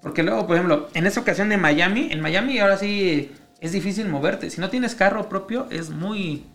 Porque 0.00 0.22
luego, 0.22 0.46
por 0.46 0.56
ejemplo, 0.56 0.88
en 0.94 1.06
esta 1.06 1.20
ocasión 1.20 1.50
de 1.50 1.58
Miami, 1.58 2.08
en 2.10 2.22
Miami 2.22 2.58
ahora 2.58 2.78
sí 2.78 3.32
es 3.60 3.72
difícil 3.72 4.08
moverte. 4.08 4.48
Si 4.48 4.60
no 4.62 4.70
tienes 4.70 4.94
carro 4.94 5.28
propio, 5.28 5.66
es 5.70 5.90
muy, 5.90 6.46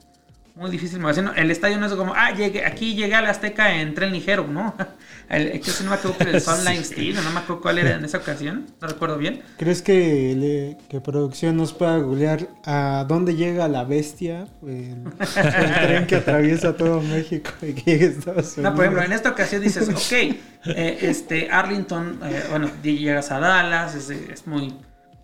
muy 0.56 0.70
difícil 0.70 1.00
moverse. 1.00 1.22
No, 1.22 1.34
El 1.34 1.50
estadio 1.52 1.78
no 1.80 1.86
es 1.88 1.94
como, 1.94 2.14
ah, 2.16 2.32
llegué, 2.32 2.66
aquí 2.66 2.94
llegué 2.96 3.16
a 3.16 3.22
la 3.22 3.30
Azteca 3.30 3.76
en 3.80 3.94
tren 3.94 4.12
ligero, 4.12 4.48
¿no? 4.48 4.76
El, 5.30 5.62
que 5.62 5.72
si 5.72 5.84
no 5.86 5.92
me 5.92 5.96
acuerdo 5.96 6.18
que 6.18 6.24
el 6.30 6.42
Sunline 6.42 6.84
Steel, 6.84 7.16
no 7.16 7.32
me 7.32 7.40
acuerdo 7.40 7.62
cuál 7.62 7.78
era 7.80 7.96
en 7.96 8.04
esa 8.04 8.18
ocasión, 8.18 8.66
no 8.82 8.88
recuerdo 8.90 9.18
bien. 9.18 9.42
¿Crees 9.58 9.82
que, 9.82 10.36
le- 10.36 10.78
que 10.90 11.00
producción 11.00 11.56
nos 11.56 11.72
pueda 11.72 11.98
googlear 12.00 12.50
a 12.66 13.06
dónde 13.08 13.36
llega 13.36 13.70
la 13.70 13.86
bestia? 13.86 14.46
El, 14.62 15.04
el 15.08 15.74
tren 15.74 16.08
que 16.08 16.18
atraviesa 16.18 16.76
todo 16.76 17.00
México 17.02 17.50
y 17.62 17.72
que 17.74 17.98
llega 17.98 18.06
a 18.08 18.10
Estados 18.10 18.58
Unidos. 18.58 18.64
No, 18.64 18.76
por 18.76 18.84
ejemplo, 18.84 19.04
en 19.06 19.14
esta 19.14 19.30
ocasión 19.30 19.62
dices, 19.62 19.88
ok, 19.90 20.36
eh, 20.66 20.98
este 21.02 21.50
Arlington, 21.50 22.20
eh, 22.26 22.44
bueno, 22.50 22.70
llegas 22.84 23.32
a 23.32 23.40
Dallas, 23.40 23.96
es, 23.96 24.10
es 24.10 24.46
muy, 24.48 24.76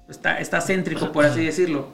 está, 0.07 0.39
está 0.39 0.61
céntrico, 0.61 1.11
por 1.11 1.25
así 1.25 1.43
decirlo. 1.43 1.91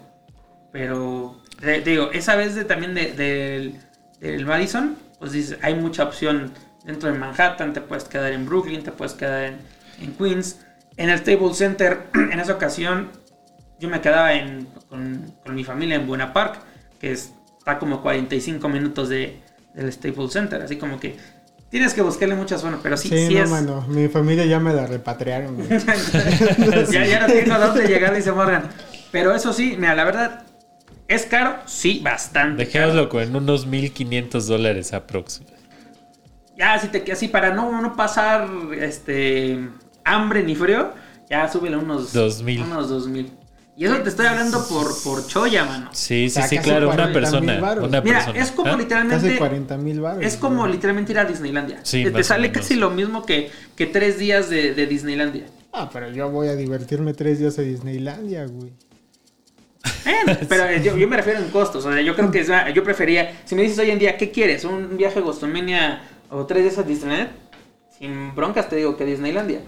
Pero, 0.72 1.42
digo, 1.84 2.11
esa 2.11 2.36
vez 2.36 2.55
de, 2.55 2.66
también 2.66 2.93
de- 2.93 3.14
del, 3.14 3.80
del 4.20 4.45
Madison, 4.45 4.95
pues 5.20 5.32
dices, 5.32 5.57
hay 5.61 5.76
mucha 5.76 6.03
opción 6.03 6.51
dentro 6.86 7.11
de 7.11 7.18
Manhattan, 7.18 7.74
te 7.74 7.82
puedes 7.82 8.03
quedar 8.05 8.34
en 8.34 8.45
Brooklyn, 8.45 8.84
te 8.84 8.91
puedes 8.91 9.14
quedar 9.14 9.43
en, 9.43 9.57
en 10.01 10.14
Queens. 10.14 10.59
En 10.97 11.09
el 11.09 11.18
Staples 11.20 11.57
Center, 11.57 12.03
en 12.14 12.39
esa 12.39 12.53
ocasión, 12.53 13.09
yo 13.80 13.89
me 13.89 14.01
quedaba 14.01 14.34
en, 14.34 14.68
con, 14.89 15.32
con 15.45 15.55
mi 15.55 15.64
familia 15.64 15.95
en 15.95 16.05
Buena 16.07 16.34
Park, 16.34 16.59
que 16.99 17.11
es- 17.11 17.32
está 17.57 17.80
como 17.80 18.01
45 18.01 18.68
minutos 18.70 19.07
de, 19.09 19.39
del 19.74 19.91
Staples 19.93 20.34
Center, 20.34 20.61
así 20.61 20.76
como 20.78 20.99
que 20.99 21.16
tienes 21.70 21.93
que 21.93 22.01
buscarle 22.01 22.36
muchas 22.36 22.61
zonas, 22.61 22.82
pero 22.84 22.97
sí, 22.97 23.07
Sí, 23.09 23.28
sí, 23.28 23.34
no, 23.36 23.43
es... 23.45 23.49
mano. 23.49 23.86
Mi 23.88 24.07
familia 24.09 24.45
ya 24.45 24.59
me 24.59 24.74
la 24.74 24.86
repatriaron. 24.86 25.57
ya, 26.91 27.05
ya 27.05 27.20
no 27.22 27.28
tengo 27.28 27.57
dónde 27.57 27.88
llegar, 27.88 28.14
dice 28.16 28.32
Morgan. 28.32 28.70
Pero 29.11 29.34
eso 29.34 29.53
sí, 29.53 29.76
mira, 29.80 29.95
la 29.95 30.03
verdad, 30.03 30.43
¿es 31.08 31.26
caro? 31.26 31.58
Sí, 31.66 32.01
bastante. 32.04 32.68
caro. 32.68 32.93
Dejémoslo 32.93 33.10
con 33.10 33.36
unos 33.36 33.66
1500 33.66 34.47
dólares 34.47 34.93
aproximadamente. 34.93 35.64
Ya, 36.58 36.74
así, 36.74 36.88
te, 36.88 37.12
así 37.12 37.28
para 37.28 37.54
no, 37.54 37.82
no 37.82 37.95
pasar 37.95 38.47
este 38.80 39.70
hambre 40.06 40.43
ni 40.43 40.56
frío, 40.56 40.93
ya 41.30 41.47
súbele 41.47 41.78
unos 41.78 42.14
2000. 42.14 42.62
Unos 42.62 42.89
2000. 42.89 43.32
Y 43.76 43.86
eso 43.86 43.97
te 43.97 44.10
estoy 44.10 44.28
hablando 44.28 44.64
por, 44.68 44.86
por 45.04 45.26
choya, 45.26 45.66
mano. 45.66 45.89
Sí, 45.93 46.30
sí, 46.30 46.30
sea, 46.30 46.47
sí, 46.47 46.58
casi 46.58 46.70
claro, 46.70 46.89
una 46.89 47.12
40,000 47.12 47.14
persona. 47.14 47.82
Una 47.82 48.01
Mira, 48.01 48.20
persona. 48.20 48.39
es 48.39 48.51
como 48.51 48.68
¿Ah? 48.68 48.72
Casi 48.74 48.84
literalmente. 48.84 49.38
40 49.38 49.78
mil 49.78 49.99
baros. 49.99 50.24
Es 50.24 50.38
como 50.38 50.68
literalmente 50.68 51.12
ir 51.12 51.20
a 51.20 51.26
Disneylandia. 51.26 51.80
Sí, 51.82 52.06
te, 52.06 52.24
sale 52.24 52.51
casi 52.51 52.76
lo 52.76 52.91
mismo 52.91 53.26
que, 53.26 53.49
que 53.76 53.88
tres 53.88 54.20
días 54.20 54.49
de, 54.49 54.76
de 54.76 54.86
Disneylandia. 54.86 55.45
Ah, 55.72 55.89
pero 55.91 56.12
yo 56.12 56.30
voy 56.30 56.49
a 56.49 56.56
divertirme 56.56 57.16
tres 57.16 57.39
días 57.39 57.58
a 57.58 57.64
Disneylandia, 57.64 58.45
güey. 58.45 58.74
Eh, 60.06 60.46
pero 60.50 60.70
yo, 60.84 60.98
yo 60.98 61.08
me 61.08 61.16
refiero 61.18 61.40
en 61.40 61.50
costos. 61.50 61.86
O 61.86 61.92
sea, 61.92 62.02
yo 62.02 62.16
creo 62.16 62.30
que 62.32 62.42
es- 62.42 62.52
yo 62.74 62.84
prefería. 62.84 63.42
Si 63.46 63.56
me 63.56 63.62
dices 63.62 63.80
hoy 63.80 63.92
en 63.92 64.00
día, 64.00 64.18
¿qué 64.18 64.32
quieres? 64.32 64.66
¿Un 64.66 64.98
viaje 64.98 65.20
a 65.20 65.22
Gostomania 65.22 66.02
o 66.30 66.46
tres 66.46 66.64
días 66.64 66.78
a 66.78 66.84
Disneyland? 66.84 67.30
Sin 67.98 68.36
broncas 68.36 68.68
te 68.70 68.76
digo 68.78 68.98
que 68.98 69.06
Disneylandia. 69.06 69.62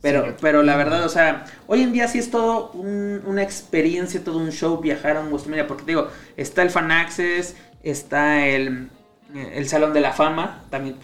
Pero, 0.00 0.36
pero 0.40 0.62
la 0.62 0.76
verdad, 0.76 1.04
o 1.04 1.08
sea, 1.08 1.44
hoy 1.66 1.82
en 1.82 1.92
día 1.92 2.08
sí 2.08 2.18
es 2.18 2.30
todo 2.30 2.70
un- 2.72 3.22
una 3.26 3.42
experiencia, 3.42 4.22
todo 4.22 4.38
un 4.38 4.52
show 4.52 4.78
viajar 4.80 5.16
a 5.16 5.20
un 5.20 5.30
Gostomania. 5.30 5.66
Porque 5.66 5.82
te 5.84 5.90
digo, 5.92 6.08
está 6.36 6.62
el 6.62 6.70
Fan 6.70 6.90
Access, 6.90 7.56
está 7.82 8.46
el, 8.46 8.88
el 9.34 9.68
Salón 9.68 9.92
de 9.92 10.00
la 10.00 10.12
Fama. 10.12 10.64
También 10.70 10.96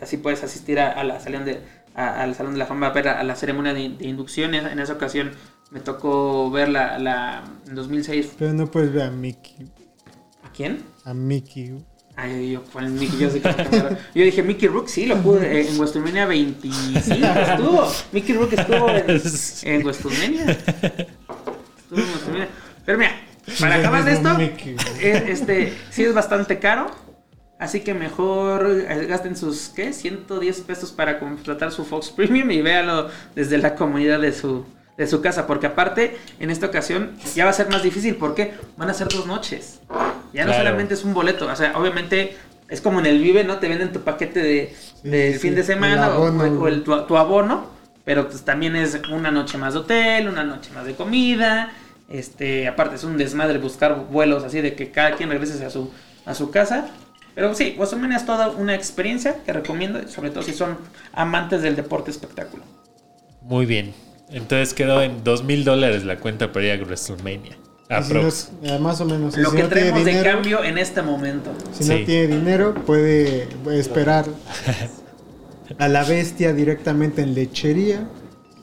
así 0.00 0.16
puedes 0.18 0.42
asistir 0.42 0.80
a, 0.80 0.90
a 0.92 1.04
la 1.04 1.20
salón 1.20 1.44
de, 1.44 1.60
a- 1.94 2.22
al 2.22 2.34
Salón 2.34 2.52
de 2.54 2.58
la 2.58 2.66
Fama 2.66 2.86
a 2.88 2.90
ver 2.90 3.08
a, 3.08 3.20
a 3.20 3.24
la 3.24 3.36
ceremonia 3.36 3.74
de, 3.74 3.88
de 3.90 4.06
inducción. 4.06 4.54
En 4.54 4.78
esa 4.78 4.92
ocasión 4.94 5.32
me 5.72 5.80
tocó 5.80 6.50
ver 6.50 6.68
la, 6.68 6.98
la 6.98 7.42
en 7.66 7.74
2006 7.74 8.34
Pero 8.38 8.52
no 8.52 8.70
puedes 8.70 8.92
ver 8.92 9.02
a 9.04 9.10
Mickey. 9.10 9.66
¿A 10.44 10.52
quién? 10.52 10.82
A 11.04 11.14
Mickey. 11.14 11.74
Ay, 12.14 12.52
yo, 12.52 12.62
¿cuál 12.64 12.90
Mickey? 12.90 13.18
Yo, 13.18 13.30
sé 13.30 13.40
que- 13.40 13.96
yo 14.14 14.24
dije 14.24 14.42
Mickey 14.42 14.68
Rook, 14.68 14.86
sí, 14.88 15.06
lo 15.06 15.16
pude. 15.16 15.60
eh, 15.62 15.68
en 15.70 15.78
WrestleMania 15.78 16.26
25 16.26 17.26
estuvo. 17.40 17.88
Mickey 18.12 18.34
Rook 18.36 18.52
estuvo 18.52 18.90
en, 18.90 19.10
en 19.62 19.82
WrestleMania. 19.82 20.50
Estuvo 20.50 22.00
en 22.00 22.06
WrestleMania. 22.08 22.48
Pero 22.84 22.98
mira, 22.98 23.12
para 23.60 23.76
acabar 23.76 24.04
de 24.04 24.12
esto, 24.12 24.28
eh, 25.00 25.24
este, 25.28 25.72
sí 25.90 26.04
es 26.04 26.12
bastante 26.14 26.58
caro. 26.58 26.90
Así 27.58 27.80
que 27.80 27.94
mejor 27.94 28.66
eh, 28.88 29.06
gasten 29.06 29.36
sus, 29.36 29.68
¿qué? 29.68 29.92
110 29.92 30.60
pesos 30.62 30.90
para 30.92 31.18
contratar 31.20 31.70
su 31.72 31.84
Fox 31.84 32.10
Premium 32.10 32.50
y 32.50 32.60
véalo 32.60 33.08
desde 33.36 33.56
la 33.58 33.74
comunidad 33.76 34.20
de 34.20 34.32
su, 34.32 34.66
de 34.96 35.06
su 35.06 35.20
casa. 35.20 35.46
Porque 35.46 35.66
aparte, 35.66 36.16
en 36.40 36.50
esta 36.50 36.66
ocasión 36.66 37.12
ya 37.34 37.44
va 37.44 37.50
a 37.50 37.54
ser 37.54 37.68
más 37.70 37.82
difícil 37.82 38.16
porque 38.16 38.54
van 38.76 38.90
a 38.90 38.94
ser 38.94 39.08
dos 39.08 39.26
noches. 39.26 39.80
Ya 40.32 40.44
no 40.44 40.48
Claro. 40.52 40.58
solamente 40.64 40.94
es 40.94 41.04
un 41.04 41.14
boleto. 41.14 41.46
O 41.46 41.56
sea, 41.56 41.76
obviamente 41.78 42.36
es 42.68 42.80
como 42.80 43.00
en 43.00 43.06
el 43.06 43.20
Vive, 43.20 43.44
¿no? 43.44 43.58
Te 43.58 43.68
venden 43.68 43.92
tu 43.92 44.00
paquete 44.00 44.40
de, 44.42 44.74
Sí, 45.02 45.08
del 45.08 45.32
sí, 45.34 45.38
fin 45.40 45.50
sí. 45.50 45.56
de 45.56 45.62
semana 45.64 45.94
El 46.06 46.10
o- 46.10 46.14
abono, 46.14 46.44
o, 46.44 46.56
güey. 46.58 46.74
el, 46.74 46.82
tu, 46.84 46.98
tu 47.06 47.16
abono. 47.16 47.66
Pero 48.04 48.28
pues 48.28 48.42
también 48.42 48.74
es 48.74 48.98
una 49.12 49.30
noche 49.30 49.58
más 49.58 49.74
de 49.74 49.80
hotel, 49.80 50.28
una 50.28 50.42
noche 50.42 50.70
más 50.74 50.84
de 50.86 50.94
comida. 50.94 51.72
Este, 52.08 52.66
aparte 52.66 52.96
es 52.96 53.04
un 53.04 53.16
desmadre 53.16 53.58
buscar 53.58 53.94
vuelos 54.10 54.42
así 54.44 54.60
de 54.60 54.74
que 54.74 54.90
cada 54.90 55.12
quien 55.16 55.30
regrese 55.30 55.64
a 55.64 55.70
su, 55.70 55.90
a 56.26 56.34
su 56.34 56.50
casa. 56.50 56.88
Pero 57.34 57.54
sí, 57.54 57.74
WrestleMania 57.78 58.16
es 58.18 58.26
toda 58.26 58.48
una 58.48 58.74
experiencia 58.74 59.36
que 59.46 59.52
recomiendo, 59.52 60.06
sobre 60.08 60.30
todo 60.30 60.42
si 60.42 60.52
son 60.52 60.76
amantes 61.12 61.62
del 61.62 61.76
deporte 61.76 62.10
espectáculo. 62.10 62.64
Muy 63.42 63.64
bien. 63.66 63.94
Entonces 64.32 64.74
quedó 64.74 65.02
en 65.02 65.22
2000 65.24 65.64
dólares 65.64 66.04
la 66.04 66.18
cuenta 66.18 66.52
para 66.52 66.66
ir 66.66 66.80
a 66.80 66.84
WrestleMania. 66.84 67.52
Y 67.56 68.02
si 68.04 68.12
no- 68.14 68.18
Aprox. 68.20 68.50
eh, 68.62 68.78
más 68.78 69.00
o 69.00 69.04
menos. 69.04 69.36
Lo 69.36 69.50
si 69.50 69.56
que 69.56 69.62
no 69.64 69.68
tiene 69.68 69.82
traemos 69.90 70.04
de 70.04 70.10
dinero, 70.12 70.32
cambio 70.32 70.64
en 70.64 70.78
este 70.78 71.02
momento. 71.02 71.52
Si 71.78 71.84
no 71.84 72.04
tiene 72.04 72.28
dinero, 72.36 72.74
puede 72.86 73.48
esperar 73.78 74.24
a 75.78 75.88
la 75.88 76.04
bestia 76.04 76.52
directamente 76.54 77.20
en 77.22 77.34
lechería 77.34 78.08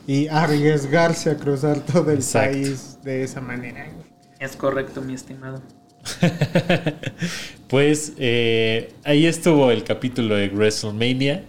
y 0.06 0.26
arriesgarse 0.28 1.30
a 1.30 1.36
cruzar 1.36 1.80
todo 1.80 2.10
el 2.10 2.18
Exacto. 2.18 2.50
país 2.52 2.98
de 3.04 3.22
esa 3.22 3.40
manera. 3.40 3.86
Es 4.40 4.56
correcto, 4.56 5.00
mi 5.02 5.14
estimado. 5.14 5.62
Pues 7.68 8.14
eh, 8.18 8.92
ahí 9.04 9.26
estuvo 9.26 9.70
el 9.70 9.84
capítulo 9.84 10.34
de 10.34 10.48
WrestleMania. 10.48 11.44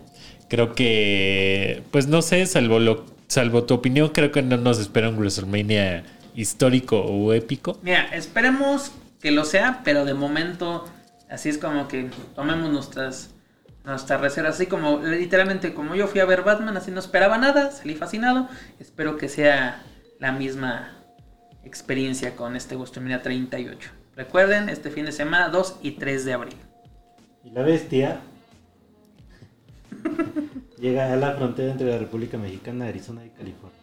Creo 0.49 0.73
que, 0.75 1.81
pues 1.91 2.05
no 2.07 2.21
sé, 2.21 2.45
salvo, 2.45 2.77
lo, 2.79 3.05
salvo 3.31 3.63
tu 3.63 3.73
opinión, 3.73 4.09
creo 4.09 4.29
que 4.29 4.41
no 4.41 4.57
nos 4.57 4.77
espera 4.77 5.07
un 5.07 5.15
WrestleMania 5.15 6.03
histórico 6.35 6.99
o 6.99 7.31
épico. 7.31 7.79
Mira, 7.81 8.03
esperemos 8.11 8.91
que 9.21 9.31
lo 9.31 9.45
sea, 9.45 9.83
pero 9.85 10.03
de 10.03 10.13
momento 10.13 10.83
así 11.29 11.47
es 11.47 11.57
como 11.57 11.87
que 11.87 12.09
tomemos 12.35 12.69
nuestras 12.69 13.33
nuestras 13.85 14.19
reservas, 14.19 14.55
así 14.55 14.65
como 14.65 14.99
literalmente 14.99 15.73
como 15.73 15.95
yo 15.95 16.07
fui 16.07 16.19
a 16.19 16.25
ver 16.25 16.43
Batman, 16.43 16.75
así 16.75 16.91
no 16.91 16.99
esperaba 16.99 17.37
nada, 17.37 17.71
salí 17.71 17.95
fascinado, 17.95 18.49
espero 18.79 19.15
que 19.15 19.29
sea 19.29 19.81
la 20.19 20.33
misma 20.33 20.91
experiencia 21.63 22.35
con 22.35 22.57
este 22.57 22.75
WrestleMania 22.75 23.21
38. 23.21 23.91
Recuerden, 24.17 24.67
este 24.67 24.91
fin 24.91 25.05
de 25.05 25.13
semana 25.13 25.47
2 25.47 25.79
y 25.81 25.91
3 25.91 26.25
de 26.25 26.33
abril. 26.33 26.55
Y 27.45 27.51
la 27.51 27.63
bestia 27.63 28.19
llega 30.79 31.11
a 31.11 31.15
la 31.15 31.33
frontera 31.33 31.71
entre 31.71 31.87
la 31.87 31.97
República 31.97 32.37
Mexicana, 32.37 32.85
Arizona 32.87 33.25
y 33.25 33.29
California. 33.29 33.77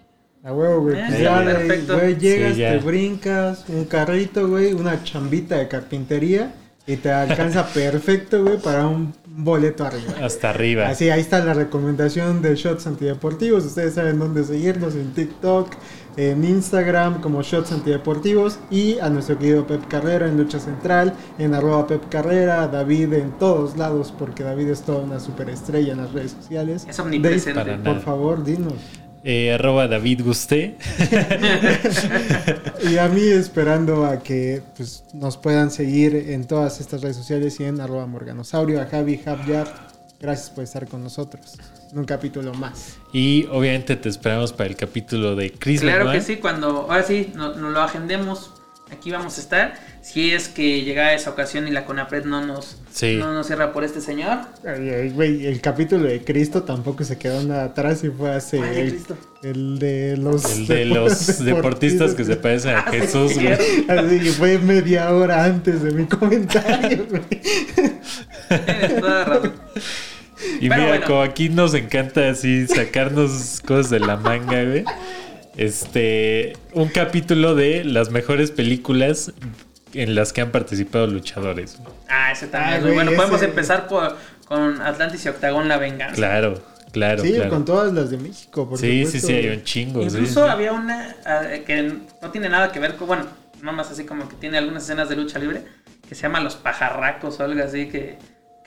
A 0.45 0.53
huevo, 0.53 0.83
güey. 0.83 0.97
Eh, 0.97 1.05
pues 1.07 1.17
sí, 1.19 1.23
ya, 1.25 1.45
perfecto. 1.45 1.99
güey, 1.99 2.17
llegas, 2.17 2.55
Sí, 2.55 2.61
ya. 2.61 2.71
te 2.73 2.79
brincas, 2.79 3.65
un 3.69 3.85
carrito, 3.87 4.49
güey, 4.49 4.73
una 4.73 5.03
chambita 5.03 5.57
de 5.59 5.69
carpintería 5.69 6.55
y 6.87 6.97
te 6.97 7.11
alcanza 7.11 7.67
perfecto, 7.75 8.45
güey, 8.45 8.59
para 8.59 8.87
un 8.87 9.13
boleto 9.27 9.85
arriba. 9.85 10.15
Hasta 10.23 10.51
arriba. 10.51 10.89
Así, 10.89 11.11
ahí 11.11 11.21
está 11.21 11.45
la 11.45 11.55
recomendación 11.55 12.41
de 12.41 12.55
Shots 12.55 12.87
Antideportivos. 12.87 13.65
Ustedes 13.65 13.95
saben 13.95 14.19
dónde 14.19 14.45
seguirnos 14.45 14.95
en 14.95 15.13
TikTok, 15.13 15.71
en 16.19 16.45
Instagram 16.45 17.21
como 17.21 17.43
Shots 17.43 17.71
Antideportivos 17.71 18.59
y 18.73 18.99
a 18.99 19.09
nuestro 19.09 19.39
querido 19.39 19.65
Pep 19.69 19.87
Carrera 19.87 20.27
en 20.27 20.37
Lucha 20.37 20.59
Central, 20.59 21.15
en 21.39 21.55
arroba 21.55 21.87
Pep 21.87 22.09
Carrera, 22.09 22.67
David 22.67 23.13
en 23.13 23.39
todos 23.39 23.77
lados 23.77 24.13
porque 24.19 24.43
David 24.43 24.69
es 24.71 24.83
toda 24.83 24.99
una 24.99 25.21
superestrella 25.21 25.93
en 25.93 25.99
las 25.99 26.13
redes 26.13 26.33
sociales. 26.33 26.87
Es 26.89 26.99
omnipresente. 26.99 27.65
Dave, 27.65 27.79
por 27.85 28.01
favor, 28.01 28.43
dinos. 28.43 28.75
Eh, 29.23 29.53
arroba 29.53 29.87
David 29.87 30.23
Gusté. 30.25 30.77
Y 32.91 32.97
a 32.97 33.09
mí 33.09 33.23
esperando 33.23 34.07
a 34.07 34.21
que 34.21 34.63
pues, 34.77 35.05
nos 35.13 35.37
puedan 35.37 35.71
seguir 35.71 36.15
en 36.15 36.47
todas 36.47 36.81
estas 36.81 37.03
redes 37.03 37.17
sociales 37.17 37.59
y 37.61 37.65
en 37.65 37.81
arroba 37.81 38.07
morganosaurio, 38.07 38.81
a 38.81 38.87
Javi, 38.87 39.19
Javyar. 39.19 39.69
Gracias 40.21 40.51
por 40.51 40.65
estar 40.65 40.87
con 40.89 41.03
nosotros 41.03 41.59
un 41.95 42.05
capítulo 42.05 42.53
más. 42.55 42.97
Y 43.13 43.47
obviamente 43.51 43.97
te 43.97 44.09
esperamos 44.09 44.53
para 44.53 44.69
el 44.71 44.77
capítulo 44.77 45.35
de 45.37 45.53
Chris 45.53 45.81
Claro 45.81 46.11
que 46.13 46.21
sí, 46.21 46.37
cuando 46.37 46.69
ahora 46.91 47.03
sí 47.03 47.33
nos 47.35 47.57
no 47.57 47.71
lo 47.71 47.81
agendemos 47.81 48.53
aquí 48.91 49.11
vamos 49.11 49.37
a 49.39 49.41
estar. 49.41 49.75
Si 50.03 50.31
es 50.33 50.49
que 50.49 50.83
llega 50.83 51.13
esa 51.13 51.29
ocasión 51.31 51.69
y 51.69 51.71
la 51.71 51.85
CONAPRED 51.85 52.25
no 52.25 52.45
nos, 52.47 52.79
Sí. 52.91 53.17
no 53.17 53.35
nos 53.35 53.47
cierra 53.47 53.73
por 53.73 53.85
este 53.85 54.01
señor. 54.01 54.39
Ay, 54.67 54.89
ay, 54.89 55.11
güey, 55.11 55.47
el 55.47 55.61
capítulo 55.61 56.05
de 56.05 56.25
Cristo 56.25 56.63
tampoco 56.63 57.05
se 57.05 57.19
quedó 57.19 57.43
nada 57.43 57.65
atrás 57.65 58.03
y 58.05 58.09
fue 58.09 58.31
hace 58.31 58.57
¿Cuál 58.57 58.75
de 58.75 58.81
el, 58.81 58.91
Cristo? 58.91 59.19
el 59.43 59.79
de 59.79 60.17
los 60.17 60.45
El 60.59 60.67
de 60.67 60.85
los 60.87 61.39
deportistas 61.45 62.15
que 62.15 62.25
se 62.25 62.37
parecen 62.37 62.77
a 62.77 62.79
Ah, 62.87 62.91
Jesús. 62.91 63.33
Así 63.89 64.19
que 64.21 64.33
fue 64.33 64.59
media 64.59 65.13
hora 65.13 65.45
antes 65.45 65.83
de 65.83 65.91
mi 65.91 66.07
comentario, 66.07 67.07
güey. 67.11 67.23
Tienes 68.49 69.01
toda 69.01 69.25
razón. 69.25 69.53
Y 70.61 70.69
Pero 70.69 70.81
mira, 70.83 70.89
bueno. 70.89 71.07
como 71.07 71.23
aquí 71.23 71.49
nos 71.49 71.75
encanta 71.75 72.29
así 72.31 72.67
sacarnos 72.67 73.61
cosas 73.67 73.91
de 73.91 74.01
la 74.01 74.17
manga, 74.17 74.63
güey. 74.65 74.85
Este, 75.57 76.53
un 76.73 76.89
capítulo 76.89 77.55
de 77.55 77.85
las 77.85 78.11
mejores 78.11 78.51
películas 78.53 79.33
en 79.95 80.15
las 80.15 80.33
que 80.33 80.41
han 80.41 80.51
participado 80.53 81.07
luchadores. 81.07 81.79
Ah, 82.09 82.31
ese 82.33 82.47
también. 82.47 82.75
Ah, 82.75 82.77
es 82.77 82.83
muy 82.83 82.93
güey, 82.93 83.05
bueno, 83.07 83.17
podemos 83.21 83.43
empezar 83.43 83.89
por, 83.89 84.17
con 84.47 84.81
Atlantis 84.81 85.25
y 85.25 85.29
Octagón 85.29 85.67
La 85.69 85.79
Venganza. 85.79 86.15
Claro, 86.15 86.63
claro, 86.93 87.25
Sí, 87.25 87.33
claro. 87.33 87.51
con 87.51 87.65
todas 87.65 87.93
las 87.93 88.11
de 88.11 88.19
México, 88.19 88.69
por 88.69 88.79
sí, 88.79 89.05
sí, 89.07 89.19
supuesto, 89.21 89.27
sí, 89.29 89.35
hay 89.35 89.49
un 89.49 89.65
chingo. 89.65 90.03
Incluso 90.03 90.45
sí. 90.45 90.51
había 90.51 90.73
una 90.73 91.17
ah, 91.27 91.43
que 91.67 91.95
no 92.23 92.31
tiene 92.31 92.49
nada 92.49 92.71
que 92.71 92.79
ver 92.79 92.95
con, 92.97 93.09
bueno, 93.09 93.27
nada 93.61 93.77
más 93.77 93.91
así 93.91 94.05
como 94.05 94.29
que 94.29 94.37
tiene 94.37 94.59
algunas 94.59 94.85
escenas 94.85 95.09
de 95.09 95.17
lucha 95.17 95.39
libre, 95.41 95.63
que 96.09 96.15
se 96.15 96.23
llama 96.23 96.39
Los 96.41 96.55
Pajarracos 96.55 97.41
o 97.41 97.45
algo 97.45 97.63
así, 97.65 97.89
que, 97.89 98.17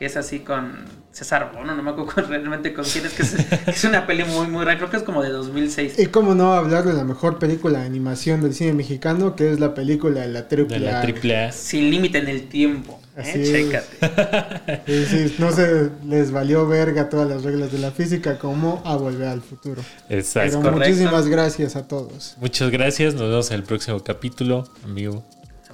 que 0.01 0.07
es 0.07 0.17
así 0.17 0.39
con 0.39 0.79
César 1.11 1.51
Bono, 1.53 1.75
no 1.75 1.83
me 1.83 1.91
acuerdo 1.91 2.23
realmente 2.27 2.73
con 2.73 2.83
quién 2.83 3.05
es, 3.05 3.13
que 3.13 3.21
es, 3.21 3.35
es 3.67 3.83
una 3.83 4.07
peli 4.07 4.23
muy, 4.23 4.47
muy 4.47 4.65
rara, 4.65 4.79
creo 4.79 4.89
que 4.89 4.97
es 4.97 5.03
como 5.03 5.21
de 5.21 5.29
2006. 5.29 5.99
Y 5.99 6.07
cómo 6.07 6.33
no 6.33 6.55
hablar 6.55 6.85
de 6.85 6.93
la 6.93 7.03
mejor 7.03 7.37
película 7.37 7.81
de 7.81 7.85
animación 7.85 8.41
del 8.41 8.55
cine 8.55 8.73
mexicano, 8.73 9.35
que 9.35 9.51
es 9.53 9.59
la 9.59 9.75
película 9.75 10.21
de 10.21 10.29
la 10.29 10.47
triple 10.47 10.79
De 10.79 10.91
la 10.91 11.01
triple 11.01 11.37
A. 11.37 11.51
Sin 11.51 11.91
límite 11.91 12.17
en 12.17 12.29
el 12.29 12.47
tiempo. 12.49 12.99
¿eh? 13.15 13.19
Así. 13.21 13.43
Chécate. 13.43 14.81
Sí, 14.87 15.05
sí, 15.05 15.35
no 15.37 15.51
se 15.51 15.91
les 16.07 16.31
valió 16.31 16.67
verga 16.67 17.07
todas 17.07 17.29
las 17.29 17.43
reglas 17.43 17.71
de 17.71 17.77
la 17.77 17.91
física 17.91 18.39
como 18.39 18.81
a 18.83 18.95
volver 18.95 19.27
al 19.27 19.41
futuro. 19.43 19.83
Exacto. 20.09 20.61
Pero 20.63 20.77
muchísimas 20.77 21.27
gracias 21.27 21.75
a 21.75 21.87
todos. 21.87 22.37
Muchas 22.41 22.71
gracias. 22.71 23.13
Nos 23.13 23.29
vemos 23.29 23.51
en 23.51 23.57
el 23.57 23.63
próximo 23.65 24.03
capítulo, 24.03 24.63
amigo. 24.83 25.23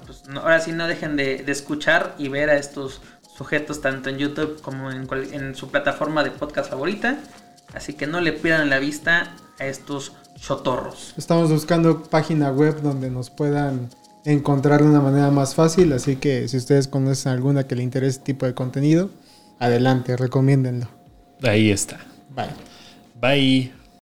Pues, 0.05 0.23
no- 0.27 0.39
ahora 0.41 0.59
sí 0.59 0.71
no 0.71 0.87
dejen 0.87 1.15
de, 1.17 1.43
de 1.43 1.51
escuchar 1.51 2.15
y 2.17 2.27
ver 2.29 2.49
a 2.49 2.57
estos 2.57 3.01
sujetos 3.37 3.81
tanto 3.81 4.09
en 4.09 4.17
YouTube 4.17 4.61
como 4.61 4.91
en, 4.91 5.55
su 5.55 5.69
plataforma 5.69 6.23
de 6.23 6.31
podcast 6.31 6.69
favorita. 6.69 7.19
Así 7.73 7.93
que 7.93 8.07
no 8.07 8.21
le 8.21 8.33
pierdan 8.33 8.69
la 8.69 8.79
vista 8.79 9.35
a 9.59 9.65
estos 9.65 10.13
chotorros. 10.35 11.13
Estamos 11.17 11.51
buscando 11.51 12.03
página 12.03 12.51
web 12.51 12.81
donde 12.81 13.11
nos 13.11 13.29
puedan 13.29 13.89
encontrar 14.25 14.81
de 14.81 14.89
una 14.89 15.01
manera 15.01 15.31
más 15.31 15.55
fácil, 15.55 15.93
así 15.93 16.15
que 16.15 16.47
si 16.47 16.57
ustedes 16.57 16.87
conocen 16.87 17.31
alguna 17.31 17.65
que 17.65 17.75
le 17.75 17.83
interese 17.83 18.17
este 18.17 18.25
tipo 18.25 18.45
de 18.45 18.53
contenido, 18.53 19.09
adelante, 19.59 20.17
recomiéndenlo. 20.17 20.87
Ahí 21.43 21.71
está. 21.71 21.99
Bye. 22.29 22.49
Bye. 23.19 23.76